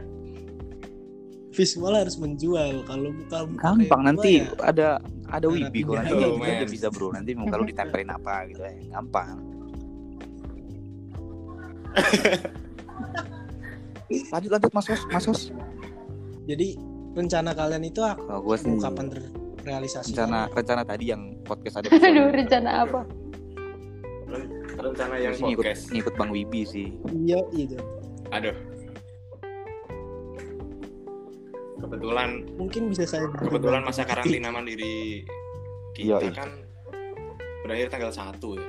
visual 1.51 1.93
harus 1.95 2.15
menjual 2.15 2.83
kalau 2.83 3.15
bukan 3.15 3.55
Gampang 3.55 4.01
nanti 4.03 4.43
ya. 4.43 4.51
ada 4.59 4.89
Ada 5.25 5.47
wibi 5.47 5.81
kok 5.81 5.95
nanti 5.95 6.13
Oh, 6.13 6.37
aja 6.37 6.61
men. 6.61 6.69
bisa 6.69 6.87
bro. 6.87 7.09
Nanti 7.09 7.31
mau 7.33 7.47
kalau 7.47 7.65
ditempelin 7.71 8.07
apa 8.07 8.45
gitu 8.45 8.61
ya, 8.61 8.75
gampang. 8.93 9.39
lanjut 14.29 14.49
lanjut 14.51 14.71
mas 14.71 14.85
Hos, 14.85 15.01
mas 15.09 15.25
Hos. 15.25 15.41
Jadi 16.45 16.77
rencana 17.15 17.51
kalian 17.51 17.83
itu 17.83 18.03
gue 18.37 18.55
sih 18.55 18.69
kapan 18.77 19.05
terrealisasi? 19.57 20.13
rencana 20.13 20.45
rencana 20.51 20.83
tadi 20.83 21.05
yang 21.09 21.39
podcast 21.41 21.81
ada. 21.81 21.87
Aduh, 21.97 22.29
rencana 22.29 22.69
apa? 22.85 23.01
Rencana 24.77 25.15
yang 25.17 25.33
sih 25.33 25.43
ngikut, 25.45 25.65
ngikut 25.89 26.13
Bang 26.15 26.29
Wibi 26.29 26.61
sih. 26.63 26.87
Iya 27.07 27.39
itu. 27.51 27.77
aduh 28.27 28.55
kebetulan 31.77 32.29
Mungkin 32.55 32.89
bisa 32.89 33.03
saya 33.05 33.27
kebetulan 33.29 33.81
masa 33.81 34.01
karantina 34.03 34.49
mandiri 34.49 35.23
kita 35.91 36.17
Iya, 36.17 36.17
iya. 36.21 36.31
kan 36.33 36.49
berakhir 37.61 37.87
tanggal 37.89 38.11
1 38.11 38.35
ya 38.51 38.67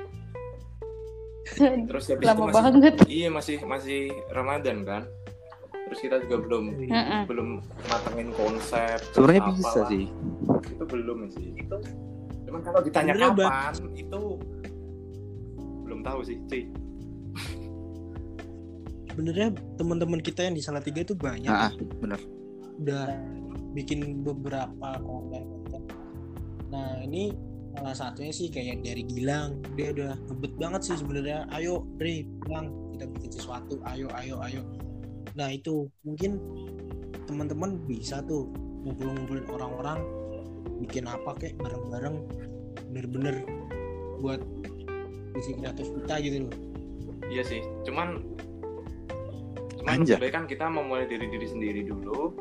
terus 1.89 2.05
habis 2.09 2.27
Lama 2.27 2.35
itu 2.37 2.45
masih, 2.45 2.59
banget. 2.59 2.95
iya 3.07 3.29
masih 3.31 3.57
masih 3.63 4.01
Ramadan 4.29 4.83
kan 4.83 5.03
terus 5.87 5.99
kita 6.03 6.19
juga 6.21 6.37
belum 6.41 6.65
Mm-mm. 6.85 7.21
belum 7.25 7.49
matengin 7.87 8.35
konsep 8.35 8.99
Sebenarnya 9.11 9.43
bisa 9.55 9.81
sih. 9.87 10.11
itu 10.67 10.85
belum 10.85 11.31
sih 11.31 11.55
itu 11.55 11.77
cuman 12.43 12.61
kalau 12.61 12.81
ditanya 12.81 13.15
Sebenarnya 13.15 13.47
kapan 13.47 13.75
itu 13.95 14.21
belum 15.97 16.05
tahu 16.05 16.21
sih 16.29 16.37
cuy 16.45 16.63
Sebenarnya 19.17 19.49
teman-teman 19.81 20.21
kita 20.21 20.45
yang 20.45 20.53
di 20.53 20.61
Salatiga 20.61 21.01
itu 21.01 21.17
banyak. 21.17 21.49
Nah, 21.49 21.73
bener. 21.73 22.21
Udah 22.77 23.17
bikin 23.73 24.21
beberapa 24.21 25.01
konten-konten. 25.01 25.89
Nah 26.69 27.01
ini 27.01 27.33
salah 27.73 27.97
satunya 27.97 28.29
sih 28.29 28.53
kayak 28.53 28.85
dari 28.85 29.09
Gilang 29.09 29.65
dia 29.73 29.97
udah 29.97 30.21
ngebet 30.21 30.53
banget 30.61 30.81
sih 30.85 30.97
sebenarnya 31.01 31.49
ayo 31.57 31.89
Dre 31.97 32.29
Gilang 32.45 32.93
kita 32.93 33.05
bikin 33.09 33.31
sesuatu 33.37 33.81
ayo 33.85 34.09
ayo 34.17 34.41
ayo 34.49 34.65
nah 35.37 35.53
itu 35.53 35.85
mungkin 36.01 36.41
teman-teman 37.29 37.77
bisa 37.85 38.25
tuh 38.25 38.49
ngumpul-ngumpulin 38.85 39.45
orang-orang 39.53 40.01
bikin 40.81 41.05
apa 41.05 41.37
kek 41.37 41.53
bareng-bareng 41.61 42.17
bener-bener 42.93 43.45
buat 44.25 44.41
isi 45.37 45.53
kreatif 45.55 45.87
kita 45.93 46.15
gitu 46.19 46.37
loh 46.45 46.55
iya 47.29 47.43
sih 47.43 47.61
cuman 47.83 48.21
cuman 49.77 49.93
Anjay. 49.97 50.19
lebih 50.19 50.33
kan 50.33 50.45
kita 50.45 50.67
memulai 50.67 51.07
dari 51.07 51.27
diri 51.27 51.47
sendiri 51.47 51.81
dulu 51.83 52.35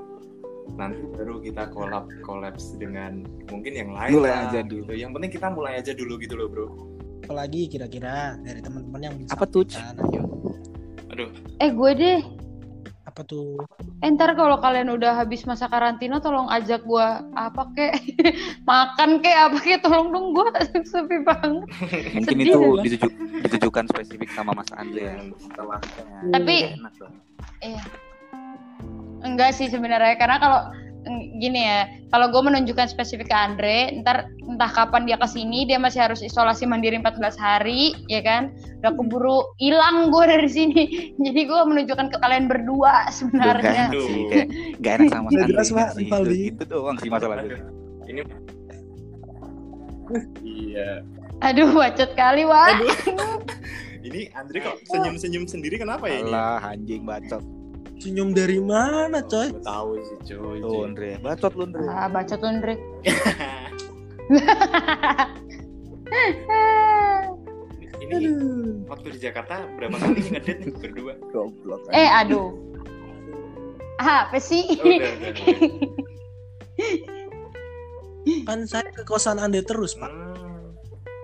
nanti 0.74 0.98
baru 1.14 1.40
kita 1.40 1.70
collab 1.70 2.10
kolaps 2.22 2.74
dengan 2.76 3.22
mungkin 3.48 3.72
yang 3.72 3.92
lain 3.94 4.18
Mulai 4.18 4.32
lah, 4.34 4.42
aja 4.50 4.60
dulu. 4.66 4.82
gitu. 4.82 4.94
yang 4.98 5.12
penting 5.14 5.32
kita 5.32 5.48
mulai 5.50 5.74
aja 5.78 5.94
dulu 5.94 6.18
gitu 6.18 6.34
loh 6.34 6.48
bro 6.50 6.68
apalagi 7.22 7.66
kira-kira 7.66 8.38
dari 8.42 8.62
teman-teman 8.62 9.02
yang 9.02 9.16
bisa 9.16 9.34
Apa 9.34 9.46
tuh? 9.46 9.66
ayo 9.66 10.22
aduh 11.10 11.30
Eh 11.58 11.72
gue 11.72 11.92
deh. 11.96 12.20
Apa 13.06 13.22
tuh 13.22 13.62
Eh, 14.02 14.10
ntar 14.12 14.34
kalau 14.34 14.58
kalian 14.58 14.90
udah 14.92 15.16
habis 15.16 15.46
masa 15.46 15.66
karantina 15.66 16.18
tolong 16.18 16.46
ajak 16.48 16.82
gue 16.82 17.08
apa 17.32 17.62
kek 17.72 17.94
makan 18.70 19.18
kek 19.20 19.38
apa 19.40 19.58
kek 19.58 19.80
tolong 19.80 20.10
dong 20.10 20.28
gue 20.32 20.48
sepi 20.92 21.22
banget. 21.22 21.66
Mungkin 22.16 22.26
Sedih 22.26 22.46
itu 22.48 22.58
gua. 22.60 22.82
dituju, 22.82 23.08
ditujukan 23.42 23.86
spesifik 23.88 24.30
sama 24.32 24.52
Mas 24.52 24.70
Andre 24.72 25.02
ya. 25.02 25.16
Setelahnya. 25.36 26.04
Tapi- 26.32 26.66
enak. 26.76 26.94
Iya. 27.60 27.84
Enggak 29.22 29.54
sih 29.54 29.66
sebenarnya 29.66 30.14
karena 30.16 30.38
kalau 30.38 30.60
gini 31.38 31.62
ya, 31.66 31.86
kalau 32.10 32.34
gue 32.34 32.42
menunjukkan 32.42 32.90
spesifik 32.90 33.30
ke 33.30 33.36
Andre, 33.38 34.02
ntar 34.02 34.30
entah 34.46 34.72
kapan 34.72 35.06
dia 35.06 35.18
ke 35.18 35.28
sini 35.30 35.66
dia 35.70 35.78
masih 35.78 36.02
harus 36.02 36.26
isolasi 36.26 36.66
mandiri 36.66 36.98
14 36.98 37.38
hari, 37.38 37.94
ya 38.10 38.22
kan? 38.26 38.54
Udah 38.82 38.94
keburu 38.94 39.46
hilang 39.62 40.10
gue 40.10 40.24
dari 40.34 40.50
sini. 40.50 40.84
Jadi 41.18 41.42
gue 41.46 41.62
menunjukkan 41.66 42.08
ke 42.14 42.18
kalian 42.20 42.50
berdua 42.50 43.10
Duh, 43.10 43.10
gak 43.10 43.14
sebenarnya. 43.14 43.84
enak 43.90 44.02
sih 44.02 44.22
kayak 44.30 44.48
gak 44.82 44.94
enak 45.00 45.08
sama 45.14 45.28
Andre 45.32 45.46
jelas, 45.50 45.68
Pak, 45.70 45.90
sih. 45.94 46.00
Rivaldi. 46.06 46.36
Itu, 46.36 46.46
itu 46.54 46.64
doang 46.68 46.98
sih 47.00 47.10
masalahnya. 47.10 47.44
Aduh, 47.46 47.62
ini 48.06 48.22
iya 50.46 51.02
Aduh, 51.44 51.68
bacot 51.76 52.12
kali, 52.16 52.48
Wak. 52.48 52.80
ini 54.08 54.30
Andre 54.38 54.58
kok 54.62 54.78
senyum 54.88 55.18
senyum 55.18 55.46
sendiri 55.50 55.82
kenapa 55.82 56.08
ya 56.08 56.22
ini 56.22 56.32
Alah 56.32 56.62
anjing 56.64 57.04
bacot. 57.04 57.44
Senyum 57.98 58.32
dari 58.32 58.60
mana 58.60 59.20
coy 59.22 59.50
Gak 59.50 59.64
tahu 59.64 59.90
sih 60.00 60.18
cuy 60.30 60.58
Tuh 60.60 60.84
Andre, 60.84 61.10
bacot 61.20 61.52
lu 61.54 61.64
Andre. 61.66 61.84
Ah, 61.88 62.08
bacot 62.08 62.38
lu, 62.38 62.48
Andre. 62.48 62.74
ini 67.98 68.14
Aduh. 68.14 68.86
waktu 68.86 69.08
di 69.12 69.20
Jakarta 69.20 69.66
berapa 69.74 69.96
kali 69.96 70.22
ngedate 70.22 70.62
nih 70.62 70.74
berdua 70.78 71.14
Goblok. 71.32 71.82
eh, 71.90 72.06
aduh. 72.08 72.54
Ah, 73.96 74.28
apa 74.28 74.38
sih? 74.38 74.62
Oh, 74.76 74.84
udah, 74.84 75.12
udah, 75.16 75.30
udah. 75.32 75.48
kan 78.44 78.60
saya 78.66 78.90
ke 78.92 79.06
kosan 79.06 79.38
anda 79.38 79.62
terus 79.62 79.96
pak 79.96 80.10
Hmm, 80.10 80.76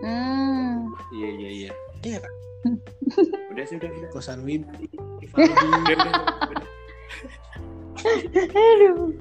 Hmm. 0.01 0.89
iya 1.13 1.29
iya 1.29 1.49
iya 1.51 1.71
iya 2.01 2.17
kan 2.17 2.33
udah 3.51 3.63
sih 3.65 3.75
udah 3.77 3.89
udah. 3.89 4.09
Kosan 4.13 4.45
Wib. 4.45 4.63
Aduh. 8.51 9.13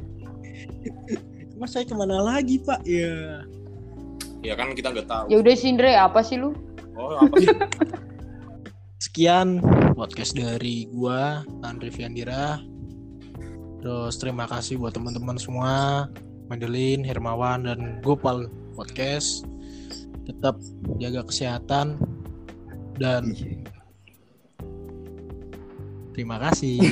mas 1.61 1.77
saya 1.77 1.85
ke 1.85 1.93
mana 1.93 2.25
lagi 2.25 2.57
pak? 2.65 2.81
Ya. 2.89 3.45
Ya 4.41 4.57
kan 4.57 4.73
kita 4.73 4.97
nggak 4.97 5.09
tahu. 5.09 5.29
Ya 5.29 5.37
udah 5.45 5.53
sih, 5.53 5.69
Andre, 5.69 5.93
apa 5.93 6.25
sih 6.25 6.41
lu? 6.41 6.57
oh 6.97 7.21
apa 7.21 7.35
sih? 7.41 7.49
Sekian 9.05 9.61
podcast 9.97 10.33
dari 10.37 10.89
gua 10.89 11.45
Andre 11.65 11.93
Fiandira. 11.93 12.61
Terus 13.81 14.21
terima 14.21 14.45
kasih 14.49 14.77
buat 14.77 14.93
teman-teman 14.93 15.41
semua. 15.41 16.09
Madeline 16.53 17.05
Hermawan 17.05 17.65
dan 17.65 18.01
Gopal 18.05 18.49
podcast. 18.77 19.49
Tetap 20.29 20.61
jaga 21.01 21.25
kesehatan 21.25 21.97
dan 23.01 23.33
terima 26.13 26.37
kasih. 26.37 26.77